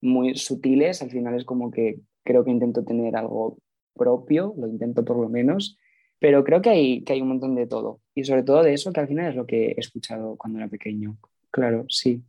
muy 0.01 0.35
sutiles. 0.35 1.03
Al 1.03 1.11
final 1.11 1.37
es 1.37 1.45
como 1.45 1.71
que 1.71 2.01
creo 2.25 2.45
que 2.45 2.51
intento 2.51 2.85
tener 2.85 3.17
algo 3.17 3.59
propio, 3.97 4.55
lo 4.59 4.66
intento 4.66 5.05
por 5.05 5.18
lo 5.18 5.28
menos, 5.28 5.78
pero 6.18 6.45
creo 6.45 6.62
que 6.62 6.70
hay, 6.70 7.05
que 7.05 7.12
hay 7.12 7.20
un 7.20 7.28
montón 7.28 7.55
de 7.55 7.66
todo. 7.66 8.01
Y 8.14 8.24
sobre 8.24 8.42
todo 8.42 8.62
de 8.62 8.74
eso, 8.74 8.92
que 8.92 9.01
al 9.01 9.09
final 9.09 9.30
es 9.30 9.36
lo 9.36 9.47
que 9.47 9.72
he 9.72 9.80
escuchado 9.80 10.36
cuando 10.36 10.59
era 10.59 10.68
pequeño. 10.68 11.16
Claro, 11.51 11.84
sí. 11.88 12.22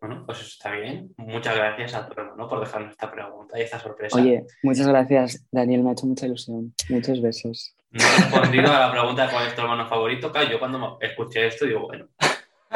Bueno, 0.00 0.24
pues 0.26 0.38
eso 0.38 0.48
está 0.48 0.72
bien. 0.72 1.14
Muchas 1.16 1.56
gracias 1.56 1.94
a 1.94 2.08
tu 2.08 2.20
hermano 2.20 2.48
por 2.48 2.60
dejarnos 2.60 2.90
esta 2.90 3.10
pregunta 3.10 3.58
y 3.58 3.62
esta 3.62 3.78
sorpresa. 3.78 4.20
Oye, 4.20 4.44
muchas 4.62 4.88
gracias, 4.88 5.46
Daniel, 5.52 5.82
me 5.82 5.90
ha 5.90 5.92
hecho 5.92 6.06
mucha 6.06 6.26
ilusión. 6.26 6.74
Muchos 6.88 7.22
besos. 7.22 7.76
No 7.92 8.04
he 8.04 8.22
respondido 8.22 8.72
a 8.72 8.80
la 8.80 8.90
pregunta 8.90 9.26
de 9.26 9.32
cuál 9.32 9.46
es 9.46 9.54
tu 9.54 9.60
hermano 9.60 9.86
favorito. 9.86 10.32
Claro, 10.32 10.50
yo 10.50 10.58
cuando 10.58 10.98
escuché 11.00 11.46
esto 11.46 11.66
digo, 11.66 11.86
bueno, 11.86 12.08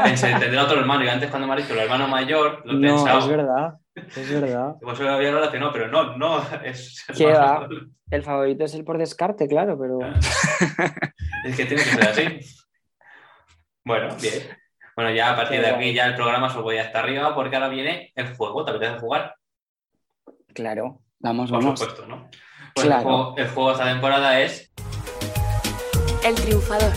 pensé, 0.05 0.28
tendré 0.38 0.59
otro 0.59 0.78
hermano. 0.80 1.05
Y 1.05 1.09
antes 1.09 1.30
cuando 1.30 1.47
me 1.49 1.55
has 1.55 1.61
dicho 1.62 1.72
el 1.74 1.80
hermano 1.80 2.09
mayor, 2.09 2.62
lo 2.64 2.72
he 2.72 2.76
No, 2.76 2.97
pensado. 2.97 3.18
es 3.20 3.28
verdad, 3.28 3.74
es 3.94 4.40
verdad. 4.40 4.74
Se 4.97 5.03
lo 5.05 5.11
había 5.11 5.32
relacionado, 5.32 5.72
pero 5.72 5.88
no, 5.88 6.16
no. 6.16 6.42
Es, 6.64 7.05
¿Qué 7.16 7.26
va? 7.32 7.68
El 8.11 8.22
favorito 8.22 8.64
es 8.64 8.74
el 8.74 8.84
por 8.84 8.99
descarte, 8.99 9.49
claro, 9.49 9.78
pero... 9.78 9.99
Es 11.44 11.57
que 11.57 11.64
tiene 11.66 11.82
que 11.82 11.90
ser 11.90 12.09
así. 12.09 12.40
Bueno, 13.84 14.09
bien. 14.20 14.42
Bueno, 14.97 15.11
ya 15.12 15.32
a 15.32 15.36
partir 15.36 15.61
de 15.61 15.66
aquí 15.68 15.92
ya 15.92 16.07
el 16.07 16.14
programa 16.14 16.49
se 16.51 16.59
voy 16.59 16.78
hasta 16.78 17.01
arriba 17.01 17.34
porque 17.34 17.57
ahora 17.57 17.68
viene 17.68 18.12
el 18.14 18.34
juego. 18.34 18.64
¿Te 18.64 18.70
apetece 18.70 18.99
jugar? 18.99 19.34
Claro, 20.55 21.01
vamos, 21.18 21.51
Por 21.51 21.62
vamos. 21.62 21.78
supuesto, 21.78 22.07
¿no? 22.07 22.28
Pues 22.74 22.86
Claro. 22.86 23.01
el, 23.01 23.05
juego, 23.05 23.34
el 23.36 23.49
juego 23.49 23.68
de 23.68 23.74
esta 23.74 23.84
temporada 23.92 24.40
es 24.40 24.72
El 26.24 26.34
triunfador. 26.34 26.92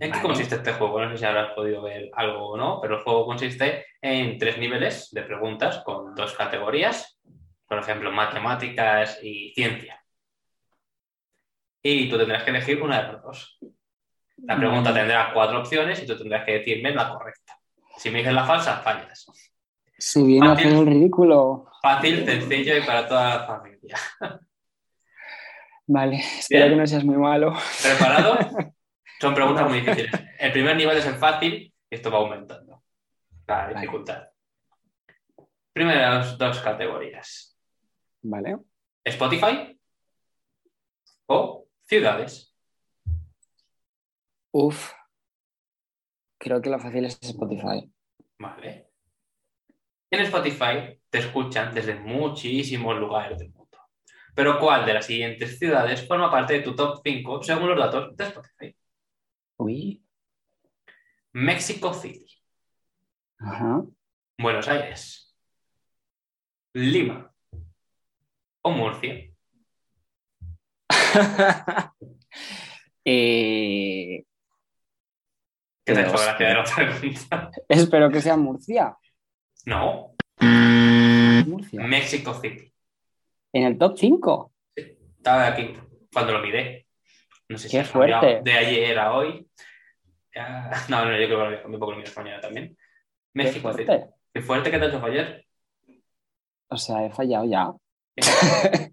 ¿En 0.00 0.12
qué 0.12 0.20
consiste 0.20 0.56
este 0.56 0.72
juego? 0.72 1.00
No 1.00 1.10
sé 1.10 1.18
si 1.18 1.24
habrás 1.24 1.52
podido 1.52 1.82
ver 1.82 2.10
algo 2.14 2.50
o 2.50 2.56
no, 2.56 2.80
pero 2.80 2.96
el 2.96 3.02
juego 3.02 3.26
consiste 3.26 3.86
en 4.00 4.38
tres 4.38 4.58
niveles 4.58 5.10
de 5.10 5.22
preguntas 5.22 5.82
con 5.84 6.14
dos 6.14 6.34
categorías, 6.34 7.20
por 7.66 7.78
ejemplo, 7.78 8.12
matemáticas 8.12 9.18
y 9.22 9.52
ciencia. 9.54 10.02
Y 11.82 12.08
tú 12.08 12.16
tendrás 12.18 12.44
que 12.44 12.50
elegir 12.50 12.82
una 12.82 13.02
de 13.02 13.12
las 13.12 13.22
dos. 13.22 13.58
La 14.44 14.56
pregunta 14.56 14.90
Vale. 14.90 15.00
tendrá 15.00 15.32
cuatro 15.32 15.60
opciones 15.60 16.02
y 16.02 16.06
tú 16.06 16.16
tendrás 16.16 16.44
que 16.44 16.58
decirme 16.58 16.92
la 16.92 17.12
correcta. 17.12 17.58
Si 17.96 18.10
me 18.10 18.18
dices 18.18 18.34
la 18.34 18.44
falsa, 18.44 18.76
fallas. 18.78 19.26
Si 19.98 20.22
viene 20.22 20.48
a 20.48 20.52
hacer 20.52 20.72
el 20.72 20.86
ridículo. 20.86 21.66
Fácil, 21.82 22.24
sencillo 22.24 22.76
y 22.76 22.82
para 22.82 23.06
toda 23.08 23.36
la 23.36 23.46
familia. 23.46 23.96
Vale, 25.88 26.16
espero 26.16 26.66
Bien. 26.66 26.74
que 26.74 26.80
no 26.80 26.86
seas 26.86 27.04
muy 27.04 27.16
malo. 27.16 27.54
¿Preparado? 27.82 28.38
Son 29.20 29.34
preguntas 29.34 29.68
muy 29.68 29.80
difíciles. 29.80 30.12
El 30.38 30.52
primer 30.52 30.76
nivel 30.76 30.96
es 30.98 31.06
el 31.06 31.16
fácil 31.16 31.74
y 31.90 31.94
esto 31.94 32.10
va 32.10 32.18
aumentando 32.18 32.84
la 33.46 33.56
Vale. 33.56 33.74
dificultad. 33.74 34.28
Primeras 35.72 36.36
dos 36.38 36.60
categorías. 36.60 37.58
Vale. 38.22 38.58
Spotify 39.04 39.78
o 41.26 41.66
ciudades. 41.84 42.54
Uf. 44.52 44.92
Creo 46.38 46.60
que 46.60 46.70
lo 46.70 46.78
fácil 46.78 47.04
es 47.04 47.18
Spotify. 47.20 47.90
Vale. 48.38 48.88
En 50.10 50.20
Spotify 50.20 51.00
te 51.10 51.18
escuchan 51.18 51.74
desde 51.74 51.94
muchísimos 51.94 52.96
lugares 52.98 53.38
del 53.38 53.50
mundo. 53.50 53.78
Pero 54.34 54.58
¿cuál 54.60 54.86
de 54.86 54.94
las 54.94 55.06
siguientes 55.06 55.58
ciudades 55.58 56.06
forma 56.06 56.30
parte 56.30 56.54
de 56.54 56.60
tu 56.60 56.74
top 56.74 57.00
5 57.04 57.42
según 57.42 57.70
los 57.70 57.78
datos 57.78 58.16
de 58.16 58.24
Spotify? 58.24 58.76
Uy. 59.58 60.04
Mexico 61.32 61.92
City, 61.92 62.26
Ajá. 63.38 63.84
Buenos 64.38 64.66
Aires, 64.68 65.36
Lima 66.74 67.32
o 68.62 68.70
Murcia. 68.70 69.30
Eh, 73.10 74.22
¿Qué 75.82 75.94
te 75.94 75.98
ha 75.98 76.02
hecho 76.02 76.12
gracia 76.12 76.48
de 76.48 76.54
la 76.54 76.64
pregunta? 76.64 77.50
espero 77.68 78.10
que 78.10 78.20
sea 78.20 78.36
Murcia. 78.36 78.98
No, 79.64 80.14
Murcia. 81.46 81.80
Mexico 81.84 82.34
City. 82.34 82.70
En 83.54 83.64
el 83.64 83.78
top 83.78 83.96
5. 83.96 84.52
Estaba 84.76 85.46
aquí 85.46 85.74
cuando 86.12 86.32
lo 86.34 86.42
miré. 86.42 86.87
No 87.48 87.58
sé 87.58 87.68
si 87.68 87.76
Qué 87.78 87.84
cambiado 87.84 88.20
fuerte. 88.20 88.50
de 88.50 88.56
ayer 88.58 88.98
a 88.98 89.12
hoy. 89.14 89.46
No, 90.88 91.04
no, 91.04 91.10
yo 91.18 91.26
creo 91.26 91.28
que 91.28 91.34
lo 91.34 91.62
cambié 91.62 91.64
un 91.66 91.80
poco 91.80 91.92
lo 91.92 91.98
miro 91.98 92.12
mañana 92.16 92.40
también. 92.40 92.68
Qué 92.68 92.76
México 93.34 93.72
City. 93.72 93.84
fuerte. 93.86 94.06
Qué 94.32 94.40
fuerte 94.40 94.70
que 94.70 94.78
te 94.78 94.84
ha 94.84 94.88
hecho 94.88 95.00
fallar. 95.00 95.42
O 96.68 96.76
sea, 96.76 97.04
he 97.06 97.10
fallado 97.10 97.44
ya. 97.44 97.72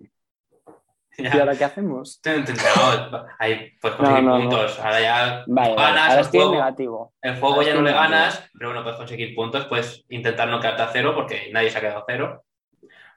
Ya. 1.18 1.34
¿Y 1.34 1.40
ahora 1.40 1.56
qué 1.56 1.64
hacemos? 1.64 2.20
No, 2.26 3.26
ahí 3.40 3.72
puedes 3.80 3.96
conseguir 3.96 4.24
no, 4.24 4.38
no. 4.38 4.50
puntos. 4.50 4.78
Ahora 4.80 5.00
ya 5.00 5.44
Vale, 5.48 5.74
vale. 5.74 5.76
ganas 5.76 6.10
Ahora 6.10 6.20
el 6.22 6.28
juego. 6.28 6.52
negativo. 6.52 7.14
El 7.22 7.34
juego 7.40 7.56
Ahora 7.56 7.68
ya 7.68 7.74
no 7.76 7.82
le 7.84 7.92
negativo. 7.92 8.12
ganas, 8.12 8.50
pero 8.54 8.70
bueno, 8.70 8.84
puedes 8.84 8.98
conseguir 8.98 9.34
puntos, 9.36 9.66
puedes 9.68 10.06
intentar 10.10 10.50
no 10.50 10.60
quedarte 10.60 10.82
a 10.82 10.90
cero 10.92 11.14
porque 11.16 11.50
nadie 11.54 11.70
se 11.70 11.78
ha 11.78 11.82
quedado 11.82 12.00
a 12.00 12.06
cero. 12.06 12.44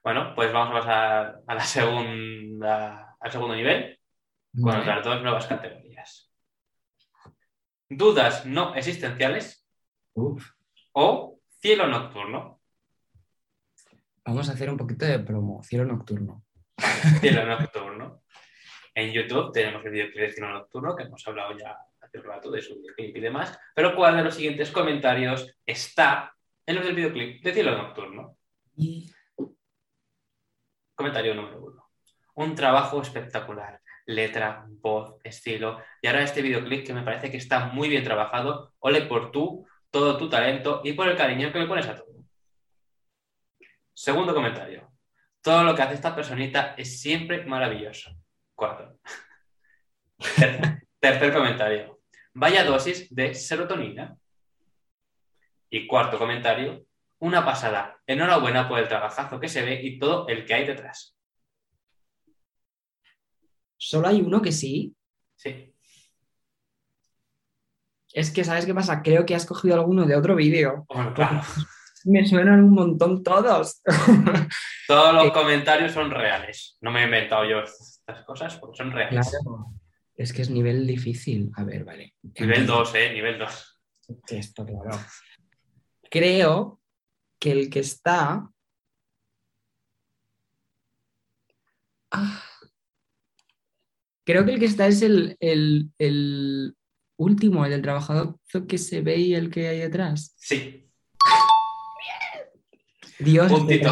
Bueno, 0.05 0.33
pues 0.37 0.53
vamos 0.53 0.71
a 0.71 0.79
pasar 0.79 1.41
a 1.45 1.55
la 1.57 1.65
segunda, 1.65 3.17
al 3.19 3.33
segundo 3.33 3.57
nivel 3.57 3.98
con 4.61 4.73
Vale. 4.73 4.81
otras 4.83 5.05
dos 5.05 5.23
nuevas 5.23 5.47
categorías. 5.47 6.33
Dudas 7.89 8.45
no 8.47 8.75
existenciales 8.75 9.67
Uf. 10.15 10.51
o 10.93 11.39
cielo 11.61 11.87
nocturno. 11.87 12.61
Vamos 14.25 14.49
a 14.49 14.53
hacer 14.53 14.69
un 14.71 14.77
poquito 14.77 15.07
de 15.07 15.21
promo. 15.21 15.63
Cielo 15.63 15.85
nocturno. 15.85 16.45
Cielo 17.21 17.47
nocturno. 17.59 18.23
En 18.95 19.13
YouTube 19.13 19.53
tenemos 19.53 19.85
el 19.85 19.93
videoclip 19.93 20.21
de 20.21 20.33
cielo 20.33 20.51
nocturno, 20.51 20.95
que 20.95 21.05
hemos 21.05 21.27
hablado 21.27 21.57
ya 21.57 21.77
hace 22.01 22.19
un 22.19 22.25
rato 22.25 22.51
de 22.51 22.61
su 22.61 22.75
videoclip 22.77 23.17
y 23.17 23.21
demás. 23.21 23.59
Pero 23.75 23.95
¿cuál 23.95 24.17
de 24.17 24.25
los 24.25 24.35
siguientes 24.35 24.71
comentarios 24.71 25.57
está 25.65 26.35
en 26.67 26.75
los 26.77 26.85
del 26.85 26.97
videoclip 26.97 27.43
de 27.43 27.53
cielo 27.55 27.77
nocturno? 27.77 28.37
Y 28.77 29.11
Comentario 30.99 31.33
número 31.33 31.63
uno. 31.63 31.91
Un 32.35 32.57
trabajo 32.57 33.01
espectacular. 33.01 33.81
Letra, 34.09 34.65
voz, 34.67 35.17
estilo. 35.23 35.83
Y 36.01 36.07
ahora 36.07 36.23
este 36.23 36.41
videoclip 36.41 36.87
que 36.87 36.95
me 36.95 37.03
parece 37.03 37.31
que 37.31 37.37
está 37.37 37.67
muy 37.67 37.91
bien 37.91 38.03
trabajado. 38.05 38.73
Ole 38.79 39.03
por 39.03 39.31
tú, 39.31 39.67
todo 39.91 40.17
tu 40.17 40.31
talento 40.31 40.81
y 40.83 40.95
por 40.95 41.09
el 41.09 41.17
cariño 41.17 41.53
que 41.53 41.59
le 41.59 41.67
pones 41.67 41.87
a 41.87 41.95
todo. 41.97 42.25
Segundo 43.93 44.33
comentario. 44.33 44.91
Todo 45.43 45.63
lo 45.63 45.75
que 45.75 45.83
hace 45.83 45.95
esta 45.95 46.15
personita 46.15 46.75
es 46.79 47.01
siempre 47.01 47.45
maravilloso. 47.45 48.11
Cuatro. 48.55 48.99
Ter- 50.37 50.87
tercer 51.01 51.33
comentario. 51.33 52.01
Vaya 52.33 52.65
dosis 52.65 53.15
de 53.15 53.35
serotonina. 53.35 54.17
Y 55.69 55.87
cuarto 55.87 56.17
comentario. 56.19 56.87
Una 57.19 57.45
pasada. 57.45 58.01
Enhorabuena 58.07 58.69
por 58.69 58.79
el 58.79 58.89
trabajazo 58.89 59.39
que 59.39 59.49
se 59.49 59.63
ve 59.63 59.81
y 59.83 59.99
todo 59.99 60.27
el 60.29 60.47
que 60.47 60.55
hay 60.55 60.65
detrás. 60.67 61.18
Solo 63.79 64.09
hay 64.09 64.21
uno 64.21 64.43
que 64.43 64.53
sí. 64.53 64.95
Sí. 65.37 65.73
Es 68.13 68.31
que, 68.31 68.43
¿sabes 68.45 68.67
qué 68.67 68.75
pasa? 68.75 69.03
Creo 69.03 69.25
que 69.25 69.35
has 69.35 69.47
cogido 69.47 69.75
alguno 69.77 70.05
de 70.07 70.17
otro 70.17 70.35
vídeo. 70.35 70.85
Bueno, 70.89 71.15
claro. 71.15 71.41
Me 72.05 72.27
suenan 72.27 72.63
un 72.65 72.71
montón 72.71 73.23
todos. 73.23 73.83
Todos 74.87 75.15
los 75.15 75.27
Eh. 75.27 75.33
comentarios 75.33 75.93
son 75.93 76.11
reales. 76.11 76.79
No 76.81 76.91
me 76.91 77.03
he 77.03 77.05
inventado 77.05 77.45
yo 77.45 77.59
estas 77.59 78.25
cosas 78.25 78.57
porque 78.57 78.79
son 78.79 78.93
reales. 78.93 79.29
Claro. 79.29 79.67
Es 80.17 80.33
que 80.33 80.43
es 80.43 80.49
nivel 80.49 80.87
difícil. 80.87 81.51
A 81.57 81.65
ver, 81.65 81.85
vale. 81.85 82.15
Nivel 82.39 82.67
2, 82.67 82.95
¿eh? 82.95 83.13
Nivel 83.13 83.39
2. 83.39 83.81
Esto, 84.29 84.65
claro. 84.65 84.99
Creo 86.11 86.81
que 87.39 87.53
el 87.53 87.69
que 87.69 87.81
está. 87.81 88.49
Ah. 92.11 92.43
Creo 94.29 94.45
que 94.45 94.53
el 94.53 94.59
que 94.59 94.67
está 94.67 94.87
es 94.87 95.01
el, 95.01 95.39
el- 95.41 95.91
el 95.99 96.77
último, 97.17 97.65
el 97.65 97.71
del 97.71 97.81
trabajador 97.81 98.39
que 98.69 98.77
se 98.77 99.01
ve 99.01 99.17
y 99.17 99.35
el 99.35 99.49
que 99.51 99.69
hay 99.69 99.79
detrás. 99.79 100.35
Sí. 100.37 100.87
Dios, 103.19 103.51
Puntito. 103.51 103.89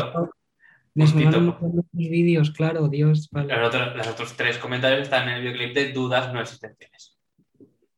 de 0.94 0.98
otros 1.00 1.86
vídeos, 1.90 2.50
claro, 2.50 2.88
Dios, 2.88 3.30
vale. 3.30 3.56
Los 3.56 3.68
otros, 3.68 3.96
los 3.96 4.06
otros 4.08 4.36
tres 4.36 4.58
comentarios 4.58 5.04
están 5.04 5.26
en 5.26 5.36
el 5.36 5.40
videoclip 5.42 5.74
de 5.74 5.92
dudas 5.94 6.30
no 6.34 6.42
existenciales. 6.42 7.16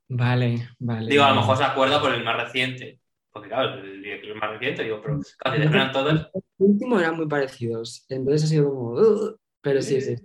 Vale, 0.07 0.68
vale. 0.78 1.11
Digo, 1.11 1.24
a 1.24 1.30
lo 1.30 1.41
mejor 1.41 1.57
se 1.57 1.64
acuerda 1.64 2.01
por 2.01 2.14
el 2.14 2.22
más 2.22 2.36
reciente. 2.36 3.01
Porque 3.32 3.49
claro, 3.49 3.80
el 3.82 4.01
videoclip 4.01 4.36
más 4.36 4.51
reciente, 4.51 4.84
digo, 4.84 5.01
pero 5.03 5.18
claro, 5.39 5.61
si 5.61 5.68
te 5.68 5.93
todos. 5.93 6.30
El 6.34 6.43
último 6.59 7.01
eran 7.01 7.16
muy 7.16 7.26
parecidos, 7.26 8.07
entonces 8.09 8.45
ha 8.45 8.47
sido 8.47 8.70
como. 8.70 8.95
Pero 9.61 9.82
sí, 9.82 10.01
sí. 10.01 10.16
Sí, 10.16 10.24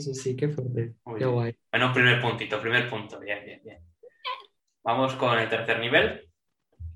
sí, 0.00 0.14
sí, 0.14 0.36
qué 0.36 0.48
fuerte. 0.48 0.94
Qué 1.18 1.24
guay. 1.24 1.56
Bueno, 1.70 1.92
primer 1.92 2.20
puntito, 2.20 2.60
primer 2.60 2.88
punto. 2.90 3.18
Bien, 3.20 3.44
bien, 3.44 3.60
bien. 3.64 3.78
Vamos 4.82 5.14
con 5.14 5.38
el 5.38 5.48
tercer 5.48 5.78
nivel, 5.80 6.28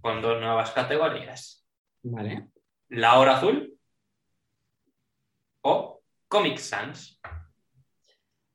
con 0.01 0.21
dos 0.23 0.41
nuevas 0.41 0.71
categorías. 0.73 1.67
Vale. 2.03 2.49
La 2.89 3.19
hora 3.19 3.37
azul 3.37 3.79
o 5.63 6.03
Comic 6.29 6.59
Sans. 6.59 7.21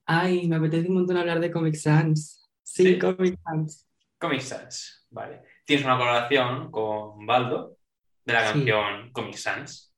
Ay, 0.05 0.47
me 0.47 0.55
apetece 0.55 0.87
un 0.87 0.95
montón 0.95 1.17
hablar 1.17 1.39
de 1.39 1.51
Comic 1.51 1.75
Sans. 1.75 2.49
Sí, 2.63 2.83
¿Sí? 2.83 2.99
Comic 2.99 3.39
Sans. 3.43 3.87
Comic 4.17 4.41
Sans, 4.41 5.07
vale. 5.11 5.43
Tienes 5.65 5.85
una 5.85 5.97
colaboración 5.97 6.71
con 6.71 7.25
Baldo 7.25 7.77
de 8.25 8.33
la 8.33 8.47
Sí. 8.47 8.53
canción 8.53 9.11
Comic 9.11 9.35
Sans, 9.35 9.93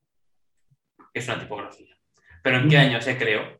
que 1.12 1.20
es 1.20 1.28
una 1.28 1.40
tipografía. 1.40 1.96
¿Pero 2.42 2.58
en 2.58 2.68
qué 2.68 2.78
año 2.78 3.00
se 3.00 3.16
creó? 3.18 3.59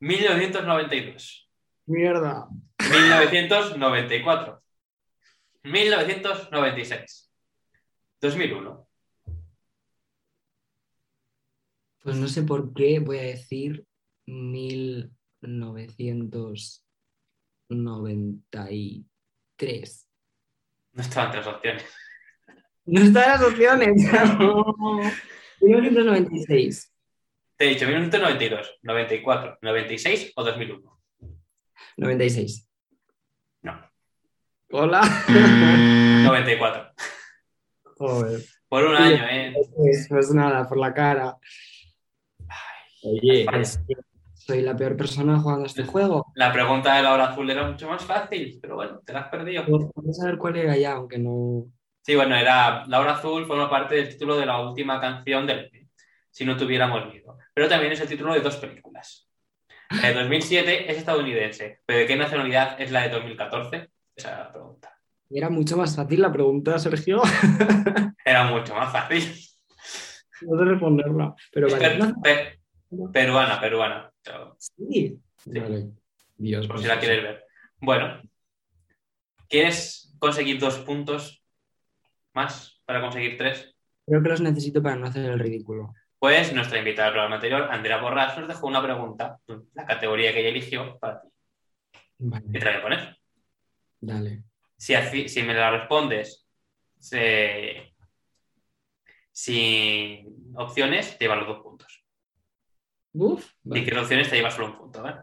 1992, 0.00 1.48
Mierda. 1.86 2.48
1994, 2.78 4.62
1996, 5.62 7.30
2001. 8.20 8.86
Pues 12.02 12.16
no 12.16 12.28
sé 12.28 12.42
por 12.42 12.72
qué 12.72 13.00
voy 13.00 13.18
a 13.18 13.22
decir 13.22 13.84
1993. 14.26 16.82
No 20.92 21.02
estaban 21.02 21.32
tres 21.32 21.46
opciones. 21.46 21.84
No 22.84 23.00
están 23.00 23.28
las 23.28 23.42
opciones. 23.42 24.04
No. 24.38 24.74
1996. 25.60 26.92
Te 27.56 27.66
he 27.66 27.68
dicho 27.70 27.86
1992, 27.86 28.78
94, 28.82 29.58
96 29.62 30.32
o 30.36 30.44
2001. 30.44 31.00
96. 31.96 32.68
No, 33.62 33.90
Hola. 34.72 35.00
94. 35.28 36.92
Joder. 37.96 38.40
Por 38.68 38.84
un 38.84 38.96
año, 38.96 39.24
¿eh? 39.30 39.54
Pues, 39.74 40.06
pues 40.08 40.30
nada, 40.32 40.68
por 40.68 40.76
la 40.76 40.92
cara. 40.92 41.36
Oye, 43.02 43.44
Vale. 43.44 43.62
es 43.62 43.78
que 43.86 43.94
soy 44.34 44.60
la 44.60 44.76
peor 44.76 44.96
persona 44.96 45.38
jugando 45.38 45.64
a 45.64 45.66
este 45.68 45.84
juego. 45.84 46.26
La 46.34 46.52
pregunta 46.52 46.96
de 46.96 47.02
la 47.02 47.14
hora 47.14 47.28
azul 47.28 47.48
era 47.48 47.66
mucho 47.66 47.88
más 47.88 48.04
fácil, 48.04 48.58
pero 48.60 48.74
bueno, 48.76 49.00
te 49.04 49.12
la 49.12 49.20
has 49.20 49.28
perdido. 49.28 49.64
Vamos 49.94 50.20
a 50.22 50.26
ver 50.26 50.36
cuál 50.36 50.56
era 50.56 50.76
ya, 50.76 50.92
aunque 50.92 51.18
no. 51.18 51.66
Sí, 52.02 52.14
bueno, 52.14 52.36
era 52.36 52.84
La 52.86 53.00
hora 53.00 53.14
azul 53.14 53.46
forma 53.46 53.70
parte 53.70 53.94
del 53.94 54.08
título 54.08 54.36
de 54.36 54.46
la 54.46 54.60
última 54.60 55.00
canción 55.00 55.46
del 55.46 55.70
si 56.36 56.44
no 56.44 56.54
tuviéramos 56.54 57.10
miedo. 57.10 57.38
Pero 57.54 57.66
también 57.66 57.92
es 57.92 58.00
el 58.02 58.08
título 58.08 58.34
de 58.34 58.40
dos 58.40 58.56
películas. 58.56 59.26
El 60.04 60.12
2007 60.12 60.90
es 60.92 60.98
estadounidense, 60.98 61.80
pero 61.86 62.00
¿de 62.00 62.06
qué 62.06 62.14
nacionalidad 62.14 62.78
es 62.78 62.90
la 62.90 63.04
de 63.04 63.08
2014? 63.08 63.88
Esa 64.14 64.28
era 64.28 64.38
la 64.40 64.52
pregunta. 64.52 64.98
Era 65.30 65.48
mucho 65.48 65.78
más 65.78 65.96
fácil 65.96 66.20
la 66.20 66.30
pregunta, 66.30 66.78
Sergio. 66.78 67.22
Era 68.24 68.44
mucho 68.44 68.74
más 68.74 68.92
fácil. 68.92 69.22
No 70.42 70.58
sé 70.58 70.64
responderla. 70.66 71.34
Pero 71.52 71.70
vale. 71.70 71.88
Per- 71.88 72.12
per- 72.22 72.58
peruana, 73.12 73.58
peruana. 73.58 74.12
Sí. 74.58 75.18
Sí. 75.38 75.58
Vale. 75.58 75.88
Dios, 76.36 76.66
por 76.66 76.76
pues 76.76 76.82
si 76.82 76.88
la 76.88 77.00
quieres 77.00 77.22
ver. 77.22 77.44
Bueno, 77.80 78.20
¿quieres 79.48 80.14
conseguir 80.18 80.58
dos 80.58 80.78
puntos 80.80 81.42
más 82.34 82.82
para 82.84 83.00
conseguir 83.00 83.38
tres. 83.38 83.74
Creo 84.06 84.22
que 84.22 84.28
los 84.28 84.40
necesito 84.42 84.82
para 84.82 84.96
no 84.96 85.06
hacer 85.06 85.24
el 85.24 85.38
ridículo. 85.38 85.94
Pues 86.26 86.52
nuestra 86.52 86.78
invitada 86.80 87.06
del 87.06 87.12
programa 87.12 87.36
anterior, 87.36 87.68
Andrea 87.70 87.98
Borras, 87.98 88.36
nos 88.36 88.48
dejó 88.48 88.66
una 88.66 88.82
pregunta, 88.82 89.38
la 89.74 89.86
categoría 89.86 90.32
que 90.32 90.40
ella 90.40 90.48
eligió 90.48 90.98
para 90.98 91.20
ti. 91.22 91.28
Vale, 92.18 92.44
¿Qué 92.52 92.58
te 92.58 92.64
voy 92.66 92.74
a 92.74 92.82
poner? 92.82 93.18
dale. 94.00 94.42
Si, 94.76 95.28
si 95.28 95.42
me 95.44 95.54
la 95.54 95.70
respondes 95.70 96.44
se- 96.98 97.94
sin 99.30 100.52
opciones, 100.56 101.16
te 101.16 101.26
llevas 101.26 101.38
los 101.38 101.46
dos 101.46 101.62
puntos. 101.62 102.04
Uf, 103.12 103.44
Si 103.44 103.52
vale. 103.62 103.84
quieres 103.84 104.02
opciones, 104.02 104.28
te 104.28 104.34
llevas 104.34 104.54
solo 104.54 104.66
un 104.72 104.78
punto. 104.78 105.02
¿vale? 105.04 105.20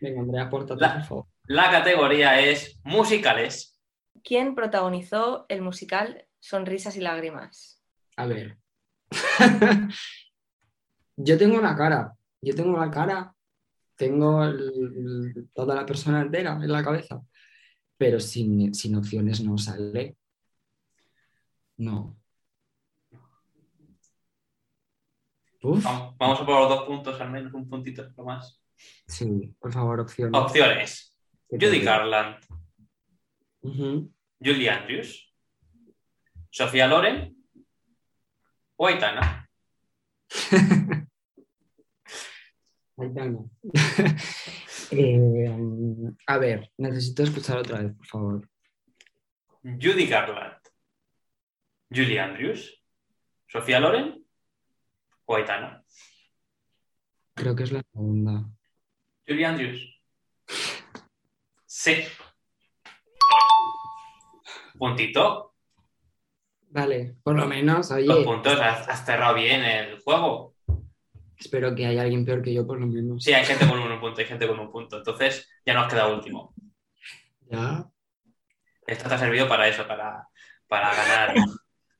Venga, 0.00 0.20
Andrea, 0.20 0.42
apórtate, 0.44 0.80
La- 0.80 0.94
por 0.94 1.02
favor. 1.02 1.26
La 1.48 1.68
categoría 1.72 2.38
es 2.40 2.78
musicales. 2.84 3.76
¿Quién 4.22 4.54
protagonizó 4.54 5.46
el 5.48 5.62
musical 5.62 6.28
Sonrisas 6.38 6.94
y 6.96 7.00
Lágrimas? 7.00 7.82
A 8.16 8.26
ver. 8.26 8.56
yo 11.18 11.36
tengo 11.38 11.60
la 11.60 11.76
cara. 11.76 12.12
Yo 12.40 12.54
tengo 12.54 12.78
la 12.78 12.90
cara. 12.90 13.34
Tengo 13.96 14.44
el- 14.44 15.48
toda 15.54 15.74
la 15.74 15.84
persona 15.84 16.22
entera 16.22 16.52
en 16.52 16.70
la 16.70 16.84
cabeza. 16.84 17.20
Pero 17.96 18.20
sin, 18.20 18.72
sin 18.74 18.94
opciones 18.94 19.42
no 19.42 19.58
sale. 19.58 20.16
No. 21.78 22.16
Uf. 25.62 25.82
Vamos, 25.84 26.40
a 26.40 26.46
por 26.46 26.60
los 26.60 26.68
dos 26.68 26.84
puntos, 26.84 27.20
al 27.20 27.30
menos 27.30 27.52
un 27.52 27.68
puntito 27.68 28.08
más. 28.24 28.60
Sí, 29.08 29.52
por 29.58 29.72
favor, 29.72 29.98
opciones. 30.00 30.40
Opciones. 30.40 31.16
Judy. 31.50 31.80
Garland, 31.80 32.36
Ujú. 33.62 34.12
Julie 34.38 34.70
Andrews, 34.70 35.34
Sofía 36.50 36.86
Loren 36.86 37.36
o 38.76 38.86
Aitana. 38.86 39.48
Aitana. 42.98 43.38
Eh, 44.90 45.54
a 46.26 46.38
ver, 46.38 46.72
necesito 46.78 47.22
escuchar 47.22 47.58
otra 47.58 47.82
vez, 47.82 47.94
por 47.94 48.06
favor. 48.06 48.48
Judy 49.62 50.06
Garland, 50.06 50.56
Julie 51.90 52.18
Andrews, 52.18 52.82
Sofía 53.46 53.80
Loren 53.80 54.24
o 55.26 55.36
Aitana. 55.36 55.84
Creo 57.34 57.54
que 57.54 57.64
es 57.64 57.72
la 57.72 57.82
segunda. 57.92 58.48
Julie 59.26 59.44
Andrews. 59.44 60.00
Sí. 61.66 62.04
Puntito. 64.78 65.54
Vale, 66.70 67.16
por 67.22 67.36
lo 67.36 67.46
menos, 67.46 67.90
Los 67.90 68.16
oye, 68.16 68.24
puntos. 68.24 68.58
Has, 68.58 68.88
has 68.88 69.04
cerrado 69.04 69.34
bien 69.34 69.62
el 69.62 70.00
juego. 70.00 70.54
Espero 71.38 71.74
que 71.74 71.86
haya 71.86 72.02
alguien 72.02 72.24
peor 72.24 72.42
que 72.42 72.52
yo, 72.52 72.66
por 72.66 72.80
lo 72.80 72.86
menos. 72.86 73.22
Sí, 73.22 73.32
hay 73.32 73.44
gente 73.44 73.66
con 73.66 73.78
un 73.78 74.00
punto, 74.00 74.20
hay 74.20 74.26
gente 74.26 74.46
con 74.46 74.58
un 74.58 74.70
punto. 74.70 74.98
Entonces 74.98 75.48
ya 75.64 75.74
nos 75.74 75.88
queda 75.88 76.08
último. 76.08 76.54
Ya. 77.50 77.86
Esto 78.86 79.08
te 79.08 79.14
ha 79.14 79.18
servido 79.18 79.48
para 79.48 79.68
eso, 79.68 79.86
para, 79.86 80.28
para 80.66 80.94
ganar 80.94 81.34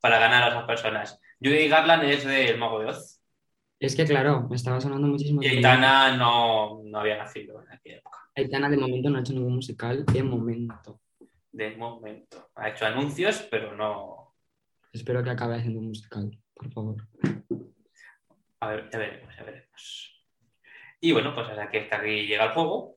para 0.00 0.18
ganar 0.18 0.44
a 0.44 0.48
esas 0.48 0.64
personas. 0.64 1.20
Judy 1.42 1.68
Garland 1.68 2.04
es 2.04 2.24
del 2.24 2.58
Mago 2.58 2.80
de 2.80 2.86
Oz. 2.86 3.20
Es 3.80 3.94
que 3.94 4.04
claro, 4.04 4.46
me 4.48 4.56
estaba 4.56 4.80
sonando 4.80 5.06
muchísimo. 5.06 5.42
Y 5.42 5.46
Aitana 5.46 6.16
no, 6.16 6.82
no 6.84 6.98
había 6.98 7.16
nacido 7.16 7.62
en 7.62 7.72
aquella 7.72 7.98
época. 7.98 8.18
Aitana 8.34 8.68
de 8.68 8.76
momento 8.76 9.10
no 9.10 9.18
ha 9.18 9.20
hecho 9.20 9.32
ningún 9.32 9.54
musical, 9.54 10.04
de 10.04 10.22
momento. 10.22 11.00
De 11.52 11.76
momento. 11.76 12.50
Ha 12.56 12.70
hecho 12.70 12.86
anuncios, 12.86 13.46
pero 13.50 13.76
no. 13.76 14.34
Espero 14.92 15.22
que 15.22 15.30
acabe 15.30 15.56
haciendo 15.56 15.80
un 15.80 15.88
musical, 15.88 16.36
por 16.54 16.72
favor. 16.72 16.96
A 18.60 18.68
ver, 18.68 18.88
ya 18.90 18.98
veremos, 18.98 19.36
ya 19.36 19.44
veremos. 19.44 20.24
Y 21.00 21.12
bueno, 21.12 21.34
pues 21.34 21.48
hasta 21.48 21.70
que, 21.70 21.80
hasta 21.80 21.96
aquí 21.96 22.26
llega 22.26 22.46
el 22.46 22.52
juego. 22.52 22.96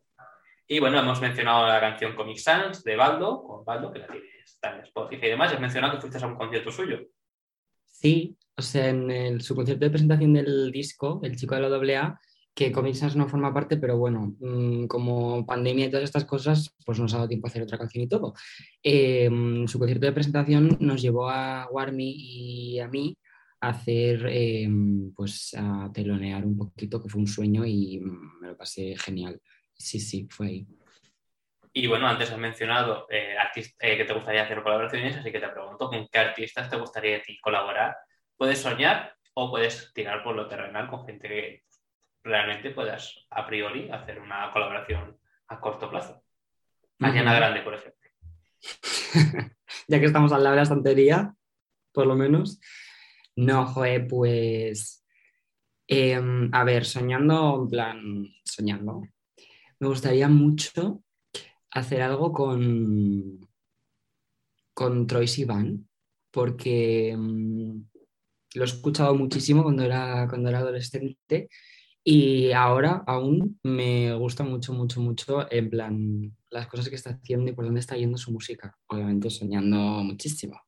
Y 0.68 0.80
bueno, 0.80 0.99
hemos 0.99 1.22
mencionado 1.22 1.68
la 1.68 1.80
canción 1.80 2.16
Comic 2.16 2.38
Sans 2.38 2.84
de 2.84 2.95
Baldo, 2.95 3.43
con 3.43 3.66
Baldo, 3.66 3.91
que 3.91 3.99
la 3.99 4.07
tienes 4.07 4.32
está 4.45 4.76
en 4.76 4.84
Spotify 4.84 5.26
y 5.26 5.30
demás. 5.30 5.53
Has 5.53 5.59
mencionado 5.59 5.93
que 5.93 6.01
fuiste 6.01 6.24
a 6.24 6.28
un 6.28 6.36
concierto 6.36 6.72
suyo. 6.72 6.99
Sí, 7.86 8.38
o 8.55 8.62
sea, 8.62 8.89
en 8.89 9.41
su 9.41 9.55
concierto 9.55 9.86
de 9.86 9.91
presentación 9.91 10.34
del 10.34 10.72
disco, 10.72 11.20
El 11.24 11.36
chico 11.36 11.55
de 11.55 11.62
la 11.62 11.99
AA, 11.99 12.20
que 12.53 12.72
Comic 12.72 12.95
Sans 12.95 13.16
no 13.16 13.28
forma 13.28 13.53
parte, 13.53 13.78
pero 13.78 13.97
bueno, 13.97 14.36
mm, 14.39 14.88
como 14.88 15.45
pandemia 15.45 15.86
y 15.86 15.89
todas 15.89 16.03
estas 16.03 16.26
cosas, 16.26 16.76
pues 16.86 16.99
nos 16.99 17.14
ha 17.14 17.18
dado 17.18 17.30
tiempo 17.30 17.47
a 17.47 17.49
hacer 17.49 17.64
otra 17.64 17.78
canción 17.78 18.03
y 18.03 18.07
todo. 18.07 18.34
Eh, 18.84 19.30
mm, 19.30 19.68
su 19.68 19.80
concierto 19.80 20.05
de 20.05 20.12
presentación 20.12 20.78
nos 20.80 21.01
llevó 21.01 21.30
a 21.30 21.68
Warmy 21.72 22.14
y 22.18 22.80
a 22.80 22.88
mí 22.88 23.18
hacer, 23.62 24.26
eh, 24.28 24.68
pues 25.16 25.55
a 25.57 25.89
telonear 25.93 26.43
un 26.45 26.57
poquito, 26.57 27.01
que 27.01 27.09
fue 27.09 27.22
un 27.22 27.28
sueño 27.28 27.66
y 27.66 27.99
me 27.99 28.47
lo 28.47 28.57
pasé 28.57 28.95
genial. 28.97 29.39
Sí, 29.74 29.99
sí, 29.99 30.28
fue 30.30 30.47
ahí. 30.47 30.68
Y 31.74 31.88
bueno, 31.88 32.07
antes 32.07 32.32
has 32.32 32.38
mencionado 32.38 33.07
eh, 33.09 33.36
eh, 33.80 33.97
que 33.97 34.03
te 34.03 34.14
gustaría 34.14 34.43
hacer 34.43 34.62
colaboraciones, 34.62 35.16
así 35.16 35.32
que 35.32 35.39
te 35.39 35.47
pregunto 35.47 35.89
con 35.89 36.07
qué 36.12 36.20
artistas 36.20 36.70
te 36.70 36.76
gustaría 36.76 37.18
a 37.18 37.22
ti 37.22 37.39
colaborar. 37.39 37.95
Puedes 38.36 38.59
soñar 38.59 39.16
o 39.36 39.49
puedes 39.49 39.93
tirar 39.93 40.24
por 40.24 40.36
lo 40.36 40.47
terrenal 40.47 40.89
con 40.89 41.05
gente 41.05 41.28
que 41.30 41.64
realmente 42.24 42.72
puedas 42.72 43.26
a 43.30 43.45
priori 43.47 43.89
hacer 43.89 44.20
una 44.20 44.51
colaboración 44.51 45.18
a 45.47 45.59
corto 45.59 45.89
plazo. 45.89 46.24
Ariana 46.99 47.32
Ujú. 47.32 47.39
Grande, 47.39 47.62
por 47.62 47.74
ejemplo. 47.76 48.09
ya 49.88 49.99
que 49.99 50.05
estamos 50.05 50.32
al 50.34 50.43
lado 50.43 50.55
de 50.55 50.57
la 50.57 50.64
estantería, 50.64 51.34
por 51.93 52.05
lo 52.05 52.16
menos. 52.16 52.59
No, 53.36 53.65
joder, 53.67 54.07
pues. 54.07 55.03
em, 55.88 56.49
a 56.53 56.63
ver, 56.63 56.86
soñando, 56.86 57.63
en 57.63 57.69
plan, 57.69 58.27
soñando. 58.45 59.03
Me 59.79 59.88
gustaría 59.88 60.27
mucho 60.29 61.03
hacer 61.71 62.01
algo 62.01 62.32
con. 62.34 63.47
con 64.73 65.07
Troy 65.07 65.27
Sivan, 65.27 65.89
porque 66.32 67.11
em, 67.11 67.86
lo 68.55 68.63
he 68.63 68.65
escuchado 68.65 69.15
muchísimo 69.15 69.63
cuando 69.63 69.84
era, 69.84 70.27
cuando 70.29 70.49
era 70.49 70.59
adolescente 70.59 71.49
y 72.03 72.51
ahora 72.51 73.03
aún 73.05 73.59
me 73.63 74.13
gusta 74.15 74.43
mucho, 74.43 74.73
mucho, 74.73 75.01
mucho, 75.01 75.51
en 75.51 75.69
plan, 75.69 76.35
las 76.49 76.68
cosas 76.68 76.89
que 76.89 76.95
está 76.95 77.11
haciendo 77.11 77.51
y 77.51 77.53
por 77.53 77.65
dónde 77.65 77.80
está 77.80 77.95
yendo 77.95 78.18
su 78.18 78.31
música. 78.31 78.76
Obviamente 78.88 79.30
soñando 79.30 79.77
muchísimo. 79.77 80.60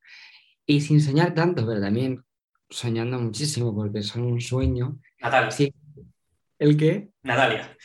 Y 0.66 0.80
sin 0.80 1.00
soñar 1.00 1.34
tanto, 1.34 1.66
pero 1.66 1.80
también 1.80 2.24
soñando 2.74 3.18
muchísimo, 3.20 3.74
porque 3.74 4.02
son 4.02 4.22
un 4.22 4.40
sueño. 4.40 4.98
Natalia. 5.20 5.50
Sí. 5.50 5.72
¿El 6.58 6.76
qué? 6.76 7.08
Natalia. 7.22 7.76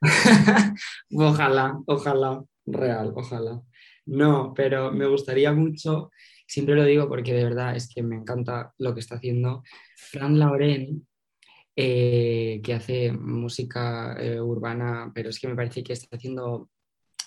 ojalá, 1.14 1.78
ojalá, 1.86 2.42
real, 2.66 3.12
ojalá. 3.14 3.62
No, 4.06 4.52
pero 4.54 4.90
me 4.92 5.06
gustaría 5.06 5.52
mucho, 5.52 6.10
siempre 6.46 6.74
lo 6.74 6.84
digo 6.84 7.08
porque 7.08 7.32
de 7.32 7.44
verdad 7.44 7.76
es 7.76 7.88
que 7.88 8.02
me 8.02 8.16
encanta 8.16 8.72
lo 8.78 8.94
que 8.94 9.00
está 9.00 9.14
haciendo 9.14 9.62
Fran 9.96 10.38
Lauren, 10.38 11.06
eh, 11.76 12.60
que 12.64 12.74
hace 12.74 13.12
música 13.12 14.16
eh, 14.20 14.40
urbana, 14.40 15.12
pero 15.14 15.30
es 15.30 15.38
que 15.38 15.48
me 15.48 15.54
parece 15.54 15.84
que 15.84 15.92
está 15.92 16.16
haciendo, 16.16 16.68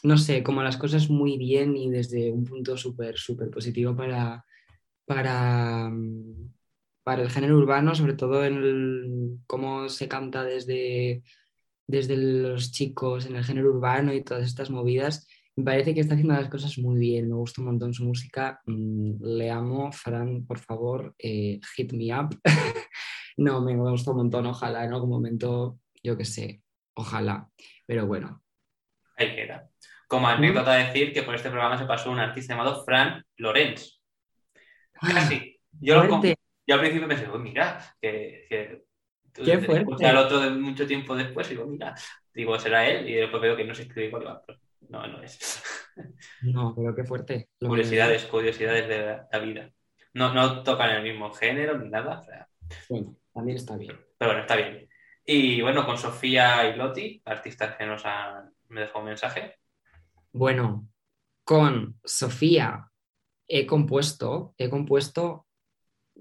no 0.03 0.17
sé, 0.17 0.43
como 0.43 0.61
las 0.61 0.75
cosas 0.75 1.09
muy 1.09 1.37
bien 1.37 1.77
y 1.77 1.89
desde 1.89 2.31
un 2.31 2.43
punto 2.43 2.75
súper, 2.75 3.17
súper 3.17 3.49
positivo 3.49 3.95
para, 3.95 4.45
para, 5.05 5.89
mm, 5.89 6.55
para 7.06 7.22
el 7.22 7.30
género 7.30 7.57
urbano, 7.60 7.94
sobre 7.94 8.15
todo 8.15 8.44
en 8.44 8.56
el- 8.56 9.38
cómo 9.45 9.90
se 9.90 10.07
canta 10.07 10.44
desde, 10.44 11.22
desde 11.86 12.18
los 12.18 12.72
chicos 12.72 13.27
en 13.27 13.36
el 13.36 13.44
género 13.44 13.69
urbano 13.69 14.11
y 14.11 14.23
todas 14.23 14.44
estas 14.48 14.72
movidas. 14.72 15.27
Me 15.56 15.64
parece 15.64 15.94
que 15.94 15.99
está 15.99 16.15
haciendo 16.15 16.34
las 16.34 16.49
cosas 16.49 16.80
muy 16.80 16.98
bien, 16.99 17.30
me 17.30 17.36
gusta 17.36 17.61
un 17.61 17.68
montón 17.68 17.94
su 17.94 18.06
música, 18.06 18.60
mm, 18.65 19.23
le 19.23 19.52
amo, 19.52 19.91
Fran, 19.91 20.48
por 20.48 20.57
favor, 20.57 21.14
eh, 21.19 21.60
hit 21.76 21.94
me 21.94 22.11
up. 22.19 22.40
no, 23.38 23.61
me, 23.61 23.76
gusta 23.76 24.10
un 24.10 24.18
montón, 24.18 24.48
ojalá 24.48 24.84
en 24.84 24.94
algún 24.94 25.11
momento, 25.11 25.77
yo 26.03 26.18
qué 26.18 26.26
sé, 26.26 26.64
ojalá, 26.95 27.48
pero 27.86 28.07
bueno. 28.07 28.41
Ahí 29.15 29.36
queda. 29.36 29.69
Como 30.07 30.27
anécdota 30.27 30.73
decir 30.73 31.14
que 31.14 31.22
por 31.22 31.36
este 31.36 31.52
programa 31.52 31.77
se 31.77 31.86
pasó 31.86 32.10
un 32.10 32.19
artista 32.19 32.53
llamado 32.56 32.84
Fran 32.84 33.23
Lorenz. 33.38 34.02
Casi. 34.99 35.60
Yo, 35.80 36.03
lo. 36.03 36.22
Yo 36.67 36.75
al 36.75 36.81
principio 36.81 37.07
pensé, 37.07 37.27
"Oh, 37.27 37.39
mira, 37.39 37.79
que, 38.01 38.45
que 38.49 38.83
Qué 39.33 39.53
escuché 39.53 40.05
al 40.05 40.17
otro 40.17 40.39
de 40.39 40.49
mucho 40.51 40.87
tiempo 40.87 41.15
después 41.15 41.49
digo, 41.49 41.65
mira, 41.65 41.93
digo, 42.33 42.57
será 42.57 42.87
él 42.87 43.09
y 43.09 43.15
después 43.15 43.41
veo 43.41 43.55
que 43.57 43.65
no 43.65 43.75
se 43.75 43.83
escribe 43.83 44.07
igual, 44.07 44.23
digo, 44.23 44.41
"Pero 44.47 44.59
no, 44.89 45.07
no 45.07 45.21
es. 45.23 45.61
No, 46.41 46.73
pero 46.75 46.93
qué 46.93 47.03
fuerte. 47.05 47.49
Que- 47.59 47.67
curiosidades, 47.67 48.25
curiosidades 48.25 48.87
de 48.87 49.05
la, 49.05 49.27
la 49.31 49.39
vida. 49.39 49.71
No, 50.13 50.33
no 50.33 50.61
tocan 50.63 50.89
el 50.91 51.03
mismo 51.03 51.31
género 51.31 51.77
ni 51.77 51.89
nada, 51.89 52.19
o 52.19 52.23
sea, 52.23 52.47
Bueno, 52.89 53.15
también 53.33 53.57
está 53.57 53.77
bien. 53.77 53.97
pero 54.17 54.31
bueno, 54.31 54.41
está 54.41 54.55
bien. 54.57 54.89
Y 55.25 55.61
bueno, 55.61 55.85
con 55.85 55.97
Sofía 55.97 56.67
y 56.69 56.75
Loti, 56.75 57.21
artistas 57.25 57.75
que 57.77 57.85
nos 57.85 58.05
han 58.05 58.53
me 58.69 58.81
dejó 58.81 58.99
un 58.99 59.05
mensaje. 59.05 59.55
Bueno, 60.33 60.87
con 61.43 61.99
Sofía 62.03 62.91
he 63.47 63.65
compuesto, 63.65 64.53
he 64.57 64.69
compuesto 64.69 65.44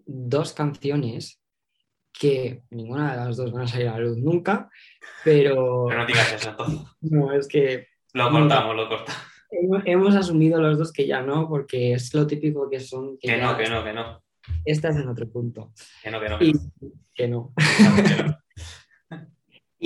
dos 0.06 0.52
canciones 0.52 1.40
que 2.12 2.62
ninguna 2.70 3.12
de 3.12 3.16
las 3.24 3.36
dos 3.36 3.52
van 3.52 3.62
a 3.62 3.66
salir 3.66 3.88
a 3.88 3.92
la 3.92 4.04
luz 4.04 4.18
nunca, 4.18 4.70
pero... 5.24 5.86
Pero 5.88 5.98
no 5.98 6.06
digas 6.06 6.32
eso 6.32 6.50
entonces. 6.50 6.80
No, 7.00 7.32
es 7.32 7.48
que 7.48 7.88
Lo 8.12 8.30
cortamos, 8.30 8.76
lo 8.76 8.88
cortamos. 8.88 9.22
hemos, 9.84 10.14
asumido 10.14 10.60
los 10.60 10.78
dos 10.78 10.92
que 10.92 11.06
ya 11.06 11.22
no, 11.22 11.48
porque 11.48 11.94
es 11.94 12.14
lo 12.14 12.26
típico 12.26 12.70
que 12.70 12.80
son... 12.80 13.18
Que 13.18 13.28
ya 13.28 13.52
no, 13.52 13.56
que 13.56 13.68
no, 13.68 13.82
que 13.82 13.92
no. 13.92 14.22
Estás 14.64 14.96
en 14.96 15.08
otro 15.08 15.28
punto. 15.28 15.72
Que 16.02 16.10
no, 16.10 16.20
que 16.20 16.28
no. 16.28 16.38
Que 16.38 16.44
Y 16.44 16.52
no. 16.52 16.60
que 17.14 17.28
no. 17.28 17.52
Que 17.56 18.22
no. 18.22 18.38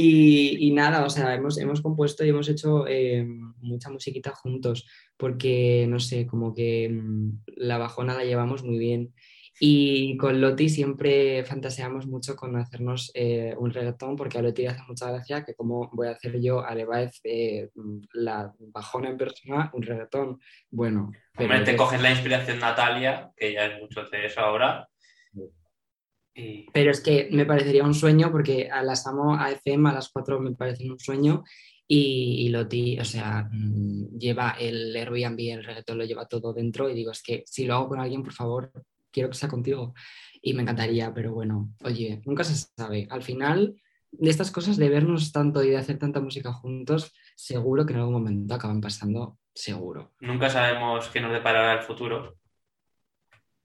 Y, 0.01 0.65
y 0.65 0.71
nada, 0.71 1.05
o 1.05 1.11
sea, 1.11 1.35
hemos, 1.35 1.59
hemos 1.59 1.81
compuesto 1.81 2.25
y 2.25 2.29
hemos 2.29 2.49
hecho 2.49 2.87
eh, 2.87 3.27
mucha 3.61 3.91
musiquita 3.91 4.31
juntos, 4.31 4.87
porque 5.17 5.87
no 5.89 5.99
sé, 5.99 6.25
como 6.25 6.55
que 6.55 6.89
mm, 6.89 7.41
la 7.57 7.79
bajona 7.79 8.15
la 8.15 8.23
llevamos 8.23 8.63
muy 8.63 8.79
bien. 8.79 9.13
Y 9.61 10.17
con 10.17 10.41
Loti 10.41 10.69
siempre 10.69 11.45
fantaseamos 11.45 12.07
mucho 12.07 12.37
con 12.37 12.55
hacernos 12.57 13.11
eh, 13.15 13.55
un 13.59 13.71
reggaetón, 13.73 14.15
porque 14.17 14.39
a 14.39 14.43
Loti 14.43 14.63
le 14.63 14.69
hace 14.69 14.83
mucha 14.87 15.11
gracia 15.11 15.45
que 15.45 15.55
como 15.55 15.91
voy 15.93 16.07
a 16.09 16.13
hacer 16.13 16.41
yo 16.41 16.61
a 16.65 16.75
Levaez 16.75 17.21
eh, 17.25 17.71
la 18.13 18.55
bajona 18.59 19.09
en 19.11 19.17
persona, 19.19 19.71
un 19.75 19.83
reggaetón. 19.83 20.41
Bueno, 20.71 21.11
pero 21.37 21.51
Hombre, 21.51 21.65
te 21.65 21.71
es- 21.73 21.77
coges 21.77 22.01
la 22.01 22.11
inspiración 22.13 22.61
Natalia, 22.61 23.33
que 23.37 23.53
ya 23.53 23.67
es 23.67 23.81
mucho 23.81 24.05
de 24.05 24.27
eso 24.27 24.41
ahora. 24.41 24.89
Y 26.35 26.67
Pero 26.73 26.91
es 26.93 27.01
que 27.01 27.29
me 27.33 27.45
parecería 27.47 27.83
un 27.83 27.95
sueño 27.95 28.31
porque 28.31 28.71
a 28.71 28.83
las 28.83 29.07
amo 29.07 29.35
a 29.35 29.51
FM 29.51 29.89
a 29.91 29.93
las 29.95 30.09
4 30.11 30.39
me 30.41 30.53
parecen 30.53 30.93
un 30.93 31.01
sueño 31.01 31.43
y, 31.87 32.47
y 32.47 32.49
Loti, 32.51 32.99
o 33.01 33.05
sea, 33.05 33.49
mm, 33.51 34.19
lleva 34.19 34.51
el 34.61 34.95
Airbnb, 34.95 35.41
el 35.53 35.65
reggaetón 35.65 35.99
lo 35.99 36.05
lleva 36.05 36.29
todo 36.29 36.53
dentro 36.53 36.89
y 36.89 36.95
digo, 36.95 37.11
es 37.11 37.23
que 37.23 37.43
si 37.47 37.65
lo 37.67 37.75
hago 37.75 37.89
con 37.89 38.01
alguien, 38.01 38.23
por 38.23 38.33
favor, 38.35 38.71
quiero 39.11 39.29
que 39.31 39.37
sea 39.37 39.49
contigo. 39.49 39.95
Y 40.41 40.55
me 40.55 40.63
encantaría, 40.63 41.13
pero 41.13 41.33
bueno, 41.33 41.71
oye, 41.85 42.23
nunca 42.25 42.45
se 42.45 42.55
sabe. 42.77 43.07
Al 43.11 43.23
final, 43.23 43.81
de 44.13 44.31
estas 44.31 44.51
cosas, 44.51 44.77
de 44.77 44.89
vernos 44.89 45.33
tanto 45.33 45.63
y 45.65 45.71
de 45.71 45.77
hacer 45.77 45.99
tanta 45.99 46.21
música 46.21 46.53
juntos, 46.53 47.13
seguro 47.37 47.85
que 47.87 47.93
en 47.93 47.99
algún 48.01 48.15
momento 48.15 48.55
acaban 48.55 48.81
pasando, 48.81 49.39
seguro. 49.55 50.13
nunca 50.21 50.49
sabemos 50.49 51.09
qué 51.09 51.21
nos 51.21 51.33
deparará 51.33 51.75
el 51.75 51.83
futuro. 51.83 52.37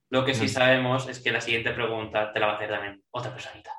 Lo 0.10 0.26
que 0.26 0.34
sí 0.34 0.44
No. 0.44 0.49
sabemos 0.49 1.07
es 1.07 1.20
que 1.20 1.32
la 1.32 1.41
siguiente 1.41 1.72
pregunta 1.72 2.32
te 2.34 2.40
la 2.40 2.48
va 2.48 2.53
a 2.53 2.56
hacer 2.57 2.70
también 2.70 3.03
otra 3.11 3.32
personita. 3.34 3.72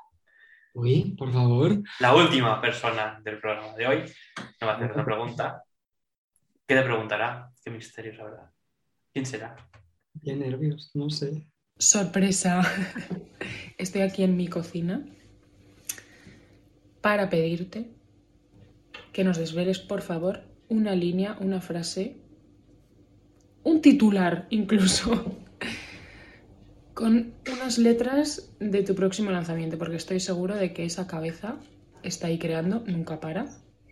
Uy, 0.73 1.15
por 1.17 1.31
favor. 1.31 1.81
La 1.99 2.13
última 2.13 2.59
persona 2.59 3.21
del 3.23 3.39
programa 3.39 3.73
de 3.75 3.87
hoy 3.87 4.03
me 4.59 4.67
va 4.67 4.73
a 4.73 4.75
hacer 4.75 4.91
otra 4.91 5.05
pregunta. 5.05 5.63
¿Qué 6.67 6.75
te 6.75 6.81
preguntará? 6.81 7.49
Qué 7.63 7.69
misterio 7.71 8.15
sabrá. 8.17 8.51
¿Quién 9.13 9.25
será? 9.25 9.55
Qué 10.23 10.35
nervios, 10.35 10.91
no 10.93 11.09
sé. 11.09 11.47
Sorpresa. 11.77 12.61
Estoy 13.77 14.01
aquí 14.01 14.23
en 14.23 14.37
mi 14.37 14.47
cocina 14.47 15.05
para 17.01 17.29
pedirte 17.29 17.89
que 19.11 19.25
nos 19.25 19.37
desveles, 19.37 19.79
por 19.79 20.01
favor, 20.01 20.43
una 20.69 20.95
línea, 20.95 21.37
una 21.41 21.59
frase, 21.59 22.15
un 23.63 23.81
titular 23.81 24.47
incluso, 24.51 25.37
con 26.93 27.33
unas 27.51 27.77
letras 27.77 28.49
de 28.61 28.81
tu 28.83 28.95
próximo 28.95 29.31
lanzamiento, 29.31 29.77
porque 29.77 29.97
estoy 29.97 30.21
seguro 30.21 30.55
de 30.55 30.71
que 30.71 30.85
esa 30.85 31.07
cabeza 31.07 31.57
está 32.03 32.27
ahí 32.27 32.39
creando, 32.39 32.85
nunca 32.87 33.19
para. 33.19 33.47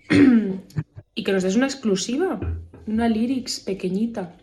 y 1.15 1.23
que 1.25 1.33
nos 1.33 1.43
des 1.43 1.57
una 1.57 1.67
exclusiva, 1.67 2.39
una 2.87 3.09
lyrics 3.09 3.59
pequeñita, 3.59 4.37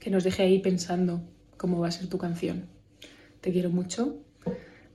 que 0.00 0.10
nos 0.10 0.24
deje 0.24 0.42
ahí 0.42 0.58
pensando 0.58 1.22
cómo 1.56 1.80
va 1.80 1.88
a 1.88 1.92
ser 1.92 2.08
tu 2.08 2.18
canción. 2.18 2.66
Te 3.40 3.52
quiero 3.52 3.70
mucho. 3.70 4.22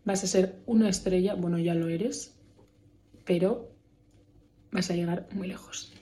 Vas 0.03 0.23
a 0.23 0.27
ser 0.27 0.55
una 0.65 0.89
estrella, 0.89 1.35
bueno, 1.35 1.59
ya 1.59 1.75
lo 1.75 1.87
eres, 1.87 2.39
pero 3.25 3.71
vas 4.71 4.89
a 4.89 4.95
llegar 4.95 5.27
muy 5.31 5.47
lejos. 5.47 5.93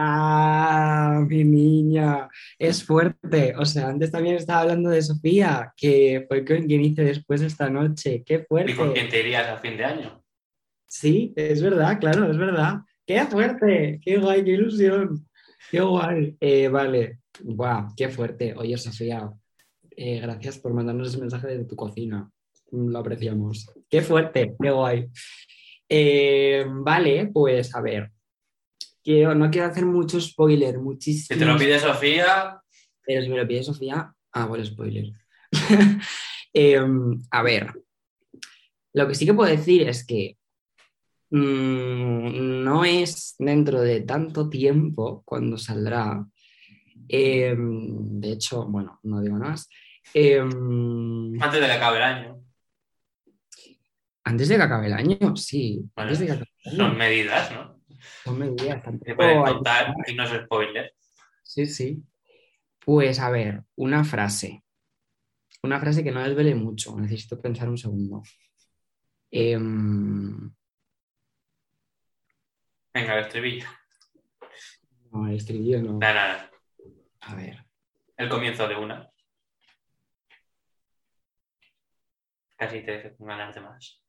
Ah, 0.00 1.24
mi 1.28 1.42
niña, 1.42 2.28
es 2.56 2.84
fuerte. 2.84 3.54
O 3.56 3.64
sea, 3.64 3.88
antes 3.88 4.12
también 4.12 4.36
estaba 4.36 4.60
hablando 4.60 4.90
de 4.90 5.02
Sofía, 5.02 5.72
que 5.76 6.24
fue 6.28 6.44
con 6.44 6.66
quien 6.66 6.82
hice 6.82 7.02
después 7.02 7.40
esta 7.42 7.68
noche. 7.68 8.22
Qué 8.24 8.34
¿Y 8.34 8.38
con 8.46 8.56
quién 8.64 8.76
fuerte. 8.76 9.06
te 9.08 9.20
irías 9.20 9.48
a 9.48 9.56
fin 9.58 9.76
de 9.76 9.84
año? 9.84 10.22
Sí, 10.86 11.32
es 11.36 11.60
verdad, 11.60 11.98
claro, 11.98 12.30
es 12.30 12.38
verdad. 12.38 12.76
Qué 13.04 13.24
fuerte, 13.24 14.00
qué 14.02 14.18
guay, 14.18 14.44
qué 14.44 14.52
ilusión. 14.52 15.26
Qué 15.70 15.80
guay. 15.80 16.36
Eh, 16.38 16.68
vale, 16.68 17.17
guau, 17.40 17.88
qué 17.96 18.08
fuerte. 18.08 18.54
Oye, 18.56 18.76
Sofía, 18.78 19.30
eh, 19.90 20.20
gracias 20.20 20.58
por 20.58 20.72
mandarnos 20.74 21.08
ese 21.08 21.18
mensaje 21.18 21.46
desde 21.48 21.64
tu 21.64 21.76
cocina. 21.76 22.30
Mm, 22.70 22.88
Lo 22.90 22.98
apreciamos. 22.98 23.66
Qué 23.88 24.02
fuerte, 24.02 24.54
qué 24.60 24.70
guay. 24.70 25.08
Eh, 25.88 26.64
vale, 26.68 27.30
pues 27.32 27.74
a 27.74 27.80
ver. 27.80 28.10
Quiero, 29.02 29.34
no 29.34 29.50
quiero 29.50 29.68
hacer 29.68 29.86
mucho 29.86 30.20
spoiler, 30.20 30.74
Si 30.74 30.80
muchísimo. 30.80 31.38
te 31.38 31.46
lo 31.46 31.56
pide 31.56 31.78
Sofía, 31.78 32.60
Pero 33.06 33.22
si 33.22 33.28
me 33.30 33.38
lo 33.38 33.48
pide 33.48 33.62
Sofía, 33.62 34.12
ah, 34.32 34.46
bueno, 34.46 34.64
spoiler. 34.64 35.12
Em, 36.52 37.22
a 37.30 37.42
ver, 37.42 37.72
lo 38.94 39.06
que 39.06 39.14
sí 39.14 39.24
que 39.26 39.34
puedo 39.34 39.50
decir 39.50 39.86
es 39.88 40.04
que 40.04 40.36
mm, 41.30 42.64
no 42.64 42.84
es 42.84 43.34
dentro 43.38 43.80
de 43.80 44.00
tanto 44.00 44.48
tiempo 44.48 45.22
cuando 45.24 45.56
saldrá. 45.58 46.26
Em, 47.08 48.20
de 48.20 48.32
hecho, 48.32 48.66
bueno, 48.66 49.00
no 49.02 49.20
digo 49.20 49.38
nada 49.38 49.52
más. 49.52 49.68
Em, 50.14 51.40
antes 51.42 51.60
de 51.60 51.66
que 51.66 51.72
acabe 51.72 51.96
el 51.98 52.02
año. 52.02 52.44
antes 54.24 54.48
de 54.48 54.56
que 54.56 54.62
acabe 54.62 54.86
el 54.86 54.92
año, 54.92 55.36
sí. 55.36 55.90
Bueno, 55.96 56.10
antes 56.10 56.18
de 56.20 56.26
que 56.26 56.32
acabe 56.32 56.50
el 56.64 56.76
Son 56.76 56.96
medidas, 56.98 57.52
¿no? 57.52 57.80
Son 58.24 58.38
medidas, 58.38 58.82
Se 59.04 59.14
pueden 59.14 59.42
contar 59.42 59.94
y 60.06 60.14
no 60.14 60.24
es 60.24 60.44
spoiler. 60.44 60.94
Sí, 61.42 61.66
sí. 61.66 62.02
Pues 62.84 63.18
a 63.20 63.30
ver, 63.30 63.64
una 63.76 64.04
frase. 64.04 64.62
Una 65.62 65.80
frase 65.80 66.04
que 66.04 66.12
no 66.12 66.22
desvele 66.22 66.54
mucho. 66.54 66.98
Necesito 66.98 67.40
pensar 67.40 67.68
un 67.68 67.78
segundo. 67.78 68.22
Em, 69.30 70.50
Venga, 72.94 73.14
el 73.18 73.24
estribillo. 73.24 73.66
no, 75.12 75.28
el 75.28 75.36
estribillo 75.36 75.82
no. 75.82 75.98
Nada, 75.98 76.14
nada. 76.14 76.47
A 77.20 77.34
ver. 77.34 77.64
El 78.16 78.28
comienzo 78.28 78.66
de 78.66 78.76
una. 78.76 79.10
Casi 82.56 82.82
te 82.82 82.90
dejo 82.90 83.16
con 83.16 83.28
ganas 83.28 83.54
de 83.54 83.60
más. 83.60 84.02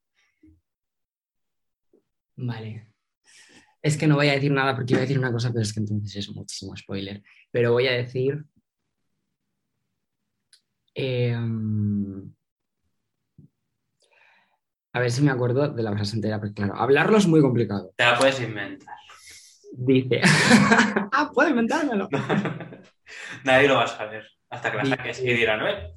Vale. 2.35 2.93
Es 3.81 3.97
que 3.97 4.07
no 4.07 4.15
voy 4.15 4.29
a 4.29 4.33
decir 4.33 4.51
nada 4.51 4.75
porque 4.75 4.93
iba 4.93 4.99
a 4.99 5.01
decir 5.01 5.19
una 5.19 5.31
cosa, 5.31 5.49
pero 5.49 5.61
es 5.61 5.73
que 5.73 5.79
entonces 5.79 6.15
es 6.15 6.29
muchísimo 6.35 6.75
spoiler. 6.75 7.21
Pero 7.51 7.73
voy 7.73 7.87
a 7.87 7.91
decir. 7.91 8.45
em, 10.95 12.33
a 14.91 14.99
ver 14.99 15.11
si 15.11 15.21
me 15.21 15.31
acuerdo 15.31 15.69
de 15.69 15.83
la 15.83 15.93
frase 15.93 16.15
entera, 16.15 16.39
porque 16.39 16.55
claro, 16.55 16.75
hablarlo 16.75 17.17
es 17.17 17.27
muy 17.27 17.41
complicado. 17.41 17.93
Te 17.95 18.03
la 18.03 18.17
puedes 18.17 18.41
inventar. 18.41 18.95
Dice. 19.73 20.21
ah, 21.11 21.31
puedo 21.33 21.49
inventármelo. 21.49 22.09
Nadie 23.43 23.67
lo 23.67 23.75
va 23.75 23.83
a 23.83 23.87
saber 23.87 24.27
hasta 24.49 24.71
que 24.71 24.77
la 24.77 24.85
saques 24.85 25.19
y 25.21 25.33
dirán, 25.33 25.67
¿eh? 25.67 25.93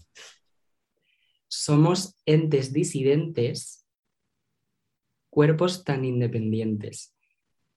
Somos 1.48 2.16
entes 2.26 2.72
disidentes, 2.72 3.86
cuerpos 5.30 5.84
tan 5.84 6.04
independientes. 6.04 7.14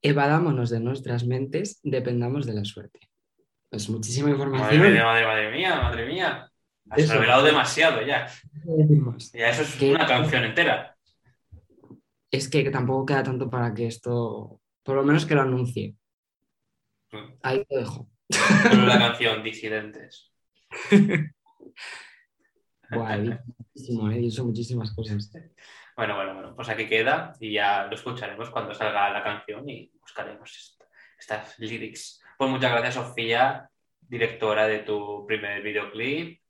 Evadámonos 0.02 0.70
de 0.70 0.80
nuestras 0.80 1.26
mentes, 1.26 1.80
dependamos 1.84 2.46
de 2.46 2.54
la 2.54 2.66
suerte. 2.66 3.00
Es 3.72 3.90
muchísima 3.90 4.30
Madre 4.30 4.44
información. 4.44 4.94
mía, 4.94 5.04
madre, 5.04 5.26
madre 5.26 5.52
mía, 5.52 5.76
madre 5.82 6.06
mía. 6.06 6.52
Has 6.90 7.00
Eso. 7.00 7.14
revelado 7.14 7.44
demasiado 7.44 8.02
ya. 8.04 8.28
Ya 9.34 9.50
eso 9.50 9.64
es 9.64 9.76
¿Qué? 9.76 9.92
una 9.92 10.06
canción 10.06 10.44
entera. 10.44 10.96
Es 12.30 12.48
que 12.48 12.70
tampoco 12.70 13.06
queda 13.08 13.24
tanto 13.24 13.50
para 13.50 13.74
que 13.74 13.88
esto, 13.88 14.62
por 14.84 14.96
lo 14.96 15.04
menos 15.04 15.26
que 15.26 15.36
lo 15.36 15.42
anuncie. 15.42 15.96
Ahí 17.42 17.66
lo 17.70 17.78
dejo. 17.80 18.10
Solo 18.30 18.86
la 18.86 18.98
canción 19.00 19.44
Disidentes. 19.44 20.32
Dicho 20.90 21.32
muchísimo, 23.58 24.12
he 24.12 24.18
dicho 24.18 24.46
muchísimas 24.46 24.94
cosas. 24.94 25.32
Bueno, 25.96 26.16
bueno, 26.16 26.34
bueno, 26.34 26.56
pues 26.56 26.70
aquí 26.70 26.88
queda 26.88 27.34
y 27.40 27.54
ya 27.54 27.86
lo 27.86 27.96
escucharemos 27.96 28.50
cuando 28.50 28.74
salga 28.74 29.10
la 29.12 29.24
canción 29.24 29.68
y 29.70 29.92
buscaremos 30.00 30.52
est- 30.56 30.84
estas 31.18 31.58
lyrics. 31.60 32.22
Pues 32.38 32.50
muchas 32.50 32.72
gracias, 32.72 32.96
Sofía, 32.96 33.70
directora 34.02 34.68
de 34.68 34.80
tu 34.80 35.26
primer 35.26 35.62
videoclip. 35.62 36.42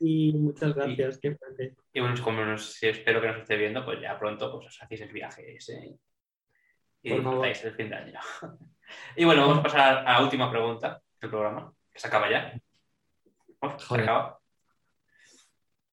Y 0.00 0.32
muchas 0.32 0.74
gracias, 0.74 1.18
qué 1.18 1.34
fuerte. 1.34 1.74
Y 1.92 2.00
bueno, 2.00 2.14
como 2.22 2.44
nos, 2.44 2.72
si 2.74 2.88
espero 2.88 3.20
que 3.20 3.28
nos 3.28 3.38
esté 3.38 3.56
viendo, 3.56 3.84
pues 3.84 4.00
ya 4.00 4.18
pronto 4.18 4.52
pues, 4.52 4.66
os 4.68 4.82
hacéis 4.82 5.00
el 5.02 5.12
viaje 5.12 5.56
ese 5.56 5.96
y 7.02 7.10
disfrutáis 7.14 7.64
el 7.64 7.74
fin 7.74 7.88
de 7.90 7.96
año. 7.96 8.20
y 9.16 9.24
bueno, 9.24 9.42
vamos 9.42 9.58
a 9.58 9.62
pasar 9.62 9.98
a 10.06 10.12
la 10.12 10.22
última 10.22 10.50
pregunta 10.50 11.00
del 11.20 11.30
programa, 11.30 11.72
que 11.92 11.98
se 11.98 12.08
acaba 12.08 12.30
ya. 12.30 12.60
Uf, 13.60 13.86
se 13.86 13.94
acaba. 14.00 14.40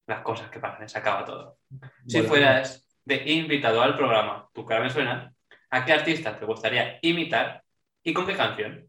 Las 0.07 0.21
cosas 0.21 0.49
que 0.49 0.59
pasan, 0.59 0.87
se 0.87 0.97
acaba 0.97 1.25
todo. 1.25 1.59
Si 2.07 2.21
fueras 2.21 2.87
de 3.03 3.23
invitado 3.31 3.81
al 3.81 3.95
programa 3.95 4.49
Tu 4.53 4.65
cara 4.65 4.83
me 4.83 4.89
suena, 4.89 5.33
¿a 5.69 5.85
qué 5.85 5.93
artista 5.93 6.37
te 6.37 6.45
gustaría 6.45 6.97
imitar 7.01 7.63
y 8.03 8.13
con 8.13 8.25
qué 8.25 8.35
canción? 8.35 8.87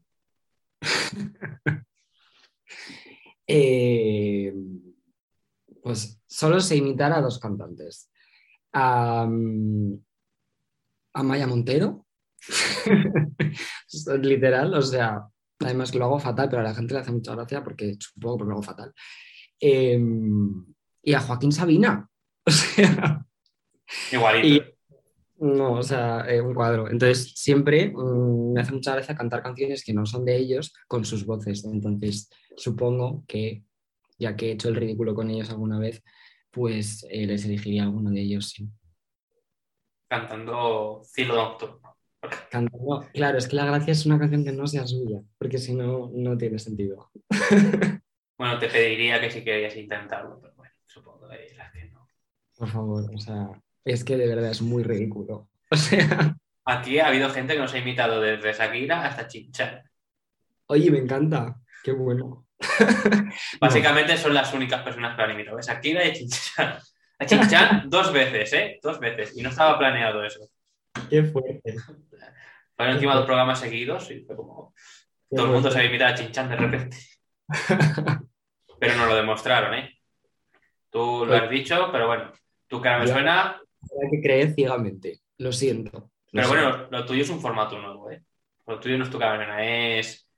Eh, 3.50 4.52
pues 5.82 6.20
solo 6.26 6.60
sé 6.60 6.76
imitar 6.76 7.14
a 7.14 7.22
dos 7.22 7.38
cantantes. 7.38 8.10
A, 8.74 9.24
mm, 9.26 9.94
a 11.14 11.22
Maya 11.22 11.46
Montero. 11.46 12.06
Literal, 14.20 14.74
o 14.74 14.82
sea, 14.82 15.26
además 15.60 15.90
que 15.90 15.98
lo 15.98 16.04
hago 16.06 16.18
fatal, 16.18 16.48
pero 16.48 16.60
a 16.60 16.64
la 16.64 16.74
gente 16.74 16.94
le 16.94 17.00
hace 17.00 17.12
mucha 17.12 17.34
gracia 17.34 17.62
porque 17.62 17.96
supongo 17.98 18.38
que 18.38 18.44
lo 18.44 18.52
hago 18.52 18.62
fatal. 18.62 18.92
Eh, 19.60 20.00
y 21.02 21.12
a 21.14 21.20
Joaquín 21.20 21.52
Sabina. 21.52 22.08
O 22.46 22.50
sea, 22.50 23.24
Igualito. 24.12 24.46
Y- 24.46 24.78
no, 25.40 25.74
o 25.74 25.82
sea, 25.82 26.24
eh, 26.28 26.40
un 26.40 26.52
cuadro. 26.52 26.90
Entonces, 26.90 27.32
siempre 27.36 27.92
mm, 27.94 28.52
me 28.52 28.60
hace 28.60 28.72
mucha 28.72 28.94
gracia 28.94 29.16
cantar 29.16 29.42
canciones 29.42 29.84
que 29.84 29.94
no 29.94 30.04
son 30.04 30.24
de 30.24 30.36
ellos 30.36 30.74
con 30.88 31.04
sus 31.04 31.24
voces. 31.24 31.64
Entonces, 31.64 32.28
supongo 32.56 33.24
que, 33.28 33.62
ya 34.18 34.34
que 34.34 34.48
he 34.48 34.52
hecho 34.52 34.68
el 34.68 34.74
ridículo 34.74 35.14
con 35.14 35.30
ellos 35.30 35.50
alguna 35.50 35.78
vez, 35.78 36.02
pues 36.50 37.06
eh, 37.08 37.26
les 37.26 37.44
elegiría 37.44 37.84
alguno 37.84 38.10
de 38.10 38.20
ellos, 38.20 38.48
sí. 38.48 38.68
Cantando 40.08 41.02
Cielo 41.04 41.36
Nocturno. 41.36 41.87
Cantando, 42.50 43.06
claro, 43.12 43.38
es 43.38 43.48
que 43.48 43.56
la 43.56 43.66
gracia 43.66 43.92
es 43.92 44.06
una 44.06 44.18
canción 44.18 44.44
que 44.44 44.52
no 44.52 44.66
sea 44.66 44.86
suya, 44.86 45.20
porque 45.38 45.58
si 45.58 45.74
no, 45.74 46.10
no 46.12 46.36
tiene 46.36 46.58
sentido. 46.58 47.10
Bueno, 48.36 48.58
te 48.58 48.68
pediría 48.68 49.20
que 49.20 49.30
si 49.30 49.42
querías 49.42 49.76
intentarlo, 49.76 50.38
pero 50.40 50.54
bueno, 50.54 50.72
supongo 50.86 51.28
que 51.28 51.48
dirás 51.50 51.72
que 51.72 51.86
no. 51.86 52.06
Por 52.56 52.68
favor, 52.68 53.10
o 53.14 53.18
sea, 53.18 53.48
es 53.84 54.04
que 54.04 54.16
de 54.16 54.28
verdad 54.28 54.50
es 54.50 54.62
muy 54.62 54.82
ridículo. 54.82 55.48
O 55.70 55.76
sea, 55.76 56.36
Aquí 56.64 56.98
ha 56.98 57.08
habido 57.08 57.30
gente 57.30 57.54
que 57.54 57.60
nos 57.60 57.72
ha 57.72 57.78
imitado 57.78 58.20
desde 58.20 58.52
Shakira 58.52 59.06
hasta 59.06 59.26
Chinchan. 59.26 59.82
oye, 60.66 60.90
me 60.90 60.98
encanta, 60.98 61.56
qué 61.82 61.92
bueno. 61.92 62.46
Básicamente 63.60 64.18
son 64.18 64.34
las 64.34 64.52
únicas 64.52 64.82
personas 64.82 65.16
que 65.16 65.22
lo 65.22 65.28
han 65.28 65.34
imitado. 65.34 65.60
Shakira 65.60 66.04
y 66.04 66.12
Chinchan. 66.12 66.78
A 67.18 67.24
Chinchan 67.26 67.84
dos 67.88 68.12
veces, 68.12 68.52
¿eh? 68.52 68.78
Dos 68.82 69.00
veces. 69.00 69.34
Y 69.34 69.42
no 69.42 69.48
estaba 69.48 69.78
planeado 69.78 70.22
eso. 70.22 70.40
Qué 71.10 71.22
fuerte. 71.24 71.76
Fueron 72.76 72.94
encima 72.94 73.14
dos 73.14 73.26
programas 73.26 73.58
seguidos 73.60 74.10
y 74.10 74.20
fue 74.20 74.36
como... 74.36 74.74
qué 75.28 75.36
Todo 75.36 75.46
el 75.46 75.52
mundo 75.52 75.70
se 75.70 75.78
había 75.78 75.90
imitado 75.90 76.12
a 76.12 76.14
Chinchan 76.16 76.48
de 76.48 76.56
repente. 76.56 76.96
Pero 78.80 78.96
no 78.96 79.06
lo 79.06 79.16
demostraron, 79.16 79.74
¿eh? 79.74 79.98
Tú 80.90 81.24
lo 81.26 81.34
has 81.34 81.50
dicho, 81.50 81.88
pero 81.92 82.06
bueno. 82.06 82.32
Tu 82.68 82.80
cara 82.80 82.98
me 83.00 83.06
Ya. 83.06 83.12
suena. 83.12 83.40
Habrá 83.50 84.10
que 84.10 84.22
creer 84.22 84.54
ciegamente, 84.54 85.20
lo 85.38 85.52
siento. 85.52 85.90
lo 85.98 86.10
Pero 86.32 86.48
siento. 86.48 86.48
bueno, 86.70 86.88
lo 86.90 87.04
tuyo 87.06 87.22
es 87.22 87.30
un 87.30 87.40
formato 87.40 87.78
nuevo, 87.78 88.10
¿eh? 88.10 88.22
Lo 88.66 88.78
tuyo 88.78 88.96
no 88.96 89.04
es 89.04 89.10
tu 89.10 89.18
cara 89.18 89.32
me 89.32 89.38
suena, 89.38 89.98
es 89.98 90.28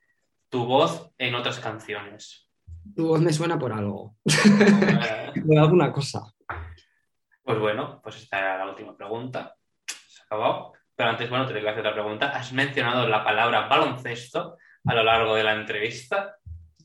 tu 0.48 0.64
voz 0.64 1.10
en 1.18 1.34
otras 1.34 1.60
canciones. 1.60 2.48
Tu 2.96 3.06
voz 3.06 3.20
me 3.20 3.32
suena 3.32 3.58
por 3.58 3.72
algo, 3.72 4.16
por 5.46 5.58
alguna 5.58 5.92
cosa. 5.92 6.22
Pues 7.42 7.58
bueno, 7.58 8.00
pues 8.02 8.16
esta 8.16 8.38
era 8.38 8.58
la 8.64 8.70
última 8.70 8.96
pregunta. 8.96 9.54
Pero 10.30 11.10
antes, 11.10 11.28
bueno, 11.28 11.46
te 11.46 11.54
tengo 11.54 11.64
que 11.64 11.70
hacer 11.70 11.80
otra 11.80 11.94
pregunta. 11.94 12.30
¿Has 12.30 12.52
mencionado 12.52 13.08
la 13.08 13.24
palabra 13.24 13.66
baloncesto 13.68 14.56
a 14.84 14.94
lo 14.94 15.02
largo 15.02 15.34
de 15.34 15.42
la 15.42 15.54
entrevista? 15.54 16.36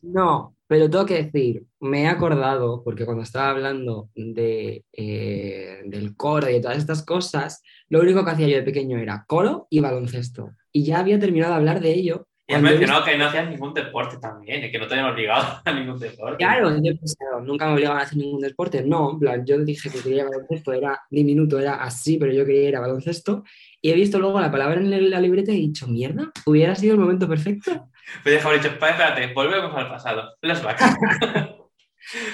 No, 0.02 0.56
pero 0.68 0.90
tengo 0.90 1.06
que 1.06 1.24
decir, 1.24 1.64
me 1.80 2.04
he 2.04 2.08
acordado, 2.08 2.84
porque 2.84 3.06
cuando 3.06 3.24
estaba 3.24 3.50
hablando 3.50 4.10
de, 4.16 4.84
eh, 4.94 5.82
del 5.86 6.16
coro 6.16 6.50
y 6.50 6.54
de 6.54 6.62
todas 6.62 6.78
estas 6.78 7.04
cosas, 7.04 7.62
lo 7.90 8.02
único 8.02 8.24
que 8.24 8.32
hacía 8.32 8.48
yo 8.48 8.56
de 8.56 8.64
pequeño 8.64 8.98
era 8.98 9.26
coro 9.28 9.68
y 9.70 9.80
baloncesto. 9.80 10.52
Y 10.72 10.84
ya 10.84 11.00
había 11.00 11.20
terminado 11.20 11.54
de 11.54 11.58
hablar 11.58 11.80
de 11.82 11.94
ello. 11.94 12.28
Y 12.48 12.54
has 12.54 12.62
mencionado 12.62 13.04
que 13.04 13.18
no 13.18 13.26
hacías 13.26 13.50
ningún 13.50 13.74
deporte 13.74 14.18
también, 14.18 14.64
y 14.64 14.72
que 14.72 14.78
no 14.78 14.88
te 14.88 14.94
habían 14.94 15.12
obligado 15.12 15.62
a 15.66 15.72
ningún 15.72 15.98
deporte. 15.98 16.38
Claro, 16.38 16.70
yo 16.70 16.92
he 16.92 16.96
pensado, 16.96 17.42
nunca 17.42 17.66
me 17.66 17.74
obligaban 17.74 18.00
a 18.00 18.04
hacer 18.04 18.18
ningún 18.20 18.42
deporte. 18.42 18.84
No, 18.84 19.12
en 19.12 19.20
plan, 19.20 19.46
yo 19.46 19.58
dije 19.60 19.90
que 19.90 20.00
quería 20.00 20.26
baloncesto, 20.26 20.72
era 20.72 21.02
diminuto, 21.10 21.60
era 21.60 21.76
así, 21.84 22.18
pero 22.18 22.32
yo 22.32 22.46
quería 22.46 22.70
ir 22.70 22.76
a 22.76 22.82
baloncesto. 22.82 23.44
Y 23.82 23.92
he 23.92 23.96
visto 23.96 24.20
luego 24.20 24.40
la 24.40 24.52
palabra 24.52 24.80
en 24.80 25.10
la 25.10 25.20
libreta 25.20 25.52
y 25.52 25.56
he 25.56 25.60
dicho, 25.60 25.88
mierda, 25.88 26.32
hubiera 26.46 26.76
sido 26.76 26.94
el 26.94 27.00
momento 27.00 27.28
perfecto. 27.28 27.90
Pero 28.24 28.36
deja 28.36 28.52
dicho, 28.52 28.80
"Pa, 28.80 28.90
espérate, 28.90 29.34
volvemos 29.34 29.76
al 29.76 29.90
pasado. 29.90 30.36
Flashback. 30.40 30.80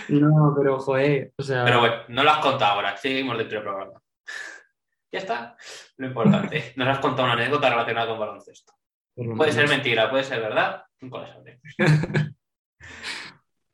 No, 0.10 0.54
pero 0.54 0.78
joder, 0.80 1.32
o 1.38 1.44
sea, 1.44 1.64
Pero 1.64 1.80
bueno, 1.80 1.96
no 2.10 2.26
lo 2.26 2.30
has 2.30 2.40
contado 2.40 2.74
ahora, 2.74 2.98
seguimos 2.98 3.38
dentro 3.38 3.60
del 3.60 3.64
programa. 3.68 4.02
Ya 5.14 5.20
está, 5.20 5.56
lo 5.96 6.08
importante. 6.08 6.74
Nos 6.76 6.88
has 6.90 7.00
contado 7.00 7.24
una 7.24 7.34
anécdota 7.34 7.70
relacionada 7.70 8.08
con 8.08 8.20
baloncesto. 8.20 8.74
Por 9.22 9.28
lo 9.34 9.36
Puede 9.38 9.52
ser 9.52 9.70
mentira, 9.70 10.10
puede 10.10 10.24
ser 10.24 10.42
verdad, 10.42 10.84
nunca 11.00 11.20
lo. 11.20 11.60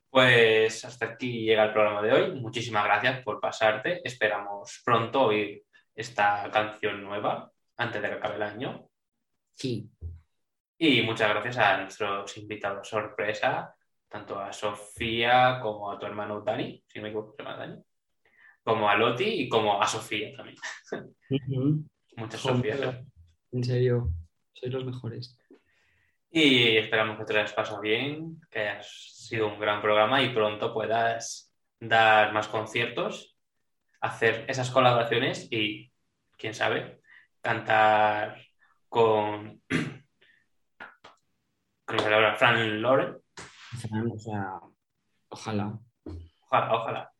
Pues 0.09 0.83
hasta 0.83 1.05
aquí 1.05 1.43
llega 1.43 1.65
el 1.65 1.73
programa 1.73 2.01
de 2.01 2.11
hoy. 2.11 2.39
Muchísimas 2.39 2.83
gracias 2.85 3.21
por 3.23 3.39
pasarte. 3.39 4.01
Esperamos 4.03 4.81
pronto 4.83 5.23
oír 5.23 5.63
esta 5.93 6.49
canción 6.51 7.03
nueva 7.03 7.51
antes 7.75 8.01
de 8.01 8.07
que 8.09 8.15
acabe 8.15 8.35
el 8.37 8.41
año. 8.41 8.89
Sí, 9.53 9.87
Y 10.79 11.01
muchas 11.03 11.29
gracias 11.29 11.57
a 11.59 11.81
nuestros 11.81 12.35
invitados 12.37 12.87
sorpresa, 12.87 13.75
tanto 14.07 14.39
a 14.39 14.51
Sofía 14.53 15.59
como 15.61 15.91
a 15.91 15.99
tu 15.99 16.05
hermano 16.07 16.41
Dani, 16.41 16.83
si 16.87 16.97
no 16.97 17.03
me 17.03 17.09
equivoco, 17.09 17.35
se 17.35 17.43
llama 17.43 17.57
Dani, 17.57 17.83
como 18.63 18.89
a 18.89 18.95
Loti 18.95 19.25
y 19.25 19.49
como 19.49 19.79
a 19.79 19.85
Sofía 19.87 20.35
también. 20.35 20.57
Ujú. 21.29 21.85
Muchas 22.15 22.41
Joder, 22.41 22.77
Sofías. 22.77 23.05
en 23.51 23.63
serio, 23.63 24.09
sois 24.59 24.73
los 24.73 24.85
mejores. 24.85 25.37
Y 26.29 26.77
esperamos 26.77 27.17
que 27.17 27.25
te 27.25 27.33
lo 27.33 27.39
hayas 27.39 27.53
pasado 27.53 27.81
bien, 27.81 28.39
que 28.51 28.59
hayas 28.59 28.87
sido 29.27 29.47
un 29.47 29.59
gran 29.59 29.81
programa 29.81 30.21
y 30.21 30.33
pronto 30.33 30.73
puedas 30.73 31.53
dar 31.79 32.33
más 32.33 32.47
conciertos, 32.47 33.37
hacer 34.01 34.45
esas 34.47 34.69
colaboraciones 34.71 35.47
y, 35.51 35.91
quién 36.37 36.53
sabe, 36.53 37.01
cantar 37.41 38.41
con, 38.89 39.61
Fran 41.87 42.81
Loren. 42.81 43.17
Fran, 43.79 44.11
o 44.11 44.19
sea, 44.19 44.59
ojalá. 45.29 45.79
Ojalá, 46.49 46.73
ojalá. 46.73 47.13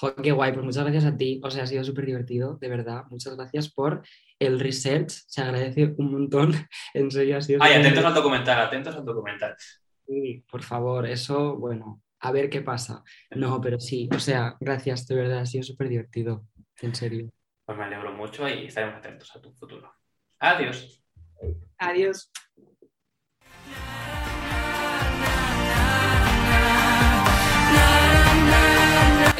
Jo, 0.00 0.14
qué 0.14 0.32
guay, 0.32 0.52
pues 0.52 0.64
muchas 0.64 0.84
gracias 0.84 1.04
a 1.04 1.14
ti. 1.14 1.42
O 1.44 1.50
sea, 1.50 1.64
ha 1.64 1.66
sido 1.66 1.84
súper 1.84 2.06
divertido, 2.06 2.56
de 2.56 2.68
verdad. 2.68 3.04
Muchas 3.10 3.36
gracias 3.36 3.70
por 3.70 4.02
el 4.38 4.58
research. 4.58 5.10
Se 5.10 5.42
agradece 5.42 5.94
un 5.98 6.12
montón. 6.12 6.52
En 6.94 7.10
serio, 7.10 7.36
ha 7.36 7.42
sido. 7.42 7.62
Ay, 7.62 7.74
atentos 7.74 8.04
al 8.04 8.14
documental, 8.14 8.60
atentos 8.60 8.96
al 8.96 9.04
documental. 9.04 9.54
Sí, 10.06 10.42
por 10.50 10.62
favor, 10.62 11.06
eso, 11.06 11.56
bueno, 11.56 12.02
a 12.18 12.32
ver 12.32 12.48
qué 12.48 12.62
pasa. 12.62 13.04
No, 13.30 13.60
pero 13.60 13.78
sí, 13.78 14.08
o 14.14 14.18
sea, 14.18 14.56
gracias, 14.58 15.06
de 15.06 15.14
verdad, 15.16 15.40
ha 15.40 15.46
sido 15.46 15.64
súper 15.64 15.88
divertido, 15.88 16.46
en 16.80 16.94
serio. 16.94 17.30
Pues 17.66 17.76
me 17.76 17.84
alegro 17.84 18.12
mucho 18.12 18.48
y 18.48 18.66
estaremos 18.66 18.96
atentos 18.96 19.36
a 19.36 19.40
tu 19.40 19.52
futuro. 19.52 19.94
Adiós. 20.38 21.04
Adiós. 21.78 22.32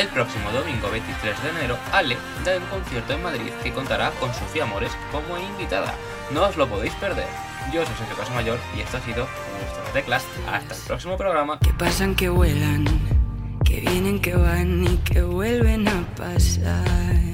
El 0.00 0.08
próximo 0.08 0.50
domingo 0.50 0.90
23 0.90 1.42
de 1.42 1.48
enero, 1.50 1.76
Ale 1.92 2.16
da 2.42 2.56
un 2.56 2.64
concierto 2.70 3.12
en 3.12 3.22
Madrid 3.22 3.52
que 3.62 3.70
contará 3.70 4.10
con 4.12 4.32
Sofía 4.32 4.64
Mores 4.64 4.90
como 5.12 5.36
invitada. 5.36 5.94
No 6.32 6.44
os 6.44 6.56
lo 6.56 6.66
podéis 6.66 6.94
perder. 6.94 7.26
Yo 7.70 7.84
soy 7.84 7.94
Sergio 7.96 8.16
Casamayor 8.16 8.58
y 8.74 8.80
esto 8.80 8.96
ha 8.96 9.00
sido 9.02 9.26
Justo 9.26 9.82
las 9.84 9.92
Teclas. 9.92 10.26
Hasta 10.50 10.74
el 10.74 10.80
próximo 10.80 11.18
programa. 11.18 11.58
Que 11.60 11.74
pasan, 11.74 12.14
que 12.14 12.30
vuelan, 12.30 12.86
que 13.62 13.80
vienen, 13.80 14.22
que 14.22 14.34
van 14.34 14.84
y 14.84 14.96
que 15.04 15.20
vuelven 15.20 15.86
a 15.86 16.02
pasar. 16.16 17.29